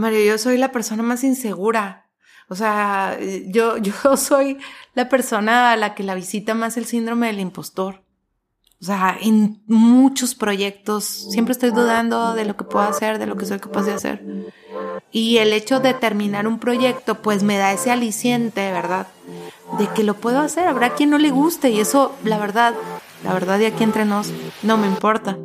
Mario, 0.00 0.24
yo 0.24 0.38
soy 0.38 0.56
la 0.56 0.72
persona 0.72 1.02
más 1.02 1.22
insegura. 1.22 2.08
O 2.48 2.56
sea, 2.56 3.18
yo, 3.46 3.76
yo 3.78 4.16
soy 4.16 4.58
la 4.94 5.08
persona 5.08 5.72
a 5.72 5.76
la 5.76 5.94
que 5.94 6.02
la 6.02 6.14
visita 6.14 6.54
más 6.54 6.76
el 6.76 6.86
síndrome 6.86 7.28
del 7.28 7.40
impostor. 7.40 8.02
O 8.82 8.84
sea, 8.84 9.16
en 9.20 9.62
muchos 9.66 10.34
proyectos 10.34 11.04
siempre 11.04 11.52
estoy 11.52 11.70
dudando 11.70 12.32
de 12.32 12.46
lo 12.46 12.56
que 12.56 12.64
puedo 12.64 12.86
hacer, 12.86 13.18
de 13.18 13.26
lo 13.26 13.36
que 13.36 13.44
soy 13.44 13.58
capaz 13.58 13.82
de 13.82 13.92
hacer. 13.92 14.24
Y 15.12 15.36
el 15.36 15.52
hecho 15.52 15.80
de 15.80 15.92
terminar 15.92 16.46
un 16.46 16.58
proyecto, 16.58 17.20
pues 17.20 17.42
me 17.42 17.58
da 17.58 17.72
ese 17.72 17.90
aliciente, 17.90 18.72
¿verdad? 18.72 19.06
De 19.78 19.86
que 19.88 20.02
lo 20.02 20.14
puedo 20.14 20.40
hacer. 20.40 20.66
Habrá 20.66 20.94
quien 20.94 21.10
no 21.10 21.18
le 21.18 21.30
guste 21.30 21.68
y 21.68 21.78
eso, 21.78 22.16
la 22.24 22.38
verdad, 22.38 22.74
la 23.22 23.34
verdad 23.34 23.58
de 23.58 23.66
aquí 23.66 23.84
entre 23.84 24.06
nos, 24.06 24.32
no 24.62 24.78
me 24.78 24.86
importa. 24.86 25.36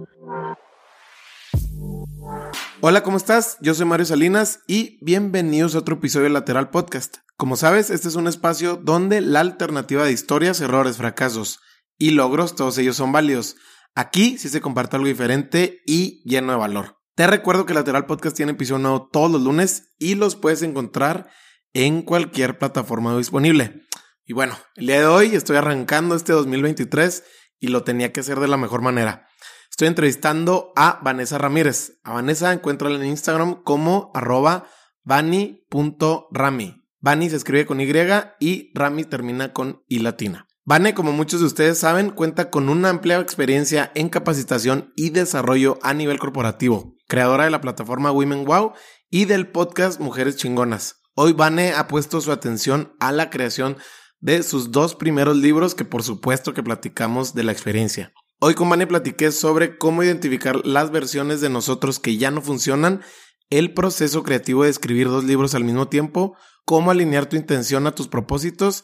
Hola, 2.88 3.02
¿cómo 3.02 3.18
estás? 3.18 3.58
Yo 3.62 3.74
soy 3.74 3.88
Mario 3.88 4.06
Salinas 4.06 4.60
y 4.68 5.04
bienvenidos 5.04 5.74
a 5.74 5.80
otro 5.80 5.96
episodio 5.96 6.26
de 6.26 6.30
Lateral 6.30 6.70
Podcast. 6.70 7.18
Como 7.36 7.56
sabes, 7.56 7.90
este 7.90 8.08
es 8.08 8.14
un 8.14 8.28
espacio 8.28 8.76
donde 8.76 9.22
la 9.22 9.40
alternativa 9.40 10.04
de 10.04 10.12
historias, 10.12 10.62
errores, 10.62 10.98
fracasos 10.98 11.62
y 11.98 12.12
logros, 12.12 12.54
todos 12.54 12.78
ellos 12.78 12.96
son 12.96 13.12
válidos. 13.12 13.56
Aquí 13.96 14.38
sí 14.38 14.50
se 14.50 14.62
comparte 14.62 14.98
algo 14.98 15.08
diferente 15.08 15.82
y 15.88 16.22
lleno 16.30 16.52
de 16.52 16.60
valor. 16.60 17.00
Te 17.16 17.26
recuerdo 17.26 17.66
que 17.66 17.74
Lateral 17.74 18.06
Podcast 18.06 18.36
tiene 18.36 18.52
episodio 18.52 18.84
nuevo 18.84 19.10
todos 19.12 19.32
los 19.32 19.42
lunes 19.42 19.96
y 19.98 20.14
los 20.14 20.36
puedes 20.36 20.62
encontrar 20.62 21.32
en 21.74 22.04
cualquier 22.04 22.60
plataforma 22.60 23.18
disponible. 23.18 23.82
Y 24.26 24.34
bueno, 24.34 24.60
el 24.76 24.86
día 24.86 25.00
de 25.00 25.08
hoy 25.08 25.34
estoy 25.36 25.58
arrancando 25.58 26.14
este 26.14 26.34
2023 26.34 27.24
y 27.60 27.70
lo 27.70 27.84
tenía 27.84 28.14
que 28.14 28.20
hacer 28.20 28.40
de 28.40 28.48
la 28.48 28.58
mejor 28.58 28.84
manera. 28.84 29.28
Estoy 29.76 29.90
entrevistando 29.90 30.72
a 30.78 31.02
Vanessa 31.04 31.38
Ramírez. 31.38 32.00
A 32.06 32.14
Vanessa 32.14 32.54
encuéntrala 32.54 32.96
en 32.96 33.08
Instagram 33.08 33.62
como 33.62 34.10
arroba 34.14 34.70
vani.rami. 35.04 36.82
Vani 37.02 37.30
se 37.30 37.36
escribe 37.36 37.66
con 37.66 37.82
Y 37.82 37.92
y 38.40 38.72
Rami 38.74 39.04
termina 39.04 39.52
con 39.52 39.84
I 39.90 40.00
latina. 40.00 40.48
Vane, 40.64 40.94
como 40.94 41.12
muchos 41.12 41.42
de 41.42 41.48
ustedes 41.48 41.78
saben, 41.78 42.12
cuenta 42.12 42.50
con 42.50 42.70
una 42.70 42.88
amplia 42.88 43.20
experiencia 43.20 43.92
en 43.96 44.08
capacitación 44.08 44.94
y 44.96 45.10
desarrollo 45.10 45.78
a 45.82 45.94
nivel 45.94 46.20
corporativo, 46.20 46.96
creadora 47.10 47.44
de 47.44 47.52
la 47.52 47.60
plataforma 47.60 48.14
Women 48.14 48.46
Wow 48.46 48.72
y 49.10 49.26
del 49.26 49.52
podcast 49.52 50.00
Mujeres 50.00 50.38
Chingonas. 50.38 51.02
Hoy 51.16 51.34
Vane 51.34 51.74
ha 51.74 51.90
puesto 51.90 52.22
su 52.22 52.32
atención 52.32 52.94
a 53.02 53.12
la 53.12 53.30
creación 53.30 53.76
de 54.22 54.42
sus 54.42 54.72
dos 54.72 54.96
primeros 54.96 55.36
libros 55.36 55.76
que 55.76 55.84
por 55.84 56.02
supuesto 56.02 56.54
que 56.54 56.64
platicamos 56.64 57.34
de 57.34 57.44
la 57.44 57.52
experiencia. 57.52 58.14
Hoy 58.48 58.54
con 58.54 58.70
Vane 58.70 58.86
platiqué 58.86 59.32
sobre 59.32 59.76
cómo 59.76 60.04
identificar 60.04 60.64
las 60.68 60.92
versiones 60.92 61.42
de 61.42 61.50
nosotros 61.50 62.00
que 62.00 62.18
ya 62.18 62.30
no 62.30 62.44
funcionan, 62.44 63.02
el 63.50 63.74
proceso 63.74 64.22
creativo 64.22 64.64
de 64.64 64.70
escribir 64.70 65.08
dos 65.08 65.24
libros 65.24 65.56
al 65.56 65.64
mismo 65.64 65.88
tiempo, 65.88 66.38
cómo 66.64 66.92
alinear 66.92 67.26
tu 67.26 67.38
intención 67.38 67.88
a 67.88 67.96
tus 67.96 68.08
propósitos 68.08 68.84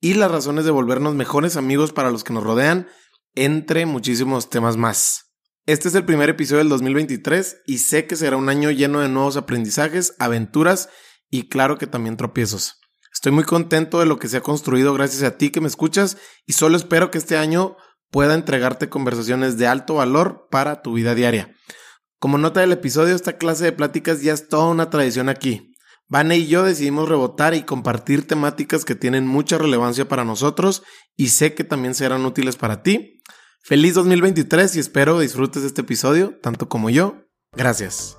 y 0.00 0.14
las 0.14 0.30
razones 0.30 0.64
de 0.64 0.70
volvernos 0.70 1.14
mejores 1.14 1.58
amigos 1.58 1.92
para 1.92 2.10
los 2.10 2.24
que 2.24 2.32
nos 2.32 2.42
rodean, 2.42 2.88
entre 3.34 3.84
muchísimos 3.84 4.48
temas 4.48 4.78
más. 4.78 5.34
Este 5.66 5.88
es 5.88 5.94
el 5.94 6.06
primer 6.06 6.30
episodio 6.30 6.60
del 6.60 6.70
2023 6.70 7.64
y 7.66 7.78
sé 7.80 8.06
que 8.06 8.16
será 8.16 8.38
un 8.38 8.48
año 8.48 8.70
lleno 8.70 9.00
de 9.00 9.10
nuevos 9.10 9.36
aprendizajes, 9.36 10.14
aventuras 10.20 10.88
y 11.28 11.50
claro 11.50 11.76
que 11.76 11.86
también 11.86 12.16
tropiezos. 12.16 12.80
Estoy 13.12 13.32
muy 13.32 13.44
contento 13.44 14.00
de 14.00 14.06
lo 14.06 14.18
que 14.18 14.28
se 14.28 14.38
ha 14.38 14.42
construido 14.42 14.94
gracias 14.94 15.22
a 15.22 15.36
ti 15.36 15.50
que 15.50 15.60
me 15.60 15.68
escuchas 15.68 16.16
y 16.46 16.54
solo 16.54 16.78
espero 16.78 17.10
que 17.10 17.18
este 17.18 17.36
año 17.36 17.76
pueda 18.12 18.34
entregarte 18.34 18.90
conversaciones 18.90 19.56
de 19.58 19.66
alto 19.66 19.94
valor 19.94 20.46
para 20.50 20.82
tu 20.82 20.92
vida 20.92 21.16
diaria. 21.16 21.56
Como 22.20 22.38
nota 22.38 22.60
del 22.60 22.70
episodio, 22.70 23.16
esta 23.16 23.38
clase 23.38 23.64
de 23.64 23.72
pláticas 23.72 24.22
ya 24.22 24.32
es 24.32 24.46
toda 24.46 24.66
una 24.66 24.90
tradición 24.90 25.28
aquí. 25.28 25.74
Vane 26.08 26.36
y 26.36 26.46
yo 26.46 26.62
decidimos 26.62 27.08
rebotar 27.08 27.54
y 27.54 27.62
compartir 27.62 28.28
temáticas 28.28 28.84
que 28.84 28.94
tienen 28.94 29.26
mucha 29.26 29.56
relevancia 29.56 30.06
para 30.06 30.24
nosotros 30.24 30.82
y 31.16 31.28
sé 31.28 31.54
que 31.54 31.64
también 31.64 31.94
serán 31.94 32.26
útiles 32.26 32.56
para 32.56 32.82
ti. 32.82 33.22
Feliz 33.62 33.94
2023 33.94 34.76
y 34.76 34.80
espero 34.80 35.18
disfrutes 35.18 35.64
este 35.64 35.80
episodio, 35.80 36.38
tanto 36.42 36.68
como 36.68 36.90
yo. 36.90 37.24
Gracias. 37.52 38.18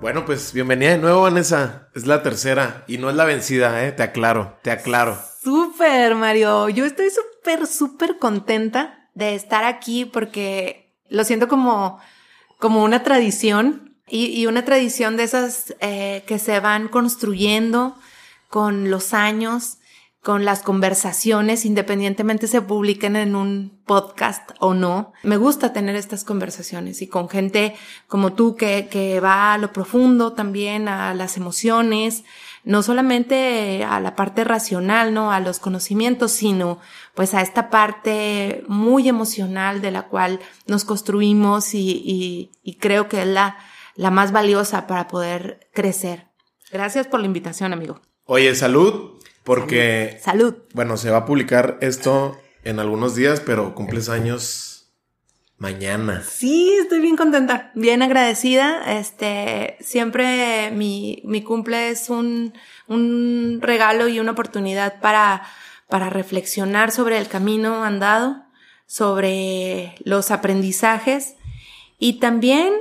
Bueno, 0.00 0.24
pues 0.24 0.54
bienvenida 0.54 0.92
de 0.92 0.98
nuevo, 0.98 1.20
Vanessa. 1.20 1.90
Es 1.94 2.06
la 2.06 2.22
tercera 2.22 2.84
y 2.88 2.96
no 2.96 3.10
es 3.10 3.16
la 3.16 3.26
vencida, 3.26 3.84
¿eh? 3.86 3.92
Te 3.92 4.02
aclaro, 4.02 4.58
te 4.62 4.70
aclaro. 4.70 5.29
Súper, 5.42 6.16
Mario. 6.16 6.68
Yo 6.68 6.84
estoy 6.84 7.08
súper, 7.08 7.66
súper 7.66 8.18
contenta 8.18 9.08
de 9.14 9.34
estar 9.34 9.64
aquí 9.64 10.04
porque 10.04 10.94
lo 11.08 11.24
siento 11.24 11.48
como, 11.48 11.98
como 12.58 12.84
una 12.84 13.02
tradición 13.02 13.96
y, 14.06 14.44
una 14.46 14.64
tradición 14.64 15.16
de 15.16 15.22
esas 15.22 15.74
eh, 15.80 16.24
que 16.26 16.38
se 16.38 16.60
van 16.60 16.88
construyendo 16.88 17.96
con 18.48 18.90
los 18.90 19.14
años, 19.14 19.78
con 20.22 20.44
las 20.44 20.62
conversaciones, 20.62 21.64
independientemente 21.64 22.46
se 22.46 22.60
publiquen 22.60 23.16
en 23.16 23.34
un 23.34 23.80
podcast 23.86 24.50
o 24.58 24.74
no. 24.74 25.12
Me 25.22 25.38
gusta 25.38 25.72
tener 25.72 25.96
estas 25.96 26.24
conversaciones 26.24 27.00
y 27.00 27.06
con 27.06 27.30
gente 27.30 27.74
como 28.08 28.34
tú 28.34 28.56
que, 28.56 28.88
que 28.88 29.20
va 29.20 29.54
a 29.54 29.58
lo 29.58 29.72
profundo 29.72 30.34
también, 30.34 30.88
a 30.88 31.14
las 31.14 31.38
emociones, 31.38 32.24
no 32.64 32.82
solamente 32.82 33.84
a 33.84 34.00
la 34.00 34.14
parte 34.16 34.44
racional, 34.44 35.14
¿no? 35.14 35.32
A 35.32 35.40
los 35.40 35.58
conocimientos, 35.58 36.32
sino 36.32 36.78
pues 37.14 37.34
a 37.34 37.40
esta 37.40 37.70
parte 37.70 38.64
muy 38.68 39.08
emocional 39.08 39.80
de 39.80 39.90
la 39.90 40.02
cual 40.02 40.40
nos 40.66 40.84
construimos 40.84 41.74
y, 41.74 42.02
y, 42.04 42.52
y 42.62 42.76
creo 42.76 43.08
que 43.08 43.22
es 43.22 43.28
la, 43.28 43.56
la 43.94 44.10
más 44.10 44.32
valiosa 44.32 44.86
para 44.86 45.08
poder 45.08 45.68
crecer. 45.72 46.26
Gracias 46.70 47.06
por 47.06 47.20
la 47.20 47.26
invitación, 47.26 47.72
amigo. 47.72 48.00
Oye, 48.24 48.54
salud, 48.54 49.18
porque... 49.42 50.18
Salud. 50.22 50.54
Bueno, 50.72 50.96
se 50.96 51.10
va 51.10 51.18
a 51.18 51.24
publicar 51.24 51.78
esto 51.80 52.38
en 52.62 52.78
algunos 52.78 53.16
días, 53.16 53.40
pero 53.40 53.74
cumples 53.74 54.08
años 54.08 54.69
mañana. 55.60 56.22
Sí, 56.22 56.72
estoy 56.80 57.00
bien 57.00 57.16
contenta, 57.16 57.70
bien 57.74 58.02
agradecida. 58.02 58.98
Este, 58.98 59.76
siempre 59.80 60.70
mi, 60.72 61.22
mi 61.24 61.42
cumple 61.42 61.90
es 61.90 62.10
un, 62.10 62.54
un 62.88 63.60
regalo 63.60 64.08
y 64.08 64.18
una 64.18 64.32
oportunidad 64.32 65.00
para, 65.00 65.42
para 65.88 66.10
reflexionar 66.10 66.90
sobre 66.90 67.18
el 67.18 67.28
camino 67.28 67.84
andado, 67.84 68.42
sobre 68.86 69.94
los 70.02 70.30
aprendizajes 70.30 71.36
y 71.98 72.14
también 72.14 72.72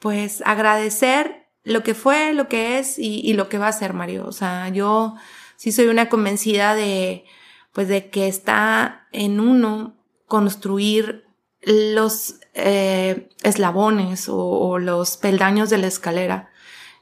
pues 0.00 0.42
agradecer 0.44 1.46
lo 1.62 1.84
que 1.84 1.94
fue, 1.94 2.34
lo 2.34 2.48
que 2.48 2.80
es 2.80 2.98
y, 2.98 3.32
lo 3.34 3.48
que 3.48 3.58
va 3.58 3.68
a 3.68 3.72
ser, 3.72 3.92
Mario. 3.92 4.26
O 4.26 4.32
sea, 4.32 4.68
yo 4.70 5.14
sí 5.56 5.70
soy 5.70 5.86
una 5.86 6.08
convencida 6.08 6.74
de, 6.74 7.24
pues 7.72 7.86
de 7.86 8.10
que 8.10 8.26
está 8.26 9.06
en 9.12 9.38
uno 9.38 9.96
construir 10.26 11.27
los 11.62 12.36
eh, 12.54 13.28
eslabones 13.42 14.28
o, 14.28 14.78
los 14.78 15.16
peldaños 15.16 15.70
de 15.70 15.78
la 15.78 15.86
escalera. 15.86 16.50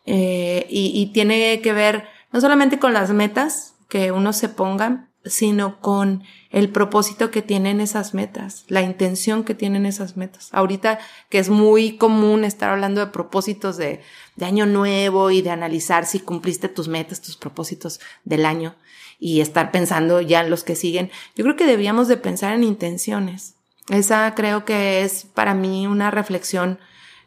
Eh, 0.07 0.67
y, 0.71 0.93
y, 0.95 1.13
tiene 1.13 1.61
que 1.63 1.73
ver 1.73 2.05
no 2.33 2.41
solamente 2.41 2.79
con 2.79 2.93
las 2.93 3.11
metas 3.11 3.75
que 3.89 4.13
uno 4.13 4.33
se 4.33 4.49
ponga, 4.49 5.09
sino 5.27 5.81
con 5.81 6.23
el 6.51 6.71
propósito 6.71 7.31
que 7.31 7.43
tienen 7.43 7.81
esas 7.81 8.15
metas, 8.15 8.65
la 8.69 8.83
intención 8.83 9.45
que 9.45 9.55
tienen 9.55 9.87
esas 9.87 10.17
metas. 10.17 10.49
Ahorita 10.53 10.99
que 11.29 11.39
es 11.39 11.49
muy 11.49 11.97
común 11.97 12.45
estar 12.45 12.71
hablando 12.71 13.01
de 13.01 13.09
propósitos 13.09 13.77
de, 13.77 14.01
año 14.41 14.67
nuevo 14.67 15.31
y 15.31 15.43
de 15.43 15.51
analizar 15.51 16.07
si 16.07 16.21
cumpliste 16.21 16.69
tus 16.69 16.89
metas, 16.89 17.21
tus 17.21 17.37
propósitos 17.37 18.01
del 18.25 18.47
año 18.47 18.77
y 19.19 19.41
estar 19.41 19.71
pensando 19.71 20.21
ya 20.21 20.41
en 20.41 20.51
los 20.51 20.63
que 20.63 20.77
siguen, 20.77 21.11
yo 21.35 21.45
creo 21.45 21.57
que 21.57 21.67
debíamos 21.67 22.07
de 22.07 22.19
pensar 22.19 22.53
en 22.53 22.65
intenciones. 22.65 23.56
Esa 23.89 24.35
creo 24.35 24.65
que 24.65 25.03
es 25.03 25.25
para 25.25 25.55
mí 25.55 25.87
una 25.87 26.11
reflexión 26.11 26.79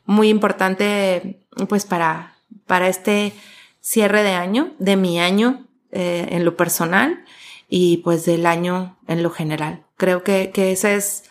muy 0.06 0.30
importante 0.30 1.46
pues 1.68 1.86
para, 1.86 2.36
para 2.66 2.88
este 2.88 3.34
cierre 3.80 4.24
de 4.24 4.34
año, 4.34 4.74
de 4.78 4.98
mi 4.98 5.20
año 5.20 5.68
eh, 5.92 6.28
en 6.32 6.46
lo 6.46 6.58
personal 6.58 7.24
y 7.70 7.98
pues 7.98 8.26
del 8.26 8.46
año 8.46 8.98
en 9.08 9.24
lo 9.24 9.30
general. 9.30 9.86
Creo 9.96 10.24
que, 10.24 10.52
que 10.52 10.72
esa 10.72 10.92
es 10.92 11.24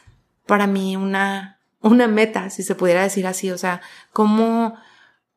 para 0.46 0.66
mí 0.66 0.96
una, 0.96 1.60
una 1.82 2.08
meta, 2.08 2.48
si 2.50 2.62
se 2.62 2.74
pudiera 2.74 3.02
decir 3.02 3.26
así, 3.26 3.50
o 3.50 3.58
sea, 3.58 3.82
cómo, 4.12 4.76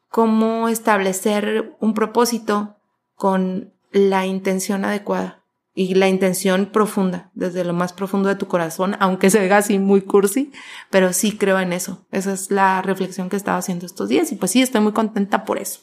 cómo 0.08 0.70
establecer 0.70 1.76
un 1.80 1.94
propósito 1.94 2.78
con 3.16 3.74
la 3.92 4.26
intención 4.26 4.86
adecuada 4.86 5.41
y 5.74 5.96
la 5.96 6.10
intención 6.10 6.68
profunda, 6.68 7.32
desde 7.34 7.64
lo 7.64 7.74
más 7.74 7.94
profundo 7.94 8.30
de 8.30 8.36
tu 8.36 8.48
corazón, 8.48 8.98
aunque 9.00 9.30
se 9.30 9.40
vea 9.40 9.58
así 9.58 9.80
muy 9.80 10.02
cursi, 10.02 10.52
pero 10.90 11.14
sí 11.14 11.38
creo 11.38 11.60
en 11.60 11.74
eso. 11.74 12.06
Esa 12.12 12.34
es 12.34 12.52
la 12.52 12.82
reflexión 12.82 13.30
que 13.30 13.38
estaba 13.38 13.58
haciendo 13.58 13.86
estos 13.86 14.10
días 14.10 14.32
y 14.32 14.36
pues 14.36 14.52
sí, 14.52 14.62
estoy 14.62 14.82
muy 14.82 14.92
contenta 14.92 15.46
por 15.46 15.58
eso. 15.58 15.80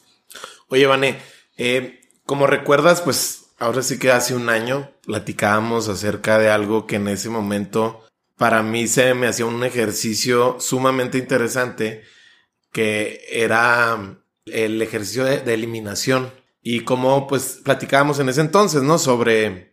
Oye, 0.67 0.85
Vané, 0.85 1.17
eh, 1.57 2.01
como 2.25 2.45
recuerdas, 2.45 3.01
pues 3.01 3.39
Ahora 3.59 3.83
sí 3.83 3.99
que 3.99 4.09
hace 4.09 4.35
un 4.35 4.47
año 4.47 4.89
platicábamos 5.05 5.89
acerca 5.89 6.39
de 6.39 6.49
algo 6.49 6.87
que 6.87 6.95
en 6.95 7.09
ese 7.09 7.29
momento 7.29 8.05
para 8.37 8.63
mí 8.63 8.87
se 8.87 9.13
me 9.13 9.27
hacía 9.27 9.45
un 9.45 9.65
ejercicio 9.65 10.55
sumamente 10.61 11.17
interesante 11.17 12.03
que 12.71 13.19
era 13.29 14.21
el 14.45 14.81
ejercicio 14.81 15.25
de, 15.25 15.41
de 15.41 15.53
eliminación 15.53 16.31
y 16.61 16.81
cómo 16.85 17.27
pues 17.27 17.59
platicábamos 17.65 18.19
en 18.19 18.29
ese 18.29 18.39
entonces, 18.39 18.81
¿no? 18.81 18.97
Sobre 18.97 19.68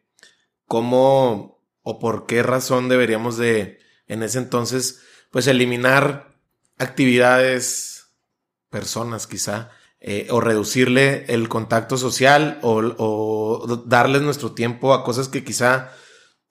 cómo 0.66 1.62
o 1.82 1.98
por 1.98 2.26
qué 2.26 2.42
razón 2.42 2.88
deberíamos 2.88 3.36
de 3.36 3.78
en 4.06 4.22
ese 4.22 4.38
entonces 4.38 5.00
pues 5.30 5.46
eliminar 5.46 6.36
actividades, 6.78 8.12
personas 8.70 9.26
quizá, 9.26 9.70
eh, 10.00 10.28
o 10.30 10.40
reducirle 10.40 11.24
el 11.28 11.48
contacto 11.48 11.96
social 11.96 12.58
o, 12.62 13.82
darles 13.86 14.22
nuestro 14.22 14.52
tiempo 14.52 14.94
a 14.94 15.04
cosas 15.04 15.28
que 15.28 15.42
quizá 15.42 15.90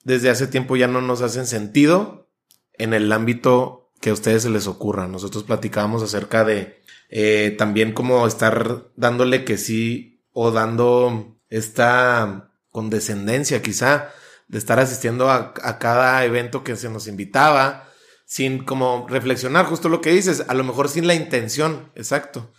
desde 0.04 0.30
hace 0.30 0.48
tiempo 0.48 0.76
ya 0.76 0.88
no 0.88 1.02
nos 1.02 1.22
hacen 1.22 1.46
sentido 1.46 2.30
en 2.74 2.94
el 2.94 3.12
ámbito 3.12 3.92
que 4.02 4.10
a 4.10 4.14
ustedes 4.14 4.44
se 4.44 4.50
les 4.50 4.68
ocurra. 4.68 5.08
Nosotros 5.08 5.44
platicábamos 5.44 6.04
acerca 6.04 6.44
de 6.44 6.82
eh, 7.10 7.56
también 7.58 7.94
como 7.94 8.28
estar 8.28 8.88
dándole 8.96 9.46
que 9.46 9.58
sí 9.58 10.24
o 10.32 10.52
dando 10.52 11.38
esta 11.50 12.52
condescendencia 12.76 13.62
quizá 13.62 14.10
de 14.50 14.58
estar 14.58 14.82
asistiendo 14.82 15.32
a, 15.32 15.54
cada 15.80 16.26
evento 16.26 16.62
que 16.62 16.76
se 16.76 16.90
nos 16.90 17.08
invitaba 17.08 17.88
sin 18.26 18.66
como 18.66 19.08
reflexionar 19.08 19.66
justo 19.66 19.88
lo 19.88 20.02
que 20.02 20.12
dices, 20.12 20.44
a 20.50 20.54
lo 20.54 20.66
mejor 20.66 20.90
sin 20.90 21.08
la 21.08 21.16
intención, 21.16 21.90
exacto. 21.96 22.52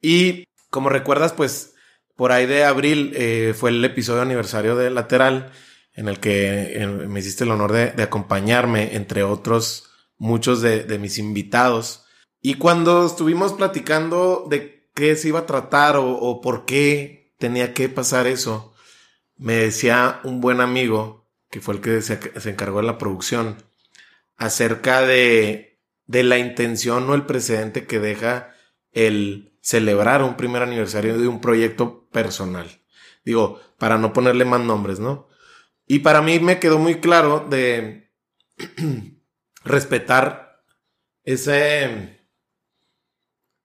Y 0.00 0.44
como 0.70 0.88
recuerdas, 0.88 1.34
pues 1.34 1.74
por 2.16 2.32
ahí 2.32 2.46
de 2.46 2.64
abril 2.64 3.12
eh, 3.14 3.52
fue 3.54 3.68
el 3.68 3.84
episodio 3.84 4.22
aniversario 4.22 4.74
de 4.74 4.88
Lateral, 4.88 5.52
en 5.92 6.08
el 6.08 6.18
que 6.18 6.72
eh, 6.82 6.86
me 6.86 7.20
hiciste 7.20 7.44
el 7.44 7.50
honor 7.50 7.72
de, 7.72 8.02
acompañarme, 8.02 8.96
entre 8.96 9.22
otros 9.22 9.90
muchos 10.16 10.62
de, 10.62 10.98
mis 10.98 11.18
invitados. 11.18 12.06
Y 12.40 12.54
cuando 12.54 13.04
estuvimos 13.04 13.52
platicando 13.52 14.46
de 14.48 14.88
qué 14.94 15.14
se 15.14 15.28
iba 15.28 15.40
a 15.40 15.46
tratar 15.46 15.96
o 15.98 16.40
por 16.40 16.64
qué 16.64 17.34
tenía 17.38 17.74
que 17.74 17.90
pasar 17.90 18.26
eso, 18.26 18.71
me 19.42 19.54
decía 19.54 20.20
un 20.22 20.40
buen 20.40 20.60
amigo, 20.60 21.28
que 21.50 21.60
fue 21.60 21.74
el 21.74 21.80
que 21.80 22.00
se, 22.00 22.40
se 22.40 22.50
encargó 22.50 22.80
de 22.80 22.86
la 22.86 22.96
producción, 22.96 23.56
acerca 24.36 25.02
de, 25.02 25.80
de 26.06 26.22
la 26.22 26.38
intención 26.38 27.10
o 27.10 27.14
el 27.14 27.26
precedente 27.26 27.86
que 27.86 27.98
deja 27.98 28.54
el 28.92 29.58
celebrar 29.60 30.22
un 30.22 30.36
primer 30.36 30.62
aniversario 30.62 31.18
de 31.18 31.26
un 31.26 31.40
proyecto 31.40 32.08
personal. 32.10 32.82
Digo, 33.24 33.60
para 33.78 33.98
no 33.98 34.12
ponerle 34.12 34.44
más 34.44 34.60
nombres, 34.60 35.00
¿no? 35.00 35.28
Y 35.86 36.00
para 36.00 36.22
mí 36.22 36.38
me 36.38 36.60
quedó 36.60 36.78
muy 36.78 37.00
claro 37.00 37.44
de 37.50 38.12
respetar 39.64 40.62
ese, 41.24 42.20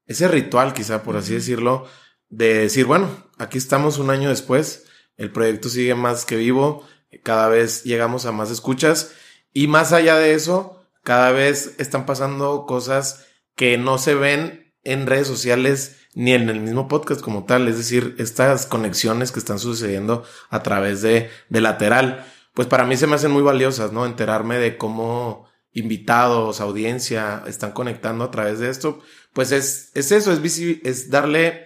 ese 0.08 0.28
ritual, 0.28 0.74
quizá 0.74 1.04
por 1.04 1.18
así 1.18 1.36
decirlo, 1.36 1.88
de 2.30 2.56
decir, 2.56 2.86
bueno, 2.86 3.30
aquí 3.38 3.60
estamos 3.60 4.00
un 4.00 4.10
año 4.10 4.30
después, 4.30 4.87
el 5.18 5.32
proyecto 5.32 5.70
sigue 5.70 5.96
más 5.96 6.26
que 6.26 6.36
vivo, 6.36 6.86
cada 7.24 7.48
vez 7.48 7.84
llegamos 7.84 8.26
a 8.26 8.32
más 8.32 8.52
escuchas 8.52 9.12
y 9.54 9.68
más 9.68 9.92
allá 9.92 10.18
de 10.18 10.34
eso, 10.34 10.84
cada 11.04 11.32
vez 11.32 11.76
están 11.80 12.06
pasando 12.06 12.66
cosas 12.66 13.26
que 13.56 13.78
no 13.78 13.98
se 13.98 14.14
ven 14.14 14.74
en 14.84 15.08
redes 15.08 15.28
sociales 15.28 15.98
ni 16.14 16.34
en 16.34 16.50
el 16.50 16.60
mismo 16.60 16.88
podcast 16.88 17.22
como 17.22 17.46
tal. 17.46 17.68
Es 17.68 17.78
decir, 17.78 18.16
estas 18.20 18.66
conexiones 18.66 19.32
que 19.32 19.40
están 19.40 19.60
sucediendo 19.60 20.24
a 20.50 20.64
través 20.64 21.02
de, 21.02 21.30
de 21.50 21.62
lateral, 21.62 22.26
pues 22.54 22.68
para 22.68 22.86
mí 22.86 22.98
se 22.98 23.08
me 23.08 23.16
hacen 23.16 23.32
muy 23.32 23.42
valiosas, 23.42 23.92
¿no? 23.92 24.06
Enterarme 24.06 24.58
de 24.58 24.78
cómo 24.78 25.48
invitados, 25.72 26.60
audiencia, 26.60 27.44
están 27.46 27.72
conectando 27.72 28.24
a 28.24 28.32
través 28.32 28.60
de 28.60 28.70
esto. 28.70 29.00
Pues 29.34 29.52
es, 29.52 29.92
es 29.94 30.12
eso, 30.12 30.32
es, 30.34 31.10
darle 31.12 31.66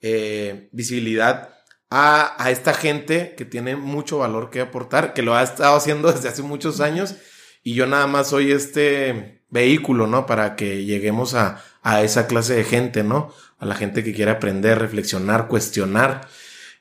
eh, 0.00 0.68
visibilidad 0.72 1.57
a, 1.90 2.42
a 2.42 2.50
esta 2.50 2.74
gente 2.74 3.34
que 3.36 3.44
tiene 3.44 3.76
mucho 3.76 4.18
valor 4.18 4.50
que 4.50 4.60
aportar, 4.60 5.14
que 5.14 5.22
lo 5.22 5.34
ha 5.34 5.42
estado 5.42 5.76
haciendo 5.76 6.12
desde 6.12 6.28
hace 6.28 6.42
muchos 6.42 6.80
años 6.80 7.16
y 7.62 7.74
yo 7.74 7.86
nada 7.86 8.06
más 8.06 8.28
soy 8.28 8.52
este 8.52 9.44
vehículo, 9.50 10.06
¿no? 10.06 10.26
Para 10.26 10.56
que 10.56 10.84
lleguemos 10.84 11.34
a, 11.34 11.62
a 11.82 12.02
esa 12.02 12.26
clase 12.26 12.54
de 12.54 12.64
gente, 12.64 13.02
¿no? 13.02 13.32
A 13.58 13.66
la 13.66 13.74
gente 13.74 14.04
que 14.04 14.14
quiere 14.14 14.30
aprender, 14.30 14.78
reflexionar, 14.78 15.48
cuestionar. 15.48 16.28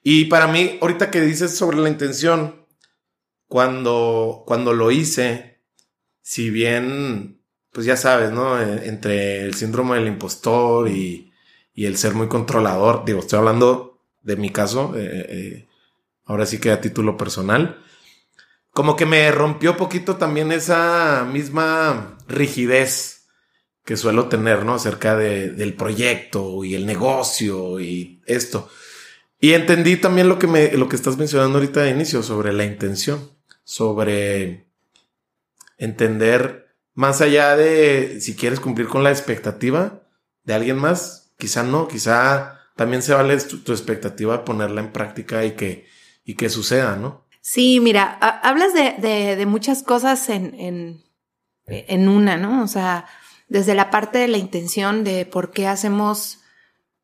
Y 0.03 0.25
para 0.25 0.47
mí, 0.47 0.77
ahorita 0.81 1.11
que 1.11 1.21
dices 1.21 1.57
sobre 1.57 1.77
la 1.77 1.89
intención, 1.89 2.67
cuando, 3.47 4.43
cuando 4.45 4.73
lo 4.73 4.91
hice, 4.91 5.61
si 6.21 6.49
bien, 6.49 7.41
pues 7.71 7.85
ya 7.85 7.97
sabes, 7.97 8.31
¿no? 8.31 8.61
Entre 8.61 9.41
el 9.41 9.55
síndrome 9.55 9.95
del 9.95 10.07
impostor 10.07 10.89
y, 10.89 11.31
y 11.73 11.85
el 11.85 11.97
ser 11.97 12.13
muy 12.13 12.27
controlador, 12.27 13.05
digo, 13.05 13.19
estoy 13.19 13.39
hablando 13.39 13.96
de 14.27 14.35
mi 14.35 14.49
caso, 14.49 14.93
eh, 14.97 15.25
eh, 15.29 15.67
ahora 16.25 16.45
sí 16.45 16.59
que 16.59 16.71
a 16.71 16.81
título 16.81 17.15
personal, 17.15 17.81
como 18.71 18.97
que 18.97 19.05
me 19.05 19.31
rompió 19.31 19.77
poquito 19.77 20.17
también 20.17 20.51
esa 20.51 21.25
misma 21.31 22.17
rigidez 22.27 23.29
que 23.85 23.95
suelo 23.95 24.27
tener, 24.27 24.65
¿no? 24.65 24.73
Acerca 24.73 25.15
de, 25.15 25.51
del 25.51 25.75
proyecto 25.75 26.65
y 26.65 26.75
el 26.75 26.85
negocio 26.85 27.79
y 27.79 28.21
esto. 28.25 28.69
Y 29.39 29.53
entendí 29.53 29.95
también 29.95 30.27
lo 30.27 30.37
que 30.37 30.47
me, 30.47 30.73
lo 30.73 30.89
que 30.89 30.97
estás 30.97 31.15
mencionando 31.15 31.59
ahorita 31.59 31.83
de 31.83 31.91
inicio 31.91 32.21
sobre 32.21 32.51
la 32.51 32.65
intención, 32.65 33.31
sobre 33.63 34.67
entender 35.77 36.75
más 36.95 37.21
allá 37.21 37.55
de 37.55 38.19
si 38.19 38.35
quieres 38.35 38.59
cumplir 38.59 38.89
con 38.89 39.05
la 39.05 39.11
expectativa 39.11 40.01
de 40.43 40.53
alguien 40.53 40.77
más, 40.77 41.31
quizá 41.37 41.63
no, 41.63 41.87
quizá 41.87 42.56
también 42.77 43.01
se 43.01 43.13
vale 43.13 43.35
tu, 43.37 43.71
expectativa 43.73 44.45
ponerla 44.45 44.79
en 44.79 44.93
práctica 44.93 45.43
y 45.43 45.51
que, 45.51 45.87
y 46.23 46.35
que 46.35 46.49
suceda, 46.49 46.95
¿no? 46.95 47.25
Sí, 47.41 47.79
mira, 47.81 48.17
hablas 48.43 48.73
de, 48.73 48.95
de, 48.99 49.35
de, 49.35 49.45
muchas 49.45 49.83
cosas 49.83 50.29
en, 50.29 50.53
en, 50.59 51.03
en 51.65 52.07
una, 52.07 52.37
¿no? 52.37 52.63
O 52.63 52.67
sea, 52.67 53.05
desde 53.49 53.73
la 53.73 53.89
parte 53.89 54.19
de 54.19 54.27
la 54.27 54.37
intención 54.37 55.03
de 55.03 55.25
por 55.25 55.51
qué 55.51 55.67
hacemos 55.67 56.39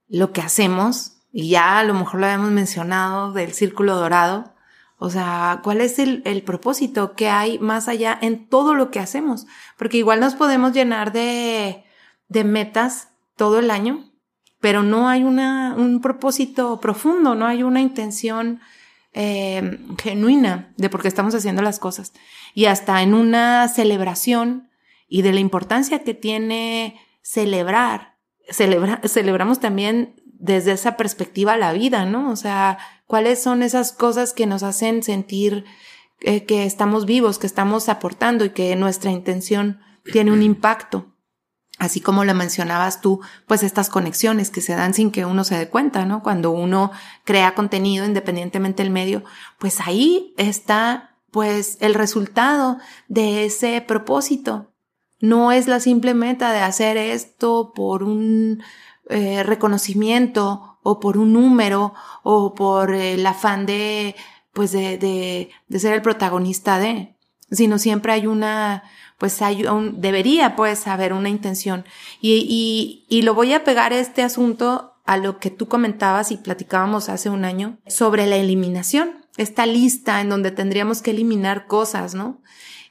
lo 0.08 0.32
que 0.32 0.42
hacemos, 0.42 1.18
y 1.32 1.50
ya 1.50 1.80
a 1.80 1.84
lo 1.84 1.94
mejor 1.94 2.20
lo 2.20 2.28
habíamos 2.28 2.52
mencionado 2.52 3.34
del 3.34 3.54
círculo 3.54 3.96
dorado, 3.96 4.54
o 4.98 5.10
sea, 5.10 5.60
¿cuál 5.64 5.82
es 5.82 5.98
el, 6.00 6.22
el, 6.26 6.44
propósito 6.44 7.14
que 7.14 7.28
hay 7.28 7.58
más 7.60 7.88
allá 7.88 8.18
en 8.22 8.48
todo 8.48 8.74
lo 8.74 8.92
que 8.92 9.00
hacemos? 9.00 9.48
Porque 9.78 9.98
igual 9.98 10.20
nos 10.20 10.36
podemos 10.36 10.72
llenar 10.72 11.12
de, 11.12 11.84
de 12.30 12.44
metas 12.44 13.10
todo 13.36 13.60
el 13.60 13.72
año, 13.72 14.13
pero 14.64 14.82
no 14.82 15.10
hay 15.10 15.26
una, 15.26 15.76
un 15.78 16.00
propósito 16.00 16.80
profundo, 16.80 17.36
no 17.36 17.46
hay 17.46 17.64
una 17.64 17.82
intención 17.82 18.62
eh, 19.12 19.78
genuina 20.02 20.72
de 20.78 20.90
por 20.90 21.02
qué 21.02 21.10
estamos 21.10 21.36
haciendo 21.36 21.62
las 21.62 21.80
cosas. 21.80 22.14
Y 22.54 22.68
hasta 22.68 23.02
en 23.02 23.14
una 23.14 23.68
celebración 23.68 24.70
y 25.10 25.22
de 25.22 25.34
la 25.34 25.42
importancia 25.42 26.00
que 26.06 26.14
tiene 26.14 26.98
celebrar, 27.22 28.16
celebra, 28.48 29.02
celebramos 29.04 29.60
también 29.60 30.16
desde 30.26 30.72
esa 30.72 30.96
perspectiva 30.96 31.58
la 31.58 31.74
vida, 31.74 32.06
¿no? 32.06 32.32
O 32.32 32.38
sea, 32.38 32.78
cuáles 33.06 33.44
son 33.44 33.64
esas 33.64 33.92
cosas 33.92 34.32
que 34.32 34.46
nos 34.46 34.64
hacen 34.64 35.04
sentir 35.04 35.66
eh, 36.22 36.46
que 36.46 36.64
estamos 36.66 37.06
vivos, 37.06 37.38
que 37.38 37.48
estamos 37.48 37.90
aportando 37.90 38.46
y 38.46 38.52
que 38.52 38.74
nuestra 38.78 39.12
intención 39.12 39.82
tiene 40.14 40.32
un 40.32 40.42
impacto 40.52 41.13
así 41.80 42.02
como 42.02 42.24
lo 42.24 42.34
mencionabas 42.34 43.02
tú, 43.02 43.22
pues 43.48 43.64
estas 43.64 43.90
conexiones 43.90 44.50
que 44.50 44.62
se 44.62 44.76
dan 44.76 44.94
sin 44.94 45.12
que 45.12 45.26
uno 45.26 45.44
se 45.44 45.58
dé 45.58 45.70
cuenta, 45.70 46.06
¿no? 46.06 46.24
Cuando 46.24 46.52
uno 46.52 46.92
crea 47.24 47.56
contenido 47.56 48.06
independientemente 48.06 48.84
del 48.84 48.92
medio, 48.92 49.24
pues 49.60 49.80
ahí 49.82 50.34
está 50.38 51.18
pues 51.32 51.78
el 51.82 51.96
resultado 51.96 52.78
de 53.08 53.46
ese 53.46 53.82
propósito. 53.82 54.72
No 55.20 55.52
es 55.52 55.68
la 55.68 55.80
simple 55.80 56.14
meta 56.14 56.52
de 56.52 56.60
hacer 56.60 56.96
esto 56.98 57.74
por 57.74 58.04
un 58.04 58.62
eh, 59.10 59.42
reconocimiento 59.44 60.80
o 60.84 61.00
por 61.00 61.18
un 61.18 61.34
número 61.34 61.94
o 62.24 62.54
por 62.54 62.94
el 62.94 63.26
afán 63.26 63.66
de 63.66 64.16
pues 64.54 64.72
de, 64.72 64.98
de, 65.00 65.50
de 65.68 65.80
ser 65.80 65.94
el 65.94 66.04
protagonista 66.04 66.78
de, 66.78 67.18
sino 67.52 67.80
siempre 67.80 68.14
hay 68.14 68.28
una 68.28 68.84
pues 69.18 69.42
hay 69.42 69.66
debería 69.94 70.56
pues 70.56 70.88
haber 70.88 71.14
una 71.14 71.30
intención. 71.30 71.86
Y, 72.22 72.46
y, 72.48 73.06
y 73.16 73.22
lo 73.22 73.34
voy 73.34 73.54
a 73.54 73.64
pegar 73.64 73.94
este 73.94 74.24
asunto 74.24 74.94
a 75.06 75.18
lo 75.18 75.40
que 75.40 75.50
tú 75.50 75.68
comentabas 75.68 76.32
y 76.32 76.38
platicábamos 76.38 77.10
hace 77.10 77.30
un 77.30 77.46
año 77.46 77.78
sobre 77.88 78.26
la 78.26 78.38
eliminación, 78.38 79.26
esta 79.38 79.66
lista 79.66 80.22
en 80.22 80.30
donde 80.30 80.52
tendríamos 80.52 81.02
que 81.02 81.12
eliminar 81.12 81.68
cosas, 81.68 82.16
¿no? 82.16 82.42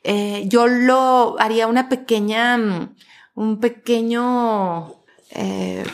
Eh, 0.05 0.45
yo 0.47 0.67
lo 0.67 1.37
haría 1.38 1.69
una 1.69 1.88
pequeña, 1.88 2.91
un 3.35 3.61
pequeño 3.61 4.97
eh, 5.31 5.85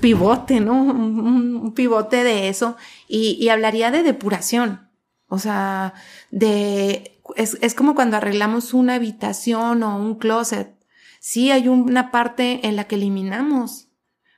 pivote, 0.00 0.60
¿no? 0.60 0.82
Un, 0.82 1.56
un, 1.56 1.74
pivote 1.74 2.24
de 2.24 2.48
eso 2.48 2.76
y, 3.08 3.36
y 3.40 3.48
hablaría 3.48 3.90
de 3.90 4.02
depuración, 4.02 4.88
o 5.28 5.38
sea, 5.38 5.94
de 6.30 7.11
es, 7.36 7.58
es 7.60 7.74
como 7.74 7.94
cuando 7.94 8.16
arreglamos 8.16 8.74
una 8.74 8.94
habitación 8.94 9.82
o 9.82 9.96
un 9.96 10.16
closet. 10.16 10.74
Sí, 11.20 11.50
hay 11.50 11.68
una 11.68 12.10
parte 12.10 12.66
en 12.66 12.76
la 12.76 12.84
que 12.84 12.96
eliminamos, 12.96 13.88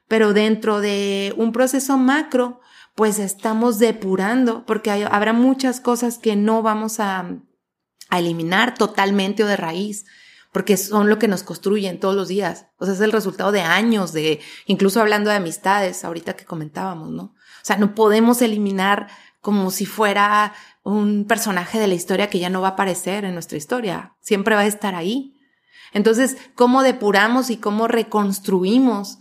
pero 0.08 0.32
dentro 0.32 0.80
de 0.80 1.34
un 1.36 1.52
proceso 1.52 1.96
macro, 1.96 2.60
pues 2.94 3.18
estamos 3.18 3.78
depurando, 3.78 4.64
porque 4.66 4.90
habrá 4.90 5.32
muchas 5.32 5.80
cosas 5.80 6.18
que 6.18 6.36
no 6.36 6.62
vamos 6.62 7.00
a, 7.00 7.38
a 8.10 8.18
eliminar 8.18 8.74
totalmente 8.74 9.44
o 9.44 9.46
de 9.46 9.56
raíz 9.56 10.04
porque 10.54 10.76
son 10.76 11.08
lo 11.10 11.18
que 11.18 11.26
nos 11.26 11.42
construyen 11.42 11.98
todos 11.98 12.14
los 12.14 12.28
días. 12.28 12.68
O 12.78 12.84
sea, 12.84 12.94
es 12.94 13.00
el 13.00 13.10
resultado 13.10 13.50
de 13.50 13.62
años 13.62 14.12
de, 14.12 14.40
incluso 14.66 15.00
hablando 15.00 15.28
de 15.28 15.34
amistades, 15.34 16.04
ahorita 16.04 16.36
que 16.36 16.44
comentábamos, 16.44 17.10
¿no? 17.10 17.22
O 17.24 17.64
sea, 17.64 17.76
no 17.76 17.96
podemos 17.96 18.40
eliminar 18.40 19.08
como 19.44 19.70
si 19.70 19.84
fuera 19.84 20.54
un 20.84 21.26
personaje 21.26 21.78
de 21.78 21.86
la 21.86 21.92
historia 21.92 22.30
que 22.30 22.38
ya 22.38 22.48
no 22.48 22.62
va 22.62 22.68
a 22.68 22.70
aparecer 22.70 23.26
en 23.26 23.34
nuestra 23.34 23.58
historia. 23.58 24.14
Siempre 24.22 24.54
va 24.54 24.62
a 24.62 24.66
estar 24.66 24.94
ahí. 24.94 25.36
Entonces, 25.92 26.38
¿cómo 26.54 26.82
depuramos 26.82 27.50
y 27.50 27.58
cómo 27.58 27.86
reconstruimos 27.86 29.18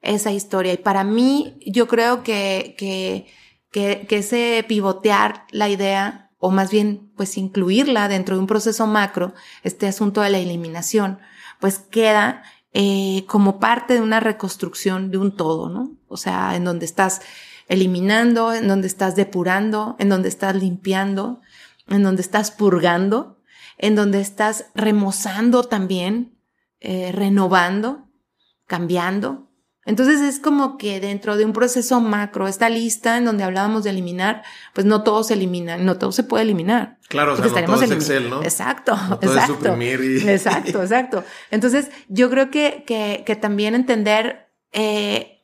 esa 0.00 0.30
historia? 0.30 0.72
Y 0.74 0.76
para 0.76 1.02
mí, 1.02 1.58
yo 1.66 1.88
creo 1.88 2.22
que, 2.22 2.76
que, 2.78 3.26
que, 3.72 4.06
que 4.08 4.18
ese 4.18 4.64
pivotear 4.68 5.44
la 5.50 5.68
idea 5.68 6.30
o 6.38 6.52
más 6.52 6.70
bien 6.70 7.10
pues 7.16 7.36
incluirla 7.36 8.06
dentro 8.06 8.36
de 8.36 8.40
un 8.42 8.46
proceso 8.46 8.86
macro, 8.86 9.34
este 9.64 9.88
asunto 9.88 10.20
de 10.20 10.30
la 10.30 10.38
eliminación, 10.38 11.18
pues 11.58 11.80
queda 11.80 12.44
eh, 12.74 13.24
como 13.26 13.58
parte 13.58 13.94
de 13.94 14.02
una 14.02 14.20
reconstrucción 14.20 15.10
de 15.10 15.18
un 15.18 15.34
todo, 15.34 15.68
¿no? 15.68 15.96
O 16.06 16.16
sea, 16.16 16.54
en 16.54 16.62
donde 16.62 16.84
estás 16.84 17.22
eliminando, 17.68 18.52
en 18.52 18.68
donde 18.68 18.86
estás 18.86 19.16
depurando, 19.16 19.96
en 19.98 20.08
donde 20.08 20.28
estás 20.28 20.54
limpiando, 20.54 21.40
en 21.88 22.02
donde 22.02 22.22
estás 22.22 22.50
purgando, 22.50 23.38
en 23.78 23.94
donde 23.94 24.20
estás 24.20 24.66
remozando 24.74 25.64
también, 25.64 26.38
eh, 26.80 27.10
renovando, 27.12 28.08
cambiando, 28.66 29.44
entonces 29.86 30.20
es 30.22 30.40
como 30.40 30.78
que 30.78 30.98
dentro 30.98 31.36
de 31.36 31.44
un 31.44 31.52
proceso 31.52 32.00
macro, 32.00 32.48
esta 32.48 32.70
lista 32.70 33.18
en 33.18 33.26
donde 33.26 33.44
hablábamos 33.44 33.84
de 33.84 33.90
eliminar, 33.90 34.42
pues 34.72 34.86
no 34.86 35.02
todo 35.02 35.22
se 35.24 35.34
elimina, 35.34 35.76
no 35.76 35.98
todo 35.98 36.10
se 36.10 36.22
puede 36.22 36.44
eliminar. 36.44 36.98
Claro, 37.08 37.34
o 37.34 37.36
sea, 37.36 37.46
no 37.46 37.74
todo 37.74 37.82
es 37.82 37.90
Excel, 37.90 38.30
¿no? 38.30 38.42
Exacto, 38.42 38.96
exacto. 39.20 39.76
Exacto, 39.78 40.82
exacto. 40.82 41.24
Entonces 41.50 41.90
yo 42.08 42.30
creo 42.30 42.50
que, 42.50 42.84
que, 42.86 43.24
que 43.26 43.36
también 43.36 43.74
entender 43.74 44.48
eh, 44.72 45.42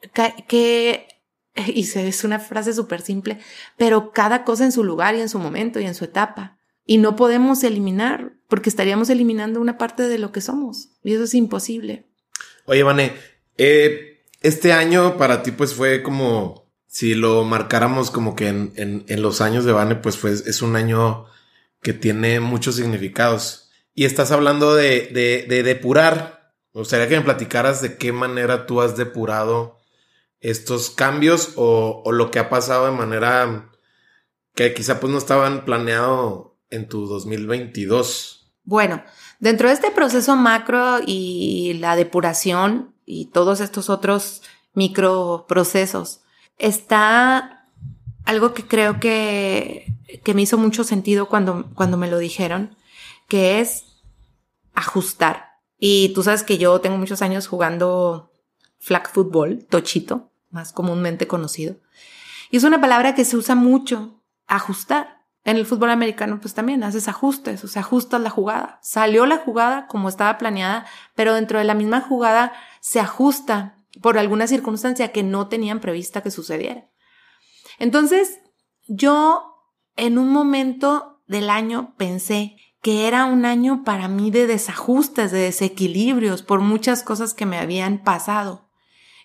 que, 0.48 1.06
y 1.66 1.82
es 1.82 2.24
una 2.24 2.38
frase 2.38 2.72
súper 2.72 3.02
simple, 3.02 3.38
pero 3.76 4.12
cada 4.12 4.44
cosa 4.44 4.64
en 4.64 4.72
su 4.72 4.84
lugar 4.84 5.14
y 5.14 5.20
en 5.20 5.28
su 5.28 5.38
momento 5.38 5.80
y 5.80 5.86
en 5.86 5.94
su 5.94 6.04
etapa. 6.04 6.58
Y 6.84 6.98
no 6.98 7.14
podemos 7.14 7.62
eliminar, 7.62 8.32
porque 8.48 8.68
estaríamos 8.68 9.10
eliminando 9.10 9.60
una 9.60 9.78
parte 9.78 10.04
de 10.04 10.18
lo 10.18 10.32
que 10.32 10.40
somos. 10.40 10.88
Y 11.04 11.14
eso 11.14 11.24
es 11.24 11.34
imposible. 11.34 12.06
Oye, 12.64 12.82
Vane, 12.82 13.12
eh, 13.58 14.22
este 14.40 14.72
año 14.72 15.16
para 15.16 15.42
ti 15.42 15.52
pues 15.52 15.74
fue 15.74 16.02
como, 16.02 16.72
si 16.86 17.14
lo 17.14 17.44
marcáramos 17.44 18.10
como 18.10 18.34
que 18.34 18.48
en, 18.48 18.72
en, 18.76 19.22
los 19.22 19.40
años 19.40 19.64
de 19.64 19.72
Vane, 19.72 19.96
pues 19.96 20.16
fue, 20.16 20.32
es 20.32 20.62
un 20.62 20.74
año 20.74 21.26
que 21.80 21.92
tiene 21.92 22.40
muchos 22.40 22.76
significados. 22.76 23.70
Y 23.94 24.04
estás 24.04 24.32
hablando 24.32 24.74
de, 24.74 25.10
de, 25.12 25.46
de 25.48 25.62
depurar. 25.62 26.54
Me 26.72 26.80
gustaría 26.80 27.08
que 27.08 27.16
me 27.16 27.24
platicaras 27.24 27.82
de 27.82 27.98
qué 27.98 28.12
manera 28.12 28.66
tú 28.66 28.80
has 28.80 28.96
depurado 28.96 29.79
estos 30.40 30.90
cambios 30.90 31.52
o, 31.56 32.02
o, 32.04 32.12
lo 32.12 32.30
que 32.30 32.38
ha 32.38 32.48
pasado 32.48 32.86
de 32.86 32.92
manera 32.92 33.70
que 34.54 34.74
quizá 34.74 35.00
pues 35.00 35.12
no 35.12 35.18
estaban 35.18 35.64
planeado 35.64 36.58
en 36.70 36.88
tu 36.88 37.06
2022. 37.06 38.52
Bueno, 38.64 39.02
dentro 39.38 39.68
de 39.68 39.74
este 39.74 39.90
proceso 39.90 40.36
macro 40.36 40.98
y 41.04 41.74
la 41.80 41.96
depuración, 41.96 42.94
y 43.10 43.26
todos 43.26 43.60
estos 43.60 43.90
otros 43.90 44.42
microprocesos. 44.72 46.20
Está 46.58 47.66
algo 48.24 48.54
que 48.54 48.66
creo 48.66 49.00
que, 49.00 49.92
que 50.22 50.32
me 50.32 50.42
hizo 50.42 50.58
mucho 50.58 50.84
sentido 50.84 51.28
cuando, 51.28 51.70
cuando 51.74 51.96
me 51.96 52.08
lo 52.08 52.18
dijeron, 52.18 52.76
que 53.26 53.60
es 53.60 53.84
ajustar. 54.74 55.56
Y 55.78 56.12
tú 56.14 56.22
sabes 56.22 56.44
que 56.44 56.56
yo 56.56 56.80
tengo 56.80 56.98
muchos 56.98 57.20
años 57.22 57.48
jugando 57.48 58.32
flag 58.78 59.10
football, 59.10 59.66
tochito, 59.68 60.29
más 60.50 60.72
comúnmente 60.72 61.26
conocido. 61.26 61.76
Y 62.50 62.56
es 62.56 62.64
una 62.64 62.80
palabra 62.80 63.14
que 63.14 63.24
se 63.24 63.36
usa 63.36 63.54
mucho, 63.54 64.20
ajustar. 64.46 65.20
En 65.42 65.56
el 65.56 65.64
fútbol 65.64 65.90
americano, 65.90 66.38
pues 66.38 66.52
también 66.52 66.84
haces 66.84 67.08
ajustes, 67.08 67.64
o 67.64 67.68
sea, 67.68 67.80
ajustas 67.80 68.20
la 68.20 68.28
jugada. 68.28 68.78
Salió 68.82 69.24
la 69.24 69.38
jugada 69.38 69.86
como 69.86 70.10
estaba 70.10 70.36
planeada, 70.36 70.84
pero 71.14 71.32
dentro 71.32 71.58
de 71.58 71.64
la 71.64 71.72
misma 71.74 72.02
jugada 72.02 72.52
se 72.80 73.00
ajusta 73.00 73.76
por 74.02 74.18
alguna 74.18 74.46
circunstancia 74.46 75.12
que 75.12 75.22
no 75.22 75.48
tenían 75.48 75.80
prevista 75.80 76.22
que 76.22 76.30
sucediera. 76.30 76.90
Entonces, 77.78 78.38
yo 78.86 79.50
en 79.96 80.18
un 80.18 80.30
momento 80.30 81.22
del 81.26 81.48
año 81.48 81.94
pensé 81.96 82.56
que 82.82 83.06
era 83.06 83.24
un 83.24 83.44
año 83.44 83.84
para 83.84 84.08
mí 84.08 84.30
de 84.30 84.46
desajustes, 84.46 85.30
de 85.32 85.40
desequilibrios 85.40 86.42
por 86.42 86.60
muchas 86.60 87.02
cosas 87.02 87.34
que 87.34 87.46
me 87.46 87.58
habían 87.58 88.02
pasado. 88.02 88.69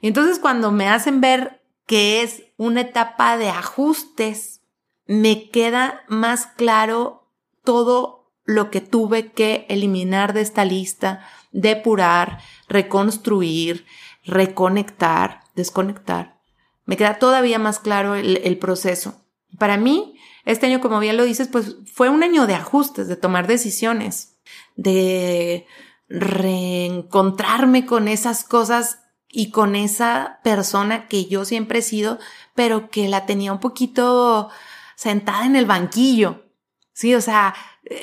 Entonces, 0.01 0.39
cuando 0.39 0.71
me 0.71 0.87
hacen 0.87 1.21
ver 1.21 1.61
que 1.85 2.21
es 2.21 2.43
una 2.57 2.81
etapa 2.81 3.37
de 3.37 3.49
ajustes, 3.49 4.61
me 5.07 5.49
queda 5.49 6.03
más 6.07 6.47
claro 6.47 7.29
todo 7.63 8.31
lo 8.43 8.69
que 8.69 8.81
tuve 8.81 9.31
que 9.31 9.65
eliminar 9.69 10.33
de 10.33 10.41
esta 10.41 10.65
lista, 10.65 11.27
depurar, 11.51 12.39
reconstruir, 12.67 13.85
reconectar, 14.23 15.41
desconectar. 15.55 16.39
Me 16.85 16.97
queda 16.97 17.17
todavía 17.17 17.57
más 17.57 17.79
claro 17.79 18.15
el, 18.15 18.57
proceso. 18.59 19.25
Para 19.57 19.77
mí, 19.77 20.19
este 20.45 20.67
año, 20.67 20.81
como 20.81 20.99
bien 20.99 21.17
lo 21.17 21.23
dices, 21.23 21.47
pues 21.47 21.77
fue 21.91 22.09
un 22.09 22.21
año 22.21 22.45
de 22.45 22.53
ajustes, 22.53 23.07
de 23.07 23.15
tomar 23.15 23.47
decisiones, 23.47 24.37
de 24.75 25.65
reencontrarme 26.07 27.87
con 27.87 28.07
esas 28.07 28.43
cosas 28.43 28.99
y 29.35 29.51
con 29.51 29.75
esa 29.75 30.39
persona 30.43 31.07
que 31.07 31.25
yo 31.25 31.43
siempre 31.43 31.79
he 31.79 31.81
sido, 31.81 32.19
pero 32.53 32.89
que 32.89 33.09
la 33.09 33.25
tenía 33.25 33.51
un 33.51 33.59
poquito 33.59 34.49
sentada 34.95 35.45
en 35.45 35.57
el 35.57 35.65
banquillo. 35.65 36.45
Sí, 36.93 37.13
o 37.15 37.19
sea, 37.19 37.53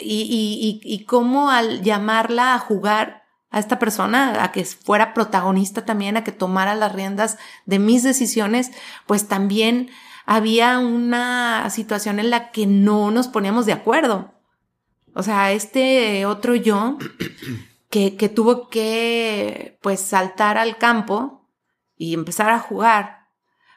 y, 0.03 0.23
y, 0.23 0.81
y 0.85 1.05
cómo 1.07 1.51
al 1.51 1.83
llamarla 1.83 2.55
a 2.55 2.59
jugar 2.59 3.23
a 3.51 3.59
esta 3.59 3.79
persona 3.79 4.45
a 4.45 4.53
que 4.53 4.65
fuera 4.67 5.15
protagonista 5.15 5.87
también, 5.87 6.19
a 6.19 6.25
que 6.25 6.33
tomara 6.33 6.75
las 6.75 6.93
riendas 6.93 7.39
de 7.65 7.79
mis 7.79 8.03
decisiones, 8.03 8.71
pues 9.07 9.27
también 9.27 9.89
había 10.27 10.79
una 10.79 11.69
situación 11.71 12.19
en 12.19 12.29
la 12.29 12.51
que 12.51 12.67
no 12.67 13.11
nos 13.11 13.29
poníamos 13.29 13.65
de 13.65 13.73
acuerdo. 13.73 14.35
O 15.15 15.23
sea, 15.23 15.53
este 15.53 16.27
otro 16.27 16.55
yo 16.55 16.99
que, 17.93 18.31
tuvo 18.31 18.71
que 18.71 19.79
pues 19.83 20.01
saltar 20.01 20.57
al 20.57 20.79
campo 20.79 21.47
y 21.95 22.15
empezar 22.15 22.49
a 22.49 22.59
jugar, 22.59 23.29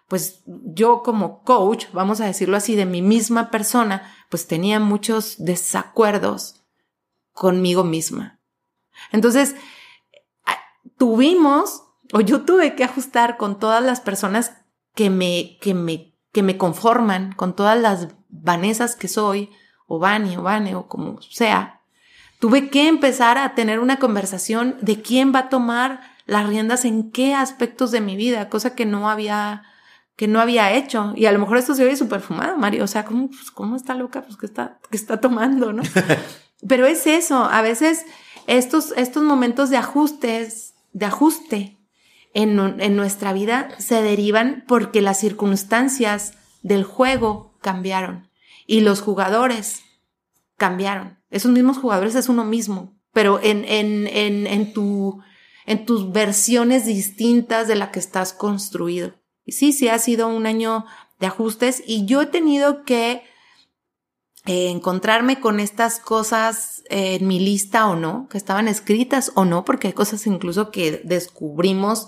pues 0.07 0.41
yo 0.45 1.03
como 1.03 1.43
coach, 1.43 1.87
vamos 1.91 2.21
a 2.21 2.25
decirlo 2.25 2.55
así, 2.55 2.77
de 2.77 2.85
mi 2.85 3.01
misma 3.01 3.51
persona, 3.51 4.15
pues 4.29 4.47
tenía 4.47 4.79
muchos 4.79 5.35
desacuerdos 5.39 6.63
conmigo 7.33 7.83
misma. 7.83 8.39
Entonces, 9.11 9.57
tuvimos, 10.97 11.83
o 12.13 12.21
yo 12.21 12.45
tuve 12.45 12.73
que 12.75 12.85
ajustar 12.85 13.35
con 13.35 13.59
todas 13.59 13.83
las 13.83 13.99
personas 13.99 14.53
que 14.93 15.09
me, 15.09 15.57
que 15.59 15.73
me, 15.73 16.15
que 16.31 16.41
me 16.41 16.57
conforman, 16.57 17.33
con 17.33 17.53
todas 17.53 17.77
las 17.77 18.15
vanesas 18.29 18.95
que 18.95 19.09
soy, 19.09 19.49
o 19.87 19.99
Vani, 19.99 20.37
o 20.37 20.41
Vane, 20.41 20.73
o 20.75 20.87
como 20.87 21.21
sea. 21.21 21.81
Tuve 22.39 22.69
que 22.69 22.87
empezar 22.87 23.37
a 23.37 23.55
tener 23.55 23.79
una 23.79 23.97
conversación 23.97 24.77
de 24.81 25.01
quién 25.01 25.33
va 25.33 25.39
a 25.39 25.49
tomar 25.49 26.01
las 26.25 26.47
riendas 26.47 26.85
en 26.85 27.11
qué 27.11 27.33
aspectos 27.33 27.91
de 27.91 28.01
mi 28.01 28.15
vida, 28.15 28.49
cosa 28.49 28.75
que 28.75 28.85
no 28.85 29.09
había, 29.09 29.63
que 30.15 30.27
no 30.27 30.39
había 30.39 30.73
hecho. 30.73 31.13
Y 31.15 31.25
a 31.27 31.31
lo 31.31 31.39
mejor 31.39 31.57
esto 31.57 31.75
se 31.75 31.85
oye 31.85 31.95
súper 31.95 32.21
fumado, 32.21 32.57
Mario. 32.57 32.83
O 32.83 32.87
sea, 32.87 33.05
¿cómo, 33.05 33.27
pues, 33.27 33.51
¿cómo 33.51 33.75
está 33.75 33.93
loca? 33.93 34.23
Pues, 34.23 34.37
¿qué 34.37 34.45
está, 34.45 34.79
qué 34.89 34.97
está 34.97 35.21
tomando, 35.21 35.71
no? 35.71 35.83
Pero 36.67 36.85
es 36.85 37.05
eso. 37.07 37.45
A 37.45 37.61
veces 37.61 38.05
estos, 38.47 38.93
estos 38.97 39.23
momentos 39.23 39.69
de 39.69 39.77
ajustes, 39.77 40.73
de 40.93 41.05
ajuste 41.05 41.77
en, 42.33 42.59
en 42.81 42.95
nuestra 42.95 43.33
vida 43.33 43.69
se 43.77 44.01
derivan 44.01 44.63
porque 44.67 45.01
las 45.01 45.19
circunstancias 45.19 46.33
del 46.63 46.83
juego 46.83 47.53
cambiaron 47.61 48.29
y 48.65 48.81
los 48.81 49.01
jugadores 49.01 49.83
cambiaron. 50.57 51.19
Esos 51.35 51.51
mismos 51.51 51.77
jugadores 51.77 52.15
es 52.15 52.29
uno 52.29 52.45
mismo, 52.45 52.97
pero 53.11 53.41
en, 53.43 53.65
en, 53.65 54.07
en, 54.07 54.47
en, 54.47 54.71
tu, 54.71 55.21
en 55.65 55.85
tus 55.85 56.13
versiones 56.13 56.85
distintas 56.85 57.67
de 57.67 57.75
la 57.75 57.91
que 57.91 57.99
estás 57.99 58.31
construido. 58.31 59.15
Sí, 59.45 59.73
sí 59.73 59.89
ha 59.89 59.99
sido 59.99 60.29
un 60.29 60.45
año 60.45 60.85
de 61.19 61.27
ajustes 61.27 61.83
y 61.85 62.05
yo 62.05 62.21
he 62.21 62.25
tenido 62.27 62.85
que 62.85 63.23
eh, 64.45 64.69
encontrarme 64.69 65.41
con 65.41 65.59
estas 65.59 65.99
cosas 65.99 66.83
en 66.89 67.27
mi 67.27 67.41
lista 67.41 67.89
o 67.89 67.97
no, 67.97 68.29
que 68.29 68.37
estaban 68.37 68.69
escritas 68.69 69.33
o 69.35 69.43
no, 69.43 69.65
porque 69.65 69.87
hay 69.87 69.93
cosas 69.93 70.25
incluso 70.27 70.71
que 70.71 71.01
descubrimos 71.03 72.07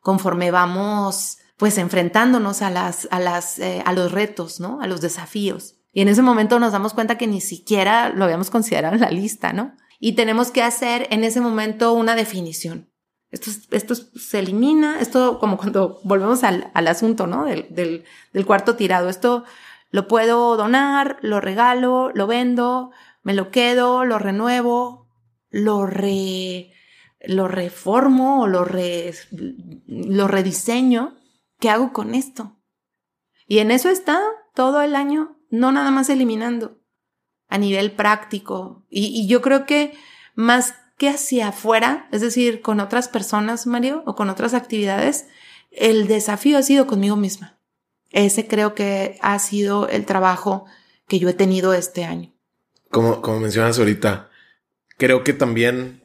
conforme 0.00 0.50
vamos 0.50 1.38
pues 1.56 1.78
enfrentándonos 1.78 2.62
a 2.62 2.70
las, 2.70 3.06
a 3.12 3.20
las, 3.20 3.60
eh, 3.60 3.80
a 3.86 3.92
los 3.92 4.10
retos, 4.10 4.58
¿no? 4.58 4.80
A 4.80 4.88
los 4.88 5.00
desafíos. 5.00 5.75
Y 5.96 6.02
en 6.02 6.08
ese 6.08 6.20
momento 6.20 6.58
nos 6.60 6.72
damos 6.72 6.92
cuenta 6.92 7.16
que 7.16 7.26
ni 7.26 7.40
siquiera 7.40 8.10
lo 8.10 8.24
habíamos 8.24 8.50
considerado 8.50 8.94
en 8.94 9.00
la 9.00 9.10
lista, 9.10 9.54
¿no? 9.54 9.74
Y 9.98 10.12
tenemos 10.12 10.50
que 10.50 10.62
hacer 10.62 11.06
en 11.10 11.24
ese 11.24 11.40
momento 11.40 11.94
una 11.94 12.14
definición. 12.14 12.92
Esto, 13.30 13.50
esto 13.70 13.94
se 13.94 14.40
elimina, 14.40 15.00
esto 15.00 15.38
como 15.38 15.56
cuando 15.56 15.98
volvemos 16.04 16.44
al, 16.44 16.70
asunto, 16.74 17.26
¿no? 17.26 17.46
Del, 17.46 18.04
cuarto 18.44 18.76
tirado. 18.76 19.08
Esto 19.08 19.44
lo 19.90 20.06
puedo 20.06 20.58
donar, 20.58 21.16
lo 21.22 21.40
regalo, 21.40 22.10
lo 22.12 22.26
vendo, 22.26 22.90
me 23.22 23.32
lo 23.32 23.50
quedo, 23.50 24.04
lo 24.04 24.18
renuevo, 24.18 25.08
lo 25.48 25.86
re, 25.86 26.72
lo 27.20 27.48
reformo 27.48 28.42
o 28.42 28.46
lo, 28.46 28.66
lo 29.86 30.28
rediseño. 30.28 31.16
¿Qué 31.58 31.70
hago 31.70 31.94
con 31.94 32.14
esto? 32.14 32.60
Y 33.46 33.60
en 33.60 33.70
eso 33.70 33.88
está 33.88 34.20
todo 34.52 34.82
el 34.82 34.94
año, 34.94 35.35
no 35.50 35.72
nada 35.72 35.90
más 35.90 36.08
eliminando, 36.08 36.78
a 37.48 37.58
nivel 37.58 37.92
práctico. 37.92 38.84
Y, 38.90 39.26
yo 39.26 39.42
creo 39.42 39.66
que 39.66 39.96
más 40.34 40.74
que 40.98 41.08
hacia 41.08 41.48
afuera, 41.48 42.08
es 42.12 42.20
decir, 42.20 42.60
con 42.62 42.80
otras 42.80 43.08
personas, 43.08 43.66
Mario, 43.66 44.02
o 44.06 44.14
con 44.14 44.30
otras 44.30 44.54
actividades, 44.54 45.26
el 45.70 46.08
desafío 46.08 46.58
ha 46.58 46.62
sido 46.62 46.86
conmigo 46.86 47.16
misma. 47.16 47.58
Ese 48.10 48.46
creo 48.46 48.74
que 48.74 49.18
ha 49.20 49.38
sido 49.38 49.88
el 49.88 50.06
trabajo 50.06 50.64
que 51.06 51.18
yo 51.18 51.28
he 51.28 51.34
tenido 51.34 51.74
este 51.74 52.04
año. 52.04 52.32
Como, 52.90 53.20
como 53.20 53.40
mencionas 53.40 53.78
ahorita, 53.78 54.30
creo 54.96 55.22
que 55.22 55.32
también, 55.32 56.04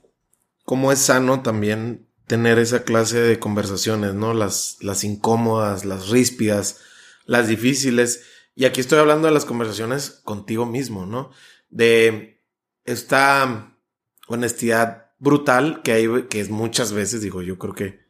como 0.66 0.92
es 0.92 1.00
sano 1.00 1.42
también 1.42 2.08
tener 2.28 2.60
esa 2.60 2.84
clase 2.84 3.20
de 3.20 3.40
conversaciones, 3.40 4.14
¿no? 4.14 4.34
Las, 4.34 4.78
las 4.82 5.04
incómodas, 5.04 5.86
las 5.86 6.10
ríspidas, 6.10 6.80
las 7.26 7.48
difíciles. 7.48 8.24
Y 8.56 8.66
aquí 8.66 8.82
estoy 8.82 9.00
hablando 9.00 9.28
de 9.28 9.34
las 9.34 9.46
conversaciones 9.46 10.22
contigo 10.24 10.66
mismo, 10.66 11.06
¿no? 11.06 11.32
De 11.70 12.44
esta 12.84 13.78
honestidad 14.28 15.12
brutal 15.20 15.82
que 15.84 15.94
hay, 15.94 16.24
que 16.30 16.42
es 16.42 16.50
muchas 16.50 16.92
veces, 16.94 17.22
digo, 17.22 17.42
yo 17.42 17.58
creo 17.58 17.74
que, 17.74 18.02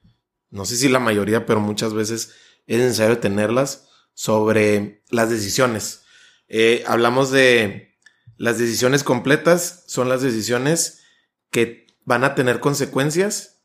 no 0.49 0.65
sé 0.65 0.77
si 0.77 0.89
la 0.89 0.99
mayoría, 0.99 1.45
pero 1.45 1.59
muchas 1.59 1.93
veces 1.93 2.33
es 2.67 2.79
necesario 2.79 3.19
tenerlas 3.19 3.89
sobre 4.13 5.03
las 5.09 5.29
decisiones. 5.29 6.03
Eh, 6.47 6.83
hablamos 6.87 7.31
de 7.31 7.97
las 8.37 8.57
decisiones 8.57 9.03
completas, 9.03 9.83
son 9.87 10.09
las 10.09 10.21
decisiones 10.21 11.01
que 11.49 11.87
van 12.05 12.23
a 12.23 12.33
tener 12.33 12.59
consecuencias 12.59 13.61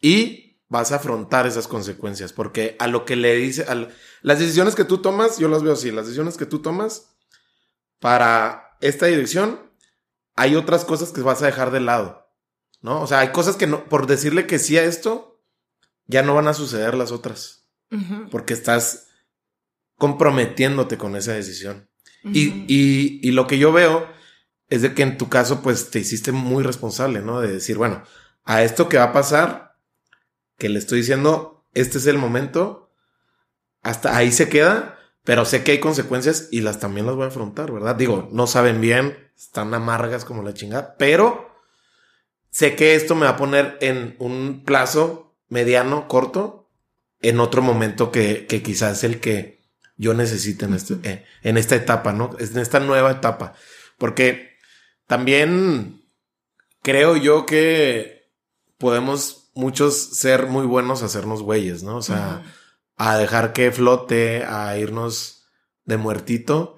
y 0.00 0.60
vas 0.68 0.92
a 0.92 0.96
afrontar 0.96 1.46
esas 1.46 1.68
consecuencias, 1.68 2.32
porque 2.32 2.76
a 2.78 2.86
lo 2.86 3.04
que 3.04 3.16
le 3.16 3.34
dice, 3.36 3.64
a 3.68 3.88
las 4.22 4.38
decisiones 4.38 4.74
que 4.74 4.84
tú 4.84 4.98
tomas, 4.98 5.38
yo 5.38 5.48
las 5.48 5.62
veo 5.62 5.72
así, 5.72 5.90
las 5.90 6.06
decisiones 6.06 6.36
que 6.36 6.46
tú 6.46 6.60
tomas 6.60 7.16
para 7.98 8.76
esta 8.80 9.06
dirección, 9.06 9.60
hay 10.36 10.56
otras 10.56 10.84
cosas 10.84 11.12
que 11.12 11.20
vas 11.20 11.42
a 11.42 11.46
dejar 11.46 11.70
de 11.70 11.80
lado, 11.80 12.28
¿no? 12.80 13.02
O 13.02 13.06
sea, 13.06 13.20
hay 13.20 13.28
cosas 13.28 13.56
que 13.56 13.66
no, 13.66 13.84
por 13.88 14.06
decirle 14.06 14.46
que 14.46 14.58
sí 14.58 14.78
a 14.78 14.84
esto, 14.84 15.42
ya 16.06 16.22
no 16.22 16.34
van 16.34 16.48
a 16.48 16.54
suceder 16.54 16.94
las 16.94 17.12
otras, 17.12 17.66
porque 18.30 18.54
estás 18.54 19.08
comprometiéndote 19.96 20.96
con 20.96 21.16
esa 21.16 21.32
decisión. 21.32 21.88
y, 22.22 22.64
y, 22.68 23.20
y, 23.22 23.30
lo 23.32 23.46
que 23.46 23.58
yo 23.58 23.72
veo 23.72 24.06
es 24.68 24.82
de 24.82 24.94
que 24.94 25.02
en 25.02 25.16
tu 25.16 25.28
caso, 25.28 25.62
pues 25.62 25.90
te 25.90 25.98
hiciste 26.00 26.32
muy 26.32 26.62
responsable, 26.62 27.22
¿no? 27.22 27.40
De 27.40 27.50
decir, 27.50 27.78
bueno, 27.78 28.02
a 28.44 28.62
esto 28.62 28.88
que 28.88 28.98
va 28.98 29.04
a 29.04 29.12
pasar, 29.12 29.78
que 30.58 30.68
le 30.68 30.78
estoy 30.78 30.98
diciendo, 30.98 31.66
este 31.72 31.98
es 31.98 32.06
el 32.06 32.18
momento, 32.18 32.89
hasta 33.82 34.16
ahí 34.16 34.32
se 34.32 34.48
queda, 34.48 34.98
pero 35.24 35.44
sé 35.44 35.62
que 35.62 35.72
hay 35.72 35.80
consecuencias 35.80 36.48
y 36.50 36.60
las 36.60 36.80
también 36.80 37.06
las 37.06 37.14
voy 37.14 37.24
a 37.24 37.28
afrontar, 37.28 37.72
¿verdad? 37.72 37.96
Digo, 37.96 38.28
no 38.32 38.46
saben 38.46 38.80
bien, 38.80 39.16
están 39.36 39.72
amargas 39.74 40.24
como 40.24 40.42
la 40.42 40.54
chingada, 40.54 40.96
pero 40.98 41.50
sé 42.50 42.74
que 42.74 42.94
esto 42.94 43.14
me 43.14 43.26
va 43.26 43.32
a 43.32 43.36
poner 43.36 43.78
en 43.80 44.16
un 44.18 44.64
plazo 44.64 45.36
mediano, 45.48 46.08
corto, 46.08 46.68
en 47.20 47.40
otro 47.40 47.62
momento 47.62 48.10
que, 48.10 48.46
que 48.46 48.62
quizás 48.62 49.04
el 49.04 49.20
que 49.20 49.60
yo 49.96 50.14
necesite 50.14 50.64
en, 50.64 50.74
este, 50.74 50.96
eh, 51.02 51.26
en 51.42 51.58
esta 51.58 51.76
etapa, 51.76 52.14
¿no? 52.14 52.30
En 52.38 52.58
esta 52.58 52.80
nueva 52.80 53.10
etapa. 53.10 53.52
Porque 53.98 54.56
también 55.06 56.02
creo 56.80 57.16
yo 57.16 57.44
que 57.44 58.30
podemos 58.78 59.50
muchos 59.54 59.94
ser 59.96 60.46
muy 60.46 60.64
buenos 60.64 61.02
hacernos 61.02 61.42
güeyes, 61.42 61.82
¿no? 61.82 61.96
O 61.96 62.02
sea, 62.02 62.42
a 63.02 63.16
dejar 63.16 63.54
que 63.54 63.72
flote, 63.72 64.44
a 64.44 64.76
irnos 64.76 65.46
de 65.86 65.96
muertito. 65.96 66.76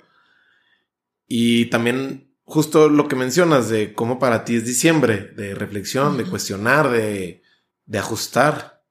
Y 1.27 1.67
también 1.67 2.33
justo 2.45 2.89
lo 2.89 3.09
que 3.09 3.17
mencionas 3.17 3.69
de 3.69 3.93
cómo 3.93 4.21
para 4.21 4.45
ti 4.45 4.55
es 4.55 4.65
diciembre, 4.65 5.33
de 5.35 5.57
reflexión, 5.57 6.17
de 6.17 6.25
cuestionar, 6.25 6.91
de, 6.91 7.43
de 7.87 7.99
ajustar, 7.99 8.85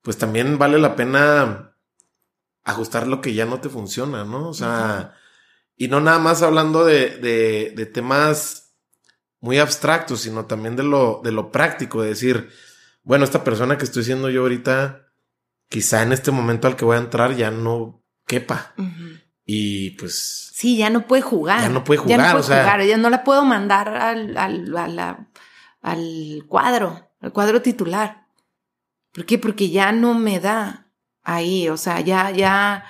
pues 0.00 0.16
también 0.16 0.56
vale 0.56 0.78
la 0.78 0.96
pena 0.96 1.76
ajustar 2.64 3.06
lo 3.06 3.20
que 3.20 3.34
ya 3.34 3.44
no 3.44 3.60
te 3.60 3.68
funciona, 3.68 4.24
¿no? 4.24 4.48
O 4.48 4.54
sea, 4.54 5.14
y 5.76 5.88
no 5.88 6.00
nada 6.00 6.18
más 6.18 6.40
hablando 6.40 6.82
de, 6.86 7.18
de, 7.18 7.74
de, 7.76 7.84
temas 7.84 8.74
muy 9.40 9.58
abstractos, 9.58 10.22
sino 10.22 10.46
también 10.46 10.76
de 10.76 10.84
lo, 10.84 11.20
de 11.22 11.32
lo 11.32 11.52
práctico, 11.52 12.00
de 12.00 12.08
decir, 12.08 12.48
bueno, 13.02 13.26
esta 13.26 13.44
persona 13.44 13.76
que 13.76 13.84
estoy 13.84 14.02
siendo 14.02 14.30
yo 14.30 14.40
ahorita 14.40 15.07
quizá 15.68 16.02
en 16.02 16.12
este 16.12 16.30
momento 16.30 16.66
al 16.66 16.76
que 16.76 16.84
voy 16.84 16.96
a 16.96 17.00
entrar 17.00 17.34
ya 17.36 17.50
no 17.50 18.02
quepa. 18.26 18.74
Y 19.44 19.90
pues. 19.92 20.50
Sí, 20.54 20.76
ya 20.76 20.90
no 20.90 21.06
puede 21.06 21.22
jugar. 21.22 21.62
Ya 21.62 21.68
no 21.68 21.84
puede 21.84 21.98
jugar. 21.98 22.18
Ya 22.18 22.32
no 22.32 22.38
o 22.38 22.42
sea, 22.42 22.62
jugar. 22.62 22.84
Ya 22.84 22.96
no 22.96 23.10
la 23.10 23.24
puedo 23.24 23.44
mandar 23.44 23.88
al, 23.88 24.36
al, 24.36 25.26
al 25.80 26.44
cuadro, 26.48 27.10
al 27.20 27.32
cuadro 27.32 27.62
titular. 27.62 28.26
¿Por 29.12 29.24
qué? 29.24 29.38
Porque 29.38 29.70
ya 29.70 29.92
no 29.92 30.14
me 30.14 30.40
da 30.40 30.90
ahí. 31.22 31.68
O 31.68 31.76
sea, 31.76 32.00
ya, 32.00 32.30
ya. 32.30 32.84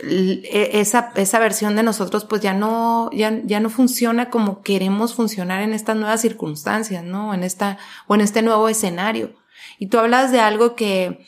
E, 0.00 0.70
esa, 0.74 1.12
esa 1.16 1.40
versión 1.40 1.74
de 1.74 1.82
nosotros, 1.82 2.24
pues 2.24 2.40
ya 2.40 2.54
no, 2.54 3.10
ya, 3.12 3.40
ya 3.44 3.58
no 3.58 3.68
funciona 3.68 4.30
como 4.30 4.62
queremos 4.62 5.14
funcionar 5.14 5.62
en 5.62 5.72
estas 5.72 5.96
nuevas 5.96 6.20
circunstancias, 6.20 7.02
¿no? 7.02 7.34
En 7.34 7.42
esta, 7.42 7.78
o 8.06 8.14
en 8.14 8.20
este 8.20 8.42
nuevo 8.42 8.68
escenario. 8.68 9.34
Y 9.80 9.88
tú 9.88 9.98
hablas 9.98 10.30
de 10.30 10.38
algo 10.38 10.76
que, 10.76 11.26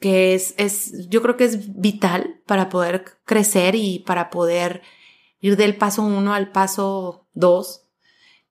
que 0.00 0.34
es, 0.34 0.54
es, 0.56 1.08
yo 1.08 1.22
creo 1.22 1.36
que 1.36 1.44
es 1.44 1.78
vital 1.78 2.42
para 2.46 2.68
poder 2.70 3.04
crecer 3.24 3.74
y 3.74 4.00
para 4.00 4.30
poder 4.30 4.82
ir 5.40 5.56
del 5.56 5.76
paso 5.76 6.02
uno 6.02 6.34
al 6.34 6.50
paso 6.50 7.28
dos, 7.34 7.86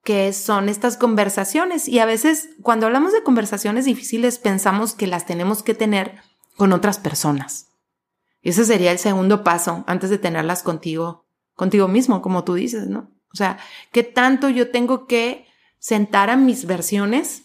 que 0.04 0.32
son 0.32 0.68
estas 0.68 0.96
conversaciones. 0.96 1.88
Y 1.88 1.98
a 1.98 2.06
veces 2.06 2.50
cuando 2.62 2.86
hablamos 2.86 3.12
de 3.12 3.22
conversaciones 3.22 3.84
difíciles 3.84 4.38
pensamos 4.38 4.94
que 4.94 5.08
las 5.08 5.26
tenemos 5.26 5.62
que 5.62 5.74
tener 5.74 6.20
con 6.56 6.72
otras 6.72 6.98
personas. 6.98 7.66
Y 8.42 8.50
ese 8.50 8.64
sería 8.64 8.92
el 8.92 8.98
segundo 8.98 9.44
paso 9.44 9.84
antes 9.86 10.08
de 10.08 10.18
tenerlas 10.18 10.62
contigo, 10.62 11.26
contigo 11.54 11.88
mismo, 11.88 12.22
como 12.22 12.44
tú 12.44 12.54
dices, 12.54 12.86
¿no? 12.86 13.10
O 13.32 13.36
sea, 13.36 13.58
¿qué 13.92 14.02
tanto 14.02 14.48
yo 14.48 14.70
tengo 14.70 15.06
que 15.06 15.46
sentar 15.78 16.30
a 16.30 16.36
mis 16.36 16.64
versiones 16.64 17.42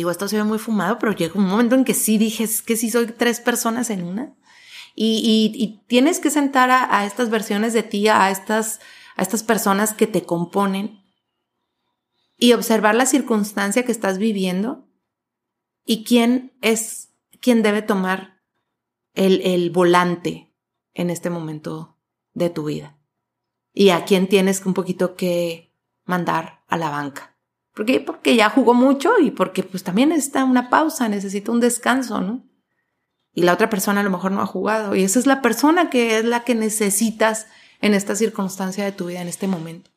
digo, 0.00 0.10
esto 0.10 0.28
se 0.28 0.36
ve 0.36 0.44
muy 0.44 0.58
fumado, 0.58 0.98
pero 0.98 1.12
llegó 1.12 1.38
un 1.38 1.46
momento 1.46 1.74
en 1.74 1.84
que 1.84 1.94
sí 1.94 2.18
dije, 2.18 2.48
que 2.64 2.76
sí 2.76 2.90
soy 2.90 3.06
tres 3.06 3.40
personas 3.40 3.90
en 3.90 4.04
una. 4.04 4.34
Y, 4.94 5.82
tienes 5.88 6.20
que 6.20 6.30
sentar 6.30 6.70
a, 6.70 7.04
estas 7.04 7.28
versiones 7.28 7.74
de 7.74 7.82
ti, 7.82 8.08
a 8.08 8.30
estas, 8.30 8.80
a 9.14 9.22
estas 9.22 9.42
personas 9.42 9.92
que 9.92 10.06
te 10.06 10.24
componen 10.24 11.02
y 12.38 12.54
observar 12.54 12.94
la 12.94 13.04
circunstancia 13.04 13.84
que 13.84 13.92
estás 13.92 14.18
viviendo 14.18 14.88
y 15.84 16.04
quién 16.04 16.56
es, 16.62 17.10
quién 17.40 17.62
debe 17.62 17.82
tomar 17.82 18.40
el, 19.12 19.42
el 19.42 19.70
volante 19.70 20.54
en 20.94 21.10
este 21.10 21.28
momento 21.28 21.98
de 22.32 22.48
tu 22.48 22.64
vida. 22.64 22.98
Y 23.74 23.90
a 23.90 24.06
quién 24.06 24.28
tienes 24.28 24.64
un 24.64 24.72
poquito 24.72 25.14
que 25.14 25.74
mandar 26.04 26.64
a 26.68 26.78
la 26.78 26.88
banca. 26.88 27.35
¿Por 27.76 27.84
qué? 27.84 28.00
Porque 28.00 28.34
ya 28.36 28.48
jugó 28.48 28.72
mucho 28.72 29.20
y 29.20 29.30
porque 29.30 29.62
pues 29.62 29.82
también 29.84 30.08
necesita 30.08 30.44
una 30.44 30.70
pausa, 30.70 31.10
necesita 31.10 31.52
un 31.52 31.60
descanso, 31.60 32.22
¿no? 32.22 32.42
Y 33.34 33.42
la 33.42 33.52
otra 33.52 33.68
persona 33.68 34.00
a 34.00 34.02
lo 34.02 34.08
mejor 34.08 34.32
no 34.32 34.40
ha 34.40 34.46
jugado. 34.46 34.94
Y 34.94 35.04
esa 35.04 35.18
es 35.18 35.26
la 35.26 35.42
persona 35.42 35.90
que 35.90 36.16
es 36.16 36.24
la 36.24 36.42
que 36.42 36.54
necesitas 36.54 37.48
en 37.82 37.92
esta 37.92 38.16
circunstancia 38.16 38.82
de 38.82 38.92
tu 38.92 39.08
vida, 39.08 39.20
en 39.20 39.28
este 39.28 39.46
momento. 39.46 39.90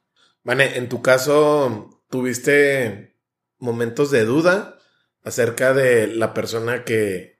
Vane, 0.43 0.75
en 0.75 0.89
tu 0.89 1.01
caso, 1.01 2.03
¿tuviste 2.09 3.15
momentos 3.59 4.11
de 4.11 4.25
duda 4.25 4.77
acerca 5.23 5.73
de 5.73 6.07
la 6.07 6.33
persona 6.33 6.83
que, 6.83 7.39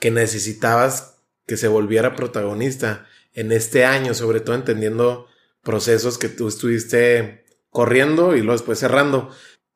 que 0.00 0.10
necesitabas 0.10 1.18
que 1.46 1.58
se 1.58 1.68
volviera 1.68 2.16
protagonista 2.16 3.04
en 3.34 3.52
este 3.52 3.84
año, 3.84 4.14
sobre 4.14 4.40
todo 4.40 4.56
entendiendo 4.56 5.26
procesos 5.62 6.16
que 6.16 6.30
tú 6.30 6.48
estuviste 6.48 7.43
corriendo 7.74 8.36
y 8.36 8.38
luego 8.38 8.52
después 8.52 8.78
cerrando. 8.78 9.30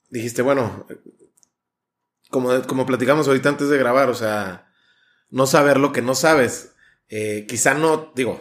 Dijiste, 0.09 0.41
bueno, 0.41 0.87
como, 2.31 2.63
como 2.63 2.87
platicamos 2.87 3.27
ahorita 3.27 3.49
antes 3.49 3.69
de 3.69 3.77
grabar, 3.77 4.09
o 4.09 4.15
sea, 4.15 4.73
no 5.31 5.49
saber 5.49 5.81
lo 5.81 5.93
que 5.93 6.01
no 6.01 6.15
sabes. 6.15 6.77
Eh, 7.09 7.45
quizá 7.49 7.75
no, 7.75 8.13
digo, 8.15 8.41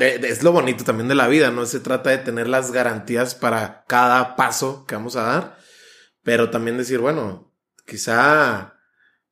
es 0.00 0.44
lo 0.44 0.52
bonito 0.52 0.84
también 0.84 1.08
de 1.08 1.16
la 1.16 1.26
vida, 1.26 1.50
no 1.50 1.66
se 1.66 1.80
trata 1.80 2.10
de 2.10 2.18
tener 2.18 2.48
las 2.48 2.70
garantías 2.70 3.34
para 3.34 3.84
cada 3.88 4.36
paso 4.36 4.86
que 4.86 4.94
vamos 4.94 5.16
a 5.16 5.22
dar, 5.22 5.58
pero 6.22 6.50
también 6.50 6.78
decir, 6.78 7.00
bueno, 7.00 7.52
quizá, 7.84 8.78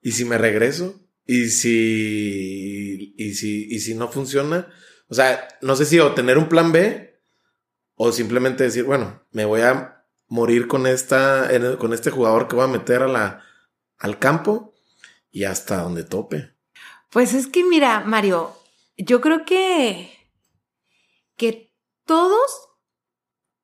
¿y 0.00 0.10
si 0.10 0.24
me 0.24 0.38
regreso? 0.38 1.00
¿Y 1.24 1.50
si, 1.50 3.14
y 3.16 3.34
si, 3.34 3.68
y 3.70 3.78
si 3.78 3.94
no 3.94 4.10
funciona? 4.10 4.72
O 5.08 5.14
sea, 5.14 5.46
no 5.62 5.76
sé 5.76 5.84
si 5.84 6.00
o 6.00 6.14
tener 6.14 6.36
un 6.36 6.48
plan 6.48 6.72
B 6.72 7.05
o 7.96 8.12
simplemente 8.12 8.64
decir, 8.64 8.84
bueno, 8.84 9.22
me 9.32 9.44
voy 9.44 9.62
a 9.62 10.04
morir 10.28 10.68
con 10.68 10.86
esta, 10.86 11.48
con 11.78 11.92
este 11.92 12.10
jugador 12.10 12.46
que 12.46 12.56
voy 12.56 12.64
a 12.64 12.68
meter 12.68 13.02
a 13.02 13.08
la, 13.08 13.42
al 13.98 14.18
campo 14.18 14.74
y 15.30 15.44
hasta 15.44 15.82
donde 15.82 16.04
tope. 16.04 16.54
Pues 17.10 17.34
es 17.34 17.46
que 17.46 17.64
mira, 17.64 18.00
Mario, 18.00 18.54
yo 18.98 19.20
creo 19.20 19.44
que, 19.44 20.12
que 21.36 21.72
todos, 22.04 22.68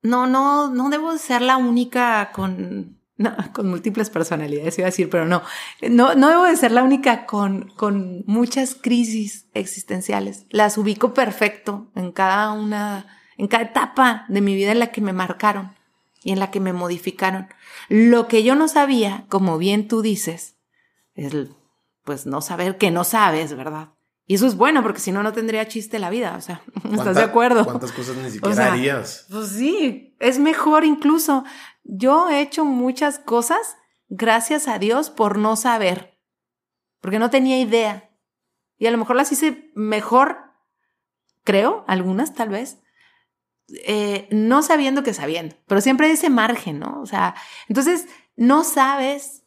no, 0.01 0.27
no, 0.27 0.73
no 0.73 0.89
debo 0.89 1.17
ser 1.19 1.43
la 1.43 1.59
única 1.59 2.33
con, 2.33 3.01
con 3.53 3.69
múltiples 3.69 4.09
personalidades, 4.11 4.79
iba 4.79 4.87
a 4.87 4.91
decir, 4.91 5.11
pero 5.11 5.27
no, 5.27 5.43
no, 5.83 6.15
no 6.15 6.29
debo 6.29 6.45
de 6.45 6.57
ser 6.57 6.73
la 6.73 6.83
única 6.83 7.27
con, 7.27 7.69
con 7.77 8.25
muchas 8.27 8.75
crisis 8.75 9.49
existenciales. 9.53 10.47
Las 10.49 10.79
ubico 10.79 11.13
perfecto 11.13 11.91
en 11.95 12.13
cada 12.13 12.53
una, 12.53 13.22
en 13.43 13.49
cada 13.49 13.65
etapa 13.65 14.25
de 14.29 14.41
mi 14.41 14.55
vida 14.55 14.71
en 14.71 14.79
la 14.79 14.93
que 14.93 15.01
me 15.01 15.13
marcaron 15.13 15.75
y 16.23 16.31
en 16.31 16.39
la 16.39 16.53
que 16.53 16.61
me 16.61 16.73
modificaron. 16.73 17.49
Lo 17.89 18.29
que 18.29 18.45
yo 18.45 18.55
no 18.55 18.69
sabía, 18.69 19.25
como 19.29 19.59
bien 19.59 19.89
tú 19.89 20.01
dices, 20.01 20.55
es 21.17 21.35
pues 22.05 22.25
no 22.25 22.41
saber 22.41 22.79
que 22.79 22.93
no 22.93 23.03
sabes, 23.03 23.57
¿verdad? 23.57 23.89
Y 24.29 24.37
eso 24.37 24.47
es 24.47 24.55
bueno, 24.57 24.85
porque 24.85 25.01
si 25.01 25.11
no, 25.11 25.25
no 25.25 25.33
tendría 25.33 25.67
chiste 25.67 25.99
la 25.99 26.09
vida. 26.09 26.37
O 26.37 26.41
sea, 26.41 26.63
¿estás 26.93 27.17
de 27.17 27.25
acuerdo? 27.25 27.65
¿Cuántas 27.65 27.91
cosas 27.91 28.15
ni 28.15 28.31
siquiera 28.31 28.75
harías? 28.75 29.27
Pues 29.29 29.49
sí, 29.49 30.15
es 30.21 30.39
mejor 30.39 30.85
incluso. 30.85 31.43
Yo 31.83 32.31
he 32.31 32.43
hecho 32.43 32.65
muchas 32.65 33.19
cosas, 33.19 33.77
gracias 34.09 34.69
a 34.69 34.79
Dios, 34.79 35.11
por 35.11 35.37
no 35.37 35.57
saber, 35.57 36.17
porque 37.01 37.19
no 37.19 37.29
tenía 37.29 37.59
idea. 37.59 38.09
Y 38.79 38.87
a 38.87 38.93
lo 38.93 38.99
mejor 38.99 39.17
las 39.17 39.33
hice 39.33 39.73
mejor, 39.75 40.39
creo, 41.43 41.85
algunas 41.89 42.35
tal 42.35 42.51
vez, 42.51 42.82
eh, 43.69 44.29
no 44.31 44.63
sabiendo 44.63 45.03
que 45.03 45.15
sabiendo, 45.15 45.57
pero 45.67 45.81
siempre 45.81 46.11
ese 46.11 46.31
margen, 46.31 46.79
¿no? 46.79 47.01
O 47.01 47.07
sea, 47.07 47.35
entonces 47.69 48.07
no 48.37 48.65
sabes 48.65 49.45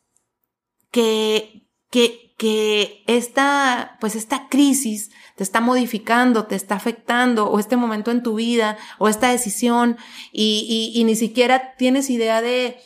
que, 0.91 1.67
que, 1.91 2.33
que 2.37 3.03
esta, 3.07 3.97
pues 3.99 4.15
esta 4.15 4.47
crisis 4.49 5.11
te 5.35 5.43
está 5.43 5.61
modificando, 5.61 6.45
te 6.45 6.55
está 6.55 6.75
afectando, 6.75 7.49
o 7.49 7.59
este 7.59 7.77
momento 7.77 8.11
en 8.11 8.23
tu 8.23 8.35
vida, 8.35 8.77
o 8.99 9.09
esta 9.09 9.29
decisión, 9.29 9.97
y, 10.31 10.91
y, 10.95 10.99
y 10.99 11.03
ni 11.03 11.15
siquiera 11.15 11.75
tienes 11.75 12.09
idea 12.09 12.41
de, 12.41 12.77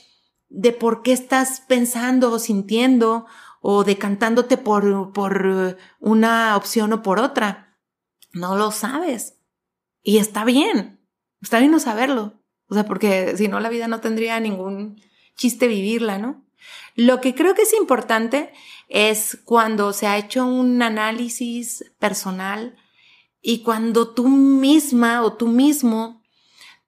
de 0.50 0.72
por 0.72 1.04
qué 1.04 1.14
estás 1.14 1.62
pensando 1.62 2.32
o 2.32 2.40
sintiendo, 2.40 3.28
o 3.62 3.84
decantándote 3.84 4.58
por, 4.58 5.12
por 5.14 5.78
una 6.00 6.56
opción 6.56 6.94
o 6.94 7.02
por 7.02 7.20
otra. 7.20 7.78
No 8.32 8.56
lo 8.56 8.72
sabes. 8.72 9.38
Y 10.02 10.18
está 10.18 10.46
bien. 10.46 10.99
Está 11.42 11.60
bien 11.60 11.72
no 11.72 11.80
saberlo. 11.80 12.42
O 12.68 12.74
sea, 12.74 12.86
porque 12.86 13.36
si 13.38 13.48
no, 13.48 13.60
la 13.60 13.70
vida 13.70 13.88
no 13.88 14.00
tendría 14.00 14.40
ningún 14.40 15.02
chiste 15.36 15.68
vivirla, 15.68 16.18
¿no? 16.18 16.46
Lo 16.96 17.22
que 17.22 17.34
creo 17.34 17.56
que 17.56 17.64
es 17.64 17.74
importante 17.74 18.52
es 18.90 19.40
cuando 19.46 19.94
se 19.94 20.08
ha 20.08 20.18
hecho 20.18 20.46
un 20.46 20.82
análisis 20.82 21.92
personal 22.00 22.76
y 23.42 23.64
cuando 23.64 24.14
tú 24.14 24.28
misma 24.28 25.24
o 25.24 25.34
tú 25.34 25.48
mismo 25.48 26.22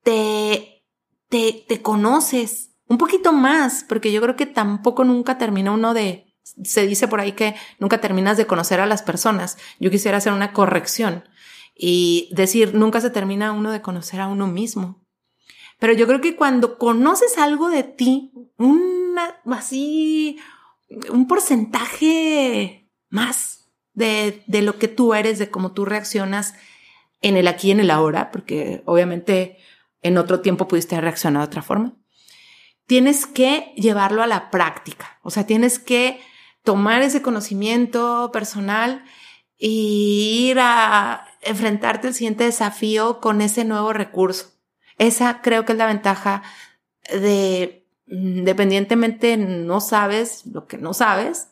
te, 0.03 0.83
te, 1.29 1.65
te 1.67 1.81
conoces 1.81 2.71
un 2.87 2.97
poquito 2.97 3.31
más, 3.31 3.85
porque 3.87 4.11
yo 4.11 4.21
creo 4.21 4.35
que 4.35 4.45
tampoco 4.45 5.05
nunca 5.05 5.37
termina 5.37 5.71
uno 5.71 5.93
de, 5.93 6.35
se 6.61 6.85
dice 6.85 7.07
por 7.07 7.21
ahí 7.21 7.31
que 7.31 7.55
nunca 7.79 8.01
terminas 8.01 8.35
de 8.35 8.47
conocer 8.47 8.81
a 8.81 8.85
las 8.85 9.01
personas. 9.01 9.57
Yo 9.79 9.89
quisiera 9.89 10.17
hacer 10.17 10.33
una 10.33 10.51
corrección 10.51 11.23
y 11.75 12.29
decir, 12.31 12.73
nunca 12.73 13.01
se 13.01 13.09
termina 13.09 13.51
uno 13.51 13.71
de 13.71 13.81
conocer 13.81 14.21
a 14.21 14.27
uno 14.27 14.47
mismo. 14.47 15.05
Pero 15.79 15.93
yo 15.93 16.05
creo 16.05 16.21
que 16.21 16.35
cuando 16.35 16.77
conoces 16.77 17.37
algo 17.37 17.69
de 17.69 17.83
ti, 17.83 18.31
una, 18.57 19.41
así, 19.45 20.37
un 21.09 21.27
porcentaje 21.27 22.87
más 23.09 23.71
de, 23.93 24.43
de 24.45 24.61
lo 24.61 24.77
que 24.77 24.87
tú 24.87 25.13
eres, 25.13 25.39
de 25.39 25.49
cómo 25.49 25.71
tú 25.71 25.85
reaccionas 25.85 26.53
en 27.21 27.37
el 27.37 27.47
aquí 27.47 27.69
y 27.69 27.71
en 27.71 27.79
el 27.79 27.91
ahora, 27.91 28.31
porque 28.31 28.83
obviamente 28.85 29.57
en 30.01 30.17
otro 30.17 30.41
tiempo 30.41 30.67
pudiste 30.67 30.95
haber 30.95 31.05
reaccionado 31.05 31.45
de 31.45 31.49
otra 31.49 31.61
forma, 31.61 31.95
tienes 32.85 33.25
que 33.25 33.73
llevarlo 33.75 34.21
a 34.21 34.27
la 34.27 34.51
práctica. 34.51 35.19
O 35.23 35.29
sea, 35.29 35.45
tienes 35.45 35.79
que 35.79 36.19
tomar 36.63 37.01
ese 37.01 37.21
conocimiento 37.21 38.31
personal 38.31 39.03
y 39.57 40.49
ir 40.49 40.59
a 40.59 41.25
enfrentarte 41.41 42.07
al 42.07 42.13
siguiente 42.13 42.43
desafío 42.43 43.19
con 43.19 43.41
ese 43.41 43.65
nuevo 43.65 43.93
recurso. 43.93 44.51
Esa 44.97 45.41
creo 45.41 45.65
que 45.65 45.73
es 45.73 45.77
la 45.77 45.87
ventaja 45.87 46.43
de, 47.11 47.87
independientemente 48.07 49.37
no 49.37 49.81
sabes 49.81 50.45
lo 50.45 50.67
que 50.67 50.77
no 50.77 50.93
sabes, 50.93 51.49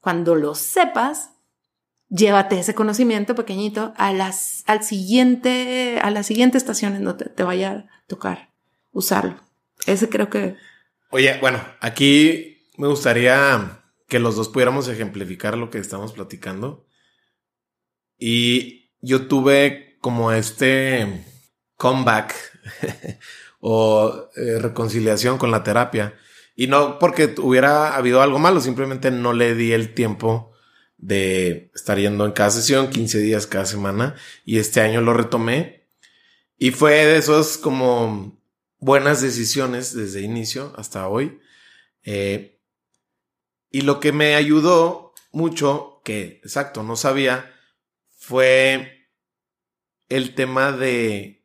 cuando 0.00 0.36
lo 0.36 0.54
sepas, 0.54 1.30
llévate 2.08 2.58
ese 2.60 2.74
conocimiento 2.74 3.34
pequeñito 3.34 3.92
a 3.96 4.12
las, 4.12 4.62
al 4.66 4.84
siguiente, 4.84 5.98
a 6.00 6.10
la 6.10 6.22
siguiente 6.22 6.58
estación 6.58 6.94
en 6.94 7.04
donde 7.04 7.26
te 7.26 7.42
vaya 7.42 7.72
a 7.72 8.06
tocar 8.06 8.52
usarlo. 8.92 9.40
Ese 9.84 10.08
creo 10.08 10.30
que. 10.30 10.56
Oye, 11.10 11.38
bueno, 11.40 11.60
aquí 11.80 12.68
me 12.76 12.86
gustaría 12.86 13.82
que 14.08 14.20
los 14.20 14.36
dos 14.36 14.48
pudiéramos 14.48 14.88
ejemplificar 14.88 15.58
lo 15.58 15.70
que 15.70 15.78
estamos 15.78 16.12
platicando. 16.12 16.86
Y 18.18 18.85
yo 19.06 19.28
tuve 19.28 19.98
como 20.00 20.32
este 20.32 21.24
comeback 21.76 22.34
o 23.60 24.28
eh, 24.36 24.58
reconciliación 24.58 25.38
con 25.38 25.52
la 25.52 25.62
terapia. 25.62 26.14
Y 26.56 26.66
no 26.66 26.98
porque 26.98 27.34
hubiera 27.38 27.94
habido 27.94 28.20
algo 28.20 28.38
malo, 28.38 28.60
simplemente 28.60 29.10
no 29.10 29.32
le 29.32 29.54
di 29.54 29.72
el 29.72 29.94
tiempo 29.94 30.52
de 30.96 31.70
estar 31.74 31.98
yendo 31.98 32.24
en 32.24 32.32
cada 32.32 32.50
sesión, 32.50 32.90
15 32.90 33.18
días 33.18 33.46
cada 33.46 33.66
semana, 33.66 34.16
y 34.44 34.58
este 34.58 34.80
año 34.80 35.00
lo 35.02 35.12
retomé. 35.12 35.86
Y 36.58 36.72
fue 36.72 37.04
de 37.04 37.18
esos 37.18 37.58
como 37.58 38.40
buenas 38.78 39.20
decisiones 39.22 39.94
desde 39.94 40.22
inicio 40.22 40.72
hasta 40.76 41.06
hoy. 41.06 41.38
Eh, 42.02 42.58
y 43.70 43.82
lo 43.82 44.00
que 44.00 44.10
me 44.10 44.34
ayudó 44.34 45.14
mucho, 45.30 46.00
que 46.02 46.40
exacto, 46.42 46.82
no 46.82 46.96
sabía, 46.96 47.52
fue 48.16 48.95
el 50.08 50.34
tema 50.34 50.72
de, 50.72 51.44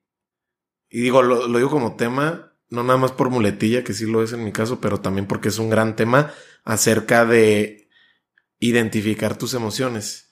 y 0.89 1.01
digo, 1.01 1.21
lo, 1.21 1.47
digo 1.47 1.69
como 1.69 1.95
tema, 1.95 2.53
no 2.69 2.83
nada 2.83 2.97
más 2.97 3.11
por 3.11 3.29
muletilla, 3.29 3.83
que 3.83 3.93
sí 3.93 4.05
lo 4.05 4.23
es 4.23 4.33
en 4.33 4.43
mi 4.43 4.51
caso, 4.51 4.79
pero 4.79 4.99
también 4.99 5.27
porque 5.27 5.49
es 5.49 5.59
un 5.59 5.69
gran 5.69 5.95
tema 5.95 6.33
acerca 6.63 7.25
de 7.25 7.89
identificar 8.59 9.37
tus 9.37 9.53
emociones. 9.53 10.29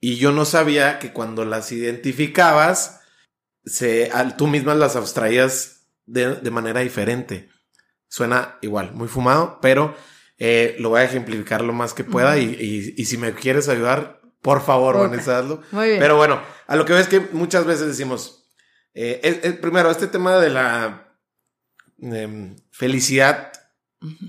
Y 0.00 0.16
yo 0.16 0.32
no 0.32 0.44
sabía 0.44 0.98
que 0.98 1.12
cuando 1.12 1.44
las 1.44 1.72
identificabas, 1.72 3.00
se, 3.64 4.10
tú 4.36 4.46
mismas 4.46 4.76
las 4.76 4.96
abstraías 4.96 5.86
de, 6.06 6.50
manera 6.50 6.80
diferente. 6.80 7.48
Suena 8.08 8.58
igual, 8.62 8.92
muy 8.94 9.08
fumado, 9.08 9.58
pero 9.60 9.94
eh, 10.38 10.76
lo 10.78 10.90
voy 10.90 11.00
a 11.00 11.04
ejemplificar 11.04 11.62
lo 11.62 11.72
más 11.72 11.92
que 11.92 12.04
pueda 12.04 12.38
y, 12.38 12.94
y 12.96 13.04
si 13.04 13.18
me 13.18 13.34
quieres 13.34 13.68
ayudar, 13.68 14.17
por 14.42 14.62
favor, 14.62 14.98
Vanessa, 14.98 15.38
hazlo. 15.38 15.62
Muy 15.72 15.88
bien. 15.88 16.00
Pero 16.00 16.16
bueno, 16.16 16.40
a 16.66 16.76
lo 16.76 16.84
que 16.84 16.92
ves 16.92 17.08
que 17.08 17.20
muchas 17.32 17.64
veces 17.64 17.86
decimos, 17.88 18.48
eh, 18.94 19.58
primero, 19.60 19.90
este 19.90 20.06
tema 20.06 20.38
de 20.38 20.50
la 20.50 21.16
em, 22.00 22.56
felicidad 22.70 23.52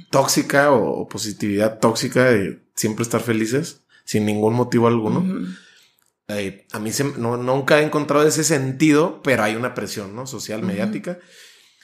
tóxica 0.10 0.72
o, 0.72 1.08
positividad 1.08 1.80
tóxica 1.80 2.26
de 2.26 2.64
siempre 2.76 3.04
estar 3.04 3.22
felices 3.22 3.84
sin 4.06 4.26
ningún 4.26 4.54
motivo 4.54 4.88
alguno. 4.88 5.24
Eh, 6.28 6.68
a 6.72 6.80
mí 6.80 6.92
no, 7.18 7.38
nunca 7.38 7.80
he 7.80 7.84
encontrado 7.84 8.28
ese 8.28 8.44
sentido, 8.44 9.22
pero 9.24 9.44
hay 9.44 9.56
una 9.56 9.74
presión 9.74 10.16
¿no? 10.16 10.28
social, 10.28 10.64
mediática. 10.64 11.20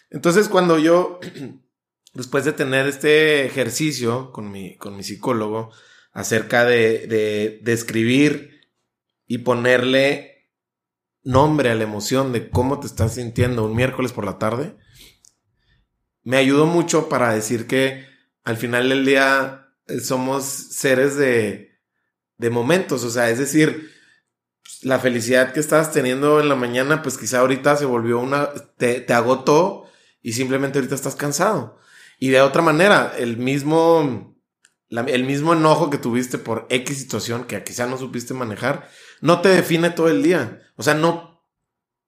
Entonces, 0.09 0.49
cuando 0.49 0.79
yo, 0.79 1.19
después 2.13 2.45
de 2.45 2.53
tener 2.53 2.87
este 2.87 3.45
ejercicio 3.45 4.31
con 4.31 4.51
mi, 4.51 4.75
con 4.77 4.95
mi 4.95 5.03
psicólogo, 5.03 5.71
acerca 6.15 6.63
de, 6.63 7.59
de, 7.61 7.73
escribir 7.73 8.61
y 9.27 9.39
ponerle 9.39 10.49
nombre 11.23 11.69
a 11.69 11.75
la 11.75 11.83
emoción 11.83 12.31
de 12.31 12.49
cómo 12.49 12.79
te 12.79 12.87
estás 12.87 13.15
sintiendo 13.15 13.65
un 13.65 13.75
miércoles 13.75 14.13
por 14.13 14.23
la 14.23 14.39
tarde, 14.39 14.77
me 16.23 16.37
ayudó 16.37 16.67
mucho 16.67 17.09
para 17.09 17.33
decir 17.33 17.67
que 17.67 18.07
al 18.45 18.55
final 18.55 18.87
del 18.87 19.05
día 19.05 19.67
eh, 19.87 19.99
somos 19.99 20.45
seres 20.45 21.17
de, 21.17 21.81
de 22.37 22.49
momentos, 22.49 23.03
o 23.03 23.09
sea, 23.09 23.29
es 23.29 23.37
decir, 23.37 23.91
la 24.83 24.99
felicidad 24.99 25.51
que 25.51 25.59
estabas 25.59 25.91
teniendo 25.91 26.39
en 26.39 26.47
la 26.47 26.55
mañana, 26.55 27.01
pues 27.01 27.17
quizá 27.17 27.39
ahorita 27.39 27.75
se 27.75 27.85
volvió 27.85 28.19
una, 28.19 28.51
te, 28.77 29.01
te 29.01 29.13
agotó 29.13 29.85
y 30.21 30.31
simplemente 30.31 30.79
ahorita 30.79 30.95
estás 30.95 31.15
cansado. 31.15 31.77
Y 32.19 32.29
de 32.29 32.39
otra 32.39 32.61
manera, 32.61 33.13
el 33.17 33.35
mismo, 33.35 34.34
el 35.07 35.23
mismo 35.23 35.53
enojo 35.53 35.89
que 35.89 35.97
tuviste 35.97 36.37
por 36.37 36.67
X 36.69 36.97
situación 36.97 37.45
que 37.45 37.63
quizá 37.63 37.87
no 37.87 37.97
supiste 37.97 38.33
manejar, 38.33 38.89
no 39.21 39.41
te 39.41 39.49
define 39.49 39.89
todo 39.89 40.09
el 40.09 40.23
día. 40.23 40.61
O 40.75 40.83
sea, 40.83 40.93
no, 40.93 41.45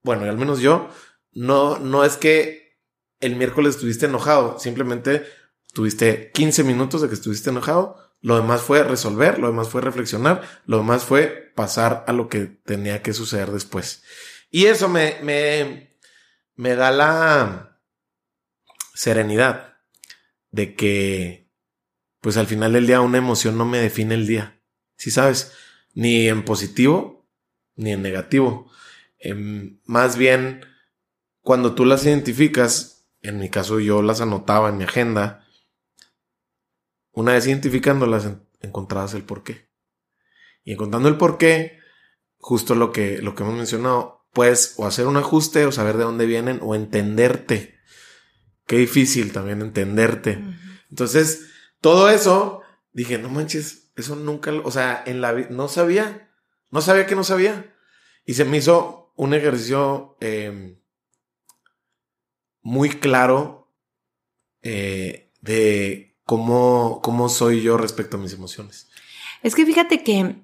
bueno, 0.03 0.23
al 0.23 0.37
menos 0.37 0.59
yo, 0.59 0.89
no, 1.31 1.79
no 1.79 2.03
es 2.03 2.17
que 2.17 2.77
el 3.19 3.35
miércoles 3.35 3.75
estuviste 3.75 4.05
enojado, 4.05 4.59
simplemente 4.59 5.25
tuviste 5.73 6.31
15 6.31 6.63
minutos 6.63 7.01
de 7.01 7.07
que 7.07 7.15
estuviste 7.15 7.49
enojado, 7.49 7.97
lo 8.21 8.35
demás 8.35 8.61
fue 8.61 8.83
resolver, 8.83 9.39
lo 9.39 9.47
demás 9.47 9.69
fue 9.69 9.81
reflexionar, 9.81 10.41
lo 10.65 10.77
demás 10.77 11.03
fue 11.03 11.51
pasar 11.55 12.03
a 12.07 12.13
lo 12.13 12.29
que 12.29 12.45
tenía 12.45 13.01
que 13.01 13.13
suceder 13.13 13.51
después. 13.51 14.03
Y 14.49 14.65
eso 14.65 14.89
me, 14.89 15.17
me, 15.21 15.97
me 16.55 16.75
da 16.75 16.91
la 16.91 17.79
serenidad 18.93 19.77
de 20.51 20.75
que, 20.75 21.46
pues 22.27 22.35
al 22.35 22.47
final 22.47 22.73
del 22.73 22.85
día 22.85 22.99
una 22.99 23.19
emoción 23.19 23.57
no 23.57 23.63
me 23.63 23.79
define 23.79 24.13
el 24.13 24.27
día. 24.27 24.61
Si 24.97 25.11
sabes, 25.11 25.53
ni 25.93 26.27
en 26.27 26.43
positivo 26.43 27.25
ni 27.77 27.93
en 27.93 28.01
negativo. 28.01 28.69
Em, 29.17 29.79
más 29.85 30.17
bien, 30.17 30.65
cuando 31.39 31.73
tú 31.73 31.85
las 31.85 32.05
identificas, 32.05 33.07
en 33.21 33.39
mi 33.39 33.49
caso 33.49 33.79
yo 33.79 34.01
las 34.01 34.19
anotaba 34.19 34.67
en 34.67 34.75
mi 34.75 34.83
agenda, 34.83 35.47
una 37.13 37.31
vez 37.31 37.47
identificándolas, 37.47 38.29
encontrabas 38.59 39.13
el 39.13 39.23
porqué. 39.23 39.69
Y 40.65 40.73
encontrando 40.73 41.07
el 41.07 41.15
porqué, 41.15 41.79
justo 42.39 42.75
lo 42.75 42.91
que, 42.91 43.21
lo 43.21 43.35
que 43.35 43.43
hemos 43.43 43.55
mencionado, 43.55 44.27
puedes 44.33 44.73
o 44.75 44.85
hacer 44.85 45.07
un 45.07 45.15
ajuste 45.15 45.65
o 45.65 45.71
saber 45.71 45.95
de 45.95 46.03
dónde 46.03 46.25
vienen 46.25 46.59
o 46.61 46.75
entenderte. 46.75 47.79
Qué 48.65 48.75
difícil 48.75 49.31
también 49.31 49.61
entenderte. 49.61 50.43
Entonces, 50.89 51.53
todo 51.81 52.09
eso, 52.09 52.61
dije, 52.93 53.17
no 53.17 53.29
manches, 53.29 53.91
eso 53.95 54.15
nunca, 54.15 54.51
o 54.63 54.71
sea, 54.71 55.03
en 55.05 55.21
la 55.21 55.33
no 55.33 55.67
sabía, 55.67 56.31
no 56.69 56.81
sabía 56.81 57.05
que 57.05 57.15
no 57.15 57.23
sabía. 57.23 57.73
Y 58.25 58.33
se 58.33 58.45
me 58.45 58.57
hizo 58.57 59.13
un 59.15 59.33
ejercicio 59.33 60.17
em, 60.19 60.79
muy 62.61 62.89
claro 62.89 63.73
eh, 64.61 65.31
de 65.41 66.17
cómo, 66.23 66.99
cómo 67.01 67.29
soy 67.29 67.61
yo 67.61 67.77
respecto 67.77 68.17
a 68.17 68.19
mis 68.19 68.33
emociones. 68.33 68.89
Es 69.41 69.55
que 69.55 69.65
fíjate 69.65 70.03
que 70.03 70.35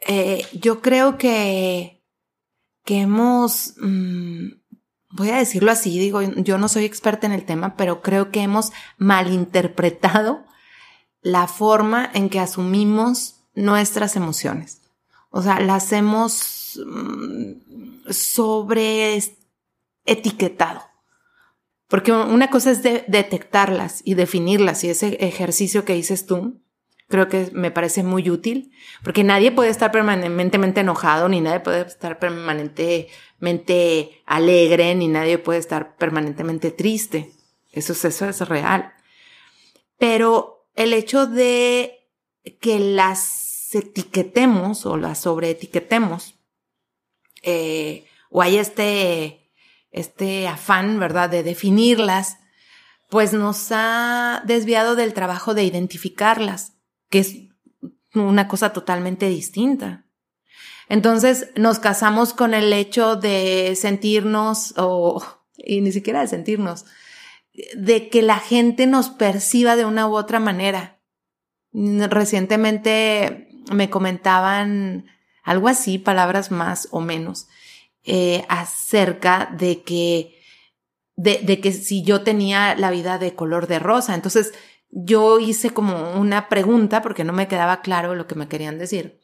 eh, 0.00 0.46
yo 0.52 0.80
creo 0.80 1.18
que, 1.18 2.02
que 2.84 3.00
hemos, 3.00 3.74
mm, 3.78 4.48
voy 5.10 5.30
a 5.30 5.36
decirlo 5.36 5.70
así, 5.70 5.98
digo, 5.98 6.22
yo 6.22 6.58
no 6.58 6.68
soy 6.68 6.84
experta 6.84 7.26
en 7.26 7.32
el 7.32 7.44
tema, 7.44 7.76
pero 7.76 8.00
creo 8.00 8.30
que 8.30 8.40
hemos 8.40 8.72
malinterpretado 8.96 10.47
la 11.22 11.46
forma 11.46 12.10
en 12.14 12.28
que 12.28 12.40
asumimos 12.40 13.40
nuestras 13.54 14.16
emociones. 14.16 14.82
O 15.30 15.42
sea, 15.42 15.60
las 15.60 15.92
hemos 15.92 16.80
mm, 16.84 18.10
sobre 18.10 19.22
etiquetado. 20.04 20.82
Porque 21.88 22.12
una 22.12 22.50
cosa 22.50 22.70
es 22.70 22.82
detectarlas 22.82 24.02
y 24.04 24.14
definirlas 24.14 24.84
y 24.84 24.90
ese 24.90 25.16
ejercicio 25.20 25.86
que 25.86 25.94
dices 25.94 26.26
tú, 26.26 26.60
creo 27.08 27.28
que 27.28 27.50
me 27.54 27.70
parece 27.70 28.02
muy 28.02 28.28
útil, 28.28 28.72
porque 29.02 29.24
nadie 29.24 29.52
puede 29.52 29.70
estar 29.70 29.90
permanentemente 29.90 30.80
enojado, 30.80 31.30
ni 31.30 31.40
nadie 31.40 31.60
puede 31.60 31.86
estar 31.86 32.18
permanentemente 32.18 34.20
alegre, 34.26 34.94
ni 34.94 35.08
nadie 35.08 35.38
puede 35.38 35.60
estar 35.60 35.96
permanentemente 35.96 36.70
triste. 36.70 37.32
Eso 37.72 37.94
es, 37.94 38.04
eso 38.04 38.28
es 38.28 38.46
real. 38.46 38.92
Pero 39.98 40.57
el 40.78 40.92
hecho 40.92 41.26
de 41.26 42.08
que 42.60 42.78
las 42.78 43.74
etiquetemos 43.74 44.86
o 44.86 44.96
las 44.96 45.18
sobreetiquetemos, 45.18 46.36
eh, 47.42 48.06
o 48.30 48.42
hay 48.42 48.58
este 48.58 49.50
este 49.90 50.46
afán, 50.46 51.00
¿verdad?, 51.00 51.30
de 51.30 51.42
definirlas, 51.42 52.36
pues 53.08 53.32
nos 53.32 53.68
ha 53.72 54.42
desviado 54.46 54.94
del 54.96 55.14
trabajo 55.14 55.54
de 55.54 55.64
identificarlas, 55.64 56.74
que 57.10 57.20
es 57.20 57.36
una 58.14 58.48
cosa 58.48 58.72
totalmente 58.72 59.28
distinta. 59.28 60.04
Entonces 60.88 61.50
nos 61.56 61.78
casamos 61.78 62.34
con 62.34 62.54
el 62.54 62.72
hecho 62.72 63.16
de 63.16 63.74
sentirnos, 63.76 64.74
o, 64.76 65.22
y 65.56 65.80
ni 65.80 65.90
siquiera 65.90 66.20
de 66.20 66.28
sentirnos, 66.28 66.84
de 67.76 68.08
que 68.08 68.22
la 68.22 68.38
gente 68.38 68.86
nos 68.86 69.08
perciba 69.10 69.76
de 69.76 69.84
una 69.84 70.06
u 70.08 70.16
otra 70.16 70.40
manera. 70.40 71.00
Recientemente 71.72 73.48
me 73.72 73.90
comentaban 73.90 75.06
algo 75.42 75.68
así, 75.68 75.98
palabras 75.98 76.50
más 76.50 76.88
o 76.90 77.00
menos, 77.00 77.48
eh, 78.04 78.44
acerca 78.48 79.50
de 79.56 79.82
que, 79.82 80.40
de 81.16 81.60
que 81.60 81.72
si 81.72 82.02
yo 82.02 82.22
tenía 82.22 82.74
la 82.76 82.90
vida 82.90 83.18
de 83.18 83.34
color 83.34 83.66
de 83.66 83.78
rosa. 83.78 84.14
Entonces 84.14 84.52
yo 84.90 85.38
hice 85.38 85.70
como 85.70 86.12
una 86.18 86.48
pregunta 86.48 87.02
porque 87.02 87.24
no 87.24 87.32
me 87.32 87.48
quedaba 87.48 87.82
claro 87.82 88.14
lo 88.14 88.26
que 88.26 88.34
me 88.34 88.48
querían 88.48 88.78
decir. 88.78 89.20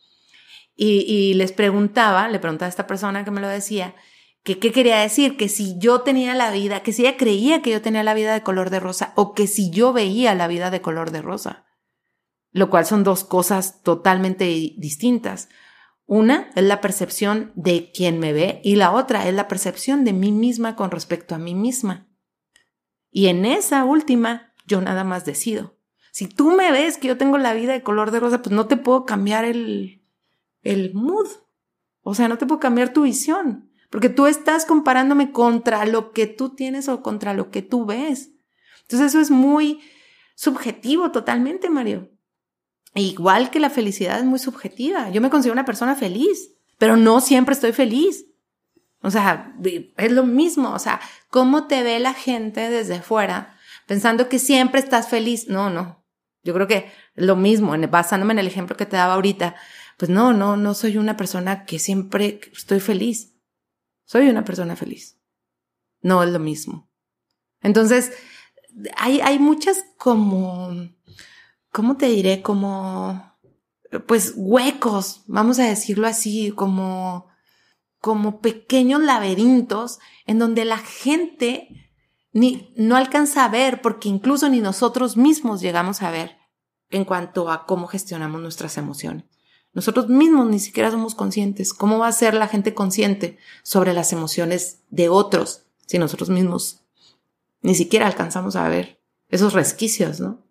Y, 0.76 1.00
y, 1.06 1.34
les 1.34 1.52
preguntaba, 1.52 2.28
le 2.28 2.40
preguntaba 2.40 2.66
a 2.66 2.70
esta 2.70 2.86
persona 2.86 3.24
que 3.24 3.30
me 3.30 3.40
lo 3.40 3.48
decía, 3.48 3.94
que 4.44 4.58
qué 4.58 4.72
quería 4.72 5.00
decir, 5.00 5.36
que 5.38 5.48
si 5.48 5.78
yo 5.78 6.02
tenía 6.02 6.34
la 6.34 6.50
vida, 6.50 6.82
que 6.82 6.92
si 6.92 7.02
ella 7.02 7.16
creía 7.16 7.62
que 7.62 7.70
yo 7.70 7.80
tenía 7.80 8.04
la 8.04 8.14
vida 8.14 8.34
de 8.34 8.42
color 8.42 8.68
de 8.68 8.78
rosa 8.78 9.14
o 9.16 9.32
que 9.32 9.46
si 9.46 9.70
yo 9.70 9.92
veía 9.92 10.34
la 10.34 10.46
vida 10.46 10.70
de 10.70 10.82
color 10.82 11.10
de 11.10 11.22
rosa, 11.22 11.64
lo 12.52 12.68
cual 12.68 12.84
son 12.84 13.04
dos 13.04 13.24
cosas 13.24 13.82
totalmente 13.82 14.44
distintas. 14.44 15.48
Una 16.04 16.50
es 16.54 16.62
la 16.62 16.82
percepción 16.82 17.52
de 17.54 17.90
quien 17.90 18.18
me 18.18 18.34
ve 18.34 18.60
y 18.62 18.76
la 18.76 18.92
otra 18.92 19.26
es 19.26 19.34
la 19.34 19.48
percepción 19.48 20.04
de 20.04 20.12
mí 20.12 20.30
misma 20.30 20.76
con 20.76 20.90
respecto 20.90 21.34
a 21.34 21.38
mí 21.38 21.54
misma. 21.54 22.06
Y 23.10 23.28
en 23.28 23.46
esa 23.46 23.84
última, 23.84 24.52
yo 24.66 24.82
nada 24.82 25.04
más 25.04 25.24
decido. 25.24 25.78
Si 26.12 26.28
tú 26.28 26.50
me 26.50 26.70
ves 26.70 26.98
que 26.98 27.08
yo 27.08 27.16
tengo 27.16 27.38
la 27.38 27.54
vida 27.54 27.72
de 27.72 27.82
color 27.82 28.10
de 28.10 28.20
rosa, 28.20 28.42
pues 28.42 28.54
no 28.54 28.66
te 28.66 28.76
puedo 28.76 29.06
cambiar 29.06 29.46
el, 29.46 30.04
el 30.60 30.92
mood. 30.92 31.28
O 32.02 32.14
sea, 32.14 32.28
no 32.28 32.36
te 32.36 32.44
puedo 32.44 32.60
cambiar 32.60 32.92
tu 32.92 33.02
visión. 33.02 33.70
Porque 33.94 34.08
tú 34.08 34.26
estás 34.26 34.66
comparándome 34.66 35.30
contra 35.30 35.86
lo 35.86 36.10
que 36.10 36.26
tú 36.26 36.48
tienes 36.56 36.88
o 36.88 37.00
contra 37.00 37.32
lo 37.32 37.52
que 37.52 37.62
tú 37.62 37.86
ves. 37.86 38.32
Entonces 38.82 39.12
eso 39.12 39.20
es 39.20 39.30
muy 39.30 39.82
subjetivo 40.34 41.12
totalmente, 41.12 41.70
Mario. 41.70 42.10
Igual 42.96 43.52
que 43.52 43.60
la 43.60 43.70
felicidad 43.70 44.18
es 44.18 44.24
muy 44.24 44.40
subjetiva. 44.40 45.10
Yo 45.10 45.20
me 45.20 45.30
considero 45.30 45.52
una 45.52 45.64
persona 45.64 45.94
feliz, 45.94 46.56
pero 46.76 46.96
no 46.96 47.20
siempre 47.20 47.52
estoy 47.52 47.70
feliz. 47.70 48.26
O 49.00 49.12
sea, 49.12 49.54
es 49.62 50.10
lo 50.10 50.24
mismo. 50.24 50.72
O 50.72 50.80
sea, 50.80 51.00
¿cómo 51.30 51.68
te 51.68 51.84
ve 51.84 52.00
la 52.00 52.14
gente 52.14 52.70
desde 52.70 53.00
fuera 53.00 53.56
pensando 53.86 54.28
que 54.28 54.40
siempre 54.40 54.80
estás 54.80 55.06
feliz? 55.06 55.46
No, 55.46 55.70
no. 55.70 56.04
Yo 56.42 56.52
creo 56.52 56.66
que 56.66 56.90
lo 57.14 57.36
mismo, 57.36 57.76
basándome 57.88 58.32
en 58.32 58.40
el 58.40 58.48
ejemplo 58.48 58.76
que 58.76 58.86
te 58.86 58.96
daba 58.96 59.14
ahorita. 59.14 59.54
Pues 59.98 60.10
no, 60.10 60.32
no, 60.32 60.56
no 60.56 60.74
soy 60.74 60.96
una 60.96 61.16
persona 61.16 61.64
que 61.64 61.78
siempre 61.78 62.40
estoy 62.52 62.80
feliz. 62.80 63.33
Soy 64.04 64.28
una 64.28 64.44
persona 64.44 64.76
feliz. 64.76 65.18
No 66.00 66.22
es 66.22 66.30
lo 66.30 66.38
mismo. 66.38 66.90
Entonces, 67.62 68.12
hay, 68.96 69.20
hay 69.20 69.38
muchas 69.38 69.84
como 69.96 70.94
¿cómo 71.74 71.96
te 71.96 72.06
diré? 72.06 72.40
Como, 72.40 73.36
pues 74.06 74.34
huecos, 74.36 75.22
vamos 75.26 75.58
a 75.58 75.64
decirlo 75.64 76.06
así, 76.06 76.52
como, 76.52 77.26
como 78.00 78.40
pequeños 78.40 79.02
laberintos 79.02 79.98
en 80.24 80.38
donde 80.38 80.64
la 80.64 80.78
gente 80.78 81.90
ni, 82.32 82.72
no 82.76 82.94
alcanza 82.94 83.44
a 83.44 83.48
ver, 83.48 83.82
porque 83.82 84.08
incluso 84.08 84.48
ni 84.48 84.60
nosotros 84.60 85.16
mismos 85.16 85.60
llegamos 85.60 86.00
a 86.02 86.12
ver 86.12 86.38
en 86.90 87.04
cuanto 87.04 87.50
a 87.50 87.66
cómo 87.66 87.88
gestionamos 87.88 88.40
nuestras 88.40 88.78
emociones. 88.78 89.24
Nosotros 89.74 90.08
mismos 90.08 90.48
ni 90.48 90.60
siquiera 90.60 90.90
somos 90.90 91.14
conscientes. 91.14 91.74
¿Cómo 91.74 91.98
va 91.98 92.08
a 92.08 92.12
ser 92.12 92.34
la 92.34 92.48
gente 92.48 92.74
consciente 92.74 93.38
sobre 93.62 93.92
las 93.92 94.12
emociones 94.12 94.78
de 94.90 95.08
otros 95.08 95.62
si 95.86 95.98
nosotros 95.98 96.30
mismos 96.30 96.80
ni 97.60 97.74
siquiera 97.74 98.06
alcanzamos 98.06 98.56
a 98.56 98.68
ver 98.68 99.00
esos 99.28 99.52
resquicios, 99.52 100.20
¿no? 100.20 100.44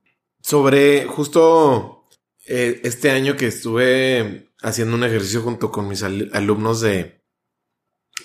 sobre 0.44 1.06
justo 1.06 2.10
eh, 2.46 2.82
este 2.84 3.10
año 3.10 3.38
que 3.38 3.48
estuve 3.48 4.52
haciendo 4.62 4.96
un 4.96 5.04
ejercicio 5.04 5.42
junto 5.42 5.72
con 5.72 5.88
mis 5.88 6.04
alumnos 6.04 6.82
de, 6.82 7.22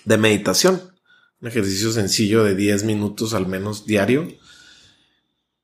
de 0.05 0.19
meditación. 0.19 0.95
Un 1.41 1.49
ejercicio 1.49 1.93
sencillo 1.93 2.43
de 2.43 2.57
10 2.57 2.83
minutos 2.85 3.33
al 3.33 3.47
menos 3.47 3.87
diario. 3.87 4.27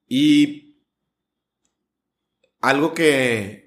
Y 0.08 0.76
algo 2.60 2.94
que, 2.94 3.63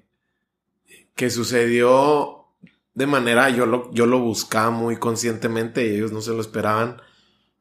que 1.18 1.30
sucedió 1.30 2.46
de 2.94 3.08
manera, 3.08 3.50
yo 3.50 3.66
lo, 3.66 3.92
yo 3.92 4.06
lo 4.06 4.20
buscaba 4.20 4.70
muy 4.70 4.98
conscientemente 4.98 5.84
y 5.84 5.96
ellos 5.96 6.12
no 6.12 6.20
se 6.20 6.30
lo 6.30 6.40
esperaban, 6.40 7.02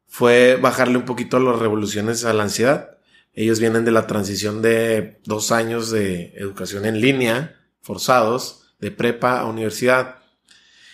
fue 0.05 0.57
bajarle 0.61 0.99
un 0.99 1.05
poquito 1.05 1.39
las 1.39 1.57
revoluciones 1.57 2.23
a 2.23 2.33
la 2.33 2.43
ansiedad. 2.43 2.99
Ellos 3.33 3.59
vienen 3.59 3.83
de 3.83 3.89
la 3.89 4.05
transición 4.05 4.61
de 4.61 5.19
dos 5.25 5.51
años 5.51 5.89
de 5.89 6.33
educación 6.35 6.85
en 6.85 7.01
línea, 7.01 7.59
forzados, 7.81 8.75
de 8.79 8.91
prepa 8.91 9.39
a 9.39 9.45
universidad. 9.45 10.17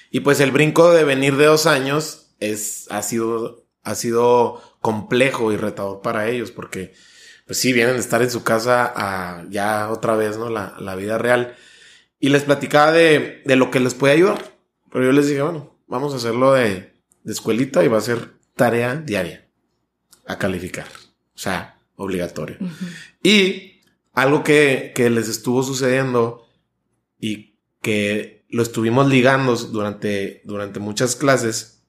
Y 0.10 0.21
pues 0.21 0.39
el 0.39 0.52
brinco 0.52 0.93
de 0.93 1.04
venir 1.04 1.36
de 1.36 1.47
dos 1.47 1.65
años 1.65 2.34
es, 2.39 2.88
ha 2.91 3.02
sido, 3.02 3.65
ha 3.84 3.95
sido 3.95 4.62
complejo 4.80 5.52
y 5.52 5.58
retador 5.58 6.02
para 6.02 6.30
ellos 6.30 6.52
porque 6.52 6.93
pues 7.45 7.60
sí, 7.60 7.73
vienen 7.73 7.95
de 7.95 7.99
estar 7.99 8.21
en 8.21 8.32
su 8.32 8.41
casa 8.41 8.93
a 8.95 9.43
ya 9.49 9.89
otra 9.91 10.15
vez, 10.15 10.38
¿no? 10.38 10.49
La, 10.49 10.76
la 10.80 10.95
vida 10.95 11.17
real. 11.17 11.58
Y 12.24 12.30
les 12.30 12.44
platicaba 12.44 12.94
de, 12.94 13.42
de, 13.44 13.56
lo 13.58 13.70
que 13.70 13.82
les 13.82 13.96
puede 13.96 14.14
ayudar. 14.14 14.56
Pero 14.90 15.04
yo 15.04 15.12
les 15.12 15.28
dije, 15.28 15.42
bueno, 15.42 15.78
vamos 15.88 16.14
a 16.14 16.16
hacerlo 16.16 16.54
de, 16.54 16.94
de 17.22 17.34
escuelita 17.34 17.84
y 17.84 17.90
va 17.90 17.98
a 17.98 18.02
ser 18.02 18.36
tarea 18.56 18.96
diaria 18.96 19.50
a 20.26 20.38
calificar. 20.38 20.88
O 21.36 21.38
sea, 21.38 21.82
obligatorio. 21.98 22.56
Y 23.22 23.82
algo 24.14 24.42
que, 24.42 24.94
que 24.96 25.10
les 25.10 25.28
estuvo 25.28 25.64
sucediendo 25.64 26.48
y 27.20 27.60
que 27.82 28.46
lo 28.48 28.64
estuvimos 28.64 29.10
ligando 29.10 29.54
durante, 29.58 30.44
durante 30.46 30.80
muchas 30.80 31.18
clases 31.18 31.84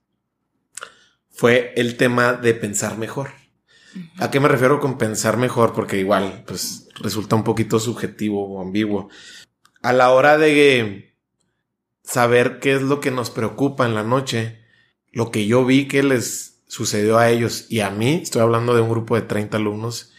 fue 1.30 1.74
el 1.76 1.96
tema 1.96 2.32
de 2.32 2.54
pensar 2.54 2.98
mejor. 2.98 3.30
¿A 4.18 4.32
qué 4.32 4.40
me 4.40 4.48
refiero 4.48 4.80
con 4.80 4.98
pensar 4.98 5.36
mejor? 5.36 5.74
Porque 5.74 5.96
igual, 5.96 6.42
pues 6.44 6.88
resulta 6.96 7.36
un 7.36 7.44
poquito 7.44 7.78
subjetivo 7.78 8.44
o 8.44 8.60
ambiguo. 8.60 9.10
A 9.84 9.92
la 9.92 10.12
hora 10.12 10.38
de 10.38 11.14
saber 12.02 12.58
qué 12.58 12.72
es 12.72 12.80
lo 12.80 13.00
que 13.02 13.10
nos 13.10 13.28
preocupa 13.28 13.84
en 13.84 13.94
la 13.94 14.02
noche, 14.02 14.64
lo 15.12 15.30
que 15.30 15.46
yo 15.46 15.66
vi 15.66 15.88
que 15.88 16.02
les 16.02 16.62
sucedió 16.66 17.18
a 17.18 17.28
ellos 17.28 17.66
y 17.68 17.80
a 17.80 17.90
mí, 17.90 18.20
estoy 18.22 18.40
hablando 18.40 18.74
de 18.74 18.80
un 18.80 18.88
grupo 18.88 19.14
de 19.14 19.20
30 19.20 19.58
alumnos 19.58 20.10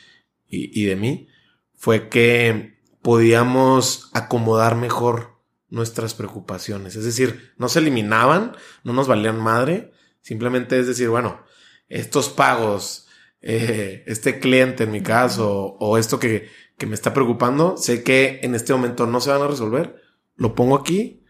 y, 0.48 0.86
de 0.86 0.96
mí, 0.96 1.30
fue 1.74 2.10
que 2.10 2.78
podíamos 3.02 4.12
acomodar 4.14 4.76
mejor 4.76 5.40
nuestras 5.70 6.14
preocupaciones. 6.14 6.96
Es 6.96 7.04
decir, 7.04 7.56
no 7.58 7.68
se 7.68 7.80
eliminaban, 7.80 8.56
no 8.84 8.94
nos 8.94 9.08
valían 9.08 9.42
madre, 9.42 9.94
simplemente 10.22 10.78
es 10.78 10.86
decir, 10.86 11.10
bueno, 11.10 11.42
estos 11.90 12.30
pagos, 12.30 13.08
eh, 13.42 14.04
este 14.06 14.40
cliente 14.40 14.84
en 14.84 14.92
mi 14.92 15.02
caso 15.02 15.76
o 15.80 15.98
esto 15.98 16.20
que, 16.20 16.52
que 16.78 16.86
me 16.86 16.96
está 16.96 17.14
preocupando, 17.14 17.78
sé 17.78 18.04
que 18.04 18.40
en 18.44 18.56
este 18.56 18.74
momento 18.74 19.08
no 19.08 19.22
se 19.22 19.30
van 19.30 19.42
a 19.42 19.48
resolver, 19.48 20.02
lo 20.36 20.56
pongo 20.56 20.76
aquí 20.76 21.24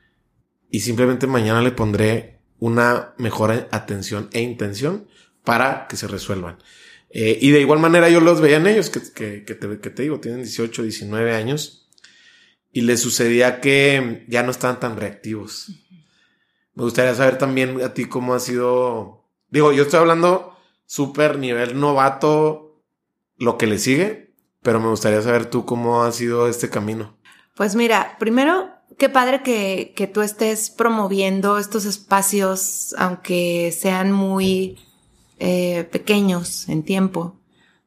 y 0.69 0.79
simplemente 0.79 1.27
mañana 1.27 1.61
le 1.61 1.71
pondré 1.71 2.41
una 2.59 3.13
mejor 3.17 3.67
atención 3.71 4.29
e 4.33 4.41
intención 4.41 5.07
para 5.43 5.87
que 5.87 5.97
se 5.97 6.07
resuelvan. 6.07 6.57
Eh, 7.09 7.37
y 7.39 7.51
de 7.51 7.61
igual 7.61 7.79
manera 7.79 8.09
yo 8.09 8.19
los 8.19 8.41
veía 8.41 8.57
en 8.57 8.67
ellos, 8.67 8.89
que, 8.89 9.01
que, 9.13 9.45
que, 9.45 9.55
te, 9.55 9.79
que, 9.79 9.89
te, 9.89 10.03
digo, 10.03 10.19
tienen 10.19 10.41
18, 10.41 10.83
19 10.83 11.33
años, 11.33 11.89
y 12.71 12.81
les 12.81 12.99
sucedía 12.99 13.61
que 13.61 14.25
ya 14.27 14.43
no 14.43 14.51
estaban 14.51 14.81
tan 14.81 14.97
reactivos. 14.97 15.71
Me 16.73 16.83
gustaría 16.83 17.15
saber 17.15 17.37
también 17.37 17.81
a 17.81 17.93
ti 17.93 18.05
cómo 18.05 18.33
ha 18.33 18.39
sido, 18.39 19.29
digo, 19.49 19.71
yo 19.71 19.83
estoy 19.83 20.01
hablando 20.01 20.57
súper 20.85 21.37
nivel 21.37 21.79
novato 21.79 22.83
lo 23.37 23.57
que 23.57 23.67
le 23.67 23.79
sigue, 23.79 24.24
pero 24.65 24.81
me 24.81 24.89
gustaría 24.89 25.21
saber 25.21 25.45
tú 25.45 25.65
cómo 25.65 26.03
ha 26.03 26.11
sido 26.11 26.49
este 26.49 26.69
camino. 26.69 27.15
Pues 27.55 27.75
mira, 27.75 28.17
primero, 28.19 28.71
qué 28.97 29.07
padre 29.07 29.43
que, 29.43 29.93
que 29.95 30.07
tú 30.07 30.21
estés 30.21 30.69
promoviendo 30.69 31.57
estos 31.57 31.85
espacios, 31.85 32.93
aunque 32.97 33.71
sean 33.71 34.11
muy 34.11 34.77
eh, 35.39 35.87
pequeños 35.91 36.67
en 36.67 36.83
tiempo, 36.83 37.39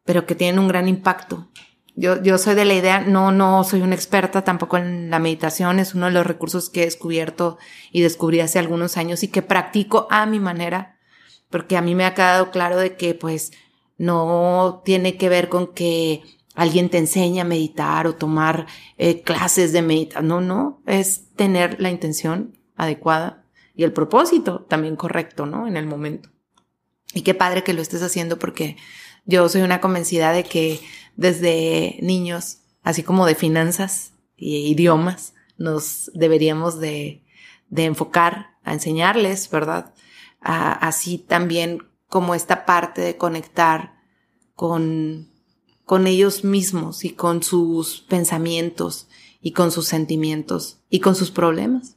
pero 0.04 0.24
que 0.24 0.34
tienen 0.34 0.58
un 0.58 0.68
gran 0.68 0.88
impacto. 0.88 1.48
Yo, 1.96 2.22
yo 2.22 2.38
soy 2.38 2.54
de 2.54 2.64
la 2.64 2.74
idea, 2.74 3.00
no, 3.00 3.32
no 3.32 3.64
soy 3.64 3.82
una 3.82 3.96
experta 3.96 4.44
tampoco 4.44 4.76
en 4.76 5.10
la 5.10 5.18
meditación, 5.18 5.80
es 5.80 5.94
uno 5.94 6.06
de 6.06 6.12
los 6.12 6.26
recursos 6.26 6.70
que 6.70 6.82
he 6.82 6.84
descubierto 6.84 7.58
y 7.90 8.02
descubrí 8.02 8.38
hace 8.38 8.60
algunos 8.60 8.96
años 8.96 9.24
y 9.24 9.28
que 9.28 9.42
practico 9.42 10.06
a 10.10 10.24
mi 10.24 10.38
manera 10.38 10.98
porque 11.50 11.76
a 11.76 11.82
mí 11.82 11.94
me 11.94 12.04
ha 12.04 12.14
quedado 12.14 12.50
claro 12.50 12.76
de 12.78 12.96
que 12.96 13.14
pues 13.14 13.52
no 13.96 14.82
tiene 14.84 15.16
que 15.16 15.28
ver 15.28 15.48
con 15.48 15.74
que 15.74 16.22
alguien 16.58 16.90
te 16.90 16.98
enseñe 16.98 17.40
a 17.40 17.44
meditar 17.44 18.08
o 18.08 18.16
tomar 18.16 18.66
eh, 18.96 19.22
clases 19.22 19.72
de 19.72 19.80
meditación, 19.80 20.26
no, 20.26 20.40
no, 20.40 20.82
es 20.86 21.32
tener 21.36 21.80
la 21.80 21.88
intención 21.88 22.58
adecuada 22.74 23.44
y 23.76 23.84
el 23.84 23.92
propósito 23.92 24.66
también 24.68 24.96
correcto, 24.96 25.46
¿no? 25.46 25.68
En 25.68 25.76
el 25.76 25.86
momento. 25.86 26.30
Y 27.14 27.22
qué 27.22 27.32
padre 27.32 27.62
que 27.62 27.74
lo 27.74 27.80
estés 27.80 28.02
haciendo 28.02 28.40
porque 28.40 28.76
yo 29.24 29.48
soy 29.48 29.62
una 29.62 29.80
convencida 29.80 30.32
de 30.32 30.42
que 30.42 30.80
desde 31.14 31.96
niños, 32.02 32.62
así 32.82 33.04
como 33.04 33.24
de 33.24 33.36
finanzas 33.36 34.14
y 34.36 34.68
idiomas, 34.68 35.34
nos 35.58 36.10
deberíamos 36.12 36.80
de, 36.80 37.22
de 37.68 37.84
enfocar 37.84 38.56
a 38.64 38.72
enseñarles, 38.72 39.48
¿verdad? 39.48 39.94
así 40.40 41.18
también 41.18 41.84
como 42.08 42.34
esta 42.34 42.64
parte 42.64 43.00
de 43.00 43.16
conectar 43.16 44.00
con, 44.54 45.28
con 45.88 46.06
ellos 46.06 46.44
mismos 46.44 47.02
y 47.02 47.14
con 47.14 47.42
sus 47.42 48.02
pensamientos 48.02 49.08
y 49.40 49.52
con 49.52 49.72
sus 49.72 49.86
sentimientos 49.86 50.80
y 50.90 51.00
con 51.00 51.14
sus 51.14 51.30
problemas. 51.30 51.96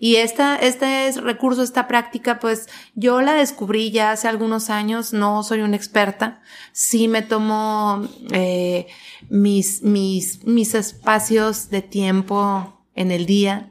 Y 0.00 0.16
esta, 0.16 0.56
este 0.56 1.12
recurso, 1.12 1.62
esta 1.62 1.86
práctica, 1.86 2.40
pues 2.40 2.68
yo 2.96 3.20
la 3.20 3.34
descubrí 3.34 3.92
ya 3.92 4.10
hace 4.10 4.26
algunos 4.26 4.68
años, 4.68 5.12
no 5.12 5.44
soy 5.44 5.60
una 5.60 5.76
experta, 5.76 6.42
sí 6.72 7.06
me 7.06 7.22
tomo 7.22 8.02
eh, 8.32 8.88
mis, 9.28 9.84
mis, 9.84 10.44
mis 10.44 10.74
espacios 10.74 11.70
de 11.70 11.82
tiempo 11.82 12.82
en 12.96 13.12
el 13.12 13.26
día, 13.26 13.70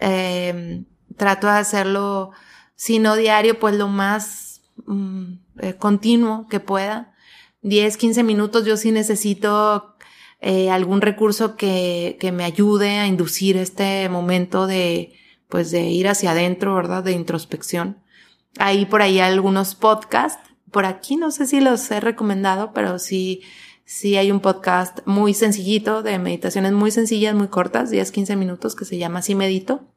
eh, 0.00 0.84
trato 1.18 1.48
de 1.48 1.52
hacerlo 1.52 2.30
si 2.76 2.98
no 2.98 3.14
diario, 3.14 3.58
pues 3.58 3.74
lo 3.74 3.88
más 3.88 4.62
mm, 4.86 5.32
eh, 5.58 5.74
continuo 5.74 6.48
que 6.48 6.60
pueda. 6.60 7.12
10, 7.66 7.96
15 7.96 8.22
minutos 8.22 8.64
yo 8.64 8.76
sí 8.76 8.92
necesito 8.92 9.96
eh, 10.40 10.70
algún 10.70 11.00
recurso 11.00 11.56
que, 11.56 12.16
que 12.20 12.30
me 12.30 12.44
ayude 12.44 12.98
a 12.98 13.08
inducir 13.08 13.56
este 13.56 14.08
momento 14.08 14.68
de, 14.68 15.14
pues 15.48 15.72
de 15.72 15.82
ir 15.82 16.06
hacia 16.06 16.30
adentro, 16.30 16.76
¿verdad? 16.76 17.02
De 17.02 17.10
introspección. 17.10 17.98
Ahí 18.56 18.86
por 18.86 19.02
ahí 19.02 19.18
algunos 19.18 19.74
podcasts. 19.74 20.48
Por 20.70 20.84
aquí 20.84 21.16
no 21.16 21.32
sé 21.32 21.48
si 21.48 21.60
los 21.60 21.90
he 21.90 21.98
recomendado, 21.98 22.72
pero 22.72 23.00
sí, 23.00 23.42
sí 23.84 24.16
hay 24.16 24.30
un 24.30 24.38
podcast 24.38 25.00
muy 25.04 25.34
sencillito 25.34 26.04
de 26.04 26.20
meditaciones 26.20 26.70
muy 26.70 26.92
sencillas, 26.92 27.34
muy 27.34 27.48
cortas, 27.48 27.90
10, 27.90 28.12
15 28.12 28.36
minutos, 28.36 28.76
que 28.76 28.84
se 28.84 28.96
llama 28.96 29.18
Así 29.18 29.34
Medito. 29.34 29.88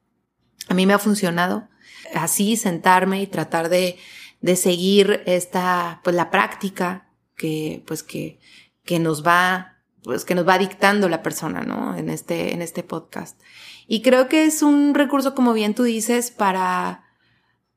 A 0.70 0.74
mí 0.74 0.88
me 0.88 0.94
ha 0.94 1.00
funcionado 1.00 1.68
así 2.16 2.58
sentarme 2.58 3.22
y 3.22 3.28
tratar 3.28 3.70
de, 3.70 3.98
de 4.42 4.56
seguir 4.56 5.22
esta, 5.28 6.02
pues 6.04 6.16
la 6.16 6.32
práctica 6.32 7.09
que, 7.40 7.84
pues 7.88 8.04
que, 8.04 8.40
que 8.84 9.00
nos 9.00 9.26
va, 9.26 9.78
pues 10.04 10.26
que 10.26 10.36
nos 10.36 10.48
va 10.48 10.60
dictando 10.60 11.10
la 11.10 11.24
persona, 11.24 11.62
¿no? 11.62 11.96
En 11.96 12.10
este, 12.10 12.54
en 12.54 12.62
este 12.62 12.84
podcast. 12.84 13.42
Y 13.88 14.02
creo 14.02 14.28
que 14.28 14.46
es 14.46 14.62
un 14.62 14.94
recurso, 14.94 15.34
como 15.34 15.54
bien 15.54 15.74
tú 15.74 15.84
dices, 15.84 16.30
para, 16.30 17.06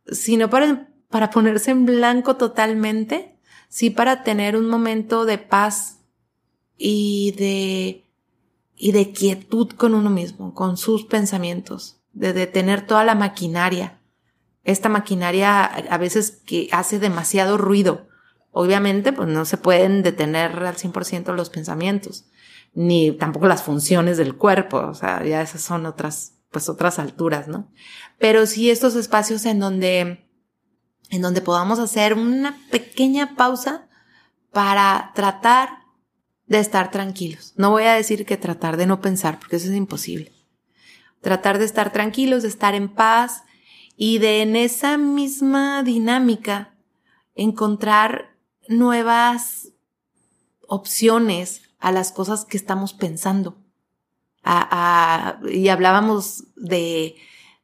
si 0.07 0.37
no 0.37 0.51
para, 0.51 0.89
para 1.09 1.31
ponerse 1.31 1.71
en 1.71 1.87
blanco 1.87 2.37
totalmente, 2.37 3.39
sí 3.69 3.91
para 3.91 4.25
tener 4.25 4.57
un 4.57 4.69
momento 4.69 5.25
de 5.25 5.39
paz 5.39 6.01
y 6.77 7.33
de, 7.39 8.05
y 8.77 8.93
de 8.93 9.13
quietud 9.13 9.71
con 9.71 9.95
uno 9.95 10.11
mismo, 10.11 10.53
con 10.53 10.77
sus 10.77 11.05
pensamientos, 11.05 12.01
de 12.13 12.33
detener 12.33 12.87
toda 12.87 13.05
la 13.05 13.15
maquinaria 13.15 14.03
esta 14.65 14.89
maquinaria 14.89 15.65
a 15.65 15.99
veces 15.99 16.43
que 16.47 16.69
hace 16.73 16.99
demasiado 16.99 17.59
ruido. 17.59 18.07
Obviamente, 18.53 19.13
pues 19.13 19.29
no 19.29 19.45
se 19.45 19.57
pueden 19.57 20.03
detener 20.03 20.53
al 20.65 20.77
100% 20.77 21.35
los 21.35 21.51
pensamientos, 21.51 22.27
ni 22.75 23.11
tampoco 23.13 23.47
las 23.47 23.63
funciones 23.63 24.19
del 24.19 24.37
cuerpo, 24.37 24.77
o 24.77 24.95
sea, 24.95 25.25
ya 25.25 25.43
esas 25.43 25.63
son 25.63 25.87
otras, 25.87 26.35
pues 26.51 26.69
otras 26.69 26.99
alturas, 26.99 27.49
¿no? 27.49 27.73
Pero 28.19 28.47
sí 28.47 28.71
estos 28.71 28.95
espacios 28.95 29.47
en 29.47 29.59
donde, 29.59 30.29
en 31.11 31.23
donde 31.23 31.41
podamos 31.41 31.79
hacer 31.79 32.15
una 32.15 32.59
pequeña 32.71 33.37
pausa 33.37 33.89
para 34.53 35.13
tratar 35.15 35.71
de 36.47 36.59
estar 36.59 36.91
tranquilos. 36.91 37.55
No 37.57 37.71
voy 37.71 37.85
a 37.85 37.95
decir 37.95 38.27
que 38.27 38.37
tratar 38.37 38.77
de 38.77 38.87
no 38.87 39.01
pensar, 39.01 39.39
porque 39.39 39.57
eso 39.57 39.71
es 39.71 39.75
imposible. 39.75 40.31
Tratar 41.23 41.59
de 41.59 41.65
estar 41.65 41.91
tranquilos, 41.93 42.43
de 42.43 42.49
estar 42.49 42.75
en 42.75 42.91
paz, 42.91 43.45
y 43.97 44.19
de 44.19 44.43
en 44.43 44.57
esa 44.57 44.99
misma 44.99 45.83
dinámica 45.83 46.75
encontrar 47.35 48.32
nuevas 48.69 49.69
opciones 50.67 51.63
a 51.79 51.93
las 51.93 52.13
cosas 52.13 52.45
que 52.45 52.57
estamos 52.57 52.95
pensando. 52.95 53.57
y 55.51 55.69
hablábamos 55.69 56.45
de, 56.57 57.17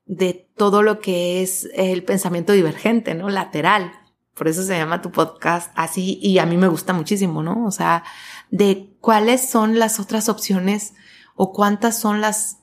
de 0.06 0.48
todo 0.56 0.82
lo 0.82 1.00
que 1.00 1.42
es 1.42 1.68
el 1.74 2.04
pensamiento 2.04 2.52
divergente, 2.52 3.14
¿no? 3.14 3.28
Lateral. 3.30 3.92
Por 4.34 4.48
eso 4.48 4.62
se 4.62 4.76
llama 4.76 5.02
tu 5.02 5.10
podcast 5.10 5.72
así 5.74 6.18
y 6.22 6.38
a 6.38 6.46
mí 6.46 6.56
me 6.56 6.68
gusta 6.68 6.92
muchísimo, 6.92 7.42
¿no? 7.42 7.66
O 7.66 7.70
sea, 7.70 8.04
de 8.50 8.96
cuáles 9.00 9.48
son 9.48 9.78
las 9.78 9.98
otras 9.98 10.28
opciones 10.28 10.94
o 11.34 11.52
cuántas 11.52 11.98
son 11.98 12.20
las 12.20 12.58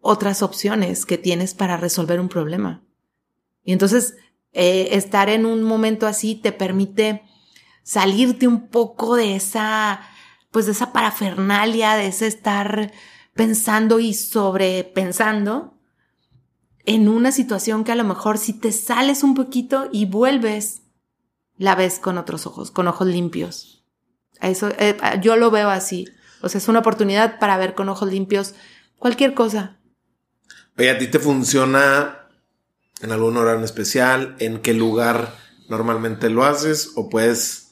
otras 0.00 0.42
opciones 0.42 1.04
que 1.04 1.18
tienes 1.18 1.54
para 1.54 1.76
resolver 1.76 2.20
un 2.20 2.28
problema. 2.28 2.82
Y 3.64 3.72
entonces, 3.72 4.16
eh, 4.52 4.88
estar 4.92 5.28
en 5.28 5.44
un 5.44 5.62
momento 5.62 6.06
así 6.06 6.34
te 6.34 6.52
permite 6.52 7.22
salirte 7.88 8.46
un 8.46 8.68
poco 8.68 9.16
de 9.16 9.34
esa, 9.34 10.02
pues 10.50 10.66
de 10.66 10.72
esa 10.72 10.92
parafernalia, 10.92 11.94
de 11.94 12.08
ese 12.08 12.26
estar 12.26 12.92
pensando 13.32 13.98
y 13.98 14.12
sobrepensando 14.12 15.72
en 16.84 17.08
una 17.08 17.32
situación 17.32 17.84
que 17.84 17.92
a 17.92 17.94
lo 17.96 18.04
mejor 18.04 18.36
si 18.36 18.52
te 18.52 18.72
sales 18.72 19.22
un 19.22 19.34
poquito 19.34 19.88
y 19.90 20.04
vuelves, 20.04 20.82
la 21.56 21.74
ves 21.76 21.98
con 21.98 22.18
otros 22.18 22.46
ojos, 22.46 22.70
con 22.70 22.88
ojos 22.88 23.06
limpios. 23.06 23.86
Eso, 24.42 24.68
eh, 24.78 24.98
yo 25.22 25.36
lo 25.36 25.50
veo 25.50 25.70
así. 25.70 26.08
O 26.42 26.50
sea, 26.50 26.58
es 26.58 26.68
una 26.68 26.80
oportunidad 26.80 27.38
para 27.38 27.56
ver 27.56 27.74
con 27.74 27.88
ojos 27.88 28.12
limpios 28.12 28.54
cualquier 28.98 29.32
cosa. 29.32 29.78
Oye, 30.76 30.90
¿a 30.90 30.98
ti 30.98 31.06
te 31.06 31.20
funciona 31.20 32.28
en 33.00 33.12
algún 33.12 33.38
horario 33.38 33.64
especial? 33.64 34.36
¿En 34.40 34.58
qué 34.58 34.74
lugar 34.74 35.34
normalmente 35.70 36.28
lo 36.28 36.44
haces? 36.44 36.92
¿O 36.94 37.08
puedes 37.08 37.67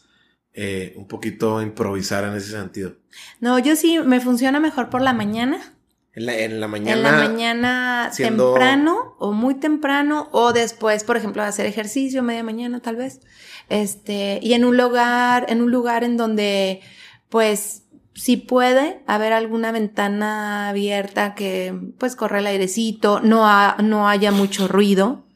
eh, 0.59 0.94
un 0.96 1.07
poquito 1.07 1.61
improvisar 1.61 2.24
en 2.24 2.34
ese 2.34 2.50
sentido? 2.52 2.94
No, 3.40 3.59
yo 3.59 3.76
sí 3.76 3.98
me 3.98 4.20
funciona 4.20 4.59
mejor 4.59 4.88
por 4.88 5.02
la 5.02 5.12
mañana. 5.12 5.74
En 6.14 6.61
la, 6.61 6.66
mañana. 6.66 6.92
En 6.96 7.02
la 7.02 7.12
mañana 7.28 8.11
temprano 8.16 9.16
o 9.18 9.32
muy 9.32 9.57
temprano 9.57 10.30
o 10.32 10.54
después, 10.54 11.04
por 11.04 11.18
ejemplo, 11.18 11.42
hacer 11.42 11.66
ejercicio 11.66 12.22
media 12.22 12.42
mañana 12.42 12.80
tal 12.80 12.96
vez. 12.96 13.20
Este, 13.68 14.40
y 14.42 14.54
en 14.54 14.64
un 14.64 14.78
lugar, 14.78 15.44
en 15.50 15.61
un 15.61 15.70
lugar 15.70 16.04
en 16.04 16.16
donde, 16.16 16.80
pues, 17.28 17.82
si 18.14 18.38
puede 18.38 19.02
haber 19.07 19.34
alguna 19.34 19.72
ventana 19.72 20.70
abierta 20.70 21.34
que, 21.34 21.78
pues, 21.98 22.16
corre 22.16 22.38
el 22.38 22.46
airecito, 22.46 23.20
no, 23.20 23.46
no 23.82 24.09
haya 24.09 24.32
mucho 24.32 24.68
ruido, 24.68 25.26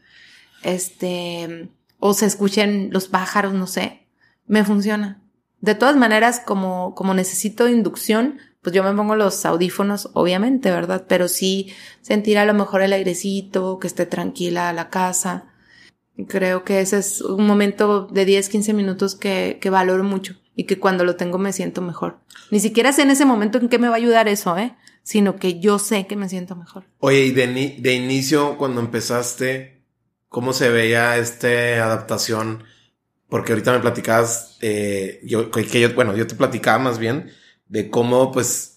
este, 0.62 1.68
o 1.98 2.14
se 2.14 2.24
escuchen 2.24 2.88
los 2.90 3.08
pájaros, 3.08 3.52
no 3.52 3.66
sé, 3.66 3.99
me 4.50 4.64
funciona. 4.64 5.22
De 5.60 5.76
todas 5.76 5.96
maneras, 5.96 6.40
como, 6.44 6.94
como 6.96 7.14
necesito 7.14 7.68
inducción, 7.68 8.40
pues 8.62 8.74
yo 8.74 8.82
me 8.82 8.92
pongo 8.92 9.14
los 9.14 9.46
audífonos, 9.46 10.10
obviamente, 10.12 10.72
¿verdad? 10.72 11.04
Pero 11.08 11.28
sí 11.28 11.72
sentir 12.02 12.36
a 12.36 12.44
lo 12.44 12.52
mejor 12.52 12.82
el 12.82 12.92
airecito, 12.92 13.78
que 13.78 13.86
esté 13.86 14.06
tranquila 14.06 14.72
la 14.72 14.90
casa. 14.90 15.52
Creo 16.26 16.64
que 16.64 16.80
ese 16.80 16.98
es 16.98 17.20
un 17.20 17.46
momento 17.46 18.08
de 18.10 18.24
10, 18.24 18.48
15 18.48 18.72
minutos 18.72 19.14
que, 19.14 19.58
que 19.60 19.70
valoro 19.70 20.02
mucho 20.02 20.34
y 20.56 20.64
que 20.64 20.80
cuando 20.80 21.04
lo 21.04 21.14
tengo 21.14 21.38
me 21.38 21.52
siento 21.52 21.80
mejor. 21.80 22.18
Ni 22.50 22.58
siquiera 22.58 22.92
sé 22.92 23.02
en 23.02 23.10
ese 23.10 23.24
momento 23.24 23.58
en 23.58 23.68
qué 23.68 23.78
me 23.78 23.88
va 23.88 23.94
a 23.94 23.98
ayudar 23.98 24.26
eso, 24.26 24.58
¿eh? 24.58 24.76
Sino 25.04 25.36
que 25.36 25.60
yo 25.60 25.78
sé 25.78 26.08
que 26.08 26.16
me 26.16 26.28
siento 26.28 26.56
mejor. 26.56 26.86
Oye, 26.98 27.26
y 27.26 27.30
de, 27.30 27.76
de 27.78 27.94
inicio, 27.94 28.58
cuando 28.58 28.80
empezaste, 28.80 29.84
¿cómo 30.28 30.52
se 30.52 30.70
veía 30.70 31.16
esta 31.18 31.48
adaptación? 31.84 32.64
Porque 33.30 33.52
ahorita 33.52 33.72
me 33.72 33.78
platicabas, 33.78 34.58
eh, 34.60 35.20
yo, 35.24 35.50
que 35.50 35.80
yo, 35.80 35.94
bueno, 35.94 36.14
yo 36.16 36.26
te 36.26 36.34
platicaba 36.34 36.78
más 36.78 36.98
bien 36.98 37.30
de 37.68 37.88
cómo, 37.88 38.32
pues, 38.32 38.76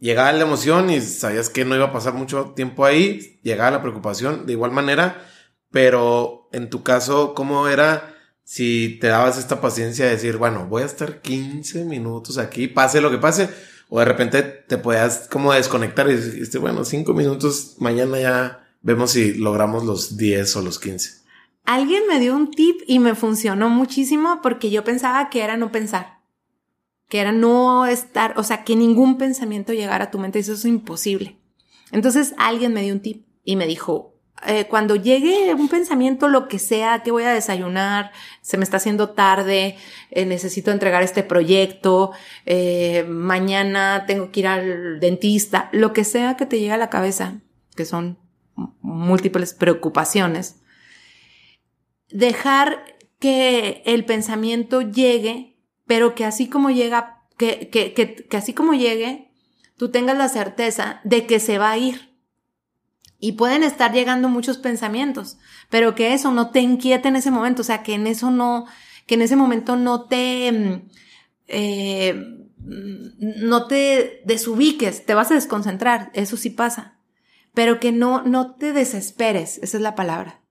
llegaba 0.00 0.32
la 0.32 0.42
emoción 0.42 0.90
y 0.90 1.00
sabías 1.00 1.50
que 1.50 1.64
no 1.64 1.76
iba 1.76 1.86
a 1.86 1.92
pasar 1.92 2.14
mucho 2.14 2.52
tiempo 2.56 2.84
ahí, 2.84 3.38
llegaba 3.42 3.70
la 3.70 3.82
preocupación 3.82 4.46
de 4.46 4.54
igual 4.54 4.72
manera, 4.72 5.22
pero 5.70 6.48
en 6.52 6.70
tu 6.70 6.82
caso, 6.82 7.34
¿cómo 7.34 7.68
era 7.68 8.14
si 8.42 8.98
te 8.98 9.08
dabas 9.08 9.36
esta 9.36 9.60
paciencia 9.60 10.06
de 10.06 10.12
decir, 10.12 10.38
bueno, 10.38 10.66
voy 10.66 10.82
a 10.82 10.86
estar 10.86 11.20
15 11.20 11.84
minutos 11.84 12.38
aquí, 12.38 12.66
pase 12.66 13.02
lo 13.02 13.10
que 13.10 13.18
pase, 13.18 13.50
o 13.90 13.98
de 13.98 14.06
repente 14.06 14.42
te 14.42 14.78
podías 14.78 15.28
como 15.30 15.52
desconectar 15.52 16.08
y 16.08 16.14
decir, 16.16 16.58
bueno, 16.58 16.86
5 16.86 17.12
minutos, 17.12 17.76
mañana 17.78 18.18
ya 18.18 18.66
vemos 18.80 19.10
si 19.10 19.34
logramos 19.34 19.84
los 19.84 20.16
10 20.16 20.56
o 20.56 20.62
los 20.62 20.78
15? 20.78 21.17
Alguien 21.68 22.04
me 22.08 22.18
dio 22.18 22.34
un 22.34 22.50
tip 22.50 22.80
y 22.86 22.98
me 22.98 23.14
funcionó 23.14 23.68
muchísimo 23.68 24.40
porque 24.42 24.70
yo 24.70 24.84
pensaba 24.84 25.28
que 25.28 25.42
era 25.42 25.58
no 25.58 25.70
pensar, 25.70 26.20
que 27.10 27.20
era 27.20 27.30
no 27.30 27.84
estar, 27.84 28.38
o 28.38 28.42
sea, 28.42 28.64
que 28.64 28.74
ningún 28.74 29.18
pensamiento 29.18 29.74
llegara 29.74 30.04
a 30.04 30.10
tu 30.10 30.18
mente, 30.18 30.38
eso 30.38 30.54
es 30.54 30.64
imposible. 30.64 31.36
Entonces 31.92 32.34
alguien 32.38 32.72
me 32.72 32.80
dio 32.80 32.94
un 32.94 33.00
tip 33.00 33.26
y 33.44 33.56
me 33.56 33.66
dijo, 33.66 34.14
eh, 34.46 34.64
cuando 34.64 34.96
llegue 34.96 35.52
un 35.52 35.68
pensamiento, 35.68 36.28
lo 36.28 36.48
que 36.48 36.58
sea, 36.58 37.02
que 37.02 37.10
voy 37.10 37.24
a 37.24 37.34
desayunar, 37.34 38.12
se 38.40 38.56
me 38.56 38.64
está 38.64 38.78
haciendo 38.78 39.10
tarde, 39.10 39.76
eh, 40.10 40.24
necesito 40.24 40.70
entregar 40.70 41.02
este 41.02 41.22
proyecto, 41.22 42.12
eh, 42.46 43.04
mañana 43.06 44.04
tengo 44.06 44.30
que 44.30 44.40
ir 44.40 44.46
al 44.46 45.00
dentista, 45.00 45.68
lo 45.72 45.92
que 45.92 46.04
sea 46.04 46.38
que 46.38 46.46
te 46.46 46.60
llegue 46.60 46.72
a 46.72 46.78
la 46.78 46.88
cabeza, 46.88 47.42
que 47.76 47.84
son 47.84 48.16
múltiples 48.80 49.52
preocupaciones, 49.52 50.62
dejar 52.10 52.84
que 53.18 53.82
el 53.84 54.04
pensamiento 54.04 54.80
llegue, 54.80 55.56
pero 55.86 56.14
que 56.14 56.24
así 56.24 56.48
como 56.48 56.70
llega, 56.70 57.22
que, 57.36 57.68
que, 57.68 57.92
que, 57.94 58.36
así 58.36 58.52
como 58.52 58.74
llegue, 58.74 59.30
tú 59.76 59.90
tengas 59.90 60.16
la 60.16 60.28
certeza 60.28 61.00
de 61.04 61.26
que 61.26 61.40
se 61.40 61.58
va 61.58 61.70
a 61.70 61.78
ir. 61.78 62.16
Y 63.20 63.32
pueden 63.32 63.64
estar 63.64 63.92
llegando 63.92 64.28
muchos 64.28 64.58
pensamientos, 64.58 65.38
pero 65.70 65.96
que 65.96 66.14
eso 66.14 66.30
no 66.30 66.50
te 66.50 66.60
inquiete 66.60 67.08
en 67.08 67.16
ese 67.16 67.32
momento, 67.32 67.62
o 67.62 67.64
sea, 67.64 67.82
que 67.82 67.94
en 67.94 68.06
eso 68.06 68.30
no, 68.30 68.66
que 69.06 69.14
en 69.14 69.22
ese 69.22 69.34
momento 69.34 69.74
no 69.74 70.04
te, 70.04 70.52
mm, 70.52 70.88
eh, 71.48 72.46
no 72.60 73.66
te 73.66 74.22
desubiques, 74.24 75.04
te 75.04 75.14
vas 75.14 75.32
a 75.32 75.34
desconcentrar, 75.34 76.10
eso 76.14 76.36
sí 76.36 76.50
pasa, 76.50 76.98
pero 77.54 77.80
que 77.80 77.90
no, 77.90 78.22
no 78.22 78.54
te 78.54 78.72
desesperes, 78.72 79.58
esa 79.58 79.78
es 79.78 79.82
la 79.82 79.96
palabra. 79.96 80.42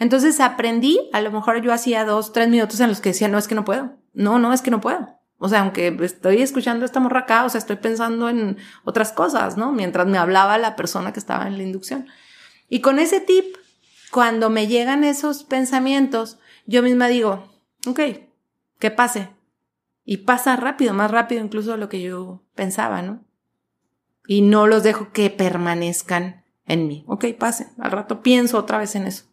Entonces 0.00 0.40
aprendí, 0.40 0.98
a 1.12 1.20
lo 1.20 1.30
mejor 1.30 1.60
yo 1.60 1.74
hacía 1.74 2.06
dos, 2.06 2.32
tres 2.32 2.48
minutos 2.48 2.80
en 2.80 2.88
los 2.88 3.02
que 3.02 3.10
decía, 3.10 3.28
no, 3.28 3.36
es 3.36 3.46
que 3.46 3.54
no 3.54 3.66
puedo. 3.66 3.92
No, 4.14 4.38
no, 4.38 4.54
es 4.54 4.62
que 4.62 4.70
no 4.70 4.80
puedo. 4.80 5.06
O 5.36 5.48
sea, 5.48 5.60
aunque 5.60 5.94
estoy 6.00 6.40
escuchando 6.40 6.86
esta 6.86 7.00
morra 7.00 7.20
acá, 7.20 7.44
o 7.44 7.50
sea, 7.50 7.58
estoy 7.58 7.76
pensando 7.76 8.30
en 8.30 8.56
otras 8.84 9.12
cosas, 9.12 9.58
¿no? 9.58 9.72
Mientras 9.72 10.06
me 10.06 10.16
hablaba 10.16 10.56
la 10.56 10.74
persona 10.74 11.12
que 11.12 11.20
estaba 11.20 11.46
en 11.46 11.58
la 11.58 11.64
inducción. 11.64 12.06
Y 12.70 12.80
con 12.80 12.98
ese 12.98 13.20
tip, 13.20 13.56
cuando 14.10 14.48
me 14.48 14.68
llegan 14.68 15.04
esos 15.04 15.44
pensamientos, 15.44 16.38
yo 16.64 16.82
misma 16.82 17.08
digo, 17.08 17.52
ok, 17.86 18.00
que 18.78 18.90
pase. 18.90 19.28
Y 20.06 20.18
pasa 20.18 20.56
rápido, 20.56 20.94
más 20.94 21.10
rápido 21.10 21.44
incluso 21.44 21.72
de 21.72 21.78
lo 21.78 21.90
que 21.90 22.00
yo 22.00 22.42
pensaba, 22.54 23.02
¿no? 23.02 23.22
Y 24.26 24.40
no 24.40 24.66
los 24.66 24.82
dejo 24.82 25.12
que 25.12 25.28
permanezcan 25.28 26.42
en 26.64 26.86
mí. 26.86 27.04
Ok, 27.06 27.26
pase. 27.38 27.68
Al 27.78 27.90
rato 27.90 28.22
pienso 28.22 28.56
otra 28.56 28.78
vez 28.78 28.94
en 28.94 29.06
eso 29.06 29.29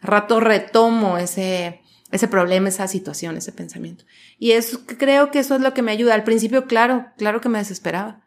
rato 0.00 0.40
retomo 0.40 1.18
ese, 1.18 1.82
ese 2.10 2.28
problema, 2.28 2.68
esa 2.68 2.88
situación, 2.88 3.36
ese 3.36 3.52
pensamiento. 3.52 4.04
Y 4.38 4.52
eso, 4.52 4.80
creo 4.86 5.30
que 5.30 5.40
eso 5.40 5.54
es 5.54 5.60
lo 5.60 5.74
que 5.74 5.82
me 5.82 5.92
ayuda. 5.92 6.14
Al 6.14 6.24
principio, 6.24 6.66
claro, 6.66 7.06
claro 7.16 7.40
que 7.40 7.48
me 7.48 7.58
desesperaba. 7.58 8.22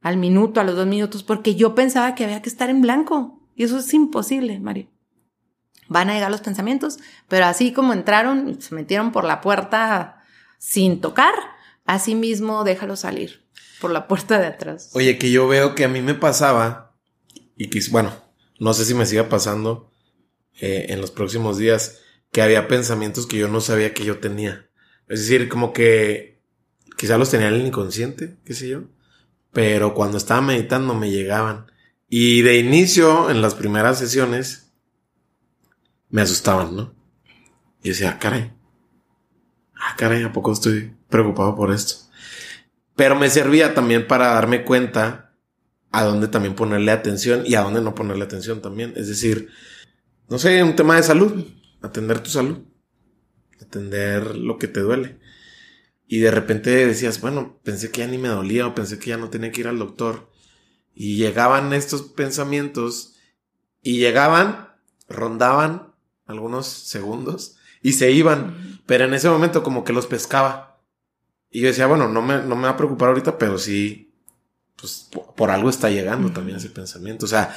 Al 0.00 0.16
minuto, 0.16 0.60
a 0.60 0.64
los 0.64 0.76
dos 0.76 0.86
minutos, 0.86 1.22
porque 1.22 1.54
yo 1.54 1.74
pensaba 1.74 2.14
que 2.14 2.24
había 2.24 2.42
que 2.42 2.48
estar 2.48 2.70
en 2.70 2.82
blanco. 2.82 3.40
Y 3.54 3.64
eso 3.64 3.78
es 3.78 3.92
imposible, 3.94 4.60
Mario. 4.60 4.88
Van 5.88 6.10
a 6.10 6.14
llegar 6.14 6.30
los 6.30 6.40
pensamientos, 6.40 6.98
pero 7.28 7.46
así 7.46 7.72
como 7.72 7.92
entraron, 7.92 8.60
se 8.60 8.74
metieron 8.74 9.12
por 9.12 9.24
la 9.24 9.40
puerta 9.40 10.22
sin 10.58 11.00
tocar, 11.00 11.34
así 11.84 12.14
mismo 12.14 12.64
déjalo 12.64 12.96
salir 12.96 13.44
por 13.80 13.90
la 13.90 14.08
puerta 14.08 14.38
de 14.38 14.46
atrás. 14.46 14.90
Oye, 14.94 15.18
que 15.18 15.30
yo 15.30 15.46
veo 15.46 15.74
que 15.74 15.84
a 15.84 15.88
mí 15.88 16.00
me 16.00 16.14
pasaba, 16.14 16.94
y 17.56 17.68
que, 17.68 17.80
bueno, 17.90 18.12
no 18.58 18.72
sé 18.72 18.86
si 18.86 18.94
me 18.94 19.04
siga 19.04 19.28
pasando, 19.28 19.92
eh, 20.60 20.86
en 20.90 21.00
los 21.00 21.10
próximos 21.10 21.58
días 21.58 22.00
que 22.30 22.42
había 22.42 22.68
pensamientos 22.68 23.26
que 23.26 23.38
yo 23.38 23.48
no 23.48 23.60
sabía 23.60 23.94
que 23.94 24.04
yo 24.04 24.18
tenía. 24.18 24.68
Es 25.08 25.20
decir, 25.20 25.48
como 25.48 25.72
que 25.72 26.40
quizá 26.96 27.18
los 27.18 27.30
tenía 27.30 27.48
en 27.48 27.54
el 27.54 27.66
inconsciente, 27.66 28.36
qué 28.44 28.54
sé 28.54 28.68
yo, 28.68 28.84
pero 29.52 29.94
cuando 29.94 30.18
estaba 30.18 30.40
meditando 30.40 30.94
me 30.94 31.10
llegaban. 31.10 31.70
Y 32.08 32.42
de 32.42 32.58
inicio, 32.58 33.30
en 33.30 33.40
las 33.40 33.54
primeras 33.54 33.98
sesiones, 33.98 34.72
me 36.10 36.22
asustaban, 36.22 36.76
¿no? 36.76 36.94
Y 37.82 37.90
decía, 37.90 38.10
ah, 38.10 38.18
caray, 38.18 38.52
ah, 39.74 39.94
caray, 39.96 40.22
¿a 40.22 40.32
poco 40.32 40.52
estoy 40.52 40.94
preocupado 41.08 41.54
por 41.54 41.72
esto? 41.72 42.04
Pero 42.96 43.16
me 43.16 43.30
servía 43.30 43.74
también 43.74 44.06
para 44.06 44.28
darme 44.28 44.64
cuenta 44.64 45.32
a 45.90 46.04
dónde 46.04 46.28
también 46.28 46.54
ponerle 46.54 46.92
atención 46.92 47.42
y 47.46 47.54
a 47.54 47.62
dónde 47.62 47.80
no 47.80 47.94
ponerle 47.94 48.24
atención 48.24 48.62
también. 48.62 48.92
Es 48.96 49.08
decir, 49.08 49.50
no 50.28 50.38
sé, 50.38 50.62
un 50.62 50.76
tema 50.76 50.96
de 50.96 51.02
salud, 51.02 51.44
atender 51.82 52.20
tu 52.20 52.30
salud, 52.30 52.58
atender 53.60 54.36
lo 54.36 54.58
que 54.58 54.68
te 54.68 54.80
duele. 54.80 55.18
Y 56.06 56.18
de 56.18 56.30
repente 56.30 56.70
decías, 56.86 57.20
bueno, 57.20 57.58
pensé 57.62 57.90
que 57.90 58.00
ya 58.00 58.06
ni 58.06 58.18
me 58.18 58.28
dolía 58.28 58.66
o 58.66 58.74
pensé 58.74 58.98
que 58.98 59.10
ya 59.10 59.16
no 59.16 59.30
tenía 59.30 59.50
que 59.52 59.60
ir 59.60 59.68
al 59.68 59.78
doctor. 59.78 60.30
Y 60.94 61.16
llegaban 61.16 61.72
estos 61.72 62.02
pensamientos 62.02 63.14
y 63.82 63.98
llegaban, 63.98 64.68
rondaban 65.08 65.94
algunos 66.26 66.66
segundos 66.66 67.56
y 67.82 67.94
se 67.94 68.12
iban. 68.12 68.80
Pero 68.86 69.04
en 69.04 69.14
ese 69.14 69.28
momento 69.28 69.62
como 69.62 69.84
que 69.84 69.92
los 69.92 70.06
pescaba. 70.06 70.82
Y 71.50 71.60
yo 71.60 71.68
decía, 71.68 71.86
bueno, 71.86 72.08
no 72.08 72.22
me, 72.22 72.42
no 72.42 72.56
me 72.56 72.62
va 72.62 72.70
a 72.70 72.76
preocupar 72.76 73.08
ahorita, 73.10 73.38
pero 73.38 73.58
sí, 73.58 74.14
pues 74.76 75.08
por, 75.36 75.50
algo 75.50 75.70
está 75.70 75.88
llegando 75.88 76.32
también 76.32 76.58
ese 76.58 76.68
pensamiento. 76.68 77.26
O 77.26 77.28
sea, 77.28 77.56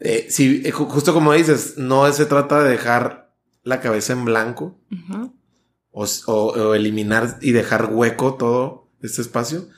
eh, 0.00 0.26
si, 0.30 0.62
eh, 0.64 0.70
justo 0.70 1.12
como 1.12 1.32
dices, 1.34 1.74
no 1.76 2.10
se 2.12 2.26
trata 2.26 2.62
de 2.62 2.70
dejar 2.70 3.32
la 3.62 3.80
cabeza 3.80 4.14
en 4.14 4.24
blanco 4.24 4.80
o, 5.92 6.74
eliminar 6.74 7.38
y 7.42 7.52
dejar 7.52 7.90
hueco 7.92 8.34
todo 8.34 8.88
este 9.02 9.20
espacio, 9.20 9.68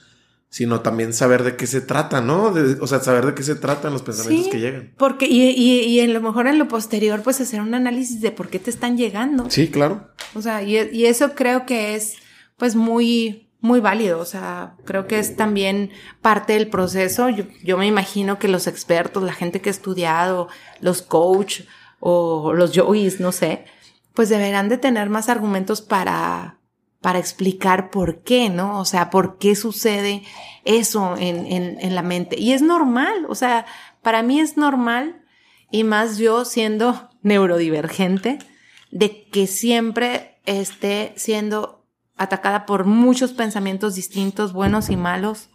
sino 0.48 0.80
también 0.80 1.12
saber 1.12 1.42
de 1.42 1.56
qué 1.56 1.66
se 1.66 1.80
trata, 1.80 2.20
¿no? 2.20 2.54
o 2.80 2.86
sea, 2.86 3.00
saber 3.00 3.26
de 3.26 3.34
qué 3.34 3.42
se 3.42 3.56
tratan 3.56 3.92
los 3.92 4.02
pensamientos 4.02 4.48
que 4.48 4.60
llegan. 4.60 4.94
Porque, 4.96 5.26
y, 5.26 5.50
y, 5.50 5.84
y 5.86 6.00
a 6.00 6.06
lo 6.06 6.20
mejor 6.20 6.46
en 6.46 6.58
lo 6.58 6.68
posterior, 6.68 7.22
pues 7.22 7.40
hacer 7.40 7.60
un 7.60 7.74
análisis 7.74 8.20
de 8.20 8.30
por 8.30 8.48
qué 8.48 8.58
te 8.58 8.70
están 8.70 8.96
llegando. 8.96 9.50
Sí, 9.50 9.68
claro. 9.68 10.10
O 10.34 10.42
sea, 10.42 10.62
y, 10.62 10.76
y 10.92 11.06
eso 11.06 11.34
creo 11.34 11.66
que 11.66 11.96
es, 11.96 12.14
pues, 12.58 12.76
muy, 12.76 13.50
muy 13.62 13.80
válido. 13.80 14.20
O 14.20 14.26
sea, 14.26 14.74
creo 14.84 15.06
que 15.06 15.18
es 15.18 15.36
también 15.36 15.90
parte 16.20 16.52
del 16.52 16.68
proceso. 16.68 17.30
Yo, 17.30 17.44
yo 17.64 17.78
me 17.78 17.86
imagino 17.86 18.38
que 18.38 18.48
los 18.48 18.66
expertos, 18.66 19.22
la 19.22 19.32
gente 19.32 19.62
que 19.62 19.70
ha 19.70 19.72
estudiado, 19.72 20.48
los 20.80 21.00
coach 21.00 21.62
o 22.00 22.52
los 22.52 22.72
yogis, 22.72 23.20
no 23.20 23.32
sé, 23.32 23.64
pues 24.12 24.28
deberán 24.28 24.68
de 24.68 24.76
tener 24.76 25.08
más 25.08 25.28
argumentos 25.28 25.80
para, 25.80 26.58
para 27.00 27.18
explicar 27.18 27.90
por 27.90 28.22
qué, 28.22 28.50
¿no? 28.50 28.80
O 28.80 28.84
sea, 28.84 29.08
por 29.08 29.38
qué 29.38 29.54
sucede 29.54 30.22
eso 30.64 31.16
en, 31.16 31.46
en, 31.46 31.78
en 31.80 31.94
la 31.94 32.02
mente. 32.02 32.38
Y 32.38 32.52
es 32.52 32.60
normal, 32.60 33.26
o 33.28 33.34
sea, 33.34 33.64
para 34.02 34.22
mí 34.22 34.40
es 34.40 34.56
normal, 34.56 35.22
y 35.70 35.84
más 35.84 36.18
yo 36.18 36.44
siendo 36.44 37.08
neurodivergente, 37.22 38.38
de 38.90 39.24
que 39.30 39.46
siempre 39.46 40.40
esté 40.44 41.14
siendo 41.16 41.81
atacada 42.16 42.66
por 42.66 42.84
muchos 42.84 43.32
pensamientos 43.32 43.94
distintos, 43.94 44.52
buenos 44.52 44.90
y 44.90 44.96
malos, 44.96 45.50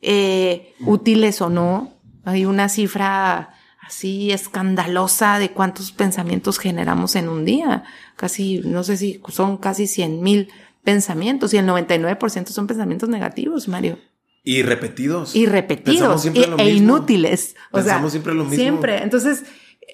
eh, 0.00 0.74
útiles 0.80 1.40
o 1.40 1.48
no. 1.48 1.94
Hay 2.24 2.44
una 2.44 2.68
cifra 2.68 3.54
así 3.80 4.30
escandalosa 4.30 5.38
de 5.38 5.50
cuántos 5.50 5.92
pensamientos 5.92 6.58
generamos 6.58 7.16
en 7.16 7.28
un 7.28 7.44
día. 7.44 7.84
Casi, 8.16 8.60
no 8.64 8.84
sé 8.84 8.96
si 8.96 9.20
son 9.28 9.56
casi 9.58 9.86
100 9.86 10.22
mil 10.22 10.48
pensamientos 10.82 11.54
y 11.54 11.58
el 11.58 11.66
99% 11.66 12.48
son 12.48 12.66
pensamientos 12.66 13.08
negativos, 13.08 13.68
Mario. 13.68 13.98
Y 14.44 14.62
repetidos. 14.62 15.36
Y 15.36 15.46
repetidos. 15.46 16.26
E, 16.26 16.54
e, 16.58 16.70
inútiles. 16.70 17.54
O 17.70 17.76
Pensamos 17.76 18.10
siempre 18.10 18.34
lo 18.34 18.44
mismo. 18.44 18.56
Siempre. 18.56 19.02
Entonces, 19.02 19.44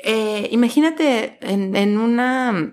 eh, 0.05 0.49
imagínate 0.53 1.39
en, 1.43 1.77
en, 1.77 1.99
una, 1.99 2.73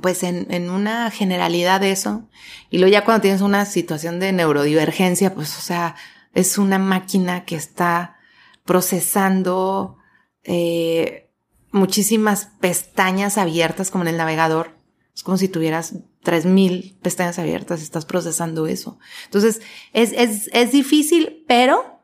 pues 0.00 0.22
en, 0.22 0.46
en 0.50 0.70
una 0.70 1.10
generalidad 1.10 1.80
de 1.80 1.92
eso. 1.92 2.28
Y 2.70 2.78
luego 2.78 2.92
ya 2.92 3.04
cuando 3.04 3.22
tienes 3.22 3.40
una 3.42 3.66
situación 3.66 4.20
de 4.20 4.32
neurodivergencia, 4.32 5.34
pues, 5.34 5.56
o 5.58 5.60
sea, 5.60 5.96
es 6.34 6.58
una 6.58 6.78
máquina 6.78 7.44
que 7.44 7.56
está 7.56 8.16
procesando 8.64 9.98
eh, 10.44 11.30
muchísimas 11.72 12.50
pestañas 12.60 13.38
abiertas 13.38 13.90
como 13.90 14.04
en 14.04 14.08
el 14.08 14.16
navegador. 14.16 14.76
Es 15.14 15.22
como 15.22 15.36
si 15.36 15.48
tuvieras 15.48 15.94
3000 16.22 16.98
pestañas 17.02 17.38
abiertas, 17.38 17.82
estás 17.82 18.06
procesando 18.06 18.66
eso. 18.66 18.98
Entonces, 19.24 19.60
es, 19.92 20.12
es, 20.12 20.48
es 20.52 20.72
difícil, 20.72 21.44
pero 21.46 22.00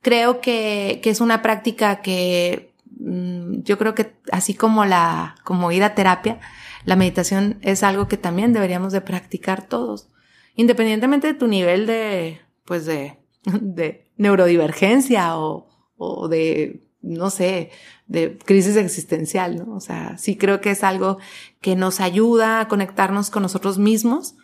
creo 0.00 0.40
que, 0.40 1.00
que, 1.02 1.10
es 1.10 1.20
una 1.20 1.42
práctica 1.42 2.02
que 2.02 2.72
mm, 2.98 3.62
yo 3.62 3.78
creo 3.78 3.94
que 3.94 4.14
así 4.30 4.54
como 4.54 4.84
la, 4.84 5.34
como 5.42 5.72
ir 5.72 5.82
a 5.82 5.94
terapia, 5.94 6.40
la 6.84 6.96
meditación 6.96 7.58
es 7.62 7.82
algo 7.82 8.08
que 8.08 8.16
también 8.16 8.52
deberíamos 8.52 8.92
de 8.92 9.00
practicar 9.00 9.66
todos, 9.66 10.08
independientemente 10.54 11.28
de 11.28 11.34
tu 11.34 11.46
nivel 11.46 11.86
de, 11.86 12.40
pues 12.64 12.86
de, 12.86 13.18
de 13.60 14.10
neurodivergencia 14.16 15.38
o, 15.38 15.68
o 15.96 16.28
de 16.28 16.88
no 17.02 17.30
sé, 17.30 17.70
de 18.06 18.38
crisis 18.38 18.76
existencial, 18.76 19.56
¿no? 19.56 19.74
O 19.74 19.80
sea, 19.80 20.16
sí 20.18 20.36
creo 20.36 20.60
que 20.60 20.70
es 20.70 20.84
algo 20.84 21.18
que 21.60 21.74
nos 21.74 22.00
ayuda 22.00 22.60
a 22.60 22.68
conectarnos 22.68 23.28
con 23.30 23.42
nosotros 23.42 23.78
mismos 23.78 24.36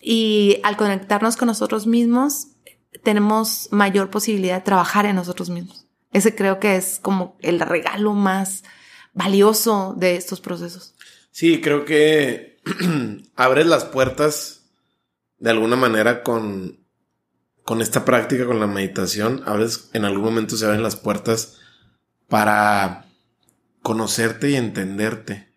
y 0.00 0.58
al 0.64 0.76
conectarnos 0.76 1.36
con 1.36 1.46
nosotros 1.46 1.86
mismos 1.86 2.48
tenemos 3.02 3.68
mayor 3.70 4.10
posibilidad 4.10 4.56
de 4.56 4.64
trabajar 4.64 5.06
en 5.06 5.16
nosotros 5.16 5.50
mismos. 5.50 5.86
Ese 6.12 6.34
creo 6.34 6.58
que 6.58 6.76
es 6.76 6.98
como 7.00 7.36
el 7.40 7.60
regalo 7.60 8.12
más 8.12 8.64
valioso 9.14 9.94
de 9.96 10.16
estos 10.16 10.40
procesos. 10.40 10.93
Sí, 11.34 11.60
creo 11.60 11.84
que 11.84 12.60
abres 13.34 13.66
las 13.66 13.84
puertas 13.84 14.66
de 15.40 15.50
alguna 15.50 15.74
manera 15.74 16.22
con, 16.22 16.78
con 17.64 17.82
esta 17.82 18.04
práctica, 18.04 18.46
con 18.46 18.60
la 18.60 18.68
meditación, 18.68 19.42
abres, 19.44 19.90
en 19.94 20.04
algún 20.04 20.22
momento 20.22 20.56
se 20.56 20.64
abren 20.64 20.84
las 20.84 20.94
puertas 20.94 21.58
para 22.28 23.06
conocerte 23.82 24.50
y 24.50 24.54
entenderte. 24.54 25.52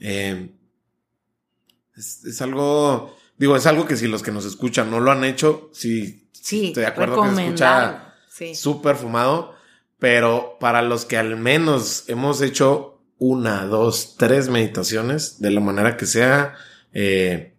Eh, 0.00 0.50
es, 1.96 2.42
algo, 2.42 3.16
digo, 3.38 3.56
es 3.56 3.64
algo 3.64 3.86
que 3.86 3.96
si 3.96 4.08
los 4.08 4.22
que 4.22 4.32
nos 4.32 4.44
escuchan 4.44 4.90
no 4.90 5.00
lo 5.00 5.10
han 5.12 5.24
hecho, 5.24 5.70
sí, 5.72 6.28
sí 6.30 6.66
estoy 6.66 6.82
de 6.82 6.88
acuerdo 6.88 7.22
que 7.22 7.34
se 7.34 7.42
escucha 7.46 8.14
súper 8.54 8.96
fumado, 8.96 9.54
pero 9.98 10.58
para 10.60 10.82
los 10.82 11.06
que 11.06 11.16
al 11.16 11.36
menos 11.36 12.04
hemos 12.06 12.42
hecho 12.42 12.95
una, 13.18 13.64
dos, 13.64 14.16
tres 14.18 14.48
meditaciones, 14.48 15.40
de 15.40 15.50
la 15.50 15.60
manera 15.60 15.96
que 15.96 16.06
sea, 16.06 16.54
eh, 16.92 17.54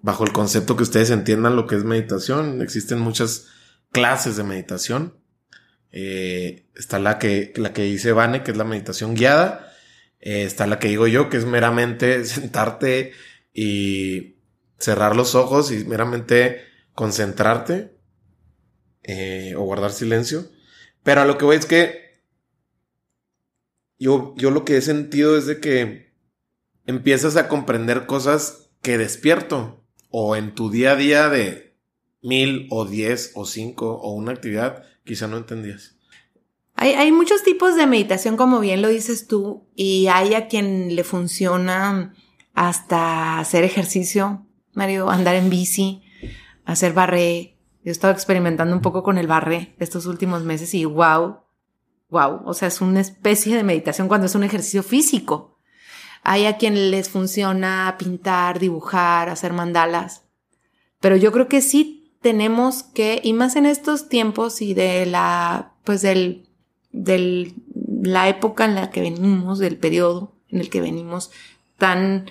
bajo 0.00 0.24
el 0.24 0.32
concepto 0.32 0.76
que 0.76 0.84
ustedes 0.84 1.10
entiendan 1.10 1.56
lo 1.56 1.66
que 1.66 1.76
es 1.76 1.84
meditación, 1.84 2.62
existen 2.62 3.00
muchas 3.00 3.48
clases 3.90 4.36
de 4.36 4.44
meditación. 4.44 5.14
Eh, 5.92 6.68
está 6.76 7.00
la 7.00 7.18
que, 7.18 7.52
la 7.56 7.72
que 7.72 7.82
dice 7.82 8.12
Vane, 8.12 8.42
que 8.42 8.52
es 8.52 8.56
la 8.56 8.64
meditación 8.64 9.14
guiada. 9.14 9.72
Eh, 10.20 10.44
está 10.44 10.66
la 10.66 10.78
que 10.78 10.88
digo 10.88 11.06
yo, 11.06 11.28
que 11.28 11.38
es 11.38 11.44
meramente 11.44 12.24
sentarte 12.24 13.12
y 13.52 14.36
cerrar 14.78 15.16
los 15.16 15.34
ojos 15.34 15.72
y 15.72 15.84
meramente 15.84 16.64
concentrarte 16.94 17.96
o 19.56 19.62
guardar 19.62 19.90
silencio. 19.90 20.48
Pero 21.02 21.22
a 21.22 21.24
lo 21.24 21.36
que 21.36 21.44
voy 21.44 21.56
es 21.56 21.66
que 21.66 22.09
yo, 24.00 24.34
yo 24.36 24.50
lo 24.50 24.64
que 24.64 24.78
he 24.78 24.82
sentido 24.82 25.36
es 25.36 25.46
de 25.46 25.60
que 25.60 26.14
empiezas 26.86 27.36
a 27.36 27.46
comprender 27.46 28.06
cosas 28.06 28.70
que 28.82 28.98
despierto 28.98 29.84
o 30.08 30.34
en 30.34 30.54
tu 30.54 30.70
día 30.70 30.92
a 30.92 30.96
día 30.96 31.28
de 31.28 31.76
mil 32.22 32.66
o 32.70 32.86
diez 32.86 33.32
o 33.34 33.44
cinco 33.44 33.94
o 33.94 34.14
una 34.14 34.32
actividad 34.32 34.84
quizá 35.04 35.28
no 35.28 35.36
entendías. 35.36 35.96
Hay, 36.74 36.92
hay, 36.92 37.12
muchos 37.12 37.42
tipos 37.42 37.76
de 37.76 37.86
meditación, 37.86 38.38
como 38.38 38.58
bien 38.58 38.80
lo 38.80 38.88
dices 38.88 39.26
tú, 39.26 39.66
y 39.74 40.06
hay 40.06 40.32
a 40.32 40.48
quien 40.48 40.96
le 40.96 41.04
funciona 41.04 42.14
hasta 42.54 43.38
hacer 43.38 43.64
ejercicio, 43.64 44.46
Mario, 44.72 45.10
andar 45.10 45.34
en 45.34 45.50
bici, 45.50 46.02
hacer 46.64 46.94
barré. 46.94 47.58
Yo 47.84 47.90
he 47.90 47.90
estado 47.90 48.14
experimentando 48.14 48.74
un 48.74 48.80
poco 48.80 49.02
con 49.02 49.18
el 49.18 49.26
barré 49.26 49.74
estos 49.78 50.06
últimos 50.06 50.44
meses 50.44 50.72
y 50.72 50.86
wow, 50.86 51.39
wow, 52.10 52.42
o 52.44 52.54
sea, 52.54 52.68
es 52.68 52.80
una 52.80 53.00
especie 53.00 53.56
de 53.56 53.62
meditación 53.62 54.08
cuando 54.08 54.26
es 54.26 54.34
un 54.34 54.44
ejercicio 54.44 54.82
físico. 54.82 55.58
Hay 56.22 56.46
a 56.46 56.56
quien 56.58 56.90
les 56.90 57.08
funciona 57.08 57.96
pintar, 57.98 58.58
dibujar, 58.58 59.28
hacer 59.28 59.52
mandalas, 59.52 60.22
pero 61.00 61.16
yo 61.16 61.32
creo 61.32 61.48
que 61.48 61.62
sí 61.62 62.14
tenemos 62.20 62.82
que, 62.82 63.20
y 63.24 63.32
más 63.32 63.56
en 63.56 63.66
estos 63.66 64.08
tiempos 64.08 64.60
y 64.60 64.74
de 64.74 65.06
la, 65.06 65.72
pues 65.84 66.02
del, 66.02 66.48
del, 66.92 67.54
la 68.02 68.28
época 68.28 68.66
en 68.66 68.74
la 68.74 68.90
que 68.90 69.00
venimos, 69.00 69.58
del 69.58 69.78
periodo 69.78 70.36
en 70.48 70.60
el 70.60 70.68
que 70.68 70.80
venimos, 70.80 71.30
tan 71.78 72.30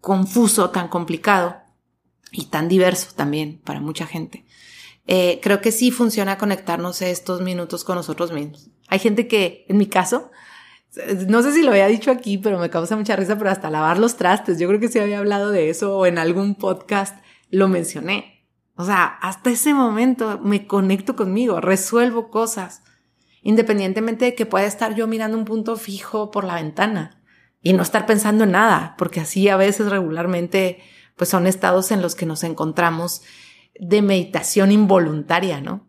confuso, 0.00 0.70
tan 0.70 0.88
complicado 0.88 1.56
y 2.30 2.46
tan 2.46 2.68
diverso 2.68 3.08
también 3.16 3.60
para 3.64 3.80
mucha 3.80 4.06
gente. 4.06 4.45
Eh, 5.06 5.40
creo 5.42 5.60
que 5.60 5.72
sí 5.72 5.90
funciona 5.90 6.38
conectarnos 6.38 7.00
estos 7.02 7.40
minutos 7.40 7.84
con 7.84 7.96
nosotros 7.96 8.32
mismos. 8.32 8.70
Hay 8.88 8.98
gente 8.98 9.28
que, 9.28 9.64
en 9.68 9.76
mi 9.76 9.86
caso, 9.86 10.30
no 11.28 11.42
sé 11.42 11.52
si 11.52 11.62
lo 11.62 11.70
había 11.70 11.86
dicho 11.86 12.10
aquí, 12.10 12.38
pero 12.38 12.58
me 12.58 12.70
causa 12.70 12.96
mucha 12.96 13.16
risa, 13.16 13.36
pero 13.36 13.50
hasta 13.50 13.70
lavar 13.70 13.98
los 13.98 14.16
trastes. 14.16 14.58
Yo 14.58 14.66
creo 14.68 14.80
que 14.80 14.88
sí 14.88 14.98
había 14.98 15.18
hablado 15.18 15.50
de 15.50 15.70
eso 15.70 15.96
o 15.96 16.06
en 16.06 16.18
algún 16.18 16.54
podcast 16.54 17.16
lo 17.50 17.68
mencioné. 17.68 18.48
O 18.76 18.84
sea, 18.84 19.04
hasta 19.04 19.50
ese 19.50 19.74
momento 19.74 20.38
me 20.42 20.66
conecto 20.66 21.16
conmigo, 21.16 21.60
resuelvo 21.60 22.30
cosas, 22.30 22.82
independientemente 23.42 24.26
de 24.26 24.34
que 24.34 24.44
pueda 24.44 24.66
estar 24.66 24.94
yo 24.94 25.06
mirando 25.06 25.38
un 25.38 25.44
punto 25.44 25.76
fijo 25.76 26.30
por 26.30 26.44
la 26.44 26.56
ventana 26.56 27.22
y 27.62 27.72
no 27.72 27.82
estar 27.82 28.04
pensando 28.04 28.44
en 28.44 28.52
nada, 28.52 28.94
porque 28.98 29.20
así 29.20 29.48
a 29.48 29.56
veces 29.56 29.88
regularmente 29.88 30.82
pues 31.16 31.30
son 31.30 31.46
estados 31.46 31.90
en 31.90 32.02
los 32.02 32.14
que 32.14 32.26
nos 32.26 32.44
encontramos 32.44 33.22
de 33.78 34.02
meditación 34.02 34.72
involuntaria, 34.72 35.60
¿no? 35.60 35.88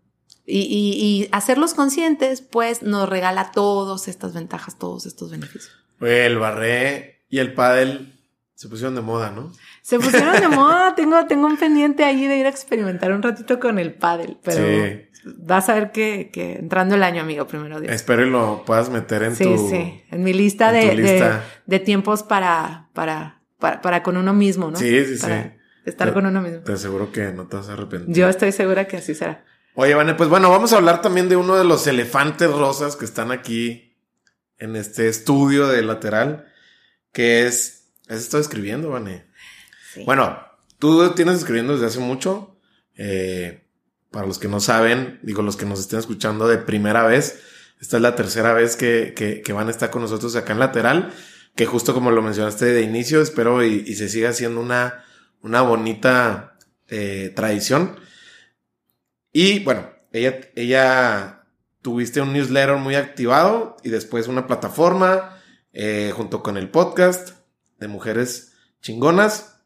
Y, 0.49 0.61
y, 0.61 1.27
hacerlos 1.33 1.73
conscientes, 1.73 2.41
pues 2.41 2.81
nos 2.81 3.09
regala 3.09 3.51
todas 3.51 4.07
estas 4.07 4.33
ventajas, 4.33 4.77
todos 4.79 5.05
estos 5.05 5.29
beneficios. 5.29 5.75
El 5.99 6.37
barré 6.37 7.25
y 7.29 7.39
el 7.39 7.53
pádel 7.53 8.13
se 8.55 8.69
pusieron 8.69 8.95
de 8.95 9.01
moda, 9.01 9.29
¿no? 9.29 9.51
Se 9.81 9.99
pusieron 9.99 10.39
de 10.39 10.47
moda. 10.47 10.93
Tengo, 10.95 11.25
tengo 11.27 11.47
un 11.47 11.57
pendiente 11.57 12.05
ahí 12.05 12.27
de 12.27 12.37
ir 12.37 12.45
a 12.45 12.49
experimentar 12.49 13.11
un 13.11 13.21
ratito 13.21 13.59
con 13.59 13.77
el 13.77 13.93
pádel, 13.93 14.37
pero 14.41 14.61
vas 15.35 15.69
a 15.69 15.75
ver 15.75 15.91
que, 15.91 16.29
que, 16.31 16.53
entrando 16.53 16.95
el 16.95 17.03
año, 17.03 17.21
amigo, 17.21 17.45
primero 17.45 17.79
Dios. 17.79 17.93
Espero 17.93 18.25
y 18.25 18.29
lo 18.29 18.63
puedas 18.65 18.89
meter 18.89 19.23
en 19.23 19.37
tu... 19.37 19.43
Sí, 19.43 19.57
sí, 19.69 20.03
en 20.09 20.23
mi 20.23 20.33
lista, 20.33 20.71
de, 20.71 20.95
De, 20.95 21.39
de, 21.65 21.79
tiempos 21.79 22.23
para, 22.23 22.89
para, 22.93 23.41
para, 23.59 23.81
para, 23.81 24.01
con 24.01 24.17
uno 24.17 24.33
mismo, 24.33 24.71
¿no? 24.71 24.77
Sí, 24.77 25.05
sí, 25.05 25.17
sí. 25.17 25.31
Estar 25.87 26.13
con 26.13 26.25
uno 26.25 26.41
mismo. 26.41 26.59
Te 26.59 26.73
aseguro 26.73 27.11
que 27.11 27.31
no 27.31 27.47
te 27.47 27.55
vas 27.55 27.69
a 27.69 27.73
arrepentir. 27.73 28.13
Yo 28.13 28.27
estoy 28.27 28.51
segura 28.51 28.87
que 28.87 28.97
así 28.97 29.15
será. 29.15 29.45
Oye, 29.73 29.93
Vane, 29.93 30.15
pues 30.15 30.29
bueno, 30.29 30.49
vamos 30.49 30.73
a 30.73 30.77
hablar 30.77 31.01
también 31.01 31.29
de 31.29 31.35
uno 31.35 31.55
de 31.55 31.63
los 31.63 31.87
elefantes 31.87 32.51
rosas 32.51 32.95
que 32.95 33.05
están 33.05 33.31
aquí 33.31 33.95
en 34.57 34.75
este 34.75 35.07
estudio 35.07 35.67
de 35.67 35.81
lateral, 35.83 36.47
que 37.11 37.45
es... 37.45 37.93
¿Has 38.09 38.17
estado 38.17 38.41
escribiendo, 38.41 38.89
Vane? 38.89 39.27
Sí. 39.93 40.03
Bueno, 40.05 40.39
tú 40.79 41.13
tienes 41.15 41.35
escribiendo 41.37 41.73
desde 41.73 41.87
hace 41.87 41.99
mucho. 41.99 42.57
Eh, 42.95 43.63
para 44.11 44.25
los 44.25 44.39
que 44.39 44.47
no 44.47 44.59
saben, 44.59 45.19
digo, 45.21 45.41
los 45.41 45.57
que 45.57 45.65
nos 45.65 45.79
estén 45.79 45.99
escuchando 45.99 46.47
de 46.47 46.57
primera 46.57 47.03
vez, 47.03 47.39
esta 47.79 47.97
es 47.97 48.03
la 48.03 48.15
tercera 48.15 48.53
vez 48.53 48.75
que, 48.75 49.13
que, 49.15 49.53
van 49.53 49.67
a 49.67 49.71
estar 49.71 49.91
con 49.91 50.01
nosotros 50.01 50.35
acá 50.35 50.53
en 50.53 50.59
lateral, 50.59 51.13
que 51.55 51.65
justo 51.65 51.93
como 51.93 52.11
lo 52.11 52.21
mencionaste 52.21 52.65
de 52.65 52.81
inicio, 52.81 53.21
espero 53.21 53.63
y, 53.63 53.93
se 53.95 54.09
siga 54.09 54.29
haciendo 54.29 54.61
una, 54.61 55.03
una 55.47 55.61
bonita 55.61 56.57
eh, 56.89 57.31
tradición. 57.35 57.97
Y 59.31 59.63
bueno, 59.63 59.89
ella, 60.11 60.41
ella 60.55 61.45
tuviste 61.81 62.19
un 62.19 62.33
newsletter 62.33 62.75
muy 62.75 62.95
activado 62.95 63.77
y 63.81 63.89
después 63.89 64.27
una 64.27 64.45
plataforma 64.45 65.41
eh, 65.71 66.11
junto 66.13 66.43
con 66.43 66.57
el 66.57 66.69
podcast 66.69 67.29
de 67.79 67.87
mujeres 67.87 68.53
chingonas, 68.81 69.63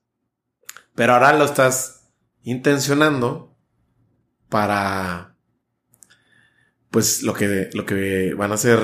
pero 0.94 1.14
ahora 1.14 1.34
lo 1.34 1.46
estás 1.46 2.12
intencionando 2.44 3.58
para 4.50 5.36
pues 6.92 7.24
lo 7.24 7.34
que, 7.34 7.70
lo 7.74 7.86
que 7.86 8.36
van 8.36 8.52
a 8.52 8.58
ser 8.58 8.82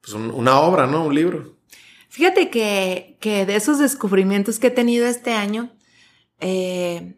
pues 0.00 0.14
una 0.14 0.60
obra, 0.60 0.86
¿no? 0.86 1.06
Un 1.06 1.14
libro. 1.14 1.58
Fíjate 2.10 2.50
que, 2.50 3.16
que, 3.20 3.46
de 3.46 3.56
esos 3.56 3.78
descubrimientos 3.78 4.58
que 4.58 4.66
he 4.66 4.70
tenido 4.70 5.06
este 5.06 5.32
año, 5.32 5.72
eh, 6.42 7.16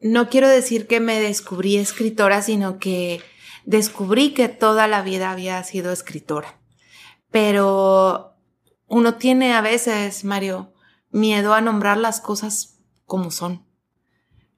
no 0.00 0.28
quiero 0.28 0.48
decir 0.48 0.86
que 0.86 1.00
me 1.00 1.20
descubrí 1.20 1.76
escritora, 1.76 2.42
sino 2.42 2.78
que 2.78 3.20
descubrí 3.64 4.32
que 4.32 4.48
toda 4.48 4.86
la 4.86 5.02
vida 5.02 5.30
había 5.30 5.62
sido 5.64 5.92
escritora. 5.92 6.60
Pero 7.30 8.34
uno 8.86 9.16
tiene 9.16 9.54
a 9.54 9.60
veces, 9.60 10.24
Mario, 10.24 10.72
miedo 11.10 11.54
a 11.54 11.60
nombrar 11.60 11.96
las 11.96 12.20
cosas 12.20 12.78
como 13.04 13.30
son 13.30 13.66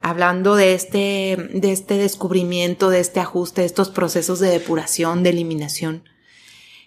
hablando 0.01 0.57
de 0.57 0.75
este, 0.75 1.51
de 1.53 1.73
este 1.73 1.97
descubrimiento, 1.97 2.91
de 2.91 3.01
este 3.01 3.21
ajuste, 3.21 3.63
de 3.63 3.67
estos 3.67 3.91
procesos 3.91 4.41
de 4.41 4.49
depuración, 4.49 5.23
de 5.23 5.31
eliminación. 5.31 6.05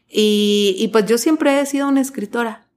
Y, 0.07 0.75
y 0.77 0.89
pues 0.89 1.05
yo 1.05 1.17
siempre 1.17 1.59
he 1.59 1.65
sido 1.65 1.87
una 1.87 2.01
escritora. 2.01 2.67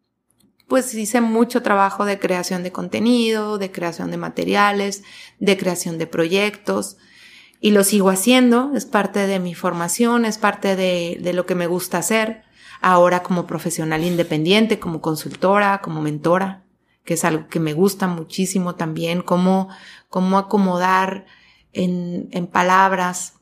Pues 0.68 0.94
hice 0.94 1.20
mucho 1.20 1.62
trabajo 1.62 2.04
de 2.04 2.18
creación 2.18 2.62
de 2.62 2.72
contenido, 2.72 3.58
de 3.58 3.70
creación 3.70 4.10
de 4.10 4.16
materiales, 4.16 5.02
de 5.38 5.56
creación 5.56 5.98
de 5.98 6.06
proyectos. 6.06 6.96
Y 7.60 7.70
lo 7.70 7.84
sigo 7.84 8.10
haciendo, 8.10 8.72
es 8.74 8.86
parte 8.86 9.26
de 9.26 9.40
mi 9.40 9.54
formación, 9.54 10.24
es 10.24 10.38
parte 10.38 10.76
de, 10.76 11.18
de 11.20 11.32
lo 11.32 11.46
que 11.46 11.54
me 11.54 11.66
gusta 11.66 11.98
hacer. 11.98 12.42
Ahora 12.80 13.22
como 13.22 13.46
profesional 13.46 14.04
independiente, 14.04 14.78
como 14.78 15.00
consultora, 15.00 15.80
como 15.82 16.02
mentora 16.02 16.64
que 17.04 17.14
es 17.14 17.24
algo 17.24 17.48
que 17.48 17.60
me 17.60 17.74
gusta 17.74 18.06
muchísimo 18.06 18.74
también, 18.74 19.22
cómo, 19.22 19.68
cómo 20.08 20.38
acomodar 20.38 21.26
en, 21.72 22.28
en 22.32 22.46
palabras 22.46 23.34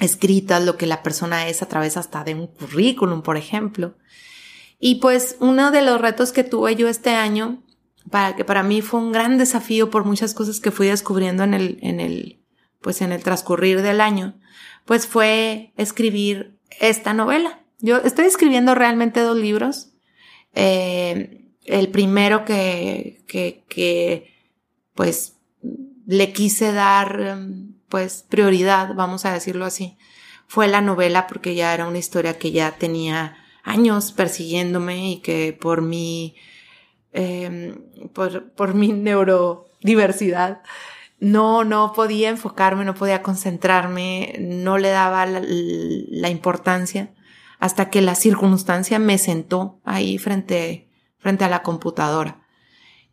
escritas 0.00 0.64
lo 0.64 0.76
que 0.76 0.86
la 0.86 1.02
persona 1.02 1.48
es 1.48 1.62
a 1.62 1.68
través 1.68 1.96
hasta 1.96 2.24
de 2.24 2.34
un 2.34 2.46
currículum, 2.46 3.22
por 3.22 3.36
ejemplo. 3.36 3.96
Y 4.86 4.96
pues 4.96 5.36
uno 5.40 5.70
de 5.70 5.80
los 5.80 5.98
retos 5.98 6.30
que 6.30 6.44
tuve 6.44 6.76
yo 6.76 6.88
este 6.88 7.08
año, 7.08 7.62
para 8.10 8.36
que 8.36 8.44
para 8.44 8.62
mí 8.62 8.82
fue 8.82 9.00
un 9.00 9.12
gran 9.12 9.38
desafío 9.38 9.88
por 9.88 10.04
muchas 10.04 10.34
cosas 10.34 10.60
que 10.60 10.70
fui 10.70 10.88
descubriendo 10.88 11.42
en 11.42 11.54
el, 11.54 11.78
en 11.80 12.00
el, 12.00 12.44
pues 12.82 13.00
en 13.00 13.10
el 13.10 13.22
transcurrir 13.22 13.80
del 13.80 14.02
año, 14.02 14.38
pues 14.84 15.06
fue 15.06 15.72
escribir 15.78 16.58
esta 16.80 17.14
novela. 17.14 17.60
Yo 17.78 17.96
estoy 17.96 18.26
escribiendo 18.26 18.74
realmente 18.74 19.20
dos 19.20 19.38
libros. 19.38 19.88
Eh, 20.52 21.48
el 21.64 21.88
primero 21.88 22.44
que, 22.44 23.24
que, 23.26 23.64
que, 23.70 24.34
pues, 24.92 25.38
le 26.04 26.34
quise 26.34 26.72
dar, 26.72 27.38
pues, 27.88 28.26
prioridad, 28.28 28.92
vamos 28.94 29.24
a 29.24 29.32
decirlo 29.32 29.64
así, 29.64 29.96
fue 30.46 30.68
la 30.68 30.82
novela 30.82 31.26
porque 31.26 31.54
ya 31.54 31.72
era 31.72 31.88
una 31.88 31.96
historia 31.96 32.36
que 32.36 32.52
ya 32.52 32.72
tenía 32.72 33.38
años 33.64 34.12
persiguiéndome 34.12 35.10
y 35.10 35.16
que 35.20 35.56
por 35.58 35.82
mi, 35.82 36.36
eh, 37.12 37.76
por, 38.12 38.52
por 38.52 38.74
mi 38.74 38.92
neurodiversidad, 38.92 40.62
no, 41.18 41.64
no 41.64 41.92
podía 41.94 42.28
enfocarme, 42.28 42.84
no 42.84 42.94
podía 42.94 43.22
concentrarme, 43.22 44.36
no 44.38 44.78
le 44.78 44.90
daba 44.90 45.26
la, 45.26 45.40
la 45.42 46.28
importancia 46.28 47.14
hasta 47.58 47.90
que 47.90 48.02
la 48.02 48.14
circunstancia 48.14 48.98
me 48.98 49.18
sentó 49.18 49.80
ahí 49.84 50.18
frente 50.18 50.90
frente 51.24 51.44
a 51.44 51.48
la 51.48 51.62
computadora. 51.62 52.42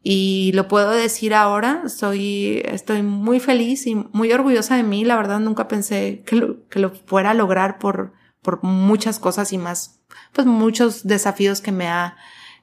Y 0.03 0.51
lo 0.53 0.67
puedo 0.67 0.91
decir 0.91 1.33
ahora, 1.33 1.87
soy, 1.87 2.61
estoy 2.65 3.03
muy 3.03 3.39
feliz 3.39 3.87
y 3.87 3.95
muy 3.95 4.33
orgullosa 4.33 4.75
de 4.75 4.83
mí. 4.83 5.05
La 5.05 5.15
verdad 5.15 5.39
nunca 5.39 5.69
pensé 5.69 6.23
que 6.25 6.35
lo, 6.35 6.67
que 6.67 6.79
lo 6.79 6.89
fuera 6.89 7.31
a 7.31 7.35
lograr 7.35 7.79
por, 7.79 8.13
por 8.41 8.63
muchas 8.63 9.17
cosas 9.17 9.53
y 9.53 9.57
más, 9.57 10.00
pues 10.33 10.47
muchos 10.47 11.05
desafíos 11.07 11.61
que 11.61 11.71
me 11.71 11.87
ha, 11.87 12.17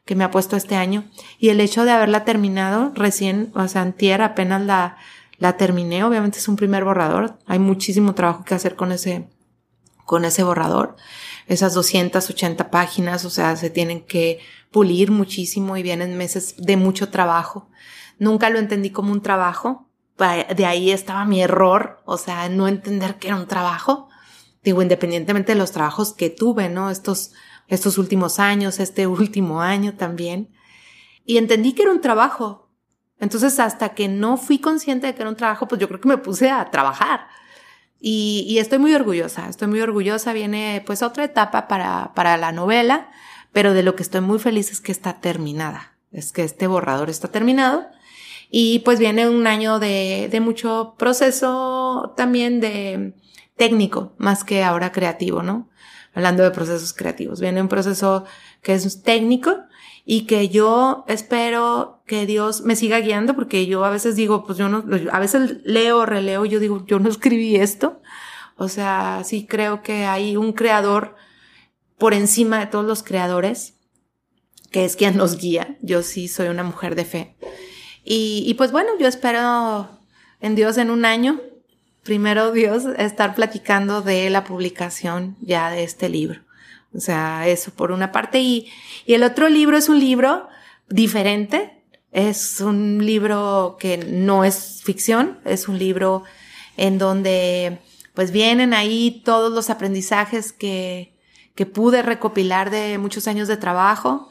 que 0.04 0.14
me 0.14 0.24
ha 0.24 0.30
puesto 0.30 0.56
este 0.56 0.76
año. 0.76 1.10
Y 1.38 1.50
el 1.50 1.60
hecho 1.60 1.84
de 1.84 1.92
haberla 1.92 2.24
terminado 2.24 2.92
recién, 2.94 3.52
o 3.54 3.66
sea, 3.68 3.82
antier 3.82 4.22
apenas 4.22 4.62
la, 4.62 4.96
la 5.38 5.56
terminé. 5.56 6.04
Obviamente 6.04 6.38
es 6.38 6.48
un 6.48 6.56
primer 6.56 6.84
borrador. 6.84 7.38
Hay 7.46 7.58
muchísimo 7.58 8.14
trabajo 8.14 8.44
que 8.44 8.54
hacer 8.54 8.76
con 8.76 8.92
ese, 8.92 9.28
con 10.04 10.24
ese 10.24 10.42
borrador. 10.42 10.96
Esas 11.46 11.74
280 11.74 12.70
páginas, 12.70 13.24
o 13.24 13.30
sea, 13.30 13.56
se 13.56 13.70
tienen 13.70 14.00
que 14.04 14.40
pulir 14.70 15.10
muchísimo 15.10 15.76
y 15.76 15.82
vienen 15.82 16.16
meses 16.16 16.54
de 16.58 16.76
mucho 16.76 17.08
trabajo. 17.08 17.68
Nunca 18.18 18.50
lo 18.50 18.58
entendí 18.58 18.90
como 18.90 19.12
un 19.12 19.22
trabajo. 19.22 19.88
De 20.18 20.66
ahí 20.66 20.90
estaba 20.90 21.24
mi 21.24 21.40
error, 21.40 22.02
o 22.04 22.18
sea, 22.18 22.48
no 22.48 22.66
entender 22.66 23.16
que 23.16 23.28
era 23.28 23.36
un 23.36 23.46
trabajo. 23.46 24.07
Digo, 24.68 24.82
independientemente 24.82 25.52
de 25.52 25.58
los 25.58 25.72
trabajos 25.72 26.12
que 26.12 26.30
tuve, 26.30 26.68
¿no? 26.68 26.90
Estos, 26.90 27.32
estos 27.68 27.98
últimos 27.98 28.38
años, 28.38 28.80
este 28.80 29.06
último 29.22 29.62
año 29.62 29.94
también. 29.94 30.50
Y 31.24 31.38
entendí 31.38 31.72
que 31.72 31.82
era 31.82 31.92
un 31.92 32.00
trabajo. 32.00 32.70
Entonces, 33.20 33.58
hasta 33.58 33.90
que 33.90 34.08
no 34.08 34.36
fui 34.36 34.58
consciente 34.58 35.06
de 35.06 35.14
que 35.14 35.22
era 35.22 35.30
un 35.30 35.36
trabajo, 35.36 35.66
pues 35.68 35.80
yo 35.80 35.88
creo 35.88 36.00
que 36.00 36.08
me 36.08 36.18
puse 36.18 36.50
a 36.50 36.70
trabajar. 36.70 37.26
Y, 38.00 38.46
y 38.48 38.58
estoy 38.58 38.78
muy 38.78 38.94
orgullosa, 38.94 39.48
estoy 39.48 39.68
muy 39.68 39.80
orgullosa. 39.80 40.32
Viene 40.32 40.82
pues 40.86 41.02
otra 41.02 41.24
etapa 41.24 41.66
para, 41.66 42.12
para 42.14 42.36
la 42.36 42.52
novela 42.52 43.10
pero 43.52 43.74
de 43.74 43.82
lo 43.82 43.96
que 43.96 44.02
estoy 44.02 44.20
muy 44.20 44.38
feliz 44.38 44.70
es 44.70 44.80
que 44.80 44.92
está 44.92 45.20
terminada, 45.20 45.96
es 46.12 46.32
que 46.32 46.44
este 46.44 46.66
borrador 46.66 47.10
está 47.10 47.28
terminado 47.28 47.86
y 48.50 48.80
pues 48.80 48.98
viene 48.98 49.28
un 49.28 49.46
año 49.46 49.78
de, 49.78 50.28
de 50.30 50.40
mucho 50.40 50.94
proceso 50.98 52.14
también 52.16 52.60
de 52.60 53.14
técnico, 53.58 54.14
más 54.16 54.44
que 54.44 54.64
ahora 54.64 54.92
creativo, 54.92 55.42
¿no? 55.42 55.68
Hablando 56.14 56.42
de 56.42 56.50
procesos 56.50 56.94
creativos, 56.94 57.40
viene 57.40 57.60
un 57.60 57.68
proceso 57.68 58.24
que 58.62 58.72
es 58.72 59.02
técnico 59.02 59.54
y 60.06 60.22
que 60.22 60.48
yo 60.48 61.04
espero 61.06 62.02
que 62.06 62.24
Dios 62.24 62.62
me 62.62 62.76
siga 62.76 62.98
guiando 63.00 63.34
porque 63.34 63.66
yo 63.66 63.84
a 63.84 63.90
veces 63.90 64.16
digo, 64.16 64.46
pues 64.46 64.56
yo 64.56 64.70
no, 64.70 64.84
a 65.12 65.18
veces 65.18 65.58
leo, 65.64 66.06
releo, 66.06 66.46
yo 66.46 66.60
digo, 66.60 66.86
yo 66.86 66.98
no 66.98 67.08
escribí 67.10 67.56
esto. 67.56 68.00
O 68.56 68.68
sea, 68.68 69.22
sí 69.24 69.46
creo 69.46 69.82
que 69.82 70.06
hay 70.06 70.36
un 70.36 70.52
creador 70.52 71.14
por 71.98 72.14
encima 72.14 72.58
de 72.58 72.66
todos 72.66 72.86
los 72.86 73.02
creadores, 73.02 73.74
que 74.70 74.84
es 74.84 74.96
quien 74.96 75.16
nos 75.16 75.36
guía. 75.36 75.76
Yo 75.82 76.02
sí 76.02 76.26
soy 76.26 76.48
una 76.48 76.62
mujer 76.62 76.94
de 76.94 77.04
fe. 77.04 77.36
Y, 78.10 78.54
pues 78.54 78.72
bueno, 78.72 78.92
yo 78.98 79.06
espero 79.06 79.90
en 80.40 80.54
Dios 80.54 80.78
en 80.78 80.90
un 80.90 81.04
año, 81.04 81.42
primero 82.08 82.52
Dios, 82.52 82.86
estar 82.96 83.34
platicando 83.34 84.00
de 84.00 84.30
la 84.30 84.42
publicación 84.42 85.36
ya 85.42 85.68
de 85.68 85.84
este 85.84 86.08
libro. 86.08 86.40
O 86.94 87.00
sea, 87.00 87.46
eso 87.46 87.70
por 87.70 87.92
una 87.92 88.12
parte. 88.12 88.40
Y, 88.40 88.72
y 89.04 89.12
el 89.12 89.22
otro 89.24 89.50
libro 89.50 89.76
es 89.76 89.90
un 89.90 90.00
libro 90.00 90.48
diferente. 90.88 91.82
Es 92.10 92.62
un 92.62 93.04
libro 93.04 93.76
que 93.78 93.98
no 93.98 94.42
es 94.42 94.80
ficción, 94.82 95.38
es 95.44 95.68
un 95.68 95.78
libro 95.78 96.22
en 96.78 96.96
donde 96.96 97.78
pues 98.14 98.30
vienen 98.32 98.72
ahí 98.72 99.20
todos 99.22 99.52
los 99.52 99.68
aprendizajes 99.68 100.54
que, 100.54 101.14
que 101.54 101.66
pude 101.66 102.00
recopilar 102.00 102.70
de 102.70 102.96
muchos 102.96 103.28
años 103.28 103.48
de 103.48 103.58
trabajo, 103.58 104.30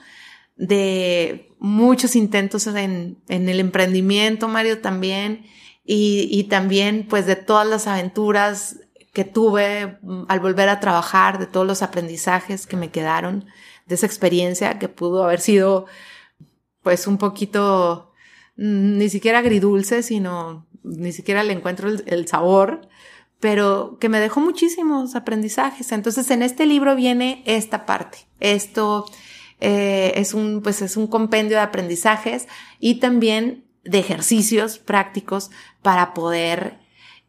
de 0.55 1.51
muchos 1.59 2.15
intentos 2.15 2.65
en, 2.65 3.19
en 3.30 3.49
el 3.49 3.59
emprendimiento, 3.59 4.47
Mario, 4.47 4.80
también, 4.82 5.45
y, 5.88 6.27
y 6.29 6.43
también 6.43 7.07
pues 7.09 7.25
de 7.25 7.35
todas 7.35 7.65
las 7.65 7.88
aventuras 7.88 8.77
que 9.17 9.23
tuve 9.23 9.97
mm, 10.03 10.25
al 10.27 10.39
volver 10.39 10.69
a 10.69 10.79
trabajar, 10.79 11.39
de 11.39 11.47
todos 11.47 11.65
los 11.65 11.81
aprendizajes 11.81 12.67
que 12.67 12.77
me 12.77 12.91
quedaron 12.91 13.45
de 13.88 13.95
esa 13.95 14.05
experiencia 14.05 14.77
que 14.77 14.89
pudo 14.89 15.23
haber 15.23 15.39
sido 15.39 15.88
pues 16.83 17.07
un 17.07 17.17
poquito 17.17 18.11
mm, 18.57 18.97
ni 18.99 19.09
siquiera 19.09 19.39
agridulce, 19.39 20.03
sino 20.03 20.67
ni 20.83 21.11
siquiera 21.11 21.43
le 21.43 21.53
encuentro 21.53 21.89
el, 21.89 22.27
sabor, 22.27 22.88
pero 23.39 23.97
que 23.99 24.07
me 24.07 24.19
dejó 24.19 24.39
muchísimos 24.39 25.15
aprendizajes. 25.15 25.91
Entonces, 25.91 26.29
en 26.31 26.43
este 26.43 26.65
libro 26.65 26.95
viene 26.95 27.43
esta 27.45 27.85
parte. 27.85 28.19
Esto 28.39 29.05
eh, 29.59 30.13
es 30.15 30.33
un, 30.33 30.61
pues 30.61 30.81
es 30.81 30.95
un 30.95 31.07
compendio 31.07 31.57
de 31.57 31.63
aprendizajes 31.63 32.47
y 32.79 32.99
también 32.99 33.66
de 33.88 33.99
ejercicios 33.99 34.77
prácticos 34.77 35.49
para 35.81 36.13
poder 36.13 36.79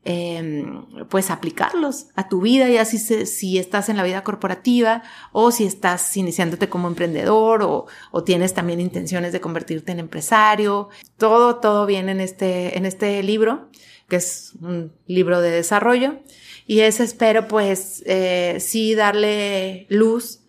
eh, 0.04 0.64
pues 1.11 1.30
aplicarlos 1.30 2.06
a 2.14 2.28
tu 2.28 2.40
vida, 2.40 2.68
ya 2.68 2.84
si, 2.84 2.98
si 2.98 3.59
estás 3.59 3.88
en 3.88 3.96
la 3.96 4.04
vida 4.04 4.24
corporativa 4.24 5.02
o 5.32 5.50
si 5.50 5.64
estás 5.64 6.16
iniciándote 6.16 6.68
como 6.68 6.88
emprendedor 6.88 7.62
o, 7.62 7.86
tienes 8.24 8.54
también 8.54 8.80
intenciones 8.80 9.32
de 9.32 9.40
convertirte 9.40 9.92
en 9.92 10.00
empresario. 10.00 10.88
Todo, 11.16 11.56
todo 11.56 11.86
viene 11.86 12.12
en 12.12 12.20
este, 12.20 12.76
en 12.76 12.86
este 12.86 13.22
libro 13.22 13.68
que 14.09 14.16
es 14.16 14.52
un 14.61 14.92
libro 15.06 15.40
de 15.40 15.50
desarrollo. 15.50 16.20
Y 16.66 16.80
ese 16.80 17.04
espero 17.04 17.46
pues 17.48 18.02
eh, 18.06 18.56
sí 18.61 18.94
darle 18.94 19.86
luz 19.90 20.40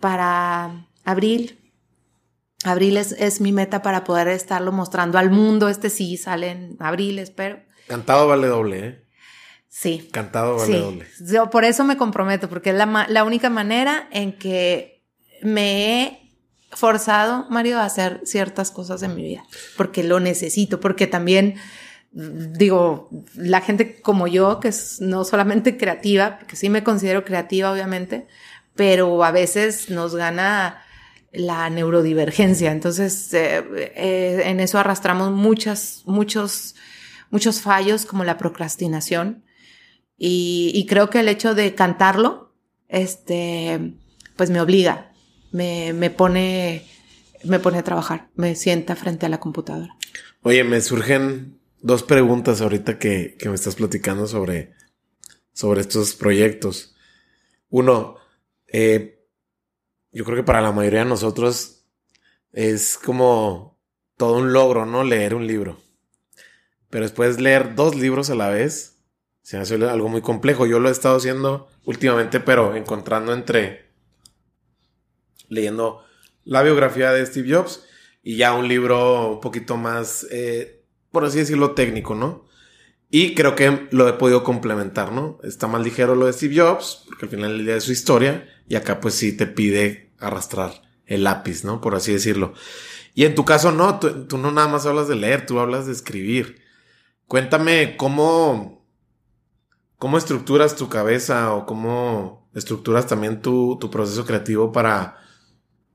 para 0.00 0.88
abril. 1.04 1.58
Abril 2.64 2.96
es, 2.96 3.12
es, 3.12 3.40
mi 3.40 3.52
meta 3.52 3.82
para 3.82 4.04
poder 4.04 4.28
estarlo 4.28 4.72
mostrando 4.72 5.18
al 5.18 5.30
mundo. 5.30 5.68
Este 5.68 5.90
sí 5.90 6.16
sale 6.16 6.50
en 6.50 6.76
abril, 6.80 7.18
espero. 7.18 7.60
Cantado 7.86 8.26
vale 8.26 8.48
doble, 8.48 8.86
¿eh? 8.86 9.04
Sí. 9.68 10.08
Cantado 10.12 10.56
vale 10.56 10.78
doble. 10.78 11.06
Yo 11.20 11.50
por 11.50 11.64
eso 11.64 11.84
me 11.84 11.96
comprometo, 11.96 12.48
porque 12.48 12.70
es 12.70 12.76
la, 12.76 13.06
la 13.08 13.24
única 13.24 13.50
manera 13.50 14.08
en 14.10 14.32
que 14.32 15.04
me 15.42 16.02
he 16.02 16.30
forzado, 16.72 17.46
Mario, 17.50 17.78
a 17.78 17.84
hacer 17.84 18.20
ciertas 18.24 18.70
cosas 18.70 19.02
en 19.02 19.14
mi 19.14 19.22
vida. 19.22 19.44
Porque 19.76 20.02
lo 20.02 20.20
necesito, 20.20 20.80
porque 20.80 21.06
también 21.06 21.56
digo, 22.14 23.10
la 23.34 23.60
gente 23.60 24.00
como 24.00 24.28
yo, 24.28 24.60
que 24.60 24.68
es 24.68 25.00
no 25.00 25.24
solamente 25.24 25.76
creativa, 25.76 26.38
porque 26.38 26.56
sí 26.56 26.70
me 26.70 26.84
considero 26.84 27.24
creativa, 27.24 27.72
obviamente, 27.72 28.28
pero 28.76 29.24
a 29.24 29.32
veces 29.32 29.90
nos 29.90 30.14
gana 30.14 30.80
la 31.34 31.68
neurodivergencia. 31.70 32.72
Entonces, 32.72 33.32
eh, 33.34 33.64
eh, 33.94 34.42
en 34.46 34.60
eso 34.60 34.78
arrastramos 34.78 35.32
muchas, 35.32 36.02
muchos, 36.06 36.74
muchos 37.30 37.60
fallos 37.60 38.06
como 38.06 38.24
la 38.24 38.38
procrastinación. 38.38 39.44
Y, 40.16 40.86
creo 40.88 41.10
que 41.10 41.20
el 41.20 41.28
hecho 41.28 41.54
de 41.54 41.74
cantarlo, 41.74 42.54
este, 42.88 43.94
pues 44.36 44.48
me 44.48 44.60
obliga, 44.60 45.12
me, 45.50 45.92
me 45.92 46.08
pone, 46.08 46.86
me 47.42 47.58
pone 47.58 47.78
a 47.78 47.82
trabajar, 47.82 48.28
me 48.36 48.54
sienta 48.54 48.94
frente 48.94 49.26
a 49.26 49.28
la 49.28 49.40
computadora. 49.40 49.96
Oye, 50.42 50.62
me 50.62 50.80
surgen 50.80 51.58
dos 51.82 52.04
preguntas 52.04 52.60
ahorita 52.60 52.98
que, 52.98 53.36
que 53.38 53.48
me 53.48 53.56
estás 53.56 53.74
platicando 53.74 54.28
sobre, 54.28 54.72
sobre 55.52 55.80
estos 55.80 56.14
proyectos. 56.14 56.94
Uno, 57.68 58.16
eh, 58.68 59.13
yo 60.14 60.24
creo 60.24 60.36
que 60.36 60.42
para 60.44 60.60
la 60.60 60.72
mayoría 60.72 61.00
de 61.00 61.04
nosotros 61.06 61.84
es 62.52 62.98
como 62.98 63.78
todo 64.16 64.38
un 64.38 64.52
logro, 64.52 64.86
¿no? 64.86 65.04
Leer 65.04 65.34
un 65.34 65.46
libro. 65.46 65.78
Pero 66.88 67.04
después 67.04 67.40
leer 67.40 67.74
dos 67.74 67.94
libros 67.96 68.30
a 68.30 68.34
la 68.34 68.48
vez 68.48 68.98
se 69.42 69.58
hace 69.58 69.74
algo 69.74 70.08
muy 70.08 70.22
complejo. 70.22 70.66
Yo 70.66 70.78
lo 70.78 70.88
he 70.88 70.92
estado 70.92 71.16
haciendo 71.16 71.68
últimamente, 71.84 72.40
pero 72.40 72.76
encontrando 72.76 73.32
entre 73.34 73.90
leyendo 75.48 76.02
la 76.44 76.62
biografía 76.62 77.12
de 77.12 77.26
Steve 77.26 77.54
Jobs 77.54 77.84
y 78.22 78.36
ya 78.36 78.54
un 78.54 78.68
libro 78.68 79.32
un 79.32 79.40
poquito 79.40 79.76
más 79.76 80.26
eh, 80.30 80.84
por 81.14 81.24
así 81.24 81.38
decirlo, 81.38 81.70
técnico, 81.70 82.16
¿no? 82.16 82.44
Y 83.16 83.36
creo 83.36 83.54
que 83.54 83.86
lo 83.92 84.08
he 84.08 84.14
podido 84.14 84.42
complementar, 84.42 85.12
¿no? 85.12 85.38
Está 85.44 85.68
más 85.68 85.84
ligero 85.84 86.16
lo 86.16 86.26
de 86.26 86.32
Steve 86.32 86.60
Jobs, 86.60 87.04
porque 87.06 87.26
al 87.26 87.30
final 87.30 87.52
el 87.52 87.64
día 87.64 87.74
de 87.74 87.80
su 87.80 87.92
historia, 87.92 88.48
y 88.66 88.74
acá 88.74 88.98
pues 88.98 89.14
sí 89.14 89.36
te 89.36 89.46
pide 89.46 90.12
arrastrar 90.18 90.82
el 91.06 91.22
lápiz, 91.22 91.62
¿no? 91.62 91.80
Por 91.80 91.94
así 91.94 92.12
decirlo. 92.12 92.54
Y 93.14 93.24
en 93.24 93.36
tu 93.36 93.44
caso 93.44 93.70
no, 93.70 94.00
tú, 94.00 94.36
no 94.36 94.50
nada 94.50 94.66
más 94.66 94.84
hablas 94.86 95.06
de 95.06 95.14
leer, 95.14 95.46
tú 95.46 95.60
hablas 95.60 95.86
de 95.86 95.92
escribir. 95.92 96.60
Cuéntame 97.28 97.96
cómo, 97.96 98.84
cómo 99.96 100.18
estructuras 100.18 100.74
tu 100.74 100.88
cabeza 100.88 101.54
o 101.54 101.66
cómo 101.66 102.50
estructuras 102.52 103.06
también 103.06 103.42
tu, 103.42 103.78
tu 103.80 103.92
proceso 103.92 104.24
creativo 104.26 104.72
para, 104.72 105.18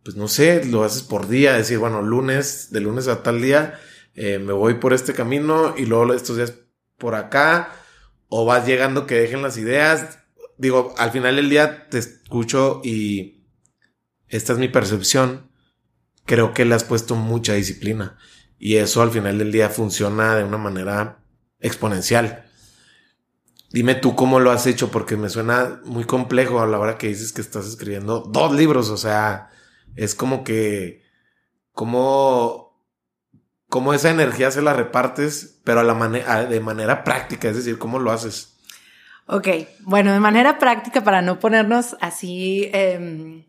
pues 0.03 0.15
no 0.15 0.29
sé, 0.29 0.63
lo 0.63 0.85
haces 0.85 1.03
por 1.03 1.27
día, 1.27 1.51
decir, 1.51 1.79
bueno, 1.79 2.01
lunes, 2.01 2.69
de 2.71 2.79
lunes 2.79 3.09
a 3.09 3.23
tal 3.23 3.41
día, 3.41 3.77
eh, 4.15 4.39
me 4.39 4.53
voy 4.53 4.75
por 4.75 4.93
este 4.93 5.13
camino 5.13 5.75
y 5.77 5.85
luego 5.85 6.13
estos 6.13 6.37
días 6.37 6.53
por 6.99 7.15
acá, 7.15 7.73
o 8.27 8.45
vas 8.45 8.67
llegando 8.67 9.07
que 9.07 9.15
dejen 9.15 9.41
las 9.41 9.57
ideas. 9.57 10.19
Digo, 10.57 10.93
al 10.97 11.11
final 11.11 11.37
del 11.37 11.49
día 11.49 11.89
te 11.89 11.97
escucho 11.97 12.81
y 12.83 13.45
esta 14.27 14.53
es 14.53 14.59
mi 14.59 14.67
percepción. 14.67 15.49
Creo 16.25 16.53
que 16.53 16.65
le 16.65 16.75
has 16.75 16.83
puesto 16.83 17.15
mucha 17.15 17.53
disciplina 17.53 18.17
y 18.59 18.75
eso 18.75 19.01
al 19.01 19.09
final 19.09 19.39
del 19.39 19.51
día 19.51 19.69
funciona 19.69 20.35
de 20.35 20.43
una 20.43 20.57
manera 20.57 21.23
exponencial. 21.59 22.45
Dime 23.71 23.95
tú 23.95 24.15
cómo 24.15 24.39
lo 24.39 24.51
has 24.51 24.67
hecho 24.67 24.91
porque 24.91 25.15
me 25.15 25.29
suena 25.29 25.81
muy 25.85 26.03
complejo 26.03 26.59
a 26.59 26.67
la 26.67 26.79
hora 26.79 26.97
que 26.97 27.07
dices 27.07 27.31
que 27.31 27.41
estás 27.41 27.67
escribiendo 27.67 28.19
dos 28.21 28.53
libros, 28.53 28.89
o 28.89 28.97
sea, 28.97 29.49
es 29.95 30.15
como 30.15 30.43
que, 30.43 31.03
como 31.71 32.68
cómo 33.69 33.93
esa 33.93 34.09
energía 34.09 34.51
se 34.51 34.61
la 34.61 34.73
repartes, 34.73 35.59
pero 35.63 35.81
de 35.83 36.59
manera 36.59 37.03
práctica, 37.03 37.49
es 37.49 37.55
decir, 37.55 37.77
cómo 37.77 37.99
lo 37.99 38.11
haces. 38.11 38.55
Ok, 39.27 39.47
bueno, 39.81 40.11
de 40.11 40.19
manera 40.19 40.57
práctica 40.57 41.03
para 41.03 41.21
no 41.21 41.39
ponernos 41.39 41.95
así 42.01 42.69
eh, 42.73 43.45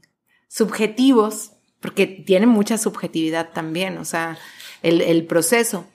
subjetivos, 0.46 1.52
porque 1.80 2.06
tiene 2.06 2.46
mucha 2.46 2.76
subjetividad 2.76 3.48
también, 3.54 3.96
o 3.96 4.04
sea, 4.04 4.38
el, 4.82 5.26
proceso. 5.26 5.86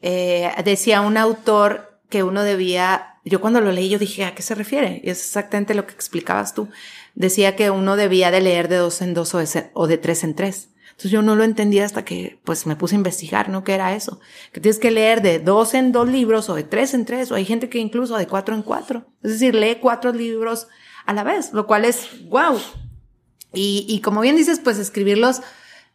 Eh, 0.00 0.52
decía 0.64 1.00
un 1.00 1.16
autor 1.16 2.00
que 2.08 2.22
uno 2.22 2.44
debía, 2.44 3.16
yo 3.24 3.40
cuando 3.40 3.60
lo 3.60 3.72
leí 3.72 3.88
yo 3.88 3.98
dije, 3.98 4.24
¿a 4.24 4.36
qué 4.36 4.42
se 4.42 4.54
refiere? 4.54 5.00
Y 5.02 5.10
es 5.10 5.18
exactamente 5.18 5.74
lo 5.74 5.84
que 5.84 5.94
explicabas 5.94 6.54
tú. 6.54 6.68
Decía 7.16 7.56
que 7.56 7.70
uno 7.70 7.96
debía 7.96 8.30
de 8.30 8.40
leer 8.40 8.68
de 8.68 8.76
dos 8.76 9.02
en 9.02 9.14
dos 9.14 9.34
o 9.34 9.86
de 9.88 9.98
tres 9.98 10.22
en 10.22 10.36
tres. 10.36 10.68
Entonces 10.98 11.12
yo 11.12 11.22
no 11.22 11.36
lo 11.36 11.44
entendía 11.44 11.84
hasta 11.84 12.04
que 12.04 12.40
pues 12.42 12.66
me 12.66 12.74
puse 12.74 12.96
a 12.96 12.98
investigar, 12.98 13.50
¿no? 13.50 13.62
¿Qué 13.62 13.72
era 13.72 13.94
eso? 13.94 14.18
Que 14.50 14.60
tienes 14.60 14.80
que 14.80 14.90
leer 14.90 15.22
de 15.22 15.38
dos 15.38 15.74
en 15.74 15.92
dos 15.92 16.08
libros 16.08 16.48
o 16.48 16.56
de 16.56 16.64
tres 16.64 16.92
en 16.92 17.04
tres 17.04 17.30
o 17.30 17.36
hay 17.36 17.44
gente 17.44 17.68
que 17.68 17.78
incluso 17.78 18.16
de 18.16 18.26
cuatro 18.26 18.52
en 18.56 18.62
cuatro. 18.62 19.06
Es 19.22 19.30
decir, 19.30 19.54
lee 19.54 19.78
cuatro 19.80 20.12
libros 20.12 20.66
a 21.06 21.12
la 21.12 21.22
vez, 21.22 21.52
lo 21.52 21.68
cual 21.68 21.84
es 21.84 22.28
wow. 22.28 22.58
Y, 23.54 23.86
y 23.88 24.00
como 24.00 24.22
bien 24.22 24.34
dices, 24.34 24.58
pues 24.58 24.76
escribirlos 24.78 25.40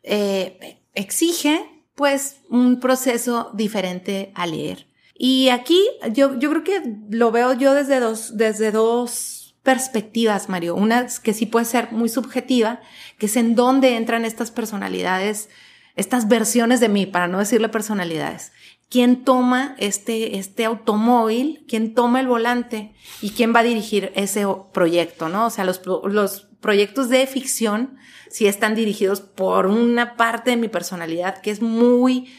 eh, 0.03 0.79
exige 0.93 1.65
pues 1.95 2.37
un 2.49 2.79
proceso 2.79 3.51
diferente 3.53 4.31
a 4.35 4.45
leer. 4.45 4.87
Y 5.15 5.49
aquí 5.49 5.85
yo, 6.13 6.39
yo 6.39 6.49
creo 6.49 6.63
que 6.63 6.81
lo 7.09 7.29
veo 7.33 7.51
yo 7.51 7.73
desde 7.73 7.99
dos, 7.99 8.37
desde 8.37 8.71
dos 8.71 9.32
perspectivas, 9.63 10.49
Mario. 10.49 10.75
Una 10.75 11.07
que 11.23 11.33
sí 11.33 11.45
puede 11.45 11.65
ser 11.65 11.91
muy 11.91 12.09
subjetiva, 12.09 12.81
que 13.17 13.25
es 13.25 13.35
en 13.37 13.55
dónde 13.55 13.95
entran 13.95 14.25
estas 14.25 14.51
personalidades, 14.51 15.49
estas 15.95 16.27
versiones 16.27 16.79
de 16.79 16.89
mí, 16.89 17.05
para 17.05 17.27
no 17.27 17.39
decirle 17.39 17.69
personalidades. 17.69 18.51
¿Quién 18.89 19.23
toma 19.23 19.75
este, 19.79 20.37
este 20.37 20.65
automóvil? 20.65 21.65
¿Quién 21.67 21.95
toma 21.95 22.19
el 22.19 22.27
volante? 22.27 22.93
¿Y 23.21 23.31
quién 23.31 23.55
va 23.55 23.61
a 23.61 23.63
dirigir 23.63 24.11
ese 24.15 24.45
proyecto, 24.71 25.29
no? 25.29 25.47
O 25.47 25.49
sea, 25.49 25.63
los, 25.63 25.81
los 26.03 26.41
proyectos 26.59 27.09
de 27.09 27.25
ficción 27.25 27.97
sí 28.29 28.45
están 28.47 28.75
dirigidos 28.75 29.21
por 29.21 29.67
una 29.67 30.15
parte 30.15 30.51
de 30.51 30.57
mi 30.57 30.67
personalidad 30.67 31.39
que 31.41 31.51
es 31.51 31.61
muy, 31.61 32.31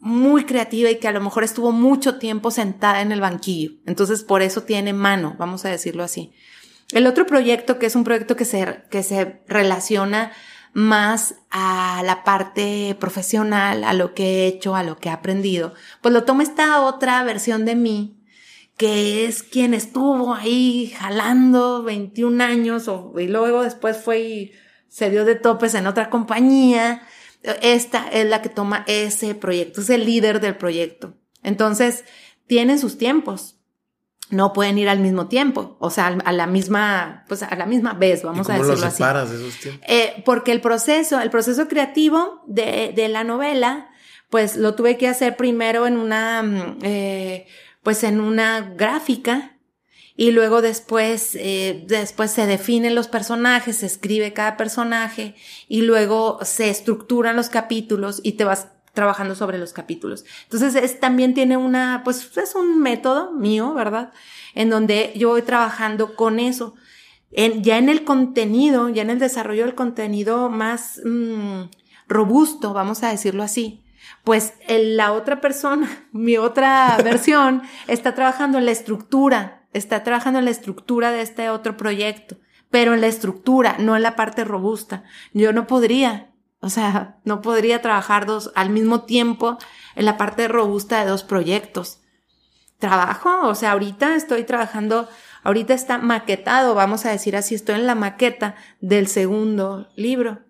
muy 0.00 0.44
creativa 0.44 0.90
y 0.90 0.98
que 0.98 1.08
a 1.08 1.12
lo 1.12 1.20
mejor 1.20 1.44
estuvo 1.44 1.72
mucho 1.72 2.18
tiempo 2.18 2.50
sentada 2.50 3.02
en 3.02 3.12
el 3.12 3.20
banquillo. 3.20 3.72
Entonces, 3.86 4.24
por 4.24 4.42
eso 4.42 4.62
tiene 4.62 4.92
mano, 4.92 5.36
vamos 5.38 5.64
a 5.64 5.68
decirlo 5.68 6.02
así. 6.02 6.32
El 6.92 7.06
otro 7.06 7.26
proyecto, 7.26 7.78
que 7.78 7.86
es 7.86 7.94
un 7.94 8.04
proyecto 8.04 8.34
que 8.34 8.44
se, 8.44 8.82
que 8.90 9.02
se 9.02 9.42
relaciona 9.46 10.32
más 10.72 11.36
a 11.50 12.02
la 12.04 12.24
parte 12.24 12.96
profesional, 12.98 13.84
a 13.84 13.92
lo 13.92 14.14
que 14.14 14.24
he 14.24 14.46
hecho, 14.46 14.74
a 14.74 14.82
lo 14.82 14.96
que 14.98 15.08
he 15.08 15.12
aprendido, 15.12 15.74
pues 16.00 16.12
lo 16.14 16.24
tomo 16.24 16.42
esta 16.42 16.80
otra 16.82 17.22
versión 17.22 17.64
de 17.64 17.74
mí 17.76 18.16
que 18.80 19.26
es 19.26 19.42
quien 19.42 19.74
estuvo 19.74 20.32
ahí 20.32 20.90
jalando 20.96 21.82
21 21.82 22.42
años 22.42 22.90
y 23.18 23.28
luego 23.28 23.62
después 23.62 23.98
fue 23.98 24.20
y 24.20 24.52
se 24.88 25.10
dio 25.10 25.26
de 25.26 25.34
topes 25.34 25.74
en 25.74 25.86
otra 25.86 26.08
compañía. 26.08 27.02
Esta 27.42 28.08
es 28.08 28.28
la 28.28 28.42
que 28.42 28.48
toma 28.48 28.84
ese 28.86 29.34
proyecto, 29.34 29.80
es 29.80 29.90
el 29.90 30.04
líder 30.04 30.40
del 30.40 30.56
proyecto. 30.56 31.14
Entonces, 31.42 32.04
tienen 32.46 32.78
sus 32.78 32.98
tiempos. 32.98 33.56
No 34.28 34.52
pueden 34.52 34.78
ir 34.78 34.88
al 34.88 35.00
mismo 35.00 35.26
tiempo, 35.26 35.76
o 35.80 35.90
sea, 35.90 36.06
a 36.06 36.32
la 36.32 36.46
misma, 36.46 37.24
pues 37.26 37.42
a 37.42 37.52
la 37.56 37.66
misma 37.66 37.94
vez, 37.94 38.22
vamos 38.22 38.46
¿Y 38.48 38.52
a 38.52 38.54
cómo 38.54 38.66
decirlo 38.66 38.86
los 38.86 38.94
separas 38.94 39.30
de 39.30 39.36
esos 39.36 39.58
tiempos? 39.58 39.84
Eh, 39.88 40.22
porque 40.24 40.52
el 40.52 40.60
proceso, 40.60 41.20
el 41.20 41.30
proceso 41.30 41.66
creativo 41.66 42.42
de, 42.46 42.92
de, 42.94 43.08
la 43.08 43.24
novela, 43.24 43.90
pues 44.28 44.56
lo 44.56 44.76
tuve 44.76 44.96
que 44.96 45.08
hacer 45.08 45.36
primero 45.36 45.88
en 45.88 45.96
una, 45.96 46.44
mm, 46.44 46.78
eh, 46.82 47.48
pues 47.82 48.04
en 48.04 48.20
una 48.20 48.60
gráfica 48.60 49.56
y 50.20 50.32
luego 50.32 50.60
después, 50.60 51.34
eh, 51.34 51.82
después 51.86 52.30
se 52.30 52.44
definen 52.44 52.94
los 52.94 53.08
personajes, 53.08 53.78
se 53.78 53.86
escribe 53.86 54.34
cada 54.34 54.58
personaje 54.58 55.34
y 55.66 55.80
luego 55.80 56.40
se 56.42 56.68
estructuran 56.68 57.36
los 57.36 57.48
capítulos 57.48 58.20
y 58.22 58.32
te 58.32 58.44
vas 58.44 58.68
trabajando 58.92 59.34
sobre 59.34 59.56
los 59.56 59.72
capítulos. 59.72 60.26
Entonces 60.42 60.74
es, 60.74 61.00
también 61.00 61.32
tiene 61.32 61.56
una, 61.56 62.02
pues 62.04 62.36
es 62.36 62.54
un 62.54 62.82
método 62.82 63.32
mío, 63.32 63.72
¿verdad? 63.72 64.12
En 64.54 64.68
donde 64.68 65.14
yo 65.16 65.30
voy 65.30 65.40
trabajando 65.40 66.14
con 66.16 66.38
eso. 66.38 66.74
En, 67.32 67.64
ya 67.64 67.78
en 67.78 67.88
el 67.88 68.04
contenido, 68.04 68.90
ya 68.90 69.00
en 69.00 69.08
el 69.08 69.20
desarrollo 69.20 69.64
del 69.64 69.74
contenido 69.74 70.50
más 70.50 71.00
mmm, 71.02 71.62
robusto, 72.08 72.74
vamos 72.74 73.02
a 73.04 73.08
decirlo 73.08 73.42
así, 73.42 73.86
pues 74.24 74.52
la 74.68 75.14
otra 75.14 75.40
persona, 75.40 75.88
mi 76.12 76.36
otra 76.36 76.98
versión, 77.02 77.62
está 77.86 78.14
trabajando 78.14 78.58
en 78.58 78.66
la 78.66 78.72
estructura, 78.72 79.59
está 79.72 80.02
trabajando 80.02 80.38
en 80.38 80.44
la 80.44 80.50
estructura 80.50 81.12
de 81.12 81.22
este 81.22 81.50
otro 81.50 81.76
proyecto, 81.76 82.36
pero 82.70 82.94
en 82.94 83.00
la 83.00 83.06
estructura, 83.06 83.76
no 83.78 83.96
en 83.96 84.02
la 84.02 84.16
parte 84.16 84.44
robusta. 84.44 85.04
Yo 85.32 85.52
no 85.52 85.66
podría, 85.66 86.30
o 86.60 86.70
sea, 86.70 87.18
no 87.24 87.42
podría 87.42 87.82
trabajar 87.82 88.26
dos 88.26 88.52
al 88.54 88.70
mismo 88.70 89.02
tiempo 89.02 89.58
en 89.94 90.04
la 90.04 90.16
parte 90.16 90.48
robusta 90.48 91.00
de 91.00 91.10
dos 91.10 91.24
proyectos. 91.24 92.00
Trabajo, 92.78 93.48
o 93.48 93.54
sea, 93.54 93.72
ahorita 93.72 94.14
estoy 94.14 94.44
trabajando, 94.44 95.08
ahorita 95.42 95.74
está 95.74 95.98
maquetado, 95.98 96.74
vamos 96.74 97.04
a 97.04 97.10
decir 97.10 97.36
así, 97.36 97.54
estoy 97.54 97.74
en 97.76 97.86
la 97.86 97.94
maqueta 97.94 98.54
del 98.80 99.06
segundo 99.06 99.88
libro. 99.96 100.40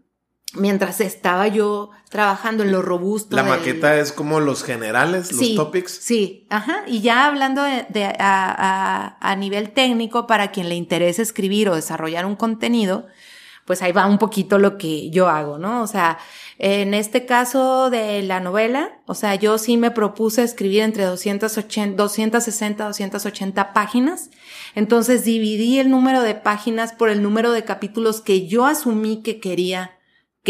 Mientras 0.54 1.00
estaba 1.00 1.46
yo 1.46 1.90
trabajando 2.08 2.64
en 2.64 2.72
lo 2.72 2.82
robusto. 2.82 3.36
La 3.36 3.42
del- 3.44 3.50
maqueta 3.52 3.96
es 3.98 4.10
como 4.12 4.40
los 4.40 4.64
generales, 4.64 5.30
los 5.30 5.40
Sí, 5.40 5.54
topics. 5.54 5.92
Sí, 5.92 6.44
ajá. 6.50 6.82
Y 6.88 7.00
ya 7.02 7.26
hablando 7.26 7.62
de, 7.62 7.86
de- 7.88 8.04
a, 8.06 8.16
a- 8.18 9.16
a 9.20 9.36
nivel 9.36 9.70
técnico, 9.70 10.26
para 10.26 10.50
quien 10.50 10.68
le 10.68 10.74
interese 10.74 11.22
escribir 11.22 11.68
o 11.68 11.76
desarrollar 11.76 12.26
un 12.26 12.34
contenido, 12.34 13.06
pues 13.64 13.82
ahí 13.82 13.92
va 13.92 14.06
un 14.06 14.18
poquito 14.18 14.58
lo 14.58 14.76
que 14.76 15.10
yo 15.10 15.28
hago, 15.28 15.56
¿no? 15.58 15.82
O 15.82 15.86
sea, 15.86 16.18
en 16.58 16.94
este 16.94 17.26
caso 17.26 17.88
de 17.88 18.20
la 18.22 18.40
novela, 18.40 18.98
o 19.06 19.14
sea, 19.14 19.36
yo 19.36 19.56
sí 19.58 19.76
me 19.76 19.92
propuse 19.92 20.42
escribir 20.42 20.80
entre 20.82 21.04
280, 21.04 21.94
260, 21.96 22.86
280 22.86 23.72
páginas. 23.72 24.30
Entonces 24.74 25.24
dividí 25.24 25.78
el 25.78 25.90
número 25.90 26.22
de 26.22 26.34
páginas 26.34 26.92
por 26.92 27.08
el 27.10 27.22
número 27.22 27.52
de 27.52 27.62
capítulos 27.64 28.20
que 28.20 28.48
yo 28.48 28.66
asumí 28.66 29.22
que 29.22 29.38
quería 29.38 29.92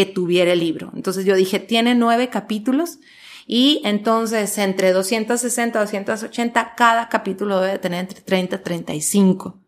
tuviera 0.07 0.53
el 0.53 0.61
libro. 0.61 0.91
Entonces 0.95 1.25
yo 1.25 1.35
dije, 1.35 1.59
tiene 1.59 1.95
nueve 1.95 2.29
capítulos 2.29 2.99
y 3.47 3.81
entonces 3.85 4.57
entre 4.59 4.93
260 4.93 5.79
y 5.79 5.83
280 5.83 6.75
cada 6.77 7.09
capítulo 7.09 7.61
debe 7.61 7.79
tener 7.79 8.01
entre 8.01 8.21
30 8.21 8.57
y 8.57 8.59
35. 8.61 9.59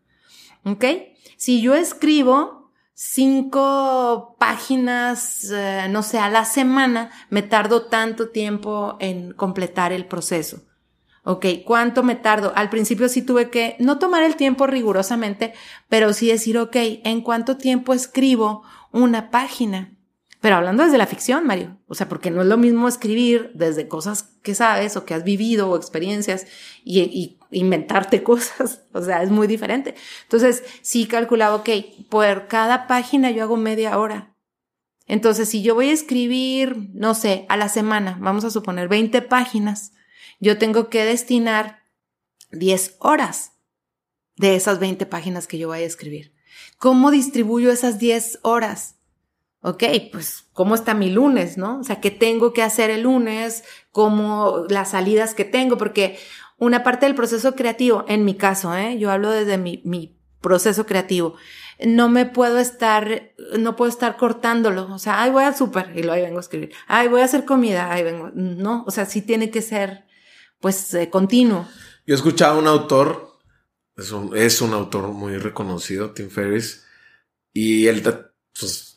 ¿Ok? 0.65 0.85
Si 1.37 1.61
yo 1.61 1.75
escribo 1.75 2.71
cinco 2.93 4.35
páginas, 4.39 5.49
eh, 5.51 5.87
no 5.89 6.03
sé, 6.03 6.19
a 6.19 6.29
la 6.29 6.45
semana, 6.45 7.11
me 7.29 7.41
tardo 7.41 7.87
tanto 7.87 8.29
tiempo 8.29 8.97
en 8.99 9.33
completar 9.33 9.91
el 9.91 10.05
proceso. 10.05 10.61
Ok, 11.25 11.45
¿cuánto 11.65 12.03
me 12.03 12.15
tardo? 12.15 12.51
Al 12.55 12.69
principio 12.69 13.07
sí 13.07 13.21
tuve 13.21 13.49
que 13.49 13.77
no 13.79 13.97
tomar 13.97 14.23
el 14.23 14.35
tiempo 14.35 14.67
rigurosamente, 14.67 15.53
pero 15.87 16.11
sí 16.11 16.27
decir, 16.27 16.57
ok, 16.57 16.75
¿en 16.75 17.21
cuánto 17.21 17.57
tiempo 17.57 17.93
escribo 17.93 18.63
una 18.91 19.31
página? 19.31 19.92
Pero 20.43 20.57
hablando 20.57 20.83
desde 20.83 20.97
la 20.97 21.07
ficción, 21.07 21.47
Mario. 21.47 21.79
O 21.87 21.95
sea, 21.95 22.09
porque 22.09 22.29
no 22.29 22.41
es 22.41 22.47
lo 22.47 22.57
mismo 22.57 22.89
escribir 22.89 23.51
desde 23.53 23.87
cosas 23.87 24.23
que 24.41 24.53
sabes 24.53 24.97
o 24.97 25.05
que 25.05 25.13
has 25.13 25.23
vivido 25.23 25.69
o 25.69 25.77
experiencias 25.77 26.47
y, 26.83 27.39
inventarte 27.49 28.23
cosas. 28.25 28.81
O 28.91 29.01
sea, 29.01 29.23
es 29.23 29.29
muy 29.29 29.47
diferente. 29.47 29.95
Entonces, 30.23 30.65
sí 30.81 31.05
calculaba, 31.05 31.55
ok, 31.55 31.69
por 32.09 32.49
cada 32.49 32.87
página 32.87 33.31
yo 33.31 33.41
hago 33.41 33.55
media 33.55 33.97
hora. 33.97 34.35
Entonces, 35.07 35.47
si 35.47 35.63
yo 35.63 35.75
voy 35.75 35.87
a 35.87 35.93
escribir, 35.93 36.89
no 36.93 37.15
sé, 37.15 37.45
a 37.47 37.55
la 37.55 37.69
semana, 37.69 38.17
vamos 38.19 38.43
a 38.43 38.51
suponer 38.51 38.89
20 38.89 39.21
páginas, 39.21 39.93
yo 40.41 40.57
tengo 40.57 40.89
que 40.89 41.05
destinar 41.05 41.83
10 42.51 42.97
horas 42.99 43.53
de 44.35 44.57
esas 44.57 44.79
20 44.79 45.05
páginas 45.05 45.47
que 45.47 45.57
yo 45.57 45.69
vaya 45.69 45.85
a 45.85 45.87
escribir. 45.87 46.35
¿Cómo 46.79 47.11
distribuyo 47.11 47.71
esas 47.71 47.97
10 47.97 48.39
horas? 48.41 48.97
Ok, 49.65 49.83
pues, 50.11 50.49
¿cómo 50.51 50.75
está 50.75 50.93
mi 50.93 51.09
lunes, 51.09 51.57
no? 51.57 51.79
O 51.79 51.83
sea, 51.85 52.01
¿qué 52.01 52.11
tengo 52.11 52.51
que 52.51 52.61
hacer 52.61 52.89
el 52.89 53.03
lunes? 53.03 53.63
¿Cómo 53.93 54.65
las 54.67 54.91
salidas 54.91 55.33
que 55.33 55.45
tengo? 55.45 55.77
Porque 55.77 56.19
una 56.57 56.83
parte 56.83 57.05
del 57.05 57.15
proceso 57.15 57.55
creativo, 57.55 58.03
en 58.09 58.25
mi 58.25 58.35
caso, 58.35 58.75
¿eh? 58.75 58.99
Yo 58.99 59.09
hablo 59.09 59.31
desde 59.31 59.57
mi, 59.57 59.81
mi 59.85 60.17
proceso 60.41 60.85
creativo. 60.85 61.35
No 61.79 62.09
me 62.09 62.25
puedo 62.25 62.59
estar, 62.59 63.31
no 63.57 63.77
puedo 63.77 63.89
estar 63.89 64.17
cortándolo. 64.17 64.93
O 64.93 64.99
sea, 64.99 65.23
ay, 65.23 65.31
voy 65.31 65.45
al 65.45 65.55
súper 65.55 65.91
y 65.95 66.03
luego 66.03 66.11
ahí 66.11 66.21
vengo 66.23 66.39
a 66.39 66.41
escribir. 66.41 66.73
Ay, 66.87 67.07
voy 67.07 67.21
a 67.21 67.25
hacer 67.25 67.45
comida, 67.45 67.89
ahí 67.89 68.03
vengo. 68.03 68.31
No, 68.33 68.83
o 68.85 68.91
sea, 68.91 69.05
sí 69.05 69.21
tiene 69.21 69.49
que 69.49 69.61
ser, 69.61 70.03
pues, 70.59 70.93
eh, 70.93 71.09
continuo. 71.09 71.65
Yo 72.05 72.13
he 72.13 72.17
escuchado 72.17 72.57
a 72.57 72.59
un 72.59 72.67
autor, 72.67 73.39
es 73.95 74.11
un, 74.11 74.35
es 74.35 74.61
un 74.61 74.73
autor 74.73 75.07
muy 75.07 75.37
reconocido, 75.37 76.11
Tim 76.11 76.29
Ferriss, 76.29 76.85
y 77.53 77.87
él, 77.87 78.03
pues, 78.59 78.92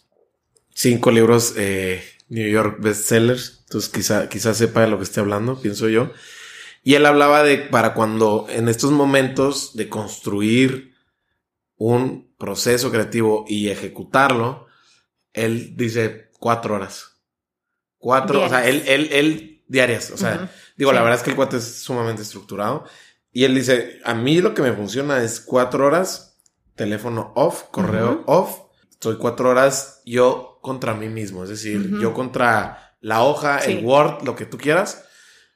cinco 0.77 1.11
libros 1.11 1.55
eh, 1.57 2.05
New 2.29 2.49
York 2.49 2.77
bestsellers, 2.81 3.63
entonces 3.65 3.91
quizá, 3.91 4.29
quizá 4.29 4.53
sepa 4.53 4.83
de 4.83 4.89
lo 4.89 4.99
que 4.99 5.05
esté 5.05 5.21
hablando, 5.21 5.61
pienso 5.61 5.89
yo. 5.89 6.13
Y 6.85 6.95
él 6.95 7.07
hablaba 7.07 7.43
de 7.43 7.59
para 7.59 7.95
cuando 7.95 8.47
en 8.51 8.69
estos 8.69 8.93
momentos 8.93 9.75
de 9.75 9.89
construir 9.89 10.95
un 11.77 12.31
proceso 12.39 12.93
creativo 12.93 13.45
y 13.49 13.71
ejecutarlo, 13.71 14.67
él 15.33 15.77
dice 15.77 16.31
cuatro 16.39 16.75
horas. 16.75 17.17
Cuatro, 17.97 18.45
o 18.45 18.49
sea, 18.49 18.69
él, 18.69 18.85
él, 18.87 19.09
él, 19.11 19.65
diarias, 19.67 20.11
o 20.11 20.17
sea, 20.17 20.53
digo, 20.77 20.93
la 20.93 21.01
verdad 21.01 21.19
es 21.19 21.25
que 21.25 21.31
el 21.31 21.37
cuate 21.37 21.57
es 21.57 21.65
sumamente 21.65 22.23
estructurado. 22.23 22.85
Y 23.33 23.45
él 23.45 23.55
dice, 23.55 23.99
a 24.05 24.15
mí 24.15 24.41
lo 24.41 24.55
que 24.55 24.63
me 24.63 24.73
funciona 24.73 25.23
es 25.23 25.41
cuatro 25.41 25.87
horas, 25.87 26.39
teléfono 26.75 27.33
off, 27.35 27.65
correo 27.71 28.23
off. 28.27 28.66
Estoy 28.97 29.17
cuatro 29.19 29.51
horas 29.51 30.03
yo 30.07 30.59
contra 30.63 30.95
mí 30.95 31.09
mismo, 31.09 31.45
es 31.45 31.51
decir, 31.51 31.99
yo 32.01 32.13
contra 32.15 32.97
la 33.01 33.23
hoja, 33.23 33.61
Sí. 33.61 33.73
el 33.73 33.85
Word, 33.85 34.25
lo 34.25 34.35
que 34.35 34.47
tú 34.47 34.57
quieras, 34.59 35.05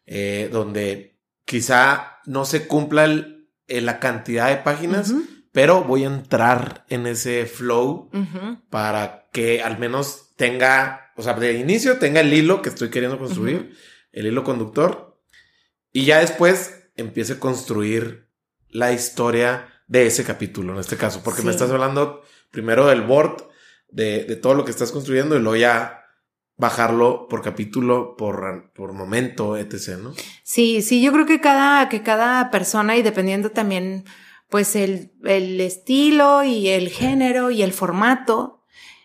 eh, 0.06 0.48
donde 0.52 1.18
quizá 1.46 2.18
no 2.26 2.44
se 2.44 2.66
cumpla 2.66 3.04
el- 3.04 3.48
eh, 3.66 3.80
la 3.80 3.98
cantidad 3.98 4.48
de 4.48 4.56
páginas, 4.58 5.12
pero 5.52 5.82
voy 5.84 6.04
a 6.04 6.08
entrar 6.08 6.84
en 6.90 7.06
ese 7.06 7.46
flow 7.46 8.10
para 8.68 9.28
que 9.32 9.62
al 9.62 9.78
menos 9.78 10.34
tenga, 10.36 11.12
o 11.16 11.22
sea, 11.22 11.32
de 11.34 11.54
inicio 11.54 11.98
tenga 11.98 12.20
el 12.20 12.32
hilo 12.32 12.60
que 12.62 12.68
estoy 12.68 12.90
queriendo 12.90 13.18
construir, 13.18 13.74
el 14.12 14.26
hilo 14.26 14.44
conductor, 14.44 15.18
y 15.92 16.04
ya 16.04 16.18
después 16.20 16.84
empiece 16.96 17.34
a 17.34 17.38
construir 17.40 18.28
la 18.68 18.92
historia 18.92 19.66
de 19.90 20.06
ese 20.06 20.22
capítulo, 20.22 20.72
en 20.72 20.78
este 20.78 20.96
caso, 20.96 21.20
porque 21.24 21.42
me 21.42 21.50
estás 21.50 21.68
hablando 21.68 22.22
primero 22.52 22.86
del 22.86 23.02
board, 23.02 23.48
de, 23.88 24.24
de 24.24 24.36
todo 24.36 24.54
lo 24.54 24.64
que 24.64 24.70
estás 24.70 24.92
construyendo, 24.92 25.34
y 25.36 25.40
luego 25.40 25.56
ya 25.56 26.04
bajarlo 26.56 27.26
por 27.26 27.42
capítulo, 27.42 28.14
por, 28.16 28.70
por 28.72 28.92
momento, 28.92 29.56
etc., 29.56 29.98
¿no? 30.00 30.12
Sí, 30.44 30.80
sí, 30.82 31.02
yo 31.02 31.10
creo 31.10 31.26
que 31.26 31.40
cada, 31.40 31.88
que 31.88 32.04
cada 32.04 32.52
persona 32.52 32.96
y 32.96 33.02
dependiendo 33.02 33.50
también, 33.50 34.04
pues 34.48 34.76
el, 34.76 35.10
el 35.24 35.60
estilo 35.60 36.44
y 36.44 36.68
el 36.68 36.90
género 36.90 37.50
y 37.50 37.62
el 37.62 37.72
formato, 37.72 38.62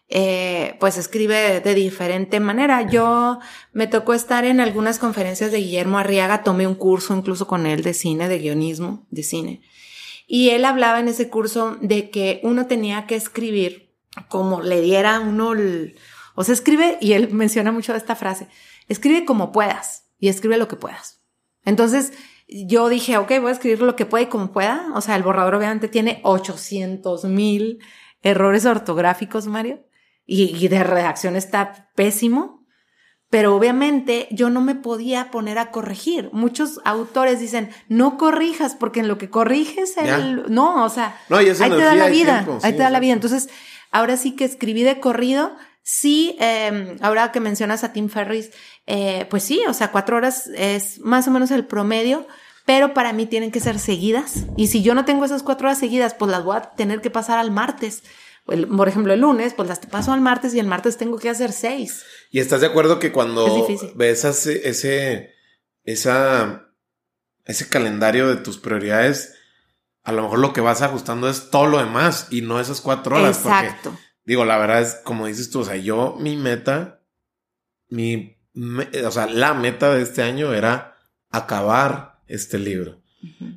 eh, 0.07 0.77
pues 0.79 0.99
escribe 0.99 1.61
de 1.61 1.73
diferente 1.73 2.39
manera. 2.39 2.87
Yo 2.87 3.39
me 3.73 3.87
tocó 3.87 4.13
estar 4.13 4.45
en 4.45 4.59
algunas 4.59 4.99
conferencias 4.99 5.51
de 5.51 5.57
Guillermo 5.57 5.97
Arriaga, 5.97 6.43
tomé 6.43 6.67
un 6.67 6.75
curso 6.75 7.15
incluso 7.15 7.47
con 7.47 7.65
él 7.65 7.81
de 7.81 7.95
cine, 7.95 8.27
de 8.27 8.37
guionismo, 8.37 9.07
de 9.09 9.23
cine. 9.23 9.61
Y 10.27 10.49
él 10.49 10.65
hablaba 10.65 10.99
en 10.99 11.07
ese 11.07 11.29
curso 11.29 11.77
de 11.81 12.09
que 12.09 12.39
uno 12.43 12.67
tenía 12.67 13.05
que 13.07 13.15
escribir 13.15 13.85
como 14.29 14.61
le 14.61 14.81
diera 14.81 15.19
uno 15.19 15.53
el, 15.53 15.97
o 16.35 16.43
sea, 16.43 16.53
escribe, 16.53 16.97
y 17.01 17.13
él 17.13 17.29
menciona 17.31 17.71
mucho 17.71 17.95
esta 17.95 18.15
frase, 18.15 18.47
escribe 18.87 19.25
como 19.25 19.51
puedas 19.51 20.07
y 20.19 20.29
escribe 20.29 20.57
lo 20.57 20.67
que 20.67 20.75
puedas. 20.75 21.21
Entonces, 21.63 22.13
yo 22.47 22.89
dije, 22.89 23.17
ok, 23.17 23.31
voy 23.41 23.49
a 23.49 23.53
escribir 23.53 23.81
lo 23.81 23.95
que 23.95 24.05
pueda 24.05 24.23
y 24.23 24.29
como 24.29 24.51
pueda. 24.51 24.87
O 24.93 25.01
sea, 25.01 25.15
el 25.15 25.23
borrador 25.23 25.55
obviamente 25.55 25.87
tiene 25.87 26.19
800 26.23 27.25
mil 27.25 27.79
errores 28.21 28.65
ortográficos, 28.65 29.47
Mario, 29.47 29.83
y, 30.25 30.67
de 30.67 30.83
redacción 30.83 31.35
está 31.35 31.91
pésimo. 31.95 32.64
Pero 33.35 33.53
obviamente 33.53 34.29
yo 34.31 34.49
no 34.49 34.61
me 34.61 34.75
podía 34.75 35.29
poner 35.29 35.57
a 35.57 35.69
corregir. 35.69 36.29
Muchos 36.31 36.79
autores 36.85 37.37
dicen, 37.37 37.69
no 37.89 38.17
corrijas, 38.17 38.75
porque 38.75 39.01
en 39.01 39.09
lo 39.09 39.17
que 39.17 39.29
corriges, 39.29 39.97
el... 39.97 40.45
no, 40.47 40.85
o 40.85 40.89
sea, 40.89 41.19
ahí 41.29 41.47
te 41.53 41.65
da 41.67 41.95
la 41.95 42.07
vida, 42.07 42.47
ahí 42.63 42.71
te 42.71 42.77
da 42.77 42.89
la 42.89 43.01
vida. 43.01 43.11
Entonces, 43.11 43.49
ahora 43.91 44.15
sí 44.15 44.37
que 44.37 44.45
escribí 44.45 44.83
de 44.83 45.01
corrido. 45.01 45.53
Sí, 45.83 46.37
eh, 46.39 46.95
ahora 47.01 47.33
que 47.33 47.41
mencionas 47.41 47.83
a 47.83 47.91
Tim 47.91 48.07
Ferris, 48.07 48.51
eh, 48.87 49.27
pues 49.29 49.43
sí, 49.43 49.61
o 49.67 49.73
sea, 49.73 49.91
cuatro 49.91 50.15
horas 50.15 50.47
es 50.55 51.01
más 51.01 51.27
o 51.27 51.31
menos 51.31 51.51
el 51.51 51.65
promedio, 51.65 52.25
pero 52.65 52.93
para 52.93 53.11
mí 53.11 53.25
tienen 53.25 53.51
que 53.51 53.59
ser 53.59 53.79
seguidas. 53.79 54.45
Y 54.55 54.67
si 54.67 54.81
yo 54.81 54.95
no 54.95 55.03
tengo 55.03 55.25
esas 55.25 55.43
cuatro 55.43 55.67
horas 55.67 55.77
seguidas, 55.77 56.13
pues 56.13 56.31
las 56.31 56.45
voy 56.45 56.55
a 56.55 56.61
tener 56.61 57.01
que 57.01 57.09
pasar 57.09 57.37
al 57.37 57.51
martes. 57.51 58.03
por 58.45 58.87
ejemplo, 58.87 59.11
el 59.11 59.19
lunes, 59.19 59.53
pues 59.53 59.67
las 59.67 59.79
paso 59.79 60.13
al 60.13 60.21
martes 60.21 60.53
y 60.53 60.59
el 60.59 60.67
martes 60.67 60.95
tengo 60.95 61.17
que 61.17 61.29
hacer 61.29 61.51
seis. 61.51 62.05
¿Y 62.35 62.41
estás 62.41 62.59
de 62.59 62.67
acuerdo 62.67 62.99
que 62.99 63.13
cuando 63.13 63.65
ves 63.95 64.25
ese, 64.25 64.67
ese, 64.67 65.33
esa, 65.85 66.67
ese 67.45 67.69
calendario 67.69 68.27
de 68.27 68.35
tus 68.35 68.57
prioridades, 68.57 69.35
a 70.03 70.11
lo 70.11 70.23
mejor 70.23 70.39
lo 70.39 70.51
que 70.51 70.59
vas 70.59 70.81
ajustando 70.81 71.29
es 71.29 71.49
todo 71.49 71.67
lo 71.67 71.77
demás 71.77 72.27
y 72.31 72.41
no 72.41 72.59
esas 72.59 72.81
cuatro 72.81 73.15
horas? 73.15 73.37
Exacto. 73.37 73.97
digo, 74.25 74.43
la 74.43 74.57
verdad 74.57 74.81
es, 74.81 74.95
como 75.05 75.27
dices 75.27 75.49
tú, 75.49 75.61
o 75.61 75.63
sea, 75.63 75.77
yo, 75.77 76.17
mi 76.19 76.35
meta, 76.35 76.99
mi 77.87 78.35
o 79.05 79.11
sea, 79.11 79.27
la 79.27 79.53
meta 79.53 79.95
de 79.95 80.01
este 80.01 80.21
año 80.21 80.53
era 80.53 80.97
acabar 81.29 82.19
este 82.27 82.59
libro. 82.59 83.01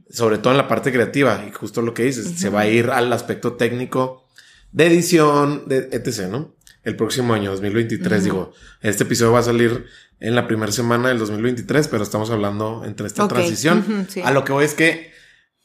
Sobre 0.08 0.38
todo 0.38 0.52
en 0.52 0.58
la 0.58 0.68
parte 0.68 0.92
creativa, 0.92 1.44
y 1.48 1.50
justo 1.50 1.82
lo 1.82 1.94
que 1.94 2.04
dices, 2.04 2.38
se 2.38 2.48
va 2.48 2.60
a 2.60 2.68
ir 2.68 2.90
al 2.90 3.12
aspecto 3.12 3.54
técnico 3.54 4.28
de 4.70 4.86
edición, 4.86 5.64
de 5.66 5.88
etc., 5.90 6.28
¿no? 6.30 6.54
El 6.84 6.96
próximo 6.96 7.34
año, 7.34 7.50
2023, 7.50 8.24
digo, 8.24 8.52
este 8.80 9.04
episodio 9.04 9.32
va 9.32 9.40
a 9.40 9.42
salir 9.42 9.86
en 10.20 10.34
la 10.34 10.46
primera 10.46 10.72
semana 10.72 11.08
del 11.08 11.18
2023, 11.18 11.88
pero 11.88 12.02
estamos 12.02 12.30
hablando 12.30 12.84
entre 12.84 13.06
esta 13.06 13.28
transición. 13.28 14.06
A 14.24 14.30
lo 14.30 14.44
que 14.44 14.52
voy 14.52 14.64
es 14.64 14.74
que 14.74 15.12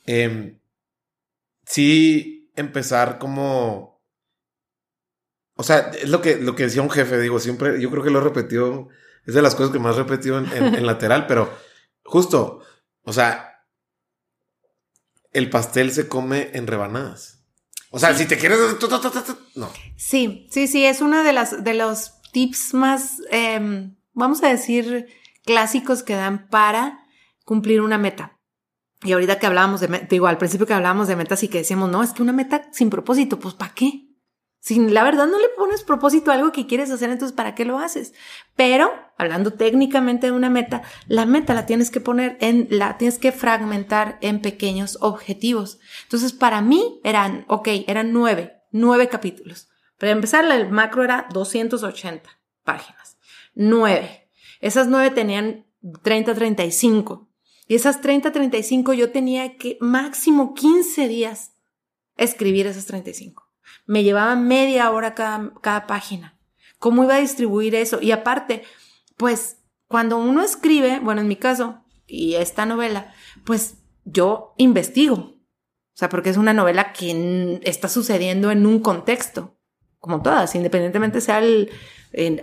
eh, 0.05 0.57
sí 1.66 2.51
empezar 2.55 3.20
como... 3.20 4.01
O 5.55 5.64
sea, 5.64 5.91
es 6.01 6.09
lo 6.09 6.22
que, 6.22 6.38
lo 6.38 6.55
que 6.55 6.64
decía 6.64 6.82
un 6.82 6.89
jefe, 6.89 7.20
digo, 7.20 7.39
siempre, 7.39 7.80
yo 7.80 7.91
creo 7.91 8.03
que 8.03 8.09
lo 8.09 8.20
he 8.20 8.24
repetido 8.24 8.89
es 9.26 9.34
de 9.34 9.41
las 9.41 9.55
cosas 9.55 9.72
que 9.72 9.80
más 9.80 9.95
he 9.95 9.99
repetido 9.99 10.38
en, 10.38 10.86
lateral, 10.86 11.28
pero 11.28 11.53
justo, 12.03 12.61
o 13.03 13.14
sea, 13.14 13.66
el 15.32 15.49
pastel 15.49 15.91
se 15.91 16.07
come 16.07 16.51
en 16.53 16.68
rebanadas. 16.68 17.42
O 17.95 17.99
sea, 17.99 18.17
si 18.17 18.25
te 18.25 18.39
quieres, 18.39 18.57
no. 19.53 19.71
Sí, 19.95 20.47
sí, 20.49 20.67
sí, 20.67 20.83
es 20.83 20.99
uno 20.99 21.23
de 21.23 21.31
las 21.31 21.63
de 21.63 21.75
los 21.75 22.13
tips 22.31 22.73
más, 22.73 23.21
em, 23.29 23.95
vamos 24.13 24.41
a 24.41 24.49
decir, 24.49 25.05
clásicos 25.45 26.01
que 26.01 26.15
dan 26.15 26.47
para 26.49 27.05
cumplir 27.45 27.81
una 27.81 27.99
meta. 27.99 28.39
Y 29.03 29.11
ahorita 29.11 29.37
que 29.37 29.45
hablábamos 29.45 29.79
de, 29.79 30.07
digo, 30.09 30.25
al 30.25 30.39
principio 30.39 30.65
que 30.65 30.73
hablábamos 30.73 31.07
de 31.07 31.15
metas 31.15 31.43
y 31.43 31.49
que 31.49 31.59
decíamos, 31.59 31.91
no, 31.91 32.01
es 32.01 32.13
que 32.13 32.23
una 32.23 32.33
meta 32.33 32.67
sin 32.71 32.89
propósito, 32.89 33.37
pues 33.37 33.53
¿para 33.53 33.75
qué? 33.75 34.07
Si 34.64 34.80
la 34.80 35.03
verdad 35.03 35.28
no 35.28 35.39
le 35.39 35.49
pones 35.49 35.84
propósito 35.84 36.32
a 36.32 36.36
algo 36.36 36.53
que 36.53 36.68
quieres 36.68 36.89
hacer, 36.89 37.09
entonces 37.09 37.36
¿para 37.36 37.53
qué 37.53 37.66
lo 37.66 37.80
haces? 37.80 38.14
Pero, 38.55 38.93
hablando 39.18 39.51
técnicamente 39.51 40.28
de 40.28 40.32
una 40.32 40.49
meta, 40.49 40.84
la 41.09 41.26
meta 41.26 41.53
la 41.53 41.66
tienes 41.66 41.91
que 41.91 41.99
poner 41.99 42.38
en, 42.39 42.68
la 42.70 42.97
tienes 42.97 43.20
que 43.20 43.34
fragmentar 43.34 44.18
en 44.22 44.41
pequeños 44.41 44.97
objetivos. 45.01 45.80
Entonces, 46.03 46.32
para 46.32 46.61
mí 46.61 47.01
eran, 47.03 47.43
ok, 47.49 47.68
eran 47.88 48.14
nueve, 48.14 48.61
nueve 48.72 49.09
capítulos. 49.09 49.68
Para 49.97 50.14
empezar, 50.14 50.49
el 50.49 50.70
macro 50.70 51.03
era 51.03 51.28
280 51.34 52.30
páginas. 52.64 53.18
Nueve. 53.55 54.30
Esas 54.61 54.88
nueve 54.88 55.11
tenían 55.11 55.66
30, 56.03 56.36
35. 56.36 57.30
Y 57.68 57.76
esas 57.76 57.99
30, 57.99 58.32
35 58.32 58.93
yo 58.93 59.11
tenía 59.11 59.57
que 59.57 59.78
máximo 59.82 60.53
15 60.53 61.09
días 61.09 61.51
escribir 62.16 62.66
esas 62.66 62.86
35. 62.86 63.42
Me 63.86 64.03
llevaba 64.03 64.36
media 64.36 64.89
hora 64.91 65.15
cada, 65.15 65.53
cada 65.61 65.88
página. 65.88 66.38
¿Cómo 66.80 67.03
iba 67.03 67.15
a 67.15 67.19
distribuir 67.19 67.76
eso? 67.76 67.99
Y 68.01 68.11
aparte, 68.11 68.63
pues 69.17 69.57
cuando 69.88 70.17
uno 70.17 70.41
escribe, 70.41 70.99
bueno, 70.99 71.21
en 71.21 71.28
mi 71.28 71.36
caso, 71.36 71.84
y 72.07 72.36
esta 72.36 72.65
novela, 72.65 73.13
pues 73.45 73.78
yo 74.05 74.53
investigo. 74.57 75.15
O 75.15 75.95
sea, 75.95 76.09
porque 76.09 76.30
es 76.30 76.38
una 76.38 76.53
novela 76.53 76.91
que 76.91 77.59
está 77.63 77.88
sucediendo 77.88 78.51
en 78.51 78.65
un 78.65 78.80
contexto, 78.80 79.55
como 79.99 80.21
todas, 80.21 80.55
independientemente 80.55 81.21
sea 81.21 81.39
el, 81.39 81.69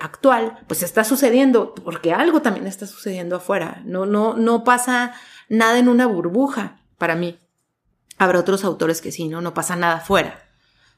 actual, 0.00 0.64
pues 0.66 0.82
está 0.82 1.04
sucediendo, 1.04 1.74
porque 1.74 2.12
algo 2.12 2.42
también 2.42 2.66
está 2.66 2.86
sucediendo 2.86 3.36
afuera. 3.36 3.82
No, 3.84 4.06
no, 4.06 4.34
no 4.34 4.64
pasa 4.64 5.12
nada 5.48 5.78
en 5.78 5.88
una 5.88 6.06
burbuja 6.06 6.80
para 6.98 7.14
mí. 7.14 7.38
Habrá 8.16 8.40
otros 8.40 8.64
autores 8.64 9.00
que 9.00 9.12
sí, 9.12 9.28
¿no? 9.28 9.40
No 9.40 9.54
pasa 9.54 9.76
nada 9.76 9.96
afuera. 9.96 10.49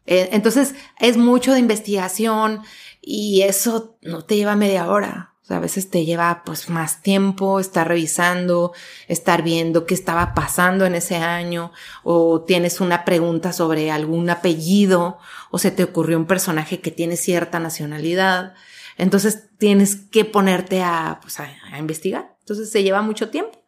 Eh, 0.07 0.31
entonces 0.33 0.75
es 0.99 1.17
mucho 1.17 1.53
de 1.53 1.61
investigación 1.61 2.63
y 3.01 3.43
eso 3.43 3.97
no 4.03 4.25
te 4.25 4.37
lleva 4.37 4.57
media 4.57 4.89
hora. 4.89 5.35
O 5.43 5.45
sea, 5.45 5.57
a 5.57 5.61
veces 5.61 5.91
te 5.91 6.05
lleva 6.05 6.43
pues 6.45 6.69
más 6.69 7.03
tiempo 7.03 7.59
estar 7.59 7.89
revisando, 7.89 8.73
estar 9.09 9.43
viendo 9.43 9.87
qué 9.87 9.95
estaba 9.95 10.35
pasando 10.35 10.87
en 10.87 10.95
ese 10.95 11.17
año 11.17 11.73
o 12.05 12.43
tienes 12.43 12.81
una 12.81 13.05
pregunta 13.05 13.53
sobre 13.53 13.91
algún 13.91 14.31
apellido 14.31 15.19
o 15.51 15.59
se 15.59 15.73
te 15.73 15.83
ocurrió 15.83 16.17
un 16.17 16.27
personaje 16.27 16.81
que 16.81 16.93
tiene 16.93 17.17
cierta 17.17 17.59
nacionalidad. 17.59 18.55
Entonces 18.99 19.49
tienes 19.59 19.97
que 19.97 20.25
ponerte 20.25 20.83
a, 20.83 21.19
pues, 21.23 21.41
a 21.41 21.79
investigar. 21.79 22.37
Entonces 22.41 22.71
se 22.71 22.83
lleva 22.85 23.03
mucho 23.03 23.31
tiempo. 23.31 23.63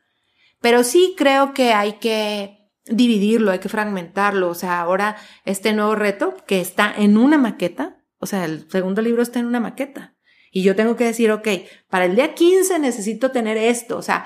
Pero 0.61 0.85
sí 0.85 1.14
creo 1.16 1.55
que 1.55 1.72
hay 1.74 1.95
que 1.95 2.64
dividirlo, 2.87 3.51
hay 3.51 3.59
que 3.59 3.68
fragmentarlo. 3.68 4.49
O 4.49 4.55
sea, 4.55 4.80
ahora 4.80 5.16
este 5.45 5.72
nuevo 5.72 5.95
reto 5.95 6.37
que 6.47 6.61
está 6.61 6.93
en 6.97 7.16
una 7.16 7.39
maqueta, 7.39 7.99
o 8.18 8.26
sea, 8.26 8.45
el 8.45 8.70
segundo 8.70 9.03
libro 9.03 9.22
está 9.22 9.39
en 9.39 9.47
una 9.47 9.61
maqueta. 9.61 10.14
Y 10.51 10.62
yo 10.62 10.76
tengo 10.76 10.97
que 10.97 11.05
decir, 11.05 11.32
ok, 11.32 11.49
para 11.89 12.05
el 12.05 12.14
día 12.14 12.35
15 12.35 12.78
necesito 12.78 13.32
tener 13.32 13.57
esto. 13.57 13.97
O 13.99 14.03
sea, 14.03 14.24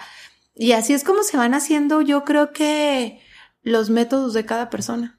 y 0.54 0.72
así 0.72 0.92
es 0.92 1.04
como 1.04 1.22
se 1.22 1.36
van 1.36 1.54
haciendo, 1.54 2.02
yo 2.02 2.24
creo 2.24 2.52
que 2.52 3.20
los 3.62 3.90
métodos 3.90 4.34
de 4.34 4.44
cada 4.44 4.70
persona. 4.70 5.18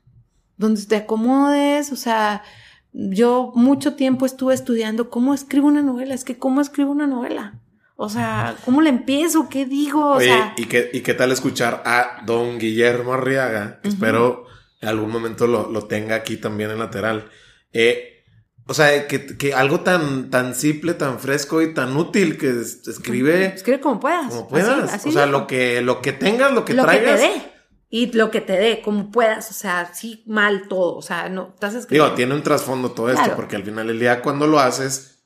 Donde 0.57 0.85
te 0.85 0.97
acomodes, 0.97 1.91
o 1.91 1.95
sea, 1.95 2.43
yo 2.91 3.51
mucho 3.55 3.95
tiempo 3.95 4.25
estuve 4.25 4.53
estudiando 4.53 5.09
cómo 5.09 5.33
escribo 5.33 5.67
una 5.67 5.81
novela. 5.81 6.13
Es 6.13 6.25
que 6.25 6.37
cómo 6.37 6.61
escribo 6.61 6.91
una 6.91 7.07
novela. 7.07 7.59
O 8.01 8.07
sea, 8.07 8.55
¿cómo 8.63 8.81
le 8.81 8.89
empiezo? 8.89 9.49
¿Qué 9.49 9.65
digo? 9.65 10.11
O 10.11 10.21
sea... 10.21 10.53
¿y 10.55 10.67
qué, 10.67 10.89
¿y 10.93 11.01
qué 11.01 11.13
tal 11.13 11.33
escuchar 11.33 11.83
a 11.85 12.21
don 12.25 12.57
Guillermo 12.57 13.13
Arriaga? 13.13 13.81
Espero 13.83 14.45
en 14.79 14.87
algún 14.87 15.11
momento 15.11 15.47
lo, 15.47 15.69
lo, 15.69 15.83
tenga 15.83 16.15
aquí 16.15 16.37
también 16.37 16.71
en 16.71 16.79
lateral. 16.79 17.29
Eh, 17.73 18.23
o 18.67 18.73
sea, 18.73 19.05
que, 19.05 19.35
que, 19.35 19.53
algo 19.53 19.81
tan, 19.81 20.29
tan 20.29 20.55
simple, 20.55 20.93
tan 20.93 21.19
fresco 21.19 21.61
y 21.61 21.73
tan 21.73 21.97
útil 21.97 22.37
que 22.37 22.61
escribe. 22.61 23.47
Escribe 23.47 23.81
como 23.81 23.99
puedas. 23.99 24.29
Como 24.29 24.47
puedas. 24.47 25.05
o 25.05 25.11
sea, 25.11 25.25
lo 25.25 25.45
que, 25.45 25.81
lo 25.81 26.01
que 26.01 26.13
tengas, 26.13 26.53
lo 26.53 26.63
que 26.63 26.75
traigas. 26.75 27.19
Que 27.19 27.27
te 27.27 27.33
dé. 27.33 27.51
Y 27.89 28.13
lo 28.13 28.31
que 28.31 28.39
te 28.39 28.53
dé, 28.53 28.81
como 28.81 29.11
puedas. 29.11 29.51
O 29.51 29.53
sea, 29.53 29.93
sí, 29.93 30.23
mal 30.25 30.69
todo. 30.69 30.95
O 30.95 31.01
sea, 31.01 31.27
no 31.27 31.51
estás 31.53 31.75
escribiendo. 31.75 32.05
Digo, 32.05 32.15
tiene 32.15 32.33
un 32.33 32.43
trasfondo 32.43 32.91
todo 32.91 33.09
esto, 33.09 33.35
porque 33.35 33.57
al 33.57 33.63
final 33.63 33.87
del 33.87 33.99
día, 33.99 34.21
cuando 34.21 34.47
lo 34.47 34.61
haces, 34.61 35.18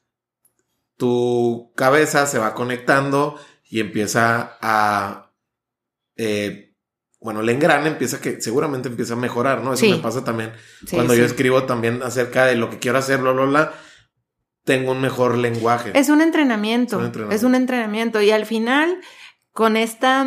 tu 0.98 1.72
cabeza 1.76 2.26
se 2.26 2.40
va 2.40 2.54
conectando 2.54 3.40
y 3.64 3.80
empieza 3.80 4.58
a, 4.62 5.32
eh, 6.16 6.74
bueno, 7.20 7.40
el 7.40 7.50
engrane 7.50 7.88
empieza 7.88 8.20
que 8.20 8.42
seguramente 8.42 8.90
empieza 8.90 9.14
a 9.14 9.18
mejorar, 9.18 9.64
¿no? 9.64 9.74
Eso 9.74 9.86
me 9.86 9.98
pasa 9.98 10.24
también 10.24 10.52
cuando 10.92 11.16
yo 11.16 11.24
escribo 11.24 11.64
también 11.64 12.04
acerca 12.04 12.46
de 12.46 12.56
lo 12.56 12.70
que 12.70 12.80
quiero 12.80 12.98
hacer, 12.98 13.22
bla, 13.22 13.32
bla, 13.32 13.46
bla. 13.46 13.74
Tengo 14.66 14.92
un 14.92 15.02
mejor 15.02 15.38
lenguaje. 15.38 15.92
Es 15.98 16.10
un 16.10 16.22
entrenamiento. 16.22 17.02
Es 17.32 17.44
un 17.44 17.56
entrenamiento. 17.56 18.22
Y 18.22 18.32
al 18.32 18.46
final, 18.46 19.02
con 19.52 19.78
esta, 19.78 20.26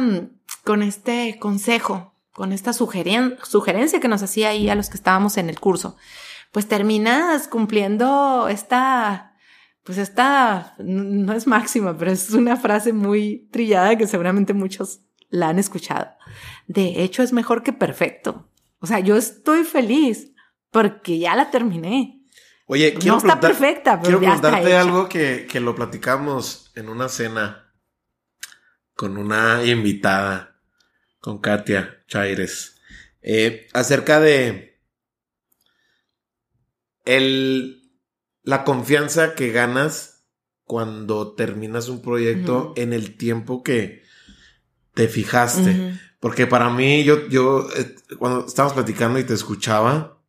con 0.64 0.82
este 0.82 1.38
consejo, 1.38 2.14
con 2.32 2.52
esta 2.52 2.72
sugerencia 2.72 4.00
que 4.00 4.08
nos 4.08 4.22
hacía 4.22 4.48
ahí 4.48 4.68
a 4.68 4.74
los 4.74 4.90
que 4.90 4.96
estábamos 4.96 5.36
en 5.36 5.48
el 5.48 5.60
curso, 5.60 5.96
pues 6.50 6.66
terminas 6.66 7.48
cumpliendo 7.48 8.48
esta, 8.48 9.35
pues 9.86 9.98
esta 9.98 10.74
no 10.78 11.32
es 11.32 11.46
máxima, 11.46 11.96
pero 11.96 12.10
es 12.10 12.30
una 12.30 12.56
frase 12.56 12.92
muy 12.92 13.48
trillada 13.52 13.96
que 13.96 14.08
seguramente 14.08 14.52
muchos 14.52 15.00
la 15.30 15.48
han 15.48 15.60
escuchado. 15.60 16.08
De 16.66 17.04
hecho, 17.04 17.22
es 17.22 17.32
mejor 17.32 17.62
que 17.62 17.72
perfecto. 17.72 18.50
O 18.80 18.86
sea, 18.88 18.98
yo 18.98 19.16
estoy 19.16 19.62
feliz 19.62 20.32
porque 20.72 21.20
ya 21.20 21.36
la 21.36 21.52
terminé. 21.52 22.20
Oye, 22.66 22.94
quiero 22.94 23.12
no 23.14 23.18
está 23.18 23.38
perfecta, 23.38 24.00
pero 24.02 24.18
quiero 24.18 24.34
ya 24.34 24.40
preguntarte 24.40 24.76
algo 24.76 25.08
que, 25.08 25.46
que 25.48 25.60
lo 25.60 25.76
platicamos 25.76 26.72
en 26.74 26.88
una 26.88 27.08
cena 27.08 27.72
con 28.94 29.18
una 29.18 29.64
invitada 29.64 30.58
Con 31.20 31.38
Katia 31.38 32.02
Chaires. 32.08 32.80
Eh, 33.22 33.68
acerca 33.72 34.18
de 34.18 34.80
el, 37.04 37.85
la 38.46 38.62
confianza 38.62 39.34
que 39.34 39.50
ganas 39.50 40.22
cuando 40.64 41.34
terminas 41.34 41.88
un 41.88 42.00
proyecto 42.00 42.72
en 42.76 42.92
el 42.92 43.16
tiempo 43.16 43.64
que 43.64 44.04
te 44.94 45.08
fijaste. 45.08 45.98
Porque 46.20 46.46
para 46.46 46.70
mí, 46.70 47.02
yo, 47.02 47.26
yo, 47.28 47.68
eh, 47.76 47.96
cuando 48.18 48.46
estábamos 48.46 48.74
platicando 48.74 49.18
y 49.18 49.24
te 49.24 49.34
escuchaba, 49.34 50.20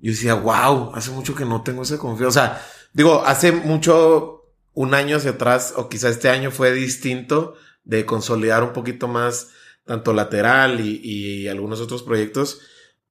yo 0.00 0.10
decía, 0.10 0.34
wow, 0.34 0.92
hace 0.96 1.12
mucho 1.12 1.36
que 1.36 1.44
no 1.44 1.62
tengo 1.62 1.82
esa 1.82 1.96
confianza. 1.96 2.28
O 2.28 2.32
sea, 2.32 2.66
digo, 2.92 3.24
hace 3.24 3.52
mucho, 3.52 4.52
un 4.74 4.94
año 4.94 5.16
hacia 5.16 5.30
atrás, 5.30 5.74
o 5.76 5.88
quizá 5.88 6.08
este 6.08 6.28
año 6.28 6.50
fue 6.50 6.72
distinto 6.72 7.54
de 7.84 8.04
consolidar 8.04 8.64
un 8.64 8.72
poquito 8.72 9.06
más 9.06 9.50
tanto 9.84 10.12
lateral 10.12 10.80
y, 10.80 11.00
y 11.04 11.46
algunos 11.46 11.80
otros 11.80 12.02
proyectos, 12.02 12.60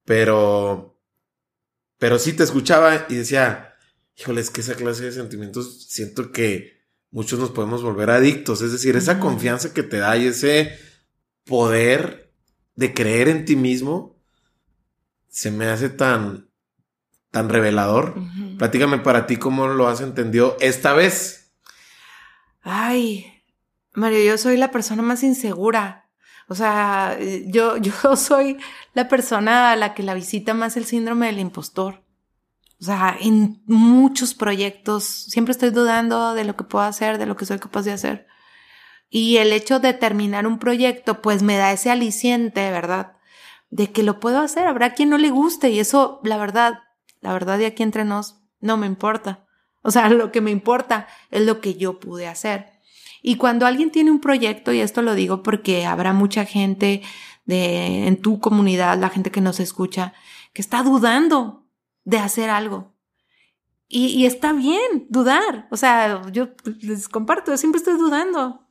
pero, 0.04 0.98
pero 1.98 2.18
sí 2.18 2.34
te 2.34 2.44
escuchaba 2.44 3.06
y 3.08 3.14
decía, 3.14 3.67
híjole, 4.18 4.40
es 4.40 4.50
que 4.50 4.60
esa 4.60 4.74
clase 4.74 5.04
de 5.04 5.12
sentimientos 5.12 5.86
siento 5.88 6.32
que 6.32 6.82
muchos 7.10 7.38
nos 7.38 7.50
podemos 7.50 7.82
volver 7.82 8.10
adictos, 8.10 8.60
es 8.62 8.72
decir, 8.72 8.96
esa 8.96 9.20
confianza 9.20 9.72
que 9.72 9.82
te 9.82 9.98
da 9.98 10.16
y 10.16 10.26
ese 10.26 10.76
poder 11.44 12.32
de 12.74 12.92
creer 12.92 13.28
en 13.28 13.44
ti 13.44 13.56
mismo 13.56 14.16
se 15.28 15.50
me 15.50 15.66
hace 15.66 15.88
tan, 15.88 16.50
tan 17.30 17.48
revelador. 17.48 18.14
Platícame 18.58 18.98
para 18.98 19.26
ti 19.26 19.36
cómo 19.36 19.68
lo 19.68 19.88
has 19.88 20.00
entendido 20.00 20.56
esta 20.60 20.94
vez. 20.94 21.52
Ay, 22.62 23.42
Mario, 23.94 24.22
yo 24.22 24.36
soy 24.36 24.56
la 24.56 24.70
persona 24.70 25.02
más 25.02 25.22
insegura. 25.22 26.10
O 26.48 26.54
sea, 26.54 27.18
yo, 27.46 27.76
yo 27.76 27.92
soy 28.16 28.58
la 28.94 29.08
persona 29.08 29.72
a 29.72 29.76
la 29.76 29.94
que 29.94 30.02
la 30.02 30.14
visita 30.14 30.54
más 30.54 30.76
el 30.76 30.86
síndrome 30.86 31.26
del 31.26 31.38
impostor. 31.38 32.02
O 32.80 32.84
sea, 32.84 33.16
en 33.20 33.62
muchos 33.66 34.34
proyectos 34.34 35.04
siempre 35.04 35.52
estoy 35.52 35.70
dudando 35.70 36.34
de 36.34 36.44
lo 36.44 36.56
que 36.56 36.64
puedo 36.64 36.84
hacer, 36.84 37.18
de 37.18 37.26
lo 37.26 37.36
que 37.36 37.46
soy 37.46 37.58
capaz 37.58 37.82
de 37.82 37.92
hacer. 37.92 38.26
Y 39.10 39.38
el 39.38 39.52
hecho 39.52 39.80
de 39.80 39.94
terminar 39.94 40.46
un 40.46 40.58
proyecto, 40.58 41.20
pues 41.20 41.42
me 41.42 41.56
da 41.56 41.72
ese 41.72 41.90
aliciente, 41.90 42.70
¿verdad? 42.70 43.16
De 43.70 43.90
que 43.90 44.02
lo 44.02 44.20
puedo 44.20 44.40
hacer. 44.40 44.66
Habrá 44.66 44.94
quien 44.94 45.10
no 45.10 45.18
le 45.18 45.30
guste 45.30 45.70
y 45.70 45.80
eso, 45.80 46.20
la 46.22 46.36
verdad, 46.36 46.80
la 47.20 47.32
verdad 47.32 47.58
de 47.58 47.66
aquí 47.66 47.82
entre 47.82 48.04
nos, 48.04 48.40
no 48.60 48.76
me 48.76 48.86
importa. 48.86 49.44
O 49.82 49.90
sea, 49.90 50.08
lo 50.10 50.30
que 50.30 50.40
me 50.40 50.50
importa 50.50 51.08
es 51.30 51.42
lo 51.42 51.60
que 51.60 51.74
yo 51.74 51.98
pude 51.98 52.28
hacer. 52.28 52.78
Y 53.22 53.36
cuando 53.36 53.66
alguien 53.66 53.90
tiene 53.90 54.12
un 54.12 54.20
proyecto, 54.20 54.72
y 54.72 54.80
esto 54.80 55.02
lo 55.02 55.14
digo 55.14 55.42
porque 55.42 55.84
habrá 55.84 56.12
mucha 56.12 56.44
gente 56.44 57.02
de, 57.44 58.06
en 58.06 58.20
tu 58.20 58.38
comunidad, 58.38 58.98
la 58.98 59.08
gente 59.08 59.32
que 59.32 59.40
nos 59.40 59.58
escucha, 59.58 60.12
que 60.52 60.62
está 60.62 60.84
dudando 60.84 61.67
de 62.08 62.16
hacer 62.18 62.48
algo. 62.48 62.94
Y, 63.86 64.24
está 64.24 64.52
bien 64.54 65.06
dudar. 65.10 65.68
O 65.70 65.76
sea, 65.76 66.22
yo 66.32 66.48
les 66.80 67.08
comparto, 67.08 67.56
siempre 67.56 67.78
estoy 67.78 67.98
dudando. 67.98 68.66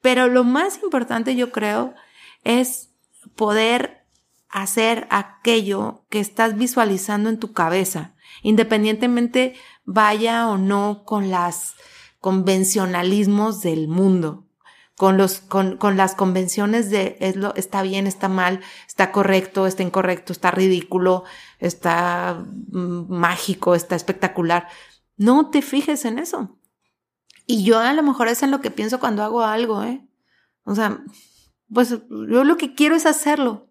Pero 0.00 0.26
lo 0.28 0.42
más 0.42 0.80
importante, 0.82 1.36
yo 1.36 1.52
creo, 1.52 1.94
es 2.42 2.90
poder 3.36 4.06
hacer 4.48 5.06
aquello 5.10 6.04
que 6.08 6.18
estás 6.18 6.56
visualizando 6.56 7.30
en 7.30 7.38
tu 7.38 7.52
cabeza, 7.52 8.14
independientemente 8.42 9.54
vaya 9.84 10.48
o 10.48 10.58
no 10.58 11.04
con 11.04 11.30
las 11.30 11.74
convencionalismos 12.20 13.60
del 13.62 13.88
mundo, 13.88 14.46
con 14.96 15.16
los, 15.16 15.40
con, 15.40 15.76
con 15.76 15.96
las 15.96 16.14
convenciones 16.14 16.90
de 16.90 17.16
es 17.18 17.34
lo, 17.34 17.54
está 17.56 17.82
bien, 17.82 18.06
está 18.06 18.28
mal, 18.28 18.60
está 18.86 19.10
correcto, 19.10 19.66
está 19.66 19.82
incorrecto, 19.82 20.32
está 20.32 20.52
ridículo, 20.52 21.24
está 21.58 22.34
mm, 22.34 23.06
mágico, 23.08 23.74
está 23.74 23.96
espectacular. 23.96 24.68
No 25.16 25.50
te 25.50 25.62
fijes 25.62 26.04
en 26.04 26.18
eso. 26.18 26.58
Y 27.46 27.64
yo 27.64 27.78
a 27.78 27.92
lo 27.92 28.02
mejor 28.02 28.28
es 28.28 28.42
en 28.42 28.50
lo 28.50 28.60
que 28.60 28.70
pienso 28.70 29.00
cuando 29.00 29.22
hago 29.22 29.42
algo, 29.42 29.82
¿eh? 29.82 30.06
O 30.64 30.74
sea, 30.74 31.04
pues 31.72 31.90
yo 31.90 32.44
lo 32.44 32.56
que 32.56 32.74
quiero 32.74 32.94
es 32.96 33.06
hacerlo. 33.06 33.70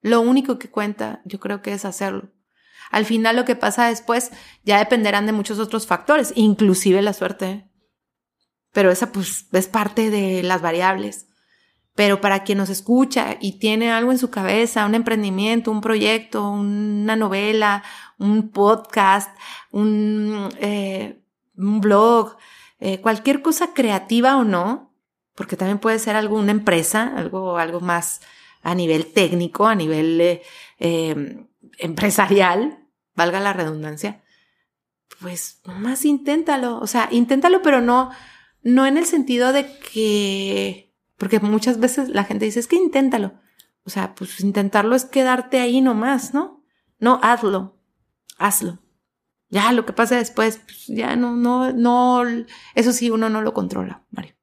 Lo 0.00 0.20
único 0.20 0.58
que 0.58 0.70
cuenta, 0.70 1.22
yo 1.24 1.38
creo 1.38 1.62
que 1.62 1.72
es 1.72 1.84
hacerlo. 1.84 2.32
Al 2.90 3.06
final 3.06 3.36
lo 3.36 3.44
que 3.44 3.56
pasa 3.56 3.86
después 3.86 4.32
ya 4.64 4.78
dependerán 4.78 5.26
de 5.26 5.32
muchos 5.32 5.58
otros 5.58 5.86
factores, 5.86 6.32
inclusive 6.34 7.00
la 7.02 7.12
suerte. 7.12 7.50
¿eh? 7.50 7.70
Pero 8.72 8.90
esa 8.90 9.12
pues 9.12 9.46
es 9.52 9.68
parte 9.68 10.10
de 10.10 10.42
las 10.42 10.60
variables. 10.60 11.28
Pero 11.94 12.20
para 12.20 12.42
quien 12.42 12.58
nos 12.58 12.70
escucha 12.70 13.36
y 13.40 13.58
tiene 13.58 13.90
algo 13.90 14.12
en 14.12 14.18
su 14.18 14.30
cabeza, 14.30 14.86
un 14.86 14.94
emprendimiento, 14.94 15.70
un 15.70 15.82
proyecto, 15.82 16.50
una 16.50 17.16
novela, 17.16 17.82
un 18.18 18.50
podcast, 18.50 19.36
un, 19.70 20.48
eh, 20.58 21.22
un 21.56 21.80
blog, 21.80 22.36
eh, 22.80 23.00
cualquier 23.00 23.42
cosa 23.42 23.74
creativa 23.74 24.36
o 24.38 24.44
no, 24.44 24.92
porque 25.34 25.56
también 25.56 25.78
puede 25.78 25.98
ser 25.98 26.16
alguna 26.16 26.50
empresa, 26.50 27.12
algo, 27.16 27.58
algo 27.58 27.80
más 27.80 28.20
a 28.62 28.74
nivel 28.74 29.12
técnico, 29.12 29.66
a 29.66 29.74
nivel 29.74 30.20
eh, 30.20 30.42
em, 30.78 31.48
empresarial, 31.78 32.78
valga 33.14 33.40
la 33.40 33.52
redundancia, 33.52 34.22
pues 35.20 35.60
nomás 35.64 36.04
inténtalo, 36.04 36.78
o 36.78 36.86
sea, 36.86 37.08
inténtalo, 37.10 37.62
pero 37.62 37.80
no, 37.80 38.10
no 38.62 38.86
en 38.86 38.96
el 38.96 39.06
sentido 39.06 39.52
de 39.52 39.78
que, 39.78 40.91
porque 41.22 41.38
muchas 41.38 41.78
veces 41.78 42.08
la 42.08 42.24
gente 42.24 42.46
dice, 42.46 42.58
es 42.58 42.66
que 42.66 42.74
inténtalo, 42.74 43.34
o 43.84 43.90
sea, 43.90 44.12
pues 44.16 44.40
intentarlo 44.40 44.96
es 44.96 45.04
quedarte 45.04 45.60
ahí 45.60 45.80
nomás, 45.80 46.34
¿no? 46.34 46.64
No, 46.98 47.20
hazlo, 47.22 47.78
hazlo. 48.38 48.80
Ya 49.48 49.70
lo 49.70 49.86
que 49.86 49.92
pasa 49.92 50.16
después, 50.16 50.60
pues 50.64 50.88
ya 50.88 51.14
no, 51.14 51.36
no, 51.36 51.72
no, 51.72 52.24
eso 52.74 52.92
sí 52.92 53.08
uno 53.08 53.28
no 53.28 53.40
lo 53.40 53.54
controla, 53.54 54.02
Mario. 54.10 54.34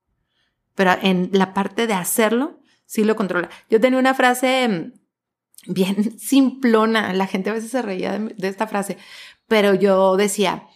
Pero 0.74 0.92
en 1.02 1.32
la 1.34 1.54
parte 1.54 1.86
de 1.86 1.96
hacerlo, 1.96 2.62
sí 2.86 3.04
lo 3.04 3.18
controla. 3.18 3.50
Yo 3.70 3.82
tenía 3.82 4.00
una 4.00 4.14
frase 4.14 4.70
mm, 4.70 5.74
bien 5.74 6.18
simplona, 6.18 7.12
la 7.12 7.28
gente 7.28 7.50
a 7.50 7.56
veces 7.56 7.72
se 7.72 7.82
reía 7.82 8.18
de, 8.18 8.48
esta 8.48 8.68
frase, 8.68 8.98
pero 9.50 9.74
yo 9.74 10.16
decía, 10.16 10.70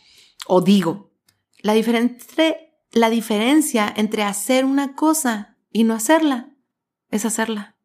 o 0.48 0.60
digo, 0.60 1.14
la 1.62 1.72
diferencia, 1.72 2.58
la 2.92 3.10
diferencia 3.10 3.94
entre 3.96 4.24
hacer 4.24 4.66
una 4.66 4.96
cosa 4.96 5.53
y 5.74 5.84
no 5.84 5.94
hacerla 5.94 6.54
es 7.12 7.26
hacerla. 7.26 7.76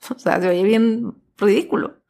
O 0.10 0.18
sea, 0.18 0.40
se 0.40 0.48
oye 0.48 0.64
bien 0.64 1.14
ridículo. 1.38 2.02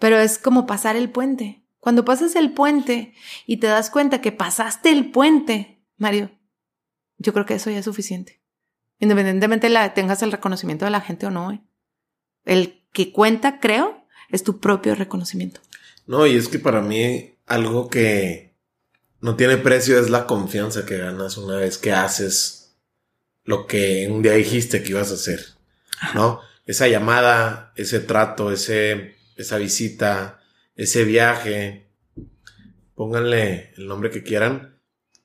Pero 0.00 0.18
es 0.18 0.38
como 0.38 0.66
pasar 0.66 0.96
el 0.96 1.10
puente. 1.10 1.62
Cuando 1.78 2.04
pasas 2.04 2.34
el 2.34 2.52
puente 2.52 3.14
y 3.46 3.58
te 3.58 3.68
das 3.68 3.90
cuenta 3.90 4.20
que 4.20 4.32
pasaste 4.32 4.90
el 4.90 5.12
puente, 5.12 5.80
Mario, 5.96 6.32
yo 7.16 7.32
creo 7.32 7.46
que 7.46 7.54
eso 7.54 7.70
ya 7.70 7.78
es 7.78 7.84
suficiente. 7.84 8.42
Independientemente 8.98 9.68
la, 9.68 9.94
tengas 9.94 10.22
el 10.22 10.32
reconocimiento 10.32 10.84
de 10.84 10.90
la 10.90 11.00
gente 11.00 11.26
o 11.26 11.30
no. 11.30 11.52
¿eh? 11.52 11.62
El 12.44 12.84
que 12.92 13.12
cuenta, 13.12 13.60
creo, 13.60 14.04
es 14.28 14.42
tu 14.42 14.58
propio 14.58 14.96
reconocimiento. 14.96 15.60
No, 16.06 16.26
y 16.26 16.36
es 16.36 16.48
que 16.48 16.58
para 16.58 16.80
mí 16.80 17.36
algo 17.46 17.88
que 17.88 18.56
no 19.20 19.36
tiene 19.36 19.56
precio 19.56 20.00
es 20.00 20.10
la 20.10 20.26
confianza 20.26 20.84
que 20.84 20.98
ganas 20.98 21.36
una 21.38 21.56
vez 21.56 21.78
que 21.78 21.92
haces 21.92 22.57
lo 23.48 23.66
que 23.66 24.06
un 24.10 24.20
día 24.20 24.32
dijiste 24.32 24.82
que 24.82 24.90
ibas 24.90 25.10
a 25.10 25.14
hacer. 25.14 25.42
¿No? 26.14 26.42
Esa 26.66 26.86
llamada, 26.86 27.72
ese 27.76 27.98
trato, 27.98 28.52
ese, 28.52 29.16
esa 29.36 29.56
visita, 29.56 30.38
ese 30.76 31.04
viaje, 31.04 31.88
pónganle 32.94 33.72
el 33.78 33.86
nombre 33.86 34.10
que 34.10 34.22
quieran, 34.22 34.78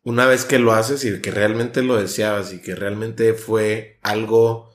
una 0.03 0.25
vez 0.25 0.45
que 0.45 0.57
lo 0.57 0.71
haces 0.71 1.03
y 1.03 1.19
que 1.19 1.31
realmente 1.31 1.83
lo 1.83 1.97
deseabas 1.97 2.53
y 2.53 2.61
que 2.61 2.75
realmente 2.75 3.33
fue 3.33 3.99
algo 4.03 4.73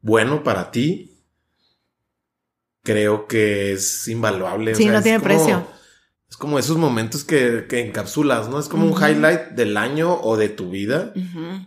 bueno 0.00 0.42
para 0.42 0.72
ti, 0.72 1.22
creo 2.82 3.28
que 3.28 3.70
es 3.70 4.08
invaluable. 4.08 4.74
Sí, 4.74 4.86
no 4.86 5.00
tiene 5.00 5.20
precio. 5.20 5.64
Es 6.28 6.36
como 6.36 6.58
esos 6.58 6.76
momentos 6.76 7.22
que, 7.22 7.68
encapsulas, 7.70 8.48
¿no? 8.48 8.58
Es 8.58 8.68
como 8.68 8.84
un 8.84 9.00
highlight 9.00 9.50
del 9.50 9.76
año 9.76 10.20
o 10.20 10.36
de 10.36 10.48
tu 10.48 10.70
vida 10.70 11.14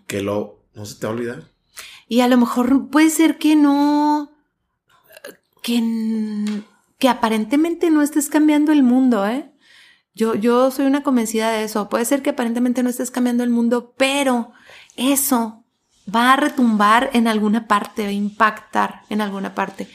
que 0.06 0.22
lo 0.22 0.61
no 0.82 0.86
se 0.86 0.96
te 0.96 1.08
va. 1.08 1.40
Y 2.08 2.22
a 2.22 2.28
lo 2.28 2.38
mejor 2.38 2.90
puede 2.90 3.10
ser 3.10 3.38
que 3.38 3.56
no, 3.56 4.32
que 5.62 5.80
que 6.98 7.10
aparentemente 7.10 7.90
no 7.90 8.04
estés 8.04 8.30
cambiando 8.30 8.72
el 8.72 8.84
mundo, 8.84 9.28
¿eh? 9.28 9.52
Yo, 10.14 10.36
yo 10.36 10.70
soy 10.70 10.86
una 10.86 11.02
convencida 11.02 11.50
de 11.52 11.64
eso. 11.64 11.90
Puede 11.90 12.06
ser 12.06 12.22
que 12.22 12.30
aparentemente 12.30 12.84
no 12.84 12.92
estés 12.92 13.10
cambiando 13.10 13.44
el 13.44 13.50
mundo, 13.50 13.96
pero 13.98 14.52
eso 14.98 15.64
va 16.14 16.34
a 16.34 16.36
retumbar 16.36 17.10
en 17.14 17.28
alguna 17.28 17.68
parte, 17.68 18.04
va 18.04 18.10
a 18.10 18.12
impactar 18.12 19.02
en 19.10 19.22
alguna 19.22 19.56
parte. 19.56 19.88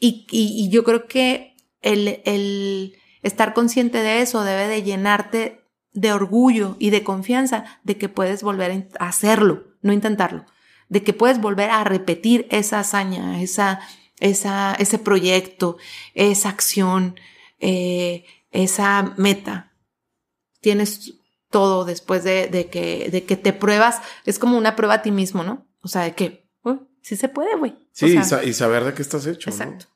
Y, 0.00 0.26
y, 0.30 0.70
yo 0.70 0.84
creo 0.84 1.06
que 1.06 1.54
el, 1.82 2.22
el 2.24 2.96
estar 3.22 3.52
consciente 3.52 3.98
de 3.98 4.22
eso 4.22 4.42
debe 4.42 4.66
de 4.68 4.82
llenarte 4.82 5.64
de 5.92 6.12
orgullo 6.12 6.76
y 6.78 6.90
de 6.90 7.04
confianza 7.04 7.64
de 7.82 7.98
que 7.98 8.08
puedes 8.08 8.42
volver 8.42 8.88
a 8.98 9.08
hacerlo, 9.08 9.64
no 9.84 9.92
intentarlo. 9.92 10.44
de 10.88 11.02
que 11.02 11.12
puedes 11.12 11.40
volver 11.40 11.70
a 11.70 11.82
repetir 11.82 12.46
esa 12.50 12.80
hazaña, 12.80 13.40
esa, 13.40 13.80
esa, 14.20 14.74
ese 14.74 14.98
proyecto, 14.98 15.78
esa 16.14 16.50
acción, 16.50 17.18
eh, 17.58 18.26
esa 18.50 19.14
meta. 19.16 19.72
Tienes 20.60 21.14
todo 21.50 21.84
después 21.84 22.22
de, 22.22 22.48
de, 22.48 22.66
que, 22.66 23.08
de 23.10 23.24
que 23.24 23.36
te 23.36 23.52
pruebas. 23.52 24.00
Es 24.26 24.38
como 24.38 24.58
una 24.58 24.76
prueba 24.76 24.94
a 24.94 25.02
ti 25.02 25.10
mismo, 25.10 25.42
¿no? 25.42 25.66
O 25.80 25.88
sea, 25.88 26.02
de 26.02 26.14
que, 26.14 26.46
sí 27.00 27.16
se 27.16 27.28
puede, 27.28 27.56
güey. 27.56 27.74
Sí, 27.92 28.18
y, 28.44 28.52
saber 28.52 28.84
de 28.84 28.94
qué 28.94 29.02
estás 29.02 29.26
hecho. 29.26 29.50
Exacto. 29.50 29.86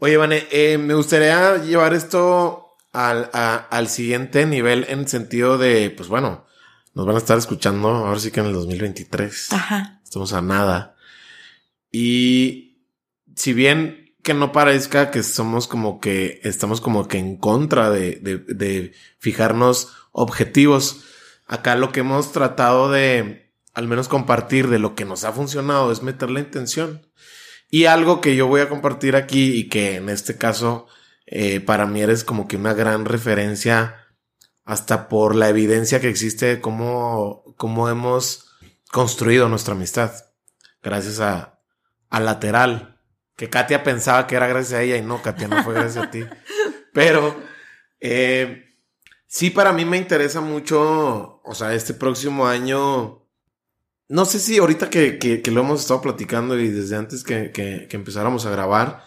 Oye, 0.00 0.16
Vane, 0.16 0.46
eh, 0.50 0.78
me 0.78 0.94
gustaría 0.94 1.58
llevar 1.58 1.94
esto 1.94 2.76
al, 2.92 3.30
al 3.32 3.88
siguiente 3.88 4.46
nivel 4.46 4.86
en 4.88 5.08
sentido 5.08 5.58
de, 5.58 5.90
pues 5.90 6.08
bueno, 6.08 6.46
nos 6.96 7.04
van 7.04 7.16
a 7.16 7.18
estar 7.18 7.36
escuchando 7.36 7.88
ahora 7.88 8.18
sí 8.18 8.30
que 8.30 8.40
en 8.40 8.46
el 8.46 8.54
2023. 8.54 9.52
Ajá. 9.52 10.00
Estamos 10.02 10.32
a 10.32 10.40
nada. 10.40 10.96
Y 11.92 12.80
si 13.34 13.52
bien 13.52 14.14
que 14.22 14.32
no 14.32 14.50
parezca 14.50 15.10
que 15.10 15.22
somos 15.22 15.68
como 15.68 16.00
que 16.00 16.40
estamos 16.42 16.80
como 16.80 17.06
que 17.06 17.18
en 17.18 17.36
contra 17.36 17.90
de, 17.90 18.12
de, 18.22 18.38
de 18.38 18.94
fijarnos 19.18 19.92
objetivos, 20.10 21.04
acá 21.46 21.76
lo 21.76 21.92
que 21.92 22.00
hemos 22.00 22.32
tratado 22.32 22.90
de 22.90 23.52
al 23.74 23.88
menos 23.88 24.08
compartir 24.08 24.68
de 24.68 24.78
lo 24.78 24.94
que 24.94 25.04
nos 25.04 25.24
ha 25.24 25.32
funcionado 25.32 25.92
es 25.92 26.02
meter 26.02 26.30
la 26.30 26.40
intención. 26.40 27.06
Y 27.70 27.84
algo 27.84 28.22
que 28.22 28.36
yo 28.36 28.46
voy 28.46 28.62
a 28.62 28.70
compartir 28.70 29.16
aquí 29.16 29.52
y 29.52 29.68
que 29.68 29.96
en 29.96 30.08
este 30.08 30.38
caso 30.38 30.86
eh, 31.26 31.60
para 31.60 31.84
mí 31.84 32.00
eres 32.00 32.24
como 32.24 32.48
que 32.48 32.56
una 32.56 32.72
gran 32.72 33.04
referencia 33.04 34.05
hasta 34.66 35.08
por 35.08 35.34
la 35.34 35.48
evidencia 35.48 36.00
que 36.00 36.08
existe 36.08 36.46
de 36.46 36.60
cómo, 36.60 37.54
cómo 37.56 37.88
hemos 37.88 38.50
construido 38.92 39.48
nuestra 39.48 39.74
amistad. 39.74 40.12
Gracias 40.82 41.20
a, 41.20 41.60
a 42.10 42.20
Lateral, 42.20 43.00
que 43.36 43.48
Katia 43.48 43.82
pensaba 43.82 44.26
que 44.26 44.36
era 44.36 44.46
gracias 44.46 44.78
a 44.78 44.82
ella 44.82 44.98
y 44.98 45.02
no, 45.02 45.22
Katia, 45.22 45.48
no 45.48 45.64
fue 45.64 45.72
gracias 45.72 46.04
a 46.04 46.10
ti. 46.10 46.24
Pero 46.92 47.34
eh, 48.00 48.76
sí, 49.26 49.48
para 49.48 49.72
mí 49.72 49.86
me 49.86 49.96
interesa 49.96 50.42
mucho, 50.42 51.40
o 51.42 51.54
sea, 51.54 51.72
este 51.72 51.94
próximo 51.94 52.46
año 52.46 53.26
no 54.08 54.24
sé 54.24 54.38
si 54.38 54.58
ahorita 54.58 54.88
que, 54.88 55.18
que, 55.18 55.50
lo 55.50 55.60
hemos 55.62 55.80
estado 55.80 56.00
platicando 56.00 56.58
y 56.58 56.68
desde 56.68 56.96
antes 56.96 57.24
que, 57.24 57.50
que, 57.50 57.88
empezáramos 57.90 58.46
a 58.46 58.50
grabar, 58.50 59.04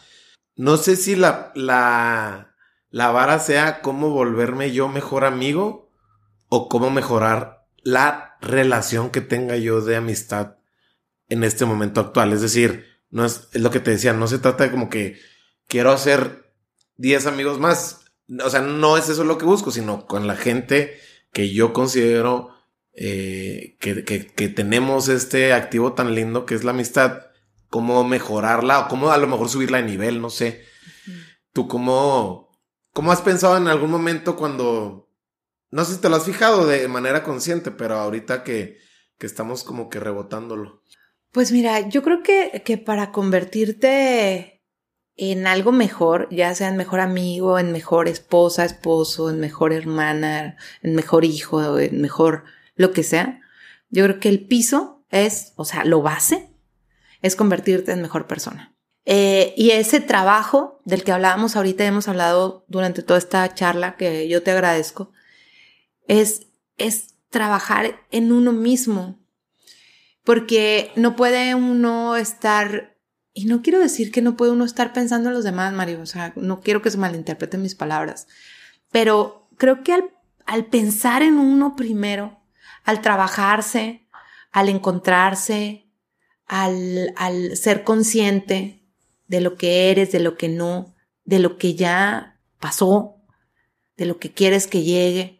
no 0.55 0.75
sé 0.77 0.97
si 0.97 1.15
la, 1.15 1.51
la, 1.55 2.48
la 2.89 3.11
vara 3.11 3.39
sea 3.39 3.81
cómo 3.81 4.09
volverme 4.09 4.71
yo 4.71 4.87
mejor 4.87 5.25
amigo 5.25 5.91
o 6.47 6.69
cómo 6.69 6.89
mejorar 6.89 7.67
la 7.83 8.37
relación 8.41 9.09
que 9.09 9.21
tenga 9.21 9.57
yo 9.57 9.81
de 9.81 9.95
amistad 9.95 10.57
en 11.27 11.43
este 11.43 11.65
momento 11.65 12.01
actual. 12.01 12.33
Es 12.33 12.41
decir, 12.41 12.85
no 13.09 13.25
es, 13.25 13.47
es 13.53 13.61
lo 13.61 13.71
que 13.71 13.79
te 13.79 13.91
decía, 13.91 14.13
no 14.13 14.27
se 14.27 14.39
trata 14.39 14.65
de 14.65 14.71
como 14.71 14.89
que 14.89 15.19
quiero 15.67 15.91
hacer 15.91 16.53
10 16.97 17.27
amigos 17.27 17.59
más. 17.59 18.01
O 18.43 18.49
sea, 18.49 18.61
no 18.61 18.97
es 18.97 19.09
eso 19.09 19.23
lo 19.23 19.37
que 19.37 19.45
busco, 19.45 19.71
sino 19.71 20.05
con 20.05 20.27
la 20.27 20.35
gente 20.35 20.99
que 21.31 21.51
yo 21.51 21.73
considero 21.73 22.53
eh, 22.93 23.77
que, 23.79 24.03
que, 24.03 24.49
tenemos 24.49 25.07
este 25.07 25.53
activo 25.53 25.93
tan 25.93 26.13
lindo 26.15 26.45
que 26.45 26.55
es 26.55 26.63
la 26.63 26.71
amistad, 26.71 27.27
cómo 27.69 28.03
mejorarla 28.03 28.79
o 28.79 28.87
cómo 28.87 29.11
a 29.11 29.17
lo 29.17 29.27
mejor 29.27 29.47
subirla 29.47 29.77
de 29.77 29.83
nivel, 29.83 30.21
no 30.21 30.29
sé. 30.29 30.65
¿Tú 31.53 31.67
cómo, 31.67 32.48
cómo 32.99 33.13
has 33.13 33.21
pensado 33.21 33.55
en 33.55 33.69
algún 33.69 33.91
momento 33.91 34.35
cuando, 34.35 35.09
no 35.71 35.85
sé 35.85 35.93
si 35.93 36.01
te 36.01 36.09
lo 36.09 36.17
has 36.17 36.25
fijado 36.25 36.67
de 36.67 36.85
manera 36.89 37.23
consciente, 37.23 37.71
pero 37.71 37.95
ahorita 37.95 38.43
que, 38.43 38.77
que 39.17 39.25
estamos 39.25 39.63
como 39.63 39.87
que 39.87 40.01
rebotándolo? 40.01 40.83
Pues 41.31 41.53
mira, 41.53 41.87
yo 41.87 42.03
creo 42.03 42.23
que, 42.23 42.61
que 42.65 42.77
para 42.77 43.13
convertirte 43.13 44.65
en 45.15 45.47
algo 45.47 45.71
mejor, 45.71 46.27
ya 46.29 46.53
sea 46.53 46.67
en 46.67 46.75
mejor 46.75 46.99
amigo, 46.99 47.57
en 47.57 47.71
mejor 47.71 48.09
esposa, 48.09 48.65
esposo, 48.65 49.29
en 49.29 49.39
mejor 49.39 49.71
hermana, 49.71 50.57
en 50.81 50.93
mejor 50.93 51.23
hijo, 51.23 51.79
en 51.79 52.01
mejor 52.01 52.43
lo 52.75 52.91
que 52.91 53.03
sea, 53.03 53.39
yo 53.87 54.03
creo 54.03 54.19
que 54.19 54.27
el 54.27 54.45
piso 54.45 55.05
es, 55.09 55.53
o 55.55 55.63
sea, 55.63 55.85
lo 55.85 56.01
base, 56.01 56.49
es 57.21 57.37
convertirte 57.37 57.93
en 57.93 58.01
mejor 58.01 58.27
persona. 58.27 58.75
Eh, 59.11 59.55
y 59.57 59.71
ese 59.71 60.01
trabajo 60.01 60.79
del 60.85 61.03
que 61.03 61.11
hablábamos 61.11 61.55
ahorita, 61.55 61.83
hemos 61.83 62.07
hablado 62.07 62.63
durante 62.67 63.01
toda 63.01 63.17
esta 63.17 63.51
charla, 63.55 63.97
que 63.97 64.27
yo 64.29 64.43
te 64.43 64.51
agradezco, 64.51 65.11
es, 66.07 66.45
es 66.77 67.15
trabajar 67.31 67.99
en 68.11 68.31
uno 68.31 68.53
mismo. 68.53 69.17
Porque 70.23 70.91
no 70.95 71.15
puede 71.15 71.55
uno 71.55 72.17
estar, 72.17 72.99
y 73.33 73.45
no 73.45 73.63
quiero 73.63 73.79
decir 73.79 74.11
que 74.11 74.21
no 74.21 74.37
puede 74.37 74.51
uno 74.51 74.63
estar 74.63 74.93
pensando 74.93 75.29
en 75.29 75.33
los 75.33 75.43
demás, 75.43 75.73
Mario, 75.73 76.01
o 76.01 76.05
sea, 76.05 76.31
no 76.35 76.61
quiero 76.61 76.83
que 76.83 76.91
se 76.91 76.99
malinterpreten 76.99 77.63
mis 77.63 77.73
palabras, 77.73 78.27
pero 78.91 79.49
creo 79.57 79.81
que 79.83 79.93
al, 79.93 80.11
al 80.45 80.67
pensar 80.67 81.23
en 81.23 81.39
uno 81.39 81.75
primero, 81.75 82.43
al 82.83 83.01
trabajarse, 83.01 84.07
al 84.51 84.69
encontrarse, 84.69 85.89
al, 86.45 87.11
al 87.17 87.57
ser 87.57 87.83
consciente 87.83 88.78
de 89.29 89.39
lo 89.39 89.55
que 89.55 89.89
eres, 89.89 90.11
de 90.11 90.19
lo 90.19 90.35
que 90.35 90.49
no, 90.49 90.93
de 91.23 91.39
lo 91.39 91.57
que 91.57 91.75
ya 91.75 92.41
pasó, 92.59 93.15
de 93.95 94.05
lo 94.05 94.19
que 94.19 94.33
quieres 94.33 94.67
que 94.67 94.83
llegue, 94.83 95.39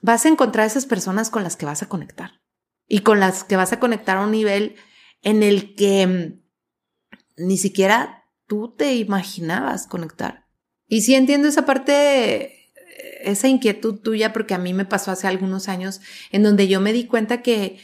vas 0.00 0.24
a 0.24 0.30
encontrar 0.30 0.66
esas 0.66 0.86
personas 0.86 1.28
con 1.28 1.42
las 1.42 1.56
que 1.56 1.66
vas 1.66 1.82
a 1.82 1.88
conectar 1.88 2.40
y 2.88 3.00
con 3.00 3.20
las 3.20 3.44
que 3.44 3.56
vas 3.56 3.74
a 3.74 3.80
conectar 3.80 4.16
a 4.16 4.24
un 4.24 4.30
nivel 4.30 4.76
en 5.20 5.42
el 5.42 5.74
que 5.74 6.06
mm, 6.06 7.44
ni 7.44 7.58
siquiera 7.58 8.24
tú 8.46 8.74
te 8.74 8.94
imaginabas 8.94 9.86
conectar. 9.86 10.46
Y 10.86 11.02
sí 11.02 11.14
entiendo 11.14 11.46
esa 11.46 11.66
parte 11.66 12.60
esa 13.22 13.48
inquietud 13.48 14.00
tuya, 14.00 14.32
porque 14.32 14.54
a 14.54 14.58
mí 14.58 14.74
me 14.74 14.84
pasó 14.84 15.10
hace 15.10 15.26
algunos 15.26 15.68
años, 15.68 16.00
en 16.30 16.42
donde 16.42 16.68
yo 16.68 16.80
me 16.80 16.92
di 16.92 17.06
cuenta 17.06 17.42
que 17.42 17.78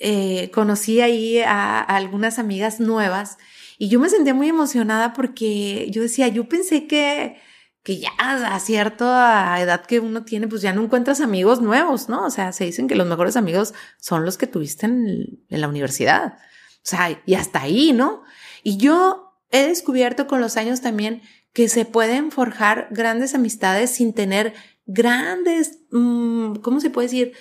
eh, 0.00 0.50
conocí 0.52 1.00
ahí 1.00 1.40
a, 1.40 1.80
algunas 1.80 2.38
amigas 2.38 2.80
nuevas 2.80 3.38
y 3.78 3.88
yo 3.88 4.00
me 4.00 4.10
sentía 4.10 4.34
muy 4.34 4.48
emocionada 4.48 5.12
porque 5.12 5.88
yo 5.90 6.02
decía, 6.02 6.26
yo 6.26 6.48
pensé 6.48 6.88
que, 6.88 7.36
que 7.84 8.00
ya 8.00 8.10
a 8.18 8.58
cierta 8.58 9.60
edad 9.60 9.86
que 9.86 10.00
uno 10.00 10.24
tiene, 10.24 10.48
pues 10.48 10.62
ya 10.62 10.72
no 10.72 10.82
encuentras 10.82 11.20
amigos 11.20 11.62
nuevos, 11.62 12.08
¿no? 12.08 12.26
O 12.26 12.30
sea, 12.30 12.50
se 12.52 12.64
dicen 12.64 12.88
que 12.88 12.96
los 12.96 13.06
mejores 13.06 13.36
amigos 13.36 13.74
son 13.98 14.24
los 14.24 14.36
que 14.36 14.48
tuviste 14.48 14.86
en, 14.86 15.44
la 15.48 15.68
universidad. 15.68 16.34
O 16.34 16.82
sea, 16.82 17.22
y 17.24 17.34
hasta 17.34 17.62
ahí, 17.62 17.92
¿no? 17.92 18.24
Y 18.64 18.78
yo 18.78 19.32
he 19.52 19.68
descubierto 19.68 20.26
con 20.26 20.40
los 20.40 20.56
años 20.56 20.80
también 20.80 21.22
que 21.52 21.68
se 21.68 21.84
pueden 21.84 22.32
forjar 22.32 22.88
grandes 22.90 23.36
amistades 23.36 23.90
sin 23.90 24.12
tener 24.12 24.54
grandes, 24.86 25.78
mm, 25.92 26.56
¿cómo 26.56 26.80
se 26.80 26.90
puede 26.90 27.06
decir? 27.06 27.32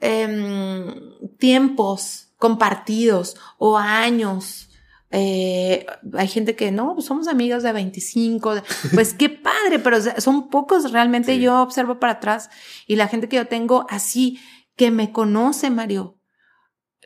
Em, 0.00 0.94
tiempos 1.38 2.32
compartidos 2.38 3.36
o 3.58 3.76
años. 3.76 4.71
Eh, 5.12 5.86
hay 6.14 6.28
gente 6.28 6.56
que 6.56 6.72
no, 6.72 6.94
pues 6.94 7.06
somos 7.06 7.28
amigos 7.28 7.62
de 7.62 7.72
25, 7.72 8.54
pues 8.94 9.14
qué 9.14 9.28
padre, 9.28 9.78
pero 9.78 9.98
son 10.20 10.48
pocos 10.48 10.90
realmente. 10.90 11.38
Yo 11.38 11.62
observo 11.62 12.00
para 12.00 12.14
atrás 12.14 12.50
y 12.86 12.96
la 12.96 13.08
gente 13.08 13.28
que 13.28 13.36
yo 13.36 13.46
tengo 13.46 13.86
así, 13.90 14.40
que 14.74 14.90
me 14.90 15.12
conoce, 15.12 15.68
Mario, 15.70 16.18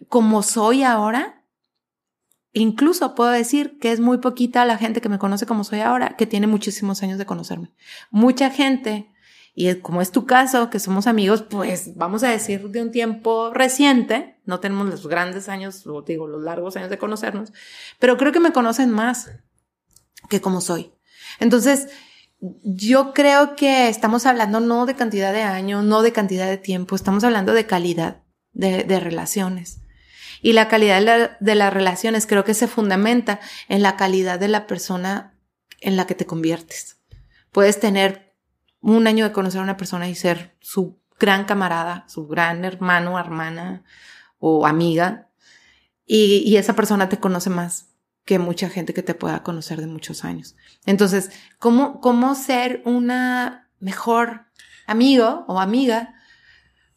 como 0.09 0.43
soy 0.43 0.85
ahora, 0.85 1.37
Incluso 2.59 3.15
puedo 3.15 3.29
decir 3.29 3.79
que 3.79 3.93
es 3.93 4.01
muy 4.01 4.17
poquita 4.17 4.65
la 4.65 4.79
gente 4.79 5.03
que 5.03 5.11
me 5.11 5.19
conoce 5.19 5.45
como 5.45 5.63
soy 5.63 5.81
ahora, 5.81 6.17
que 6.17 6.25
tiene 6.25 6.47
muchísimos 6.47 7.03
años 7.03 7.19
de 7.19 7.27
conocerme. 7.27 7.75
Mucha 8.11 8.49
gente, 8.49 9.11
y 9.59 9.75
como 9.77 10.03
es 10.03 10.13
tu 10.13 10.27
caso, 10.27 10.71
que 10.71 10.79
somos 10.79 11.07
amigos, 11.07 11.43
pues 11.43 11.97
vamos 11.97 12.23
a 12.23 12.31
decir 12.31 12.69
de 12.69 12.83
un 12.83 12.93
tiempo 12.93 13.53
reciente, 13.53 14.39
no 14.45 14.61
tenemos 14.61 14.87
los 14.87 15.07
grandes 15.09 15.49
años, 15.49 15.87
o 15.87 16.03
digo, 16.03 16.29
los 16.29 16.43
largos 16.43 16.77
años 16.77 16.91
de 16.91 16.99
conocernos, 16.99 17.53
pero 17.99 18.19
creo 18.19 18.33
que 18.33 18.39
me 18.41 18.53
conocen 18.53 18.91
más 18.91 19.31
que 20.29 20.41
como 20.41 20.61
soy. 20.61 20.93
Entonces, 21.41 21.89
yo 22.41 23.15
creo 23.15 23.57
que 23.57 23.89
estamos 23.89 24.27
hablando 24.27 24.61
no 24.61 24.85
de 24.85 24.95
cantidad 24.95 25.33
de 25.33 25.43
años, 25.43 25.83
no 25.83 26.03
de 26.03 26.13
cantidad 26.13 26.47
de 26.47 26.59
tiempo, 26.59 26.95
estamos 26.95 27.25
hablando 27.25 27.55
de 27.55 27.67
calidad 27.67 28.23
de, 28.53 28.85
de 28.85 29.01
relaciones. 29.01 29.81
Y 30.43 30.53
la 30.53 30.69
calidad 30.69 31.37
de, 31.41 31.55
las 31.55 31.73
relaciones 31.73 32.27
creo 32.27 32.45
que 32.45 32.55
se 32.55 32.69
fundamenta 32.69 33.41
en 33.69 33.83
la 33.83 33.97
calidad 33.97 34.39
de 34.39 34.49
la 34.49 34.67
persona 34.67 35.35
en 35.81 35.97
la 35.97 36.07
que 36.07 36.15
te 36.15 36.27
conviertes. 36.27 36.99
Puedes 37.53 37.81
tener 37.81 38.26
un 38.95 39.07
año 39.09 39.25
de 39.25 39.33
conocer 39.33 39.61
a 39.61 39.65
una 39.65 39.77
persona 39.77 40.09
y 40.09 40.15
ser 40.15 40.55
su 40.61 40.97
gran 41.19 41.45
camarada, 41.45 42.05
su 42.09 42.29
gran 42.29 42.65
hermano, 42.65 43.19
hermana 43.19 43.83
o 44.39 44.67
amiga, 44.67 45.29
y, 46.09 46.57
esa 46.57 46.77
persona 46.77 47.09
te 47.09 47.19
conoce 47.19 47.51
más 47.51 47.89
que 48.25 48.39
mucha 48.39 48.69
gente 48.69 48.95
que 48.95 49.03
te 49.03 49.15
pueda 49.15 49.43
conocer 49.43 49.81
de 49.81 49.89
muchos 49.89 50.25
años. 50.25 50.55
Entonces, 50.85 51.31
¿cómo, 51.59 52.01
cómo 52.01 52.37
ser 52.37 52.81
una 52.85 53.69
mejor 53.81 54.43
amigo 54.87 55.45
o 55.49 55.59
amiga 55.59 56.15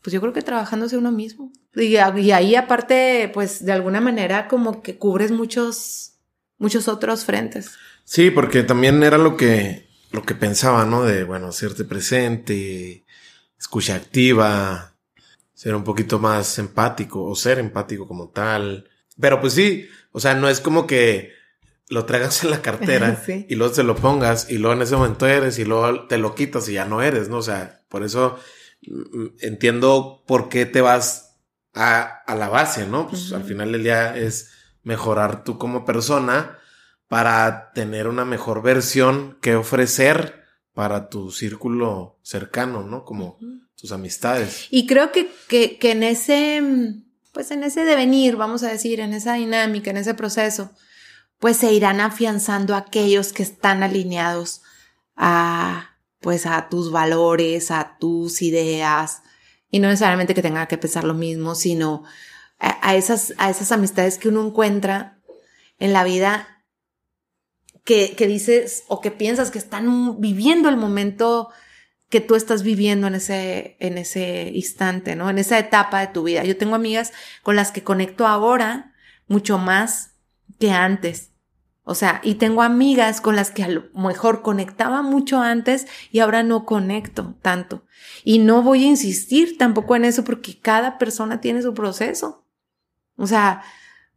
Pues 0.04 0.14
yo 0.14 0.22
creo 0.22 0.32
que 0.32 0.44
trabajándose 0.44 0.96
uno 0.96 1.12
mismo. 1.12 1.52
Y, 1.76 1.96
y 1.96 2.32
ahí 2.32 2.56
aparte, 2.56 3.32
pues 3.34 3.66
de 3.66 3.72
alguna 3.72 4.00
manera 4.00 4.48
como 4.48 4.84
que 4.84 5.00
cubres 5.00 5.32
muchos, 5.32 6.20
muchos 6.60 6.88
otros 6.88 7.26
frentes. 7.26 7.72
Sí, 8.04 8.30
porque 8.30 8.62
también 8.62 9.02
era 9.02 9.18
lo 9.18 9.38
que, 9.38 9.89
lo 10.12 10.24
que 10.24 10.36
pensaba, 10.36 10.86
¿no? 10.86 11.04
De, 11.04 11.24
bueno, 11.24 11.48
hacerte 11.48 11.84
presente, 11.86 13.06
escucha 13.58 13.96
activa, 13.96 14.96
ser 15.54 15.76
un 15.76 15.84
poquito 15.84 16.20
más 16.20 16.58
empático 16.58 17.24
o 17.24 17.36
ser 17.36 17.60
empático 17.60 18.08
como 18.08 18.30
tal. 18.30 18.90
Pero 19.20 19.42
pues 19.42 19.54
sí, 19.54 19.88
o 20.12 20.20
sea, 20.20 20.34
no 20.36 20.50
es 20.50 20.62
como 20.62 20.88
que 20.88 21.34
lo 21.90 22.06
traigas 22.06 22.44
en 22.44 22.52
la 22.52 22.62
cartera 22.62 23.22
y 23.50 23.56
luego 23.56 23.74
se 23.74 23.84
lo 23.84 23.96
pongas 23.96 24.50
y 24.50 24.58
luego 24.58 24.76
en 24.76 24.84
ese 24.84 24.96
momento 24.96 25.28
eres 25.28 25.60
y 25.60 25.66
luego 25.66 26.08
te 26.08 26.18
lo 26.18 26.36
quitas 26.36 26.70
y 26.70 26.74
ya 26.74 26.86
no 26.86 27.02
eres, 27.02 27.30
¿no? 27.30 27.38
O 27.38 27.42
sea, 27.42 27.82
por 27.90 28.04
eso 28.04 28.40
mm, 28.88 29.26
entiendo 29.42 30.24
por 30.26 30.50
qué 30.50 30.66
te 30.66 30.82
vas 30.82 31.38
a, 31.74 32.02
a 32.26 32.36
la 32.36 32.50
base, 32.50 32.88
¿no? 32.88 33.08
Pues 33.08 33.34
al 33.34 33.44
final 33.44 33.72
del 33.72 33.84
día 33.84 34.16
es 34.16 34.52
mejorar 34.84 35.44
tú 35.44 35.58
como 35.58 35.86
persona 35.86 36.59
para 37.10 37.72
tener 37.74 38.08
una 38.08 38.24
mejor 38.24 38.62
versión 38.62 39.38
que 39.42 39.56
ofrecer 39.56 40.46
para 40.74 41.10
tu 41.10 41.32
círculo 41.32 42.20
cercano, 42.22 42.84
¿no? 42.84 43.04
Como 43.04 43.38
tus 43.76 43.92
amistades. 43.92 44.68
Y 44.70 44.86
creo 44.86 45.12
que, 45.12 45.30
que, 45.48 45.78
que, 45.80 45.92
en 45.92 46.04
ese, 46.04 46.64
pues 47.34 47.50
en 47.52 47.64
ese 47.64 47.84
devenir, 47.84 48.36
vamos 48.36 48.62
a 48.64 48.70
decir, 48.70 49.00
en 49.00 49.14
esa 49.14 49.34
dinámica, 49.34 49.90
en 49.90 49.98
ese 49.98 50.14
proceso, 50.14 50.72
pues 51.40 51.58
se 51.58 51.74
irán 51.74 52.00
afianzando 52.00 52.76
aquellos 52.76 53.34
que 53.34 53.42
están 53.44 53.82
alineados 53.82 54.62
a, 55.16 55.98
pues 56.20 56.46
a 56.46 56.70
tus 56.70 56.92
valores, 56.92 57.72
a 57.72 57.98
tus 58.00 58.44
ideas, 58.44 59.24
y 59.72 59.80
no 59.80 59.88
necesariamente 59.88 60.36
que 60.36 60.44
tenga 60.44 60.68
que 60.68 60.78
pensar 60.78 61.06
lo 61.06 61.16
mismo, 61.16 61.56
sino 61.56 62.04
a, 62.60 62.88
a 62.88 62.96
esas, 62.96 63.34
a 63.40 63.50
esas 63.50 63.72
amistades 63.72 64.20
que 64.20 64.30
uno 64.30 64.46
encuentra 64.46 65.20
en 65.80 65.92
la 65.94 66.04
vida 66.04 66.59
que, 67.84 68.16
dices 68.28 68.84
o 68.88 69.02
que 69.02 69.12
piensas 69.12 69.52
que 69.52 69.60
están 69.60 70.20
viviendo 70.20 70.70
el 70.70 70.78
momento 70.78 71.50
que 72.10 72.22
tú 72.22 72.36
estás 72.36 72.64
viviendo 72.64 73.08
en 73.08 73.16
ese, 73.16 73.78
en 73.80 73.98
ese 73.98 74.52
instante, 74.54 75.16
¿no? 75.16 75.30
En 75.30 75.38
esa 75.38 75.60
etapa 75.60 76.00
de 76.00 76.08
tu 76.08 76.24
vida. 76.24 76.44
Yo 76.44 76.58
tengo 76.58 76.76
amigas 76.76 77.14
con 77.44 77.56
las 77.56 77.72
que 77.72 77.84
conecto 77.84 78.28
ahora 78.28 78.94
mucho 79.28 79.58
más 79.58 80.16
que 80.60 80.72
antes. 80.72 81.32
O 81.84 81.96
sea, 81.96 82.22
y 82.24 82.36
tengo 82.36 82.62
amigas 82.62 83.22
con 83.22 83.36
las 83.36 83.50
que 83.50 83.64
a 83.64 83.68
lo 83.68 83.90
mejor 83.96 84.44
conectaba 84.44 85.02
mucho 85.02 85.42
antes 85.42 85.88
y 86.12 86.20
ahora 86.20 86.44
no 86.44 86.66
conecto 86.66 87.36
tanto. 87.42 87.84
Y 88.24 88.40
no 88.40 88.62
voy 88.62 88.84
a 88.84 88.90
insistir 88.90 89.58
tampoco 89.58 89.96
en 89.96 90.06
eso 90.06 90.24
porque 90.24 90.60
cada 90.60 91.00
persona 91.00 91.42
tiene 91.42 91.64
su 91.64 91.74
proceso. 91.74 92.46
O 93.16 93.26
sea, 93.26 93.64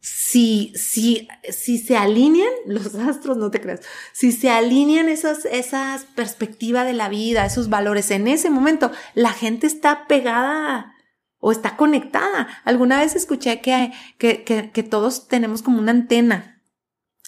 si, 0.03 0.73
si, 0.75 1.29
si 1.49 1.79
se 1.79 1.97
alinean 1.97 2.53
los 2.67 2.95
astros, 2.97 3.37
no 3.37 3.51
te 3.51 3.61
creas, 3.61 3.81
si 4.13 4.33
se 4.33 4.51
alinean 4.51 5.09
esas, 5.09 5.45
esas 5.45 6.05
perspectivas 6.05 6.85
de 6.85 6.93
la 6.93 7.09
vida, 7.09 7.47
esos 7.47 7.69
valores 7.69 8.11
en 8.11 8.27
ese 8.27 8.51
momento, 8.51 8.91
la 9.15 9.33
gente 9.33 9.67
está 9.67 10.09
pegada 10.09 10.95
o 11.39 11.53
está 11.53 11.77
conectada. 11.77 12.49
Alguna 12.65 13.01
vez 13.01 13.15
escuché 13.15 13.61
que, 13.61 13.93
que, 14.19 14.43
que, 14.45 14.71
que 14.71 14.83
todos 14.83 15.29
tenemos 15.29 15.63
como 15.63 15.79
una 15.79 15.93
antena 15.93 16.62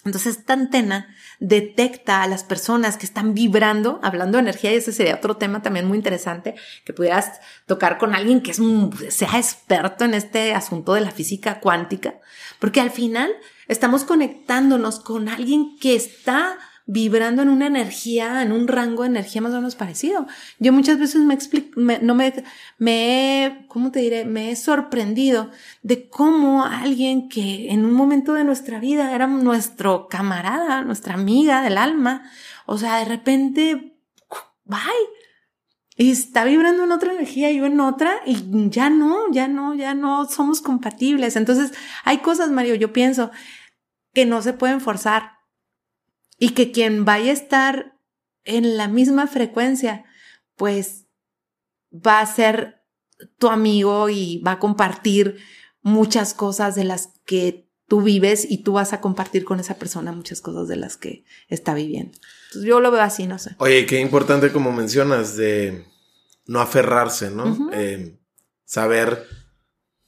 entonces, 0.05 0.37
esta 0.37 0.53
antena 0.53 1.07
detecta 1.39 2.21
a 2.21 2.27
las 2.27 2.43
personas 2.43 2.95
que 2.95 3.07
están 3.07 3.33
vibrando, 3.33 3.99
hablando 4.03 4.37
de 4.37 4.43
energía, 4.43 4.71
y 4.71 4.75
ese 4.75 4.91
sería 4.91 5.15
otro 5.15 5.37
tema 5.37 5.63
también 5.63 5.87
muy 5.87 5.97
interesante, 5.97 6.53
que 6.85 6.93
pudieras 6.93 7.39
tocar 7.65 7.97
con 7.97 8.13
alguien 8.13 8.41
que 8.41 8.53
sea 8.53 9.37
experto 9.37 10.05
en 10.05 10.13
este 10.13 10.53
asunto 10.53 10.93
de 10.93 11.01
la 11.01 11.09
física 11.09 11.59
cuántica, 11.59 12.19
porque 12.59 12.81
al 12.81 12.91
final 12.91 13.31
estamos 13.67 14.03
conectándonos 14.03 14.99
con 14.99 15.27
alguien 15.27 15.75
que 15.79 15.95
está 15.95 16.59
vibrando 16.87 17.41
en 17.41 17.49
una 17.49 17.67
energía, 17.67 18.43
en 18.43 18.51
un 18.51 18.67
rango 18.67 19.03
de 19.03 19.09
energía 19.09 19.41
más 19.41 19.53
o 19.53 19.57
menos 19.57 19.75
parecido. 19.75 20.27
Yo 20.59 20.71
muchas 20.71 20.99
veces 20.99 21.21
me 21.21 21.33
explico, 21.33 21.79
no 21.79 22.15
me, 22.15 22.33
me 22.77 23.65
¿cómo 23.67 23.91
te 23.91 23.99
diré? 23.99 24.25
Me 24.25 24.51
he 24.51 24.55
sorprendido 24.55 25.49
de 25.81 26.07
cómo 26.09 26.63
alguien 26.63 27.27
que 27.27 27.71
en 27.71 27.85
un 27.85 27.93
momento 27.93 28.33
de 28.33 28.43
nuestra 28.43 28.79
vida 28.79 29.15
era 29.15 29.25
nuestro 29.25 30.07
camarada, 30.07 30.83
nuestra 30.83 31.15
amiga 31.15 31.63
del 31.63 31.77
alma, 31.77 32.29
o 32.67 32.77
sea, 32.77 32.99
de 32.99 33.05
repente, 33.05 33.97
bye. 34.63 34.79
Y 35.97 36.11
está 36.11 36.43
vibrando 36.43 36.83
en 36.83 36.91
otra 36.91 37.13
energía, 37.13 37.51
yo 37.51 37.65
en 37.65 37.79
otra, 37.79 38.15
y 38.25 38.69
ya 38.69 38.89
no, 38.89 39.31
ya 39.31 39.47
no, 39.47 39.75
ya 39.75 39.93
no 39.93 40.25
somos 40.25 40.59
compatibles. 40.61 41.37
Entonces, 41.37 41.71
hay 42.03 42.17
cosas, 42.17 42.51
Mario, 42.51 42.75
yo 42.75 42.91
pienso 42.91 43.31
que 44.13 44.25
no 44.25 44.41
se 44.41 44.51
pueden 44.51 44.81
forzar 44.81 45.34
y 46.37 46.49
que 46.49 46.71
quien 46.71 47.05
vaya 47.05 47.31
a 47.31 47.33
estar 47.33 47.99
en 48.43 48.77
la 48.77 48.87
misma 48.87 49.27
frecuencia, 49.27 50.05
pues 50.55 51.05
va 51.91 52.19
a 52.19 52.25
ser 52.25 52.83
tu 53.37 53.47
amigo 53.47 54.09
y 54.09 54.39
va 54.39 54.53
a 54.53 54.59
compartir 54.59 55.37
muchas 55.81 56.33
cosas 56.33 56.75
de 56.75 56.83
las 56.83 57.09
que 57.25 57.69
tú 57.87 58.01
vives 58.01 58.49
y 58.49 58.63
tú 58.63 58.73
vas 58.73 58.93
a 58.93 59.01
compartir 59.01 59.45
con 59.45 59.59
esa 59.59 59.77
persona 59.77 60.11
muchas 60.11 60.41
cosas 60.41 60.67
de 60.67 60.75
las 60.75 60.97
que 60.97 61.23
está 61.47 61.73
viviendo. 61.73 62.17
Entonces 62.47 62.67
yo 62.67 62.79
lo 62.79 62.91
veo 62.91 63.01
así, 63.01 63.27
no 63.27 63.37
sé. 63.37 63.55
Oye, 63.59 63.85
qué 63.85 63.99
importante 63.99 64.51
como 64.51 64.71
mencionas 64.71 65.35
de 65.35 65.85
no 66.47 66.61
aferrarse, 66.61 67.29
¿no? 67.29 67.69
Eh, 67.73 68.19
saber 68.65 69.27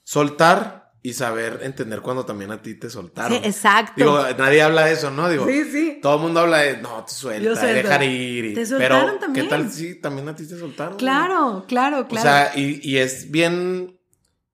soltar 0.03 0.76
y 1.07 1.13
saber 1.13 1.61
entender 1.63 2.01
cuando 2.01 2.25
también 2.25 2.51
a 2.51 2.61
ti 2.61 2.75
te 2.75 2.89
soltaron. 2.89 3.31
Sí, 3.31 3.39
exacto. 3.47 3.93
Digo, 3.95 4.21
nadie 4.37 4.61
habla 4.61 4.87
de 4.87 4.91
eso, 4.91 5.09
¿no? 5.09 5.29
Digo, 5.29 5.47
sí, 5.47 5.63
sí. 5.71 5.99
todo 6.01 6.17
el 6.17 6.21
mundo 6.21 6.41
habla 6.41 6.57
de, 6.57 6.81
no, 6.81 7.05
te 7.05 7.13
suelta, 7.13 7.65
dejar 7.65 8.03
ir. 8.03 8.53
te 8.53 8.65
soltaron 8.65 9.15
pero, 9.17 9.33
¿qué 9.33 9.43
tal 9.43 9.71
si 9.71 9.95
también 10.01 10.27
a 10.27 10.35
ti 10.35 10.45
te 10.45 10.59
soltaron? 10.59 10.97
Claro, 10.97 11.63
claro, 11.65 12.09
claro. 12.09 12.19
O 12.19 12.21
sea, 12.21 12.51
y, 12.57 12.81
y 12.83 12.97
es 12.97 13.31
bien 13.31 13.97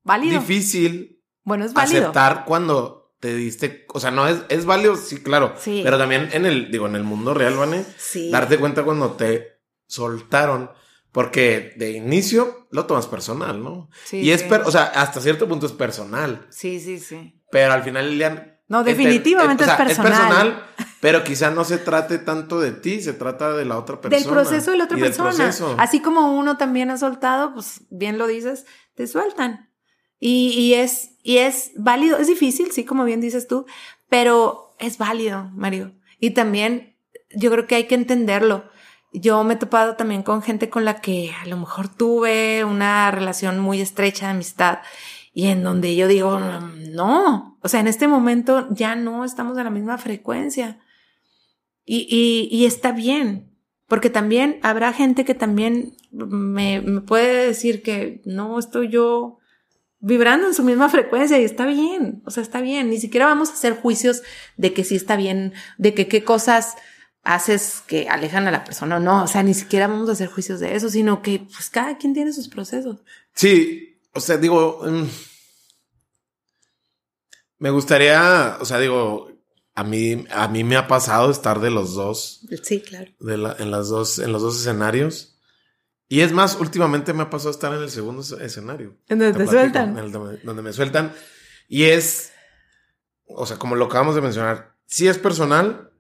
válido. 0.04 0.42
difícil 0.42 1.24
bueno, 1.44 1.66
es 1.66 1.74
válido. 1.74 2.02
aceptar 2.02 2.46
cuando 2.46 3.16
te 3.20 3.34
diste, 3.34 3.88
o 3.92 4.00
sea, 4.00 4.12
no 4.12 4.28
es, 4.28 4.44
es 4.50 4.66
válido, 4.66 4.96
sí, 4.96 5.24
claro. 5.24 5.56
Sí. 5.58 5.82
Pero 5.84 5.98
también 5.98 6.30
en 6.34 6.46
el, 6.46 6.70
digo, 6.70 6.86
en 6.86 6.96
el 6.96 7.04
mundo 7.04 7.34
real, 7.34 7.56
¿vale? 7.56 7.84
Sí. 7.98 8.30
Darte 8.30 8.60
cuenta 8.60 8.84
cuando 8.84 9.14
te 9.14 9.60
soltaron. 9.88 10.70
Porque 11.14 11.74
de 11.78 11.92
inicio 11.92 12.68
lo 12.72 12.88
tomas 12.88 13.06
personal, 13.06 13.64
¿no? 13.64 13.88
Sí. 14.04 14.18
Y 14.18 14.32
es, 14.32 14.44
o 14.66 14.72
sea, 14.72 14.86
hasta 14.86 15.22
cierto 15.22 15.48
punto 15.48 15.68
es 15.68 15.72
personal. 15.72 16.48
Sí, 16.50 16.80
sí, 16.80 17.00
sí. 17.00 17.40
Pero 17.52 17.72
al 17.72 17.84
final 17.84 18.12
día... 18.18 18.60
No, 18.68 18.84
definitivamente 18.84 19.64
es, 19.64 19.70
personal. 19.70 20.12
Es 20.12 20.18
personal, 20.18 20.66
pero 21.00 21.24
quizá 21.24 21.52
no 21.52 21.66
se 21.66 21.78
trate 21.78 22.18
tanto 22.18 22.60
de 22.60 22.72
ti, 22.72 23.00
se 23.00 23.14
trata 23.14 23.54
de 23.54 23.64
la 23.64 23.78
otra 23.78 24.02
persona. 24.02 24.20
Del 24.20 24.34
proceso 24.34 24.72
de 24.72 24.78
la 24.78 24.86
otra 24.86 24.98
persona. 24.98 25.52
Así 25.78 26.00
como 26.00 26.36
uno 26.36 26.58
también 26.58 26.90
ha 26.90 26.98
soltado, 26.98 27.54
pues 27.54 27.82
bien 27.92 28.18
lo 28.18 28.26
dices, 28.26 28.66
te 28.96 29.06
sueltan. 29.06 29.70
Y, 30.20 30.48
y, 30.58 30.74
es, 30.74 31.12
y 31.22 31.38
es 31.38 31.74
válido, 31.76 32.18
es 32.18 32.26
difícil, 32.26 32.72
sí, 32.72 32.86
como 32.86 33.04
bien 33.04 33.22
dices 33.22 33.48
tú, 33.48 33.68
pero 34.10 34.74
es 34.80 34.98
válido, 34.98 35.52
Mario. 35.54 35.94
Y 36.20 36.32
también 36.32 36.98
yo 37.36 37.52
creo 37.52 37.68
que 37.68 37.76
hay 37.76 37.84
que 37.84 37.96
entenderlo 37.96 38.64
yo 39.14 39.44
me 39.44 39.54
he 39.54 39.58
topado 39.58 39.96
también 39.96 40.24
con 40.24 40.42
gente 40.42 40.70
con 40.70 40.86
la 40.86 41.02
que 41.02 41.32
a 41.42 41.48
lo 41.48 41.58
mejor 41.58 41.88
tuve 41.88 42.64
una 42.64 43.12
relación 43.12 43.60
muy 43.60 43.80
estrecha 43.80 44.26
de 44.26 44.34
amistad 44.34 44.80
y 45.34 45.48
en 45.48 45.64
donde 45.64 45.96
yo 45.96 46.08
digo, 46.08 46.40
no, 46.40 47.58
o 47.62 47.68
sea, 47.68 47.80
en 47.80 47.88
este 47.88 48.08
momento 48.08 48.68
ya 48.72 48.96
no 48.96 49.26
estamos 49.26 49.58
en 49.58 49.64
la 49.64 49.70
misma 49.72 49.98
frecuencia. 49.98 50.80
Y, 51.86 52.08
y, 52.10 52.56
y 52.56 52.66
está 52.66 52.92
bien, 52.92 53.52
porque 53.88 54.10
también 54.10 54.60
habrá 54.62 54.94
gente 54.94 55.26
que 55.26 55.34
también 55.34 55.96
me, 56.12 56.82
me 56.82 57.02
puede 57.02 57.48
decir 57.48 57.82
que 57.82 58.22
no 58.26 58.58
estoy 58.60 58.90
yo 58.90 59.40
vibrando 60.00 60.48
en 60.48 60.54
su 60.54 60.64
misma 60.64 60.90
frecuencia 60.90 61.40
y 61.40 61.46
está 61.46 61.66
bien, 61.66 62.22
o 62.26 62.30
sea, 62.30 62.44
está 62.44 62.62
bien. 62.62 62.90
Ni 62.90 63.00
siquiera 63.00 63.26
vamos 63.26 63.50
a 63.50 63.54
hacer 63.54 63.76
juicios 63.76 64.22
de 64.58 64.74
que 64.74 64.84
sí 64.84 64.96
está 64.96 65.16
bien, 65.16 65.54
de 65.78 65.94
que 65.94 66.08
qué 66.08 66.24
cosas 66.24 66.76
haces 67.24 67.82
que 67.88 68.10
alejan 68.10 68.48
a 68.48 68.52
la 68.52 68.64
persona 68.64 68.98
o 68.98 69.00
no. 69.00 69.24
O 69.24 69.28
sea, 69.28 69.44
ni 69.44 69.54
siquiera 69.54 69.88
vamos 69.88 70.10
a 70.10 70.14
hacer 70.14 70.28
juicios 70.28 70.60
de 70.60 70.76
eso, 70.76 70.90
sino 70.90 71.22
que 71.22 71.40
pues 71.40 71.70
cada 71.70 71.98
quien 71.98 72.14
tiene 72.14 72.34
sus 72.34 72.50
procesos. 72.50 73.00
Sí, 73.34 74.00
o 74.14 74.20
sea, 74.20 74.38
digo, 74.38 74.82
mm, 74.84 75.06
me 77.60 77.70
gustaría, 77.70 78.58
o 78.60 78.66
sea, 78.66 78.80
digo, 78.80 79.32
a 79.74 79.84
mí, 79.84 80.26
a 80.30 80.48
mí 80.48 80.64
me 80.64 80.76
ha 80.76 80.88
pasado 80.88 81.32
estar 81.32 81.60
de 81.60 81.72
los 81.72 81.96
dos. 81.96 82.42
Sí, 82.62 82.82
claro. 82.82 83.12
De 83.20 83.38
la, 83.38 83.56
en 83.58 83.72
las 83.72 83.88
dos, 83.88 84.20
en 84.20 84.32
los 84.32 84.42
dos 84.42 84.60
escenarios. 84.60 85.40
Y 86.10 86.22
es 86.22 86.32
más, 86.32 86.58
últimamente 86.60 87.14
me 87.14 87.24
ha 87.24 87.30
pasado 87.30 87.52
estar 87.52 87.74
en 87.74 87.82
el 87.82 87.90
segundo 87.90 88.22
escenario. 88.40 88.98
En 89.08 89.20
donde 89.20 89.46
te, 89.46 89.48
sueltan. 89.50 89.98
En 89.98 90.06
el, 90.06 90.12
donde 90.12 90.62
me 90.62 90.74
sueltan. 90.74 91.14
Y 91.68 91.86
es, 91.86 92.34
o 93.26 93.46
sea, 93.46 93.58
como 93.58 93.76
lo 93.76 93.86
acabamos 93.86 94.14
de 94.14 94.22
mencionar, 94.22 94.76
sí 94.86 95.08
es 95.08 95.18
personal, 95.18 95.93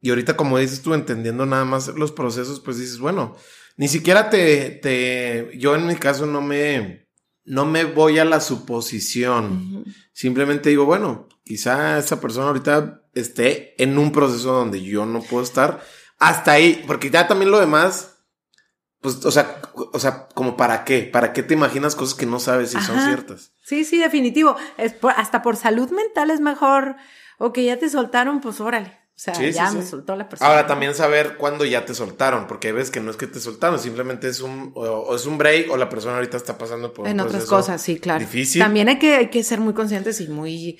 y 0.00 0.10
ahorita, 0.10 0.36
como 0.36 0.58
dices 0.58 0.82
tú, 0.82 0.94
entendiendo 0.94 1.44
nada 1.46 1.64
más 1.64 1.88
los 1.88 2.12
procesos, 2.12 2.60
pues 2.60 2.78
dices, 2.78 2.98
bueno, 2.98 3.36
ni 3.76 3.88
siquiera 3.88 4.30
te, 4.30 4.70
te, 4.70 5.50
yo 5.58 5.74
en 5.74 5.86
mi 5.86 5.96
caso 5.96 6.26
no 6.26 6.40
me, 6.40 7.08
no 7.44 7.66
me 7.66 7.84
voy 7.84 8.18
a 8.18 8.24
la 8.24 8.40
suposición. 8.40 9.84
Simplemente 10.12 10.70
digo, 10.70 10.86
bueno, 10.86 11.28
quizá 11.44 11.98
esa 11.98 12.20
persona 12.20 12.48
ahorita 12.48 13.02
esté 13.14 13.82
en 13.82 13.98
un 13.98 14.12
proceso 14.12 14.52
donde 14.52 14.82
yo 14.82 15.04
no 15.04 15.20
puedo 15.20 15.42
estar 15.42 15.82
hasta 16.18 16.52
ahí, 16.52 16.84
porque 16.86 17.10
ya 17.10 17.26
también 17.26 17.50
lo 17.50 17.58
demás, 17.58 18.22
pues, 19.00 19.24
o 19.24 19.30
sea, 19.30 19.60
o 19.74 19.98
sea, 19.98 20.28
como 20.28 20.56
para 20.56 20.84
qué, 20.84 21.02
para 21.02 21.32
qué 21.32 21.42
te 21.42 21.54
imaginas 21.54 21.96
cosas 21.96 22.14
que 22.14 22.26
no 22.26 22.40
sabes 22.40 22.70
si 22.70 22.80
son 22.80 23.00
ciertas. 23.00 23.52
Sí, 23.64 23.84
sí, 23.84 23.98
definitivo. 23.98 24.56
Es 24.76 24.94
hasta 25.16 25.42
por 25.42 25.56
salud 25.56 25.90
mental 25.90 26.30
es 26.30 26.40
mejor, 26.40 26.96
o 27.38 27.52
que 27.52 27.64
ya 27.64 27.78
te 27.78 27.88
soltaron, 27.88 28.40
pues 28.40 28.60
órale. 28.60 28.99
O 29.20 29.22
sea, 29.22 29.50
ya 29.50 29.70
me 29.72 29.84
soltó 29.84 30.16
la 30.16 30.30
persona. 30.30 30.48
Ahora 30.48 30.66
también 30.66 30.94
saber 30.94 31.36
cuándo 31.36 31.66
ya 31.66 31.84
te 31.84 31.94
soltaron, 31.94 32.46
porque 32.46 32.72
ves 32.72 32.90
que 32.90 33.00
no 33.00 33.10
es 33.10 33.18
que 33.18 33.26
te 33.26 33.38
soltaron, 33.38 33.78
simplemente 33.78 34.28
es 34.28 34.40
un 34.40 34.72
o, 34.74 35.14
es 35.14 35.26
un 35.26 35.36
break 35.36 35.70
o 35.70 35.76
la 35.76 35.90
persona 35.90 36.14
ahorita 36.14 36.38
está 36.38 36.56
pasando 36.56 36.94
por 36.94 37.06
en 37.06 37.20
otras 37.20 37.44
cosas, 37.44 37.82
sí, 37.82 37.98
claro. 37.98 38.20
Difícil. 38.20 38.62
También 38.62 38.88
hay 38.88 38.98
que, 38.98 39.16
hay 39.16 39.28
que 39.28 39.44
ser 39.44 39.60
muy 39.60 39.74
conscientes 39.74 40.22
y 40.22 40.28
muy, 40.28 40.78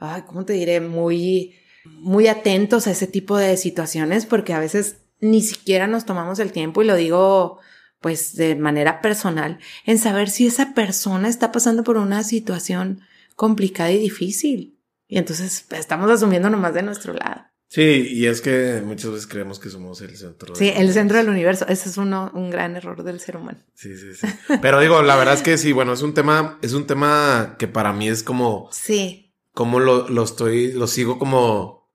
ay, 0.00 0.22
¿cómo 0.26 0.44
te 0.44 0.54
diré? 0.54 0.80
Muy, 0.80 1.54
muy 1.84 2.26
atentos 2.26 2.88
a 2.88 2.90
ese 2.90 3.06
tipo 3.06 3.36
de 3.36 3.56
situaciones, 3.56 4.26
porque 4.26 4.52
a 4.52 4.58
veces 4.58 4.96
ni 5.20 5.40
siquiera 5.40 5.86
nos 5.86 6.04
tomamos 6.04 6.40
el 6.40 6.50
tiempo 6.50 6.82
y 6.82 6.86
lo 6.86 6.96
digo 6.96 7.60
pues 8.00 8.34
de 8.34 8.56
manera 8.56 9.00
personal 9.00 9.60
en 9.84 9.98
saber 9.98 10.28
si 10.28 10.48
esa 10.48 10.74
persona 10.74 11.28
está 11.28 11.52
pasando 11.52 11.84
por 11.84 11.98
una 11.98 12.24
situación 12.24 13.02
complicada 13.36 13.92
y 13.92 13.98
difícil. 13.98 14.76
Y 15.06 15.18
entonces 15.18 15.64
pues, 15.68 15.80
estamos 15.80 16.10
asumiendo 16.10 16.50
nomás 16.50 16.74
de 16.74 16.82
nuestro 16.82 17.12
lado. 17.12 17.46
Sí, 17.76 18.08
y 18.10 18.24
es 18.24 18.40
que 18.40 18.80
muchas 18.82 19.10
veces 19.10 19.26
creemos 19.26 19.58
que 19.58 19.68
somos 19.68 20.00
el 20.00 20.16
centro. 20.16 20.54
Sí, 20.54 20.72
el 20.74 20.94
centro 20.94 21.18
del 21.18 21.28
universo. 21.28 21.66
Ese 21.68 21.90
es 21.90 21.98
uno, 21.98 22.30
un 22.32 22.48
gran 22.48 22.74
error 22.74 23.02
del 23.02 23.20
ser 23.20 23.36
humano. 23.36 23.58
Sí, 23.74 23.94
sí, 23.98 24.14
sí. 24.14 24.26
Pero 24.62 24.80
digo, 24.80 25.02
la 25.02 25.14
verdad 25.14 25.34
es 25.34 25.42
que 25.42 25.58
sí, 25.58 25.72
bueno, 25.72 25.92
es 25.92 26.00
un 26.00 26.14
tema, 26.14 26.58
es 26.62 26.72
un 26.72 26.86
tema 26.86 27.56
que 27.58 27.68
para 27.68 27.92
mí 27.92 28.08
es 28.08 28.22
como. 28.22 28.70
Sí. 28.72 29.34
Como 29.52 29.78
lo, 29.78 30.08
lo 30.08 30.24
estoy, 30.24 30.72
lo 30.72 30.86
sigo 30.86 31.18
como 31.18 31.92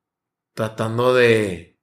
tratando 0.53 1.15
de, 1.15 1.79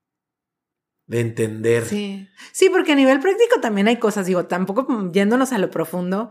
de 1.07 1.19
entender. 1.19 1.85
Sí. 1.85 2.29
Sí, 2.53 2.69
porque 2.71 2.93
a 2.93 2.95
nivel 2.95 3.19
práctico 3.19 3.61
también 3.61 3.89
hay 3.89 3.97
cosas, 3.97 4.27
digo, 4.27 4.47
tampoco 4.47 5.11
yéndonos 5.11 5.51
a 5.51 5.59
lo 5.59 5.71
profundo, 5.71 6.31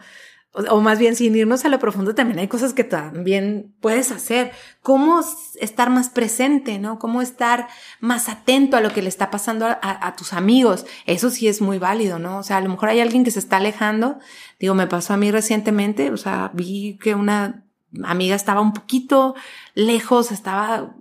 o, 0.70 0.82
más 0.82 0.98
bien 0.98 1.16
sin 1.16 1.36
irnos 1.36 1.66
a 1.66 1.70
lo 1.70 1.80
profundo, 1.80 2.16
también 2.16 2.40
hay 2.40 2.48
cosas 2.48 2.74
que 2.74 2.84
también 2.84 3.76
puedes 3.80 4.12
hacer. 4.12 4.52
Cómo 4.82 5.22
estar 5.60 5.90
más 5.90 6.10
presente, 6.10 6.80
¿no? 6.80 6.98
Cómo 6.98 7.22
estar 7.22 7.68
más 8.00 8.30
atento 8.30 8.78
a 8.78 8.82
lo 8.82 8.92
que 8.92 9.02
le 9.02 9.10
está 9.10 9.30
pasando 9.30 9.68
a, 9.68 10.16
tus 10.16 10.34
amigos. 10.34 10.86
Eso 11.06 11.30
sí 11.30 11.48
es 11.48 11.62
muy 11.62 11.78
válido, 11.78 12.20
¿no? 12.20 12.40
O 12.40 12.44
sea, 12.44 12.58
a 12.58 12.62
lo 12.62 12.70
mejor 12.70 12.90
hay 12.90 13.00
alguien 13.00 13.24
que 13.24 13.32
se 13.32 13.40
está 13.40 13.58
alejando. 13.58 14.18
Digo, 14.60 14.74
me 14.74 14.88
pasó 14.88 15.14
a 15.14 15.18
mí 15.18 15.30
recientemente, 15.30 16.12
o 16.12 16.18
sea, 16.18 16.52
vi 16.54 16.98
que 17.02 17.14
una 17.14 17.66
amiga 18.04 18.36
estaba 18.36 18.62
un 18.62 18.74
poquito 18.74 19.36
lejos, 19.76 20.32
estaba 20.32 20.96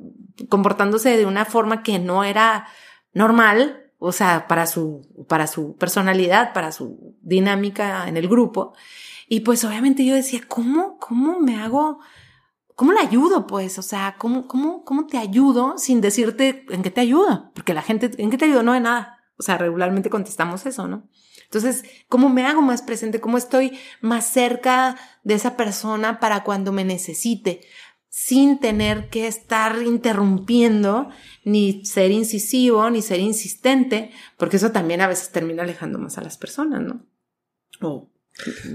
comportándose 0.48 1.16
de 1.16 1.26
una 1.26 1.44
forma 1.44 1.82
que 1.82 1.98
no 1.98 2.24
era 2.24 2.66
normal, 3.12 3.84
o 3.98 4.12
sea, 4.12 4.46
para 4.46 4.66
su, 4.66 5.24
para 5.28 5.46
su 5.46 5.76
personalidad, 5.76 6.52
para 6.52 6.72
su 6.72 7.16
dinámica 7.22 8.08
en 8.08 8.16
el 8.16 8.28
grupo. 8.28 8.74
Y 9.28 9.40
pues 9.40 9.64
obviamente 9.64 10.04
yo 10.04 10.14
decía, 10.14 10.40
¿cómo, 10.46 10.98
cómo 10.98 11.40
me 11.40 11.56
hago, 11.56 11.98
cómo 12.74 12.92
le 12.92 13.00
ayudo? 13.00 13.46
Pues, 13.46 13.78
o 13.78 13.82
sea, 13.82 14.16
¿cómo, 14.18 14.46
cómo, 14.46 14.84
cómo 14.84 15.06
te 15.06 15.18
ayudo 15.18 15.78
sin 15.78 16.00
decirte 16.00 16.64
en 16.70 16.82
qué 16.82 16.90
te 16.90 17.00
ayudo? 17.00 17.50
Porque 17.54 17.74
la 17.74 17.82
gente, 17.82 18.10
¿en 18.18 18.30
qué 18.30 18.38
te 18.38 18.44
ayudo? 18.44 18.62
No 18.62 18.72
de 18.72 18.80
nada. 18.80 19.24
O 19.38 19.42
sea, 19.42 19.58
regularmente 19.58 20.10
contestamos 20.10 20.64
eso, 20.64 20.86
¿no? 20.86 21.08
Entonces, 21.44 21.84
¿cómo 22.08 22.28
me 22.28 22.46
hago 22.46 22.62
más 22.62 22.82
presente? 22.82 23.20
¿Cómo 23.20 23.36
estoy 23.36 23.78
más 24.00 24.26
cerca 24.26 24.96
de 25.24 25.34
esa 25.34 25.56
persona 25.56 26.20
para 26.20 26.42
cuando 26.42 26.72
me 26.72 26.84
necesite? 26.84 27.60
Sin 28.08 28.58
tener 28.58 29.10
que 29.10 29.26
estar 29.26 29.82
interrumpiendo, 29.82 31.10
ni 31.44 31.84
ser 31.84 32.12
incisivo, 32.12 32.88
ni 32.88 33.02
ser 33.02 33.20
insistente, 33.20 34.10
porque 34.38 34.56
eso 34.56 34.72
también 34.72 35.02
a 35.02 35.06
veces 35.06 35.30
termina 35.32 35.64
alejando 35.64 35.98
más 35.98 36.16
a 36.16 36.22
las 36.22 36.38
personas, 36.38 36.80
¿no? 36.82 37.04
O 37.82 38.10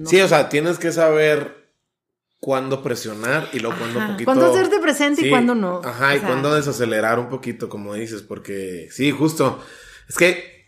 sí, 0.05 0.21
o 0.21 0.27
sea, 0.27 0.49
tienes 0.49 0.79
que 0.79 0.91
saber 0.91 1.61
cuándo 2.39 2.81
presionar 2.81 3.47
y 3.53 3.59
luego 3.59 3.77
cuándo 3.77 3.99
poquito. 3.99 4.25
Cuándo 4.25 4.51
hacerte 4.51 4.79
presente 4.79 5.25
y 5.25 5.29
cuándo 5.29 5.55
no. 5.55 5.81
Ajá, 5.83 6.15
y 6.15 6.19
cuándo 6.19 6.53
desacelerar 6.53 7.19
un 7.19 7.29
poquito, 7.29 7.69
como 7.69 7.93
dices, 7.93 8.21
porque 8.23 8.89
sí, 8.91 9.11
justo. 9.11 9.63
Es 10.09 10.17
que 10.17 10.61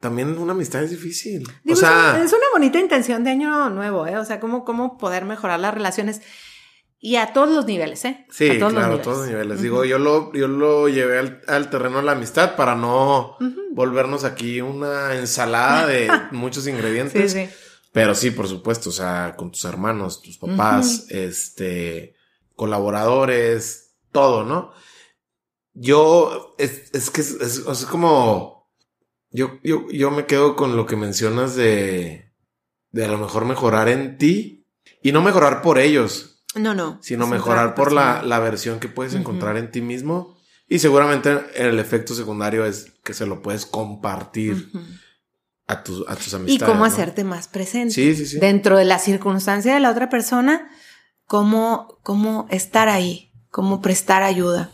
también 0.00 0.38
una 0.38 0.52
amistad 0.52 0.84
es 0.84 0.90
difícil. 0.90 1.48
o 1.68 1.74
sea, 1.74 2.22
es 2.22 2.32
una 2.32 2.44
bonita 2.52 2.78
intención 2.78 3.24
de 3.24 3.30
año 3.30 3.70
nuevo, 3.70 4.06
¿eh? 4.06 4.18
O 4.18 4.24
sea, 4.24 4.38
cómo, 4.38 4.64
cómo 4.64 4.98
poder 4.98 5.24
mejorar 5.24 5.58
las 5.58 5.74
relaciones. 5.74 6.20
Y 7.06 7.14
a 7.14 7.32
todos 7.32 7.48
los 7.48 7.66
niveles, 7.66 8.04
¿eh? 8.04 8.26
Sí, 8.30 8.50
a 8.50 8.58
todos 8.58 8.72
claro, 8.72 8.94
a 8.94 9.00
todos 9.00 9.18
los 9.18 9.26
niveles. 9.28 9.62
Digo, 9.62 9.84
yo 9.84 9.96
lo, 9.96 10.32
yo 10.32 10.48
lo 10.48 10.88
llevé 10.88 11.40
al, 11.46 11.70
terreno 11.70 11.98
de 11.98 12.02
la 12.02 12.12
amistad 12.12 12.56
para 12.56 12.74
no 12.74 13.36
volvernos 13.70 14.24
aquí 14.24 14.60
una 14.60 15.14
ensalada 15.14 15.86
de 15.86 16.10
muchos 16.32 16.66
ingredientes. 16.66 17.30
Sí, 17.30 17.46
sí. 17.46 17.54
Pero 17.92 18.16
sí, 18.16 18.32
por 18.32 18.48
supuesto, 18.48 18.88
o 18.88 18.92
sea, 18.92 19.36
con 19.36 19.52
tus 19.52 19.64
hermanos, 19.66 20.20
tus 20.20 20.36
papás, 20.36 21.06
este, 21.10 22.16
colaboradores, 22.56 23.94
todo, 24.10 24.42
¿no? 24.42 24.72
Yo, 25.74 26.56
es, 26.58 26.90
es 26.92 27.10
que 27.10 27.20
es, 27.20 27.30
es, 27.30 27.86
como, 27.88 28.68
yo, 29.30 29.60
yo, 29.62 29.86
yo 29.92 30.10
me 30.10 30.26
quedo 30.26 30.56
con 30.56 30.74
lo 30.74 30.86
que 30.86 30.96
mencionas 30.96 31.54
de, 31.54 32.32
de 32.90 33.04
a 33.04 33.08
lo 33.08 33.18
mejor 33.18 33.44
mejorar 33.44 33.88
en 33.88 34.18
ti 34.18 34.66
y 35.02 35.12
no 35.12 35.22
mejorar 35.22 35.62
por 35.62 35.78
ellos, 35.78 36.35
no, 36.58 36.74
no. 36.74 36.98
Sino 37.02 37.26
mejorar 37.26 37.74
por 37.74 37.92
la, 37.92 38.22
la, 38.22 38.38
versión 38.38 38.80
que 38.80 38.88
puedes 38.88 39.14
encontrar 39.14 39.56
en 39.56 39.70
ti 39.70 39.80
mismo. 39.80 40.36
Y 40.68 40.80
seguramente 40.80 41.38
el 41.54 41.78
efecto 41.78 42.14
secundario 42.14 42.64
es 42.64 42.92
que 43.04 43.14
se 43.14 43.26
lo 43.26 43.40
puedes 43.40 43.66
compartir 43.66 44.70
a, 45.66 45.82
tus, 45.82 46.04
a 46.08 46.16
tus 46.16 46.34
amistades. 46.34 46.62
Y 46.62 46.64
cómo 46.64 46.84
hacerte 46.84 47.24
más 47.24 47.48
presente. 47.48 47.94
Sí, 47.94 48.14
sí, 48.16 48.26
sí. 48.26 48.38
Dentro 48.38 48.76
de 48.76 48.84
la 48.84 48.98
circunstancia 48.98 49.74
de 49.74 49.80
la 49.80 49.90
otra 49.90 50.08
persona, 50.08 50.68
cómo, 51.26 51.98
cómo 52.02 52.46
estar 52.50 52.88
ahí, 52.88 53.30
cómo 53.50 53.80
prestar 53.80 54.22
ayuda, 54.22 54.70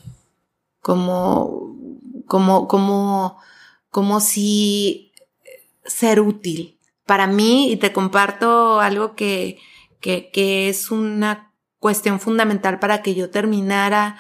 cómo, 0.81 1.77
cómo, 2.27 2.69
cómo, 2.69 3.39
cómo 3.91 4.21
si 4.21 5.13
ser 5.85 6.21
útil. 6.21 6.79
Para 7.05 7.27
mí, 7.27 7.71
y 7.73 7.77
te 7.77 7.93
comparto 7.93 8.81
algo 8.81 9.15
que, 9.15 9.59
que, 10.01 10.31
que 10.31 10.69
es 10.69 10.91
una 10.91 11.52
cuestión 11.83 12.21
fundamental 12.21 12.79
para 12.79 13.03
que 13.03 13.17
yo 13.17 13.29
terminara 13.29 14.17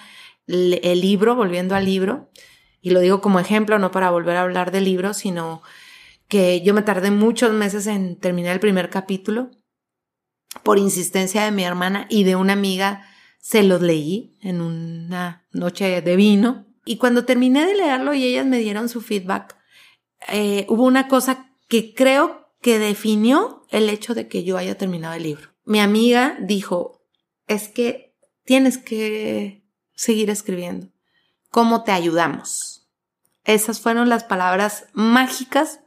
el 0.48 1.01
libro, 1.01 1.36
volviendo 1.36 1.76
al 1.76 1.84
libro, 1.84 2.28
y 2.80 2.90
lo 2.90 2.98
digo 2.98 3.20
como 3.20 3.39
ejemplo, 3.39 3.78
no 3.78 3.93
para 3.93 4.10
volver 4.10 4.36
a 4.36 4.43
hablar 4.43 4.72
del 4.72 4.84
libro, 4.84 5.14
sino 5.14 5.62
que 6.26 6.60
yo 6.62 6.74
me 6.74 6.82
tardé 6.82 7.12
muchos 7.12 7.52
meses 7.52 7.86
en 7.86 8.18
terminar 8.18 8.55
el 8.55 8.59
primer 8.59 8.90
capítulo 8.90 9.52
por 10.64 10.80
insistencia 10.80 11.44
de 11.44 11.52
mi 11.52 11.62
hermana 11.62 12.06
y 12.10 12.24
de 12.24 12.34
una 12.34 12.55
amiga, 12.55 13.06
se 13.39 13.62
los 13.62 13.80
leí 13.80 14.36
en 14.40 14.60
una 14.60 15.47
noche 15.52 16.02
de 16.02 16.16
vino. 16.16 16.66
Y 16.84 16.97
cuando 16.97 17.24
terminé 17.24 17.64
de 17.64 17.76
leerlo 17.76 18.12
y 18.12 18.24
ellas 18.24 18.44
me 18.44 18.59
dieron 18.59 18.89
su 18.89 19.01
feedback, 19.01 19.56
eh, 20.26 20.66
hubo 20.68 20.82
una 20.82 21.06
cosa 21.06 21.55
que 21.68 21.94
creo 21.94 22.48
que 22.60 22.80
definió 22.80 23.62
el 23.70 23.89
hecho 23.89 24.14
de 24.14 24.26
que 24.26 24.43
yo 24.43 24.59
haya 24.59 24.76
terminado 24.76 25.14
el 25.14 25.22
libro. 25.22 25.51
Mi 25.64 25.78
amiga 25.78 26.36
dijo, 26.40 27.02
es 27.53 27.69
que 27.69 28.15
tienes 28.45 28.79
que 28.79 29.65
seguir 29.95 30.31
escribiendo. 30.31 30.89
¿Cómo 31.51 31.85
te 31.85 31.93
ayudamos? 31.93 32.89
Esas 33.45 33.81
fueron 33.81 34.09
las 34.09 34.24
palabras 34.24 34.87
mágicas 34.93 35.81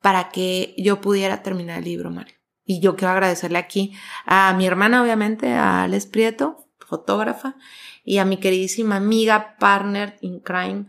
para 0.00 0.30
que 0.30 0.74
yo 0.76 1.00
pudiera 1.00 1.42
terminar 1.42 1.78
el 1.78 1.84
libro, 1.84 2.10
Mario. 2.10 2.34
Y 2.64 2.80
yo 2.80 2.96
quiero 2.96 3.12
agradecerle 3.12 3.58
aquí 3.58 3.94
a 4.26 4.52
mi 4.54 4.66
hermana, 4.66 5.02
obviamente, 5.02 5.52
a 5.52 5.84
Alex 5.84 6.06
Prieto, 6.06 6.66
fotógrafa, 6.78 7.56
y 8.04 8.18
a 8.18 8.24
mi 8.24 8.38
queridísima 8.38 8.96
amiga, 8.96 9.56
partner 9.58 10.18
in 10.20 10.40
crime, 10.40 10.86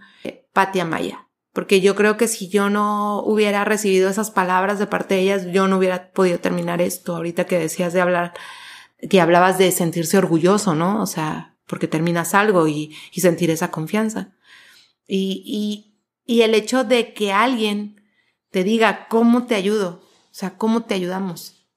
Patia 0.54 0.86
Maya. 0.86 1.28
Porque 1.54 1.80
yo 1.80 1.96
creo 1.96 2.18
que 2.18 2.28
si 2.28 2.50
yo 2.50 2.70
no 2.70 3.22
hubiera 3.22 3.64
recibido 3.64 4.10
esas 4.10 4.32
palabras 4.32 4.80
de 4.80 4.88
parte 4.88 5.16
de 5.16 5.22
ellas, 5.22 5.46
yo 5.48 5.68
no 5.68 5.78
hubiera 5.78 6.12
podido 6.12 6.40
terminar 6.40 6.82
esto. 6.82 7.16
Ahorita 7.16 7.46
que 7.46 7.58
decías 7.58 7.94
de 7.94 8.02
hablar 8.02 8.34
que 9.10 9.22
hablabas 9.22 9.58
de 9.58 9.72
sentirse 9.72 10.18
orgulloso, 10.18 10.76
¿no? 10.76 11.02
O 11.02 11.06
sea, 11.06 11.58
porque 11.66 11.88
terminas 11.88 12.34
algo 12.34 12.68
y, 12.68 12.96
y 13.12 13.22
sentir 13.22 13.50
esa 13.50 13.72
confianza. 13.72 14.36
Y, 15.08 15.44
y, 15.46 16.00
y 16.26 16.42
el 16.42 16.56
hecho 16.56 16.84
de 16.84 17.14
que 17.14 17.32
alguien 17.32 18.02
te 18.52 18.64
diga, 18.64 19.08
¿cómo 19.10 19.46
te 19.46 19.56
ayudo? 19.56 20.02
O 20.02 20.34
sea, 20.38 20.58
¿cómo 20.58 20.84
te 20.84 20.96
ayudamos? 20.96 21.68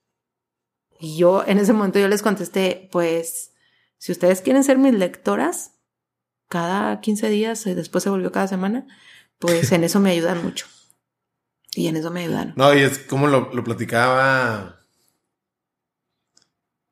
Y 1.01 1.17
yo 1.17 1.45
en 1.47 1.59
ese 1.59 1.73
momento 1.73 1.99
yo 1.99 2.09
les 2.09 2.23
contesté, 2.23 2.89
pues, 2.91 3.53
si 3.99 4.13
ustedes 4.13 4.41
quieren 4.41 4.65
ser 4.65 4.79
mis 4.79 4.95
lectoras, 4.95 5.73
cada 6.49 7.01
15 7.01 7.29
días, 7.29 7.67
y 7.67 7.75
después 7.75 8.05
se 8.05 8.11
volvió 8.11 8.33
cada 8.33 8.49
semana, 8.49 8.87
pues 9.39 9.73
en 9.73 9.85
eso 9.85 10.01
me 10.01 10.11
ayudan 10.11 10.43
mucho. 10.43 10.67
Y 11.75 11.87
en 11.87 11.97
eso 11.97 12.11
me 12.11 12.25
ayudaron. 12.25 12.55
No, 12.57 12.75
y 12.75 12.81
es 12.81 12.99
como 12.99 13.29
lo, 13.29 13.53
lo 13.53 13.63
platicaba 13.63 14.78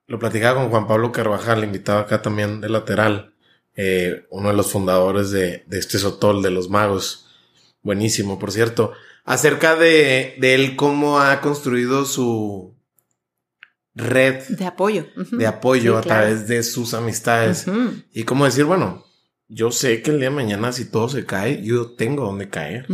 lo 0.07 0.19
platicaba 0.19 0.61
con 0.61 0.70
Juan 0.70 0.87
Pablo 0.87 1.12
Carvajal, 1.12 1.65
invitado 1.65 1.99
acá 2.01 2.23
también 2.23 2.61
de 2.61 2.69
lateral, 2.69 3.35
eh, 3.74 4.27
uno 4.31 4.51
de 4.51 4.57
los 4.57 4.70
fundadores 4.70 5.31
de, 5.31 5.65
de 5.66 5.78
este 5.78 5.99
Sotol 5.99 6.43
de 6.43 6.51
los 6.51 6.70
Magos. 6.70 7.28
Buenísimo, 7.83 8.39
por 8.39 8.53
cierto. 8.53 8.93
Acerca 9.24 9.77
de, 9.77 10.37
de 10.39 10.55
él, 10.55 10.77
cómo 10.77 11.20
ha 11.20 11.41
construido 11.41 12.05
su 12.05 12.77
red 13.95 14.43
de 14.49 14.66
apoyo. 14.66 15.07
De 15.33 15.47
apoyo 15.47 15.99
a 15.99 16.03
través 16.03 16.47
de 16.47 16.62
sus 16.62 16.95
amistades. 16.95 17.66
Y 18.12 18.23
cómo 18.23 18.45
decir, 18.45 18.65
bueno, 18.65 19.05
yo 19.49 19.70
sé 19.73 20.03
que 20.03 20.11
el 20.11 20.19
día 20.19 20.31
de 20.31 20.37
mañana, 20.37 20.73
si 20.73 20.85
todo 20.91 21.09
se 21.09 21.24
cae, 21.24 21.62
yo 21.65 21.93
tengo 21.93 22.24
donde 22.24 22.49
caer. 22.49 22.87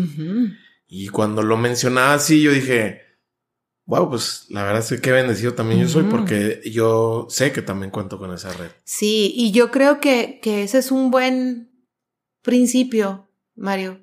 Y 0.87 1.09
cuando 1.09 1.43
lo 1.43 1.57
mencionaba 1.57 2.15
así, 2.15 2.41
yo 2.43 2.53
dije, 2.53 3.03
wow, 3.87 4.09
pues 4.09 4.47
la 4.49 4.63
verdad 4.63 4.81
es 4.81 4.89
que 4.89 5.01
qué 5.01 5.13
bendecido 5.13 5.55
también 5.55 5.81
yo 5.81 5.89
soy 5.89 6.05
porque 6.05 6.61
yo 6.71 7.27
sé 7.29 7.53
que 7.53 7.63
también 7.63 7.91
cuento 7.91 8.19
con 8.19 8.33
esa 8.33 8.53
red. 8.53 8.71
Sí, 8.85 9.33
y 9.37 9.53
yo 9.53 9.71
creo 9.71 10.01
que, 10.01 10.41
que 10.41 10.63
ese 10.63 10.79
es 10.79 10.91
un 10.91 11.11
buen 11.11 11.71
principio, 12.43 13.29
Mario, 13.55 14.01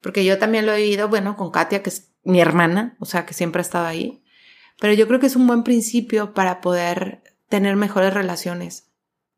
porque 0.00 0.24
yo 0.24 0.38
también 0.38 0.66
lo 0.66 0.72
he 0.72 0.82
vivido, 0.82 1.08
bueno, 1.08 1.36
con 1.36 1.50
Katia, 1.50 1.82
que 1.82 1.90
es 1.90 2.12
mi 2.24 2.40
hermana, 2.40 2.96
o 3.00 3.04
sea, 3.04 3.26
que 3.26 3.34
siempre 3.34 3.60
ha 3.60 3.62
estado 3.62 3.86
ahí, 3.86 4.22
pero 4.80 4.92
yo 4.94 5.06
creo 5.06 5.20
que 5.20 5.26
es 5.26 5.36
un 5.36 5.46
buen 5.46 5.62
principio 5.62 6.34
para 6.34 6.60
poder 6.60 7.22
tener 7.48 7.76
mejores 7.76 8.14
relaciones 8.14 8.92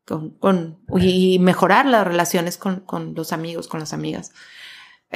con, 0.05 0.31
con 0.37 0.79
y 0.99 1.39
mejorar 1.39 1.85
las 1.85 2.05
relaciones 2.07 2.57
con, 2.57 2.79
con 2.81 3.13
los 3.15 3.33
amigos, 3.33 3.67
con 3.67 3.79
las 3.79 3.93
amigas 3.93 4.31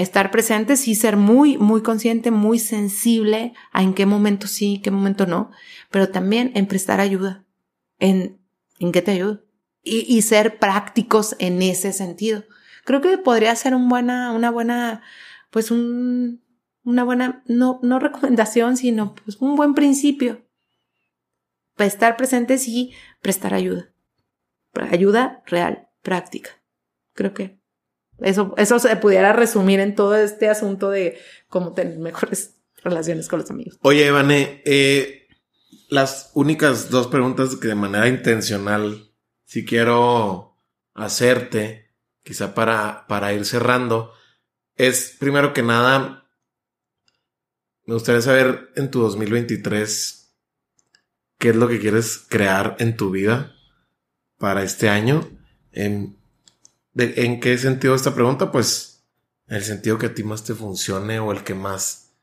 estar 0.02 0.32
presentes 0.32 0.88
y 0.88 0.96
ser 0.96 1.18
muy, 1.18 1.58
muy 1.58 1.82
consciente, 1.82 2.32
muy 2.32 2.58
sensible 2.58 3.54
a 3.72 3.84
en 3.84 3.94
qué 3.94 4.06
momento 4.06 4.48
sí, 4.48 4.80
qué 4.84 4.92
momento 4.92 5.26
no, 5.26 5.52
pero 5.92 6.10
también 6.10 6.52
en 6.56 6.68
prestar 6.68 7.02
ayuda, 7.02 7.46
en, 7.98 8.40
en 8.80 8.92
qué 8.92 9.02
te 9.02 9.12
ayudo 9.12 9.44
y, 9.84 10.06
y 10.08 10.22
ser 10.22 10.58
prácticos 10.58 11.36
en 11.40 11.62
ese 11.62 11.92
sentido. 11.92 12.46
Creo 12.86 13.02
que 13.02 13.18
podría 13.18 13.56
ser 13.56 13.76
un 13.76 13.90
buena, 13.90 14.32
una 14.32 14.52
buena, 14.52 15.02
pues 15.52 15.70
un, 15.70 16.44
una 16.84 17.04
buena, 17.04 17.44
no, 17.46 17.80
no 17.84 18.00
recomendación, 18.00 18.78
sino 18.78 19.16
pues 19.16 19.38
un 19.38 19.56
buen 19.56 19.74
principio. 19.74 20.46
Para 21.76 21.88
estar 21.88 22.18
presentes 22.18 22.68
y 22.68 22.94
prestar 23.22 23.54
ayuda. 23.54 23.94
Ayuda 24.92 25.44
real, 25.46 25.90
práctica. 26.02 26.52
Creo 27.14 27.34
que 27.34 27.59
eso, 28.22 28.54
eso 28.58 28.80
se 28.80 28.96
pudiera 28.96 29.34
resumir 29.34 29.80
en 29.80 29.96
todo 29.96 30.16
este 30.16 30.50
asunto 30.50 30.90
de 30.90 31.18
cómo 31.48 31.74
tener 31.74 31.98
mejores 32.00 32.56
relaciones 32.84 33.28
con 33.28 33.40
los 33.40 33.50
amigos. 33.50 33.78
Oye, 33.82 34.08
Ivane, 34.08 34.62
eh, 34.66 35.28
las 35.90 36.32
únicas 36.34 36.90
dos 36.90 37.08
preguntas 37.08 37.56
que 37.56 37.68
de 37.68 37.76
manera 37.76 38.08
intencional 38.08 39.10
si 39.50 39.66
quiero 39.66 40.56
hacerte, 40.94 41.92
quizá 42.22 42.54
para, 42.54 43.08
para 43.08 43.34
ir 43.34 43.46
cerrando, 43.46 44.14
es 44.76 45.16
primero 45.20 45.54
que 45.54 45.64
nada, 45.64 46.30
me 47.86 47.96
gustaría 47.96 48.22
saber 48.22 48.70
en 48.76 48.92
tu 48.92 49.02
2023 49.02 50.36
qué 51.40 51.50
es 51.50 51.56
lo 51.56 51.68
que 51.68 51.80
quieres 51.80 52.20
crear 52.30 52.76
en 52.78 52.96
tu 52.96 53.10
vida 53.10 53.56
para 54.38 54.62
este 54.62 54.88
año. 54.88 55.28
En, 55.72 56.19
¿En 56.96 57.40
qué 57.40 57.58
sentido 57.58 57.96
esta 57.96 58.14
pregunta? 58.14 58.52
Pues 58.52 59.06
el 59.48 59.64
sentido 59.64 59.98
que 59.98 60.08
a 60.08 60.14
ti 60.14 60.24
más 60.24 60.44
te 60.44 60.54
funcione 60.54 61.20
o 61.20 61.32
el 61.32 61.44
que 61.44 61.56
más 61.56 62.14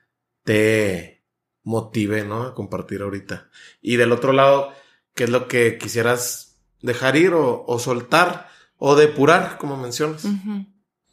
te 0.44 1.24
motive, 1.62 2.24
¿no? 2.24 2.44
A 2.44 2.54
compartir 2.54 3.02
ahorita. 3.02 3.50
Y 3.80 3.96
del 3.96 4.12
otro 4.12 4.32
lado, 4.32 4.72
¿qué 5.14 5.24
es 5.24 5.30
lo 5.30 5.48
que 5.48 5.78
quisieras 5.78 6.62
dejar 6.80 7.16
ir 7.16 7.32
o, 7.34 7.78
soltar 7.78 8.48
o 8.76 8.94
depurar, 8.94 9.58
como 9.58 9.76
mencionas? 9.76 10.24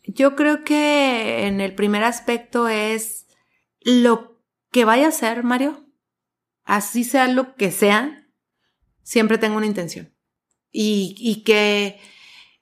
Yo 0.03 0.35
creo 0.35 0.63
que 0.63 1.47
en 1.47 1.61
el 1.61 1.73
primer 1.73 2.03
aspecto 2.03 2.67
es 2.67 3.25
lo 3.81 4.39
que 4.71 4.85
vaya 4.85 5.07
a 5.07 5.11
ser, 5.11 5.43
Mario, 5.43 5.83
así 6.63 7.03
sea 7.03 7.27
lo 7.27 7.55
que 7.55 7.71
sea, 7.71 8.27
siempre 9.01 9.37
tengo 9.37 9.57
una 9.57 9.65
intención. 9.65 10.13
Y, 10.71 11.15
y 11.17 11.43
que 11.43 11.99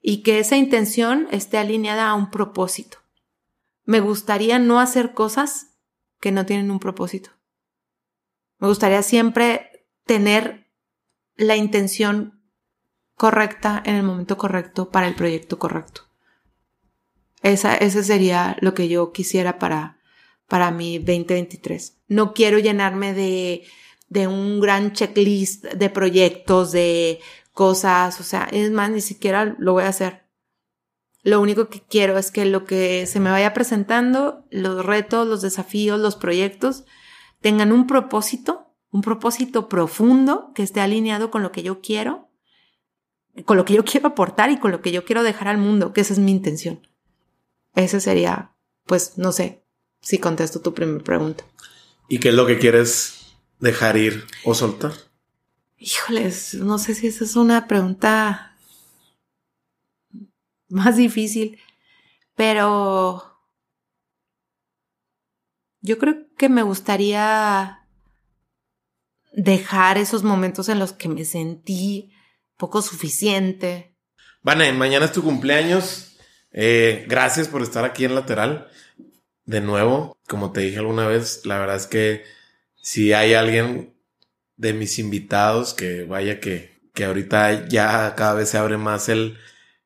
y 0.01 0.23
que 0.23 0.39
esa 0.39 0.57
intención 0.57 1.27
esté 1.31 1.57
alineada 1.57 2.09
a 2.09 2.15
un 2.15 2.31
propósito. 2.31 2.97
Me 3.85 3.99
gustaría 3.99 4.59
no 4.59 4.79
hacer 4.79 5.13
cosas 5.13 5.77
que 6.19 6.31
no 6.31 6.45
tienen 6.45 6.71
un 6.71 6.79
propósito. 6.79 7.31
Me 8.59 8.67
gustaría 8.67 9.01
siempre 9.03 9.85
tener 10.05 10.67
la 11.35 11.55
intención 11.55 12.41
correcta 13.15 13.81
en 13.85 13.95
el 13.95 14.03
momento 14.03 14.37
correcto 14.37 14.89
para 14.89 15.07
el 15.07 15.15
proyecto 15.15 15.59
correcto. 15.59 16.01
Esa, 17.43 17.75
ese 17.75 18.03
sería 18.03 18.57
lo 18.61 18.73
que 18.73 18.87
yo 18.87 19.11
quisiera 19.11 19.57
para, 19.57 19.99
para 20.47 20.71
mi 20.71 20.99
2023. 20.99 21.97
No 22.07 22.33
quiero 22.33 22.59
llenarme 22.59 23.13
de, 23.13 23.63
de 24.09 24.27
un 24.27 24.59
gran 24.59 24.93
checklist 24.93 25.65
de 25.65 25.89
proyectos, 25.89 26.71
de 26.71 27.19
cosas, 27.61 28.19
o 28.19 28.23
sea, 28.23 28.47
es 28.51 28.71
más, 28.71 28.89
ni 28.89 29.01
siquiera 29.01 29.55
lo 29.59 29.73
voy 29.73 29.83
a 29.83 29.89
hacer. 29.89 30.23
Lo 31.21 31.39
único 31.39 31.69
que 31.69 31.79
quiero 31.79 32.17
es 32.17 32.31
que 32.31 32.43
lo 32.45 32.65
que 32.65 33.05
se 33.05 33.19
me 33.19 33.29
vaya 33.29 33.53
presentando, 33.53 34.47
los 34.49 34.83
retos, 34.83 35.27
los 35.27 35.43
desafíos, 35.43 35.99
los 35.99 36.15
proyectos, 36.15 36.85
tengan 37.39 37.71
un 37.71 37.85
propósito, 37.85 38.73
un 38.89 39.01
propósito 39.01 39.69
profundo 39.69 40.53
que 40.55 40.63
esté 40.63 40.81
alineado 40.81 41.29
con 41.29 41.43
lo 41.43 41.51
que 41.51 41.61
yo 41.61 41.81
quiero, 41.81 42.31
con 43.45 43.57
lo 43.57 43.65
que 43.65 43.75
yo 43.75 43.85
quiero 43.85 44.07
aportar 44.07 44.49
y 44.49 44.57
con 44.57 44.71
lo 44.71 44.81
que 44.81 44.91
yo 44.91 45.05
quiero 45.05 45.21
dejar 45.21 45.47
al 45.47 45.59
mundo, 45.59 45.93
que 45.93 46.01
esa 46.01 46.13
es 46.13 46.19
mi 46.19 46.31
intención. 46.31 46.87
Ese 47.75 48.01
sería, 48.01 48.55
pues, 48.87 49.19
no 49.19 49.31
sé 49.31 49.63
si 50.01 50.17
contesto 50.17 50.61
tu 50.61 50.73
primera 50.73 51.03
pregunta. 51.03 51.43
¿Y 52.09 52.17
qué 52.17 52.29
es 52.29 52.33
lo 52.33 52.47
que 52.47 52.57
quieres 52.57 53.35
dejar 53.59 53.97
ir 53.97 54.25
o 54.45 54.55
soltar? 54.55 55.10
Híjoles, 55.83 56.53
no 56.53 56.77
sé 56.77 56.93
si 56.93 57.07
esa 57.07 57.23
es 57.23 57.35
una 57.35 57.67
pregunta 57.67 58.55
más 60.69 60.95
difícil, 60.95 61.59
pero 62.35 63.41
yo 65.79 65.97
creo 65.97 66.27
que 66.37 66.49
me 66.49 66.61
gustaría 66.61 67.87
dejar 69.33 69.97
esos 69.97 70.21
momentos 70.21 70.69
en 70.69 70.77
los 70.77 70.93
que 70.93 71.09
me 71.09 71.25
sentí 71.25 72.13
poco 72.57 72.83
suficiente. 72.83 73.97
Vane, 74.43 74.73
mañana 74.73 75.05
es 75.05 75.13
tu 75.13 75.23
cumpleaños. 75.23 76.15
Eh, 76.51 77.05
gracias 77.09 77.47
por 77.47 77.63
estar 77.63 77.85
aquí 77.85 78.05
en 78.05 78.13
Lateral. 78.13 78.67
De 79.45 79.61
nuevo, 79.61 80.15
como 80.27 80.51
te 80.51 80.61
dije 80.61 80.77
alguna 80.77 81.07
vez, 81.07 81.43
la 81.43 81.57
verdad 81.57 81.77
es 81.77 81.87
que 81.87 82.23
si 82.75 83.13
hay 83.13 83.33
alguien 83.33 83.99
de 84.61 84.73
mis 84.73 84.99
invitados, 84.99 85.73
que 85.73 86.03
vaya 86.03 86.39
que, 86.39 86.79
que 86.93 87.05
ahorita 87.05 87.67
ya 87.67 88.13
cada 88.15 88.35
vez 88.35 88.49
se 88.49 88.59
abre 88.59 88.77
más 88.77 89.09
el, 89.09 89.39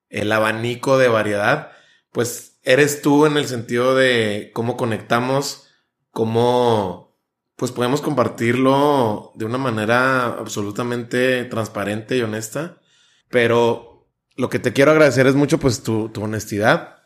el 0.09 0.29
abanico 0.33 0.97
de 0.97 1.07
variedad, 1.07 1.71
pues 2.11 2.59
eres 2.61 3.01
tú 3.01 3.25
en 3.25 3.37
el 3.37 3.47
sentido 3.47 3.95
de 3.95 4.51
cómo 4.53 4.75
conectamos, 4.75 5.69
cómo 6.11 7.17
pues 7.55 7.71
podemos 7.71 8.01
compartirlo 8.01 9.31
de 9.35 9.45
una 9.45 9.57
manera 9.57 10.25
absolutamente 10.25 11.45
transparente 11.45 12.17
y 12.17 12.21
honesta, 12.21 12.81
pero 13.29 14.09
lo 14.35 14.49
que 14.49 14.59
te 14.59 14.73
quiero 14.73 14.91
agradecer 14.91 15.25
es 15.25 15.35
mucho 15.35 15.57
pues 15.57 15.83
tu, 15.83 16.09
tu 16.09 16.21
honestidad 16.21 16.97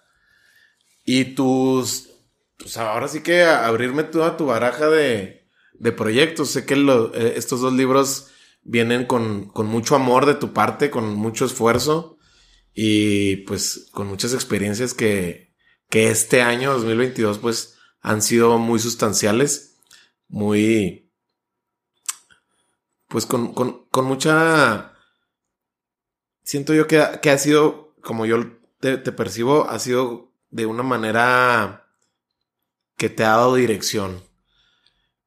y 1.05 1.35
tus, 1.35 2.09
pues 2.57 2.77
ahora 2.77 3.07
sí 3.07 3.21
que 3.21 3.43
abrirme 3.43 4.03
toda 4.05 4.37
tu 4.37 4.47
baraja 4.47 4.89
de, 4.89 5.38
de 5.79 5.91
proyectos. 5.91 6.51
Sé 6.51 6.65
que 6.65 6.75
eh, 6.75 7.33
estos 7.35 7.61
dos 7.61 7.73
libros 7.73 8.27
vienen 8.61 9.05
con, 9.05 9.49
con, 9.49 9.65
mucho 9.65 9.95
amor 9.95 10.25
de 10.25 10.35
tu 10.35 10.53
parte, 10.53 10.91
con 10.91 11.15
mucho 11.15 11.45
esfuerzo 11.45 12.17
y 12.73 13.37
pues 13.37 13.89
con 13.91 14.07
muchas 14.07 14.33
experiencias 14.33 14.93
que, 14.93 15.55
que 15.89 16.11
este 16.11 16.41
año 16.41 16.73
2022 16.73 17.39
pues 17.39 17.77
han 18.01 18.21
sido 18.21 18.57
muy 18.57 18.79
sustanciales, 18.79 19.77
muy 20.27 21.09
pues 23.07 23.25
con, 23.25 23.53
con, 23.53 23.85
con 23.89 24.05
mucha... 24.05 24.93
Siento 26.43 26.73
yo 26.73 26.87
que, 26.87 27.03
que, 27.21 27.29
ha 27.29 27.37
sido, 27.37 27.95
como 28.01 28.25
yo 28.25 28.37
te, 28.79 28.97
te 28.97 29.11
percibo, 29.11 29.69
ha 29.69 29.79
sido 29.79 30.31
de 30.49 30.65
una 30.65 30.83
manera 30.83 31.87
que 32.97 33.09
te 33.09 33.23
ha 33.23 33.29
dado 33.29 33.55
dirección 33.55 34.28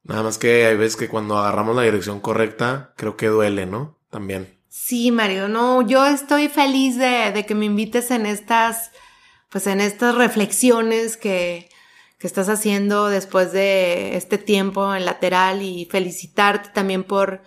Nada 0.04 0.22
más 0.22 0.38
que 0.38 0.66
hay 0.66 0.76
veces 0.76 0.96
que 0.96 1.08
cuando 1.08 1.38
agarramos 1.38 1.76
la 1.76 1.82
dirección 1.82 2.20
correcta, 2.20 2.92
creo 2.96 3.16
que 3.16 3.28
duele, 3.28 3.66
¿no? 3.66 3.98
También. 4.10 4.58
Sí, 4.68 5.10
Mario, 5.10 5.48
no, 5.48 5.86
yo 5.86 6.06
estoy 6.06 6.48
feliz 6.48 6.96
de, 6.96 7.30
de 7.32 7.46
que 7.46 7.54
me 7.54 7.66
invites 7.66 8.10
en 8.10 8.26
estas, 8.26 8.90
pues 9.50 9.66
en 9.66 9.80
estas 9.80 10.14
reflexiones 10.14 11.16
que, 11.16 11.68
que 12.22 12.28
estás 12.28 12.48
haciendo 12.48 13.08
después 13.08 13.52
de 13.52 14.16
este 14.16 14.38
tiempo 14.38 14.94
en 14.94 15.04
lateral 15.04 15.60
y 15.60 15.86
felicitarte 15.90 16.68
también 16.68 17.02
por, 17.02 17.42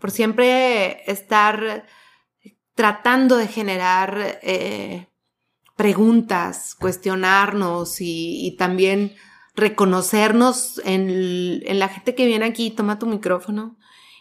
por 0.00 0.10
siempre 0.10 1.08
estar 1.10 1.86
tratando 2.74 3.36
de 3.36 3.46
generar 3.46 4.40
eh, 4.42 5.06
preguntas, 5.76 6.74
cuestionarnos 6.74 7.96
y, 8.00 8.56
también 8.58 9.14
reconocernos 9.56 10.80
en, 10.84 11.78
la 11.78 11.88
gente 11.88 12.14
que 12.14 12.26
viene 12.26 12.44
aquí, 12.44 12.70
toma 12.70 12.98
tu 12.98 13.06
micrófono, 13.06 13.76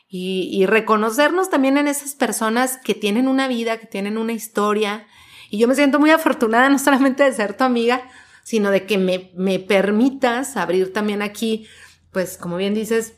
y, 0.07 0.65
reconocernos 0.65 1.49
también 1.49 1.77
en 1.77 1.87
esas 1.87 2.13
personas 2.15 2.77
que 2.77 2.93
tienen 2.95 3.27
una 3.27 3.49
vida, 3.49 3.79
que 3.79 3.87
tienen 3.87 4.17
una 4.17 4.31
historia. 4.31 5.07
Y 5.49 5.57
yo 5.57 5.67
me 5.67 5.75
siento 5.75 5.99
muy 5.99 6.09
afortunada 6.09 6.69
no 6.69 6.79
solamente 6.79 7.23
de 7.23 7.33
ser 7.33 7.57
tu 7.57 7.65
amiga, 7.65 8.01
sino 8.43 8.71
de 8.71 8.85
que 8.85 8.97
me, 8.97 9.31
me 9.35 9.59
permitas 9.59 10.55
abrir 10.55 10.93
también 10.93 11.21
aquí, 11.21 11.67
pues 12.13 12.37
como 12.37 12.55
bien 12.55 12.73
dices, 12.73 13.15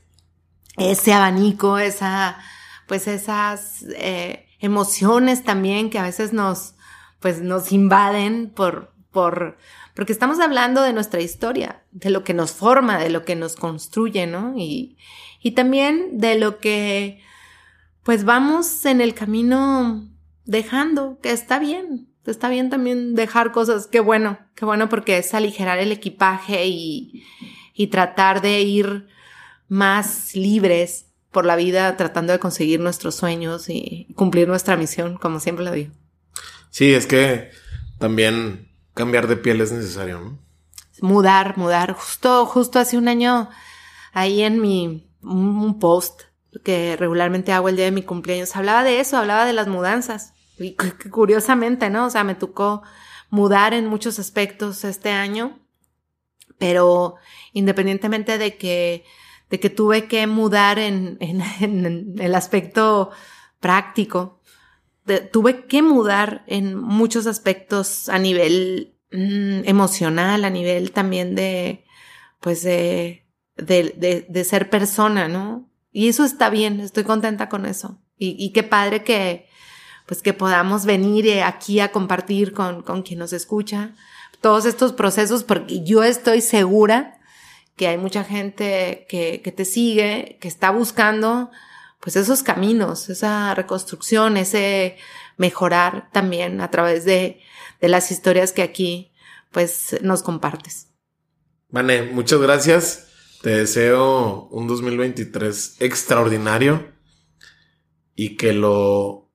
ese 0.77 1.14
abanico, 1.14 1.77
esa, 1.77 2.38
pues 2.88 3.07
esas 3.07 3.84
eh, 3.95 4.48
emociones 4.60 5.44
también 5.44 5.89
que 5.89 5.99
a 5.99 6.03
veces 6.03 6.34
nos, 6.34 6.76
pues 7.19 7.41
nos 7.41 7.72
invaden 7.72 8.49
por, 8.49 8.94
por, 9.11 9.57
porque 9.98 10.14
estamos 10.14 10.40
hablando 10.40 10.84
de 10.84 10.94
nuestra 10.94 11.22
historia, 11.22 11.82
de 11.90 12.11
lo 12.11 12.24
que 12.24 12.36
nos 12.36 12.52
forma, 12.52 12.99
de 12.99 13.10
lo 13.10 13.26
que 13.26 13.36
nos 13.36 13.56
construye, 13.56 14.28
¿no? 14.28 14.53
Y, 14.56 14.95
y 15.41 15.53
también 15.53 16.19
de 16.19 16.38
lo 16.38 16.60
que, 16.60 17.19
pues 18.03 18.24
vamos 18.24 18.86
en 18.86 19.02
el 19.02 19.15
camino 19.15 20.07
dejando, 20.45 21.18
que 21.19 21.32
está 21.32 21.57
bien, 21.57 22.10
está 22.28 22.48
bien 22.48 22.69
también 22.69 23.15
dejar 23.15 23.52
cosas, 23.52 23.88
qué 23.88 23.99
bueno, 23.99 24.38
qué 24.53 24.65
bueno 24.65 24.88
porque 24.88 25.18
es 25.18 25.34
aligerar 25.34 25.80
el 25.80 25.91
equipaje 25.91 26.68
y, 26.68 27.24
y 27.74 27.88
tratar 27.88 28.44
de 28.44 28.61
ir 28.61 29.07
más 29.68 30.36
libres 30.36 31.07
por 31.32 31.44
la 31.44 31.56
vida 31.56 31.98
tratando 31.98 32.34
de 32.34 32.40
conseguir 32.40 32.80
nuestros 32.80 33.15
sueños 33.15 33.65
y 33.68 34.14
cumplir 34.14 34.48
nuestra 34.48 34.78
misión, 34.78 35.18
como 35.18 35.40
siempre 35.40 35.65
lo 35.65 35.72
digo. 35.72 35.91
Sí, 36.69 36.94
es 36.94 37.07
que 37.07 37.49
también 37.98 38.66
cambiar 38.98 39.28
de 39.28 39.38
piel 39.38 39.61
es 39.61 39.72
necesario, 39.72 40.19
¿no? 40.19 40.40
Mudar, 41.02 41.57
mudar. 41.57 41.94
Justo, 41.94 42.45
justo 42.45 42.80
hace 42.80 42.98
un 42.98 43.07
año, 43.07 43.49
ahí 44.11 44.41
en 44.41 44.60
mi, 44.60 45.10
un 45.22 45.80
post 45.80 46.24
que 46.64 46.95
regularmente 46.98 47.53
hago 47.53 47.69
el 47.69 47.76
día 47.76 47.86
de 47.86 47.91
mi 47.91 48.02
cumpleaños, 48.02 48.56
hablaba 48.56 48.84
de 48.84 48.99
eso, 48.99 49.18
hablaba 49.18 49.45
de 49.45 49.53
las 49.53 49.68
mudanzas. 49.68 50.34
Y 50.57 50.76
curiosamente, 51.11 51.90
¿no? 51.90 52.07
O 52.07 52.10
sea, 52.10 52.24
me 52.24 52.36
tocó 52.36 52.82
mudar 53.30 53.74
en 53.74 53.88
muchos 53.88 54.18
aspectos 54.19 54.84
este 54.84 55.11
año, 55.11 55.60
pero 56.57 57.15
independientemente 57.53 58.38
de 58.38 58.57
que, 58.57 59.06
de 59.49 59.60
que 59.60 59.69
tuve 59.69 60.07
que 60.07 60.26
mudar 60.26 60.80
en, 60.80 61.18
en, 61.19 61.41
en 61.61 62.15
el 62.18 62.36
aspecto 62.36 63.11
práctico, 63.60 64.41
tuve 65.32 65.66
que 65.66 65.82
mudar 65.82 66.44
en 66.48 66.76
muchos 66.76 67.28
aspectos 67.28 68.10
a 68.10 68.20
nivel 68.20 68.96
mm, 69.12 69.62
emocional, 69.66 70.46
a 70.46 70.50
nivel 70.50 70.92
también 70.92 71.36
de, 71.36 71.86
pues 72.42 72.64
de, 72.64 73.26
de, 73.56 74.26
de, 74.28 74.44
ser 74.44 74.70
persona, 74.70 75.28
¿no? 75.28 75.70
Y 75.92 76.10
eso 76.10 76.26
está 76.26 76.50
bien, 76.50 76.80
estoy 76.80 77.04
contenta 77.04 77.50
con 77.50 77.66
eso. 77.66 78.00
Y, 78.18 78.36
y 78.38 78.52
qué 78.52 78.64
padre 78.64 79.04
que, 79.04 79.48
pues 80.06 80.22
que 80.22 80.34
podamos 80.34 80.86
venir 80.86 81.42
aquí 81.42 81.80
a 81.80 81.92
compartir 81.92 82.54
con, 82.54 82.84
con 82.84 83.02
quien 83.04 83.20
nos 83.20 83.34
escucha 83.34 83.96
todos 84.42 84.66
estos 84.66 84.94
procesos, 84.94 85.44
porque 85.44 85.84
yo 85.84 86.04
estoy 86.04 86.42
segura 86.42 87.20
que 87.76 87.88
hay 87.88 87.98
mucha 87.98 88.24
gente 88.24 89.06
que, 89.08 89.42
que 89.44 89.52
te 89.52 89.66
sigue, 89.66 90.38
que 90.42 90.48
está 90.48 90.72
buscando 90.72 91.50
pues 91.99 92.15
esos 92.15 92.44
caminos, 92.44 93.10
esa 93.10 93.53
reconstrucción, 93.56 94.38
ese 94.38 94.98
mejorar 95.38 96.10
también 96.11 96.61
a 96.61 96.72
través 96.72 97.06
de, 97.06 97.41
de 97.82 97.88
las 97.90 98.11
historias 98.11 98.52
que 98.52 98.61
aquí 98.61 99.11
pues 99.52 99.98
nos 100.02 100.24
compartes. 100.24 100.88
Vane, 101.69 102.03
muchas 102.03 102.40
gracias. 102.40 103.07
Te 103.41 103.52
deseo 103.52 104.48
un 104.49 104.68
2023 104.68 105.78
extraordinario 105.80 106.91
y 108.15 108.36
que 108.36 108.53
lo 108.53 109.30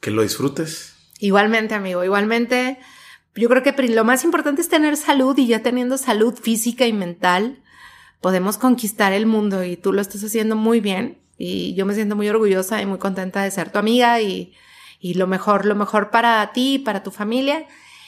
que 0.00 0.10
lo 0.10 0.22
disfrutes. 0.22 0.94
Igualmente, 1.18 1.74
amigo, 1.74 2.04
igualmente. 2.04 2.78
Yo 3.34 3.48
creo 3.48 3.62
que 3.62 3.72
lo 3.88 4.04
más 4.04 4.24
importante 4.24 4.62
es 4.62 4.68
tener 4.68 4.96
salud 4.96 5.36
y 5.38 5.46
ya 5.46 5.62
teniendo 5.62 5.96
salud 5.98 6.34
física 6.34 6.86
y 6.86 6.92
mental, 6.92 7.62
podemos 8.20 8.58
conquistar 8.58 9.12
el 9.12 9.26
mundo 9.26 9.62
y 9.62 9.76
tú 9.76 9.92
lo 9.92 10.00
estás 10.00 10.24
haciendo 10.24 10.56
muy 10.56 10.80
bien. 10.80 11.18
Y 11.38 11.74
yo 11.74 11.86
me 11.86 11.94
siento 11.94 12.16
muy 12.16 12.28
orgullosa 12.28 12.82
y 12.82 12.86
muy 12.86 12.98
contenta 12.98 13.42
de 13.42 13.50
ser 13.50 13.70
tu 13.70 13.78
amiga 13.78 14.20
y, 14.20 14.52
y 15.00 15.14
lo 15.14 15.26
mejor, 15.28 15.64
lo 15.64 15.76
mejor 15.76 16.10
para 16.10 16.52
ti, 16.52 16.78
para 16.78 17.02
tu 17.02 17.12
familia 17.12 17.66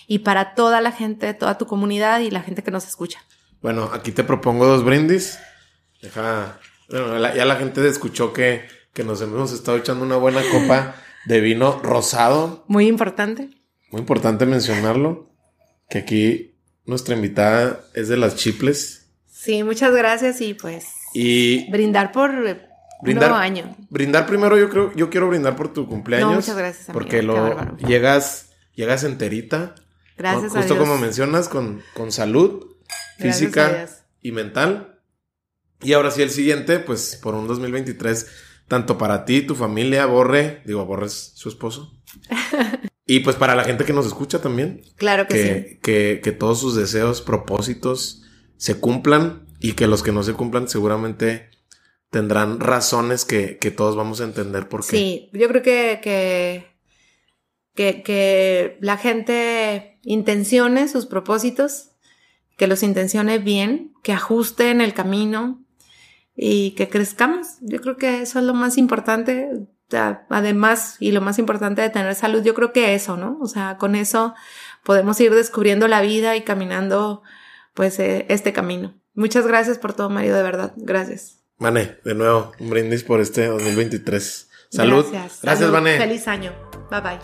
y 0.08 0.18
para 0.18 0.54
toda 0.54 0.80
la 0.80 0.90
gente, 0.90 1.32
toda 1.32 1.56
tu 1.56 1.66
comunidad 1.66 2.20
y 2.20 2.30
la 2.30 2.42
gente 2.42 2.64
que 2.64 2.72
nos 2.72 2.86
escucha. 2.86 3.20
Bueno, 3.62 3.90
aquí 3.92 4.10
te 4.10 4.24
propongo 4.24 4.66
dos 4.66 4.84
brindis. 4.84 5.38
Deja, 6.02 6.58
bueno, 6.88 7.34
ya 7.34 7.44
la 7.44 7.56
gente 7.56 7.86
escuchó 7.86 8.32
que, 8.32 8.66
que 8.92 9.04
nos 9.04 9.22
hemos 9.22 9.52
estado 9.52 9.76
echando 9.78 10.04
una 10.04 10.16
buena 10.16 10.42
copa 10.50 10.96
de 11.26 11.40
vino 11.40 11.78
rosado. 11.82 12.64
Muy 12.66 12.88
importante. 12.88 13.50
Muy 13.92 14.00
importante 14.00 14.46
mencionarlo, 14.46 15.30
que 15.88 15.98
aquí 15.98 16.56
nuestra 16.86 17.14
invitada 17.14 17.84
es 17.94 18.08
de 18.08 18.16
las 18.16 18.36
chiples. 18.36 19.12
Sí, 19.26 19.62
muchas 19.62 19.94
gracias 19.94 20.40
y 20.40 20.54
pues... 20.54 20.86
Y... 21.12 21.70
Brindar 21.70 22.12
por 22.12 22.69
brindar, 23.02 23.32
año. 23.32 23.76
Brindar 23.88 24.26
primero, 24.26 24.58
yo 24.58 24.68
creo, 24.68 24.92
yo 24.94 25.10
quiero 25.10 25.28
brindar 25.28 25.56
por 25.56 25.72
tu 25.72 25.88
cumpleaños. 25.88 26.34
muchas 26.34 26.56
gracias. 26.56 26.88
Porque 26.92 27.22
lo 27.22 27.76
llegas, 27.78 28.50
llegas 28.74 29.04
enterita. 29.04 29.74
Gracias 30.16 30.52
Justo 30.52 30.76
como 30.76 30.98
mencionas, 30.98 31.48
con, 31.48 31.82
con 31.94 32.12
salud 32.12 32.76
física 33.18 33.88
y 34.20 34.32
mental. 34.32 35.00
Y 35.82 35.94
ahora 35.94 36.10
sí, 36.10 36.22
el 36.22 36.30
siguiente, 36.30 36.78
pues 36.78 37.18
por 37.22 37.34
un 37.34 37.46
2023, 37.46 38.26
tanto 38.68 38.98
para 38.98 39.24
ti, 39.24 39.42
tu 39.42 39.54
familia, 39.54 40.06
Borre, 40.06 40.62
digo, 40.66 40.84
Borre 40.84 41.06
es 41.06 41.32
su 41.34 41.48
esposo. 41.48 41.98
y 43.06 43.20
pues 43.20 43.36
para 43.36 43.54
la 43.54 43.64
gente 43.64 43.84
que 43.84 43.92
nos 43.92 44.06
escucha 44.06 44.40
también. 44.40 44.82
Claro 44.96 45.26
que, 45.26 45.34
que 45.34 45.68
sí. 45.68 45.78
Que, 45.82 46.20
que 46.22 46.32
todos 46.32 46.60
sus 46.60 46.76
deseos, 46.76 47.22
propósitos 47.22 48.24
se 48.56 48.78
cumplan 48.78 49.46
y 49.58 49.72
que 49.72 49.86
los 49.86 50.02
que 50.02 50.12
no 50.12 50.22
se 50.22 50.34
cumplan 50.34 50.68
seguramente 50.68 51.49
tendrán 52.10 52.60
razones 52.60 53.24
que, 53.24 53.56
todos 53.76 53.96
vamos 53.96 54.20
a 54.20 54.24
entender 54.24 54.68
por 54.68 54.84
qué. 54.84 54.96
Sí, 54.96 55.30
yo 55.32 55.48
creo 55.48 55.62
que, 55.62 56.00
que, 57.74 58.02
que, 58.02 58.78
la 58.80 58.96
gente 58.96 59.98
intencione 60.02 60.88
sus 60.88 61.06
propósitos, 61.06 61.92
que 62.56 62.66
los 62.66 62.82
intencione 62.82 63.38
bien, 63.38 63.94
que 64.02 64.12
ajuste 64.12 64.70
en 64.70 64.80
el 64.80 64.92
camino 64.92 65.64
y 66.34 66.72
que 66.72 66.88
crezcamos. 66.88 67.56
Yo 67.60 67.80
creo 67.80 67.96
que 67.96 68.22
eso 68.22 68.40
es 68.40 68.44
lo 68.44 68.54
más 68.54 68.76
importante. 68.76 69.48
Además, 70.28 70.96
y 71.00 71.10
lo 71.10 71.20
más 71.20 71.40
importante 71.40 71.82
de 71.82 71.90
tener 71.90 72.14
salud, 72.14 72.44
yo 72.44 72.54
creo 72.54 72.72
que 72.72 72.94
eso, 72.94 73.16
¿no? 73.16 73.38
O 73.40 73.48
sea, 73.48 73.76
con 73.76 73.96
eso 73.96 74.34
podemos 74.84 75.20
ir 75.20 75.34
descubriendo 75.34 75.88
la 75.88 76.00
vida 76.00 76.36
y 76.36 76.42
caminando, 76.42 77.22
pues, 77.74 77.98
eh, 77.98 78.24
este 78.28 78.52
camino. 78.52 78.94
Muchas 79.14 79.48
gracias 79.48 79.78
por 79.78 79.92
todo, 79.92 80.08
Mario, 80.08 80.36
de 80.36 80.44
verdad. 80.44 80.74
Gracias. 80.76 81.39
Vane, 81.60 81.98
de 82.06 82.14
nuevo, 82.14 82.52
un 82.58 82.70
brindis 82.70 83.04
por 83.04 83.20
este 83.20 83.46
2023. 83.46 84.48
Salud. 84.70 85.04
Gracias. 85.12 85.40
Gracias, 85.42 85.70
Vane. 85.70 85.98
Feliz 85.98 86.26
año. 86.26 86.54
Bye 86.90 87.00
bye. 87.02 87.18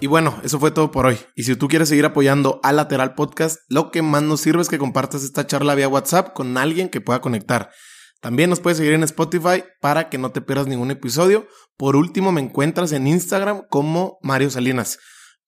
Y 0.00 0.06
bueno, 0.06 0.40
eso 0.44 0.60
fue 0.60 0.70
todo 0.70 0.92
por 0.92 1.04
hoy. 1.04 1.18
Y 1.34 1.42
si 1.42 1.56
tú 1.56 1.66
quieres 1.66 1.88
seguir 1.88 2.04
apoyando 2.04 2.60
a 2.62 2.72
Lateral 2.72 3.16
Podcast, 3.16 3.58
lo 3.68 3.90
que 3.90 4.02
más 4.02 4.22
nos 4.22 4.40
sirve 4.40 4.62
es 4.62 4.68
que 4.68 4.78
compartas 4.78 5.24
esta 5.24 5.48
charla 5.48 5.74
vía 5.74 5.88
WhatsApp 5.88 6.32
con 6.32 6.56
alguien 6.56 6.88
que 6.88 7.00
pueda 7.00 7.20
conectar. 7.20 7.72
También 8.20 8.50
nos 8.50 8.60
puedes 8.60 8.78
seguir 8.78 8.92
en 8.92 9.02
Spotify 9.02 9.64
para 9.80 10.08
que 10.08 10.18
no 10.18 10.30
te 10.30 10.40
pierdas 10.40 10.68
ningún 10.68 10.92
episodio. 10.92 11.48
Por 11.76 11.96
último, 11.96 12.30
me 12.30 12.40
encuentras 12.40 12.92
en 12.92 13.08
Instagram 13.08 13.62
como 13.68 14.18
Mario 14.22 14.50
Salinas. 14.50 15.00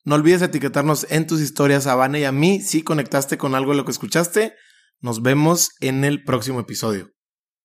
No 0.05 0.16
olvides 0.16 0.43
etiquetarnos 0.43 1.06
en 1.09 1.28
tus 1.28 1.40
historias 1.40 1.86
a 1.86 1.94
Vane 1.94 2.19
y 2.19 2.24
a 2.24 2.32
mí 2.32 2.60
si 2.62 2.82
conectaste 2.82 3.39
con 3.39 3.55
algo 3.55 3.70
de 3.70 3.77
lo 3.77 3.85
que 3.85 3.93
escuchaste. 3.93 4.55
Nos 5.01 5.23
vemos 5.23 5.70
en 5.81 6.05
el 6.05 6.24
próximo 6.24 6.59
episodio. 6.59 7.12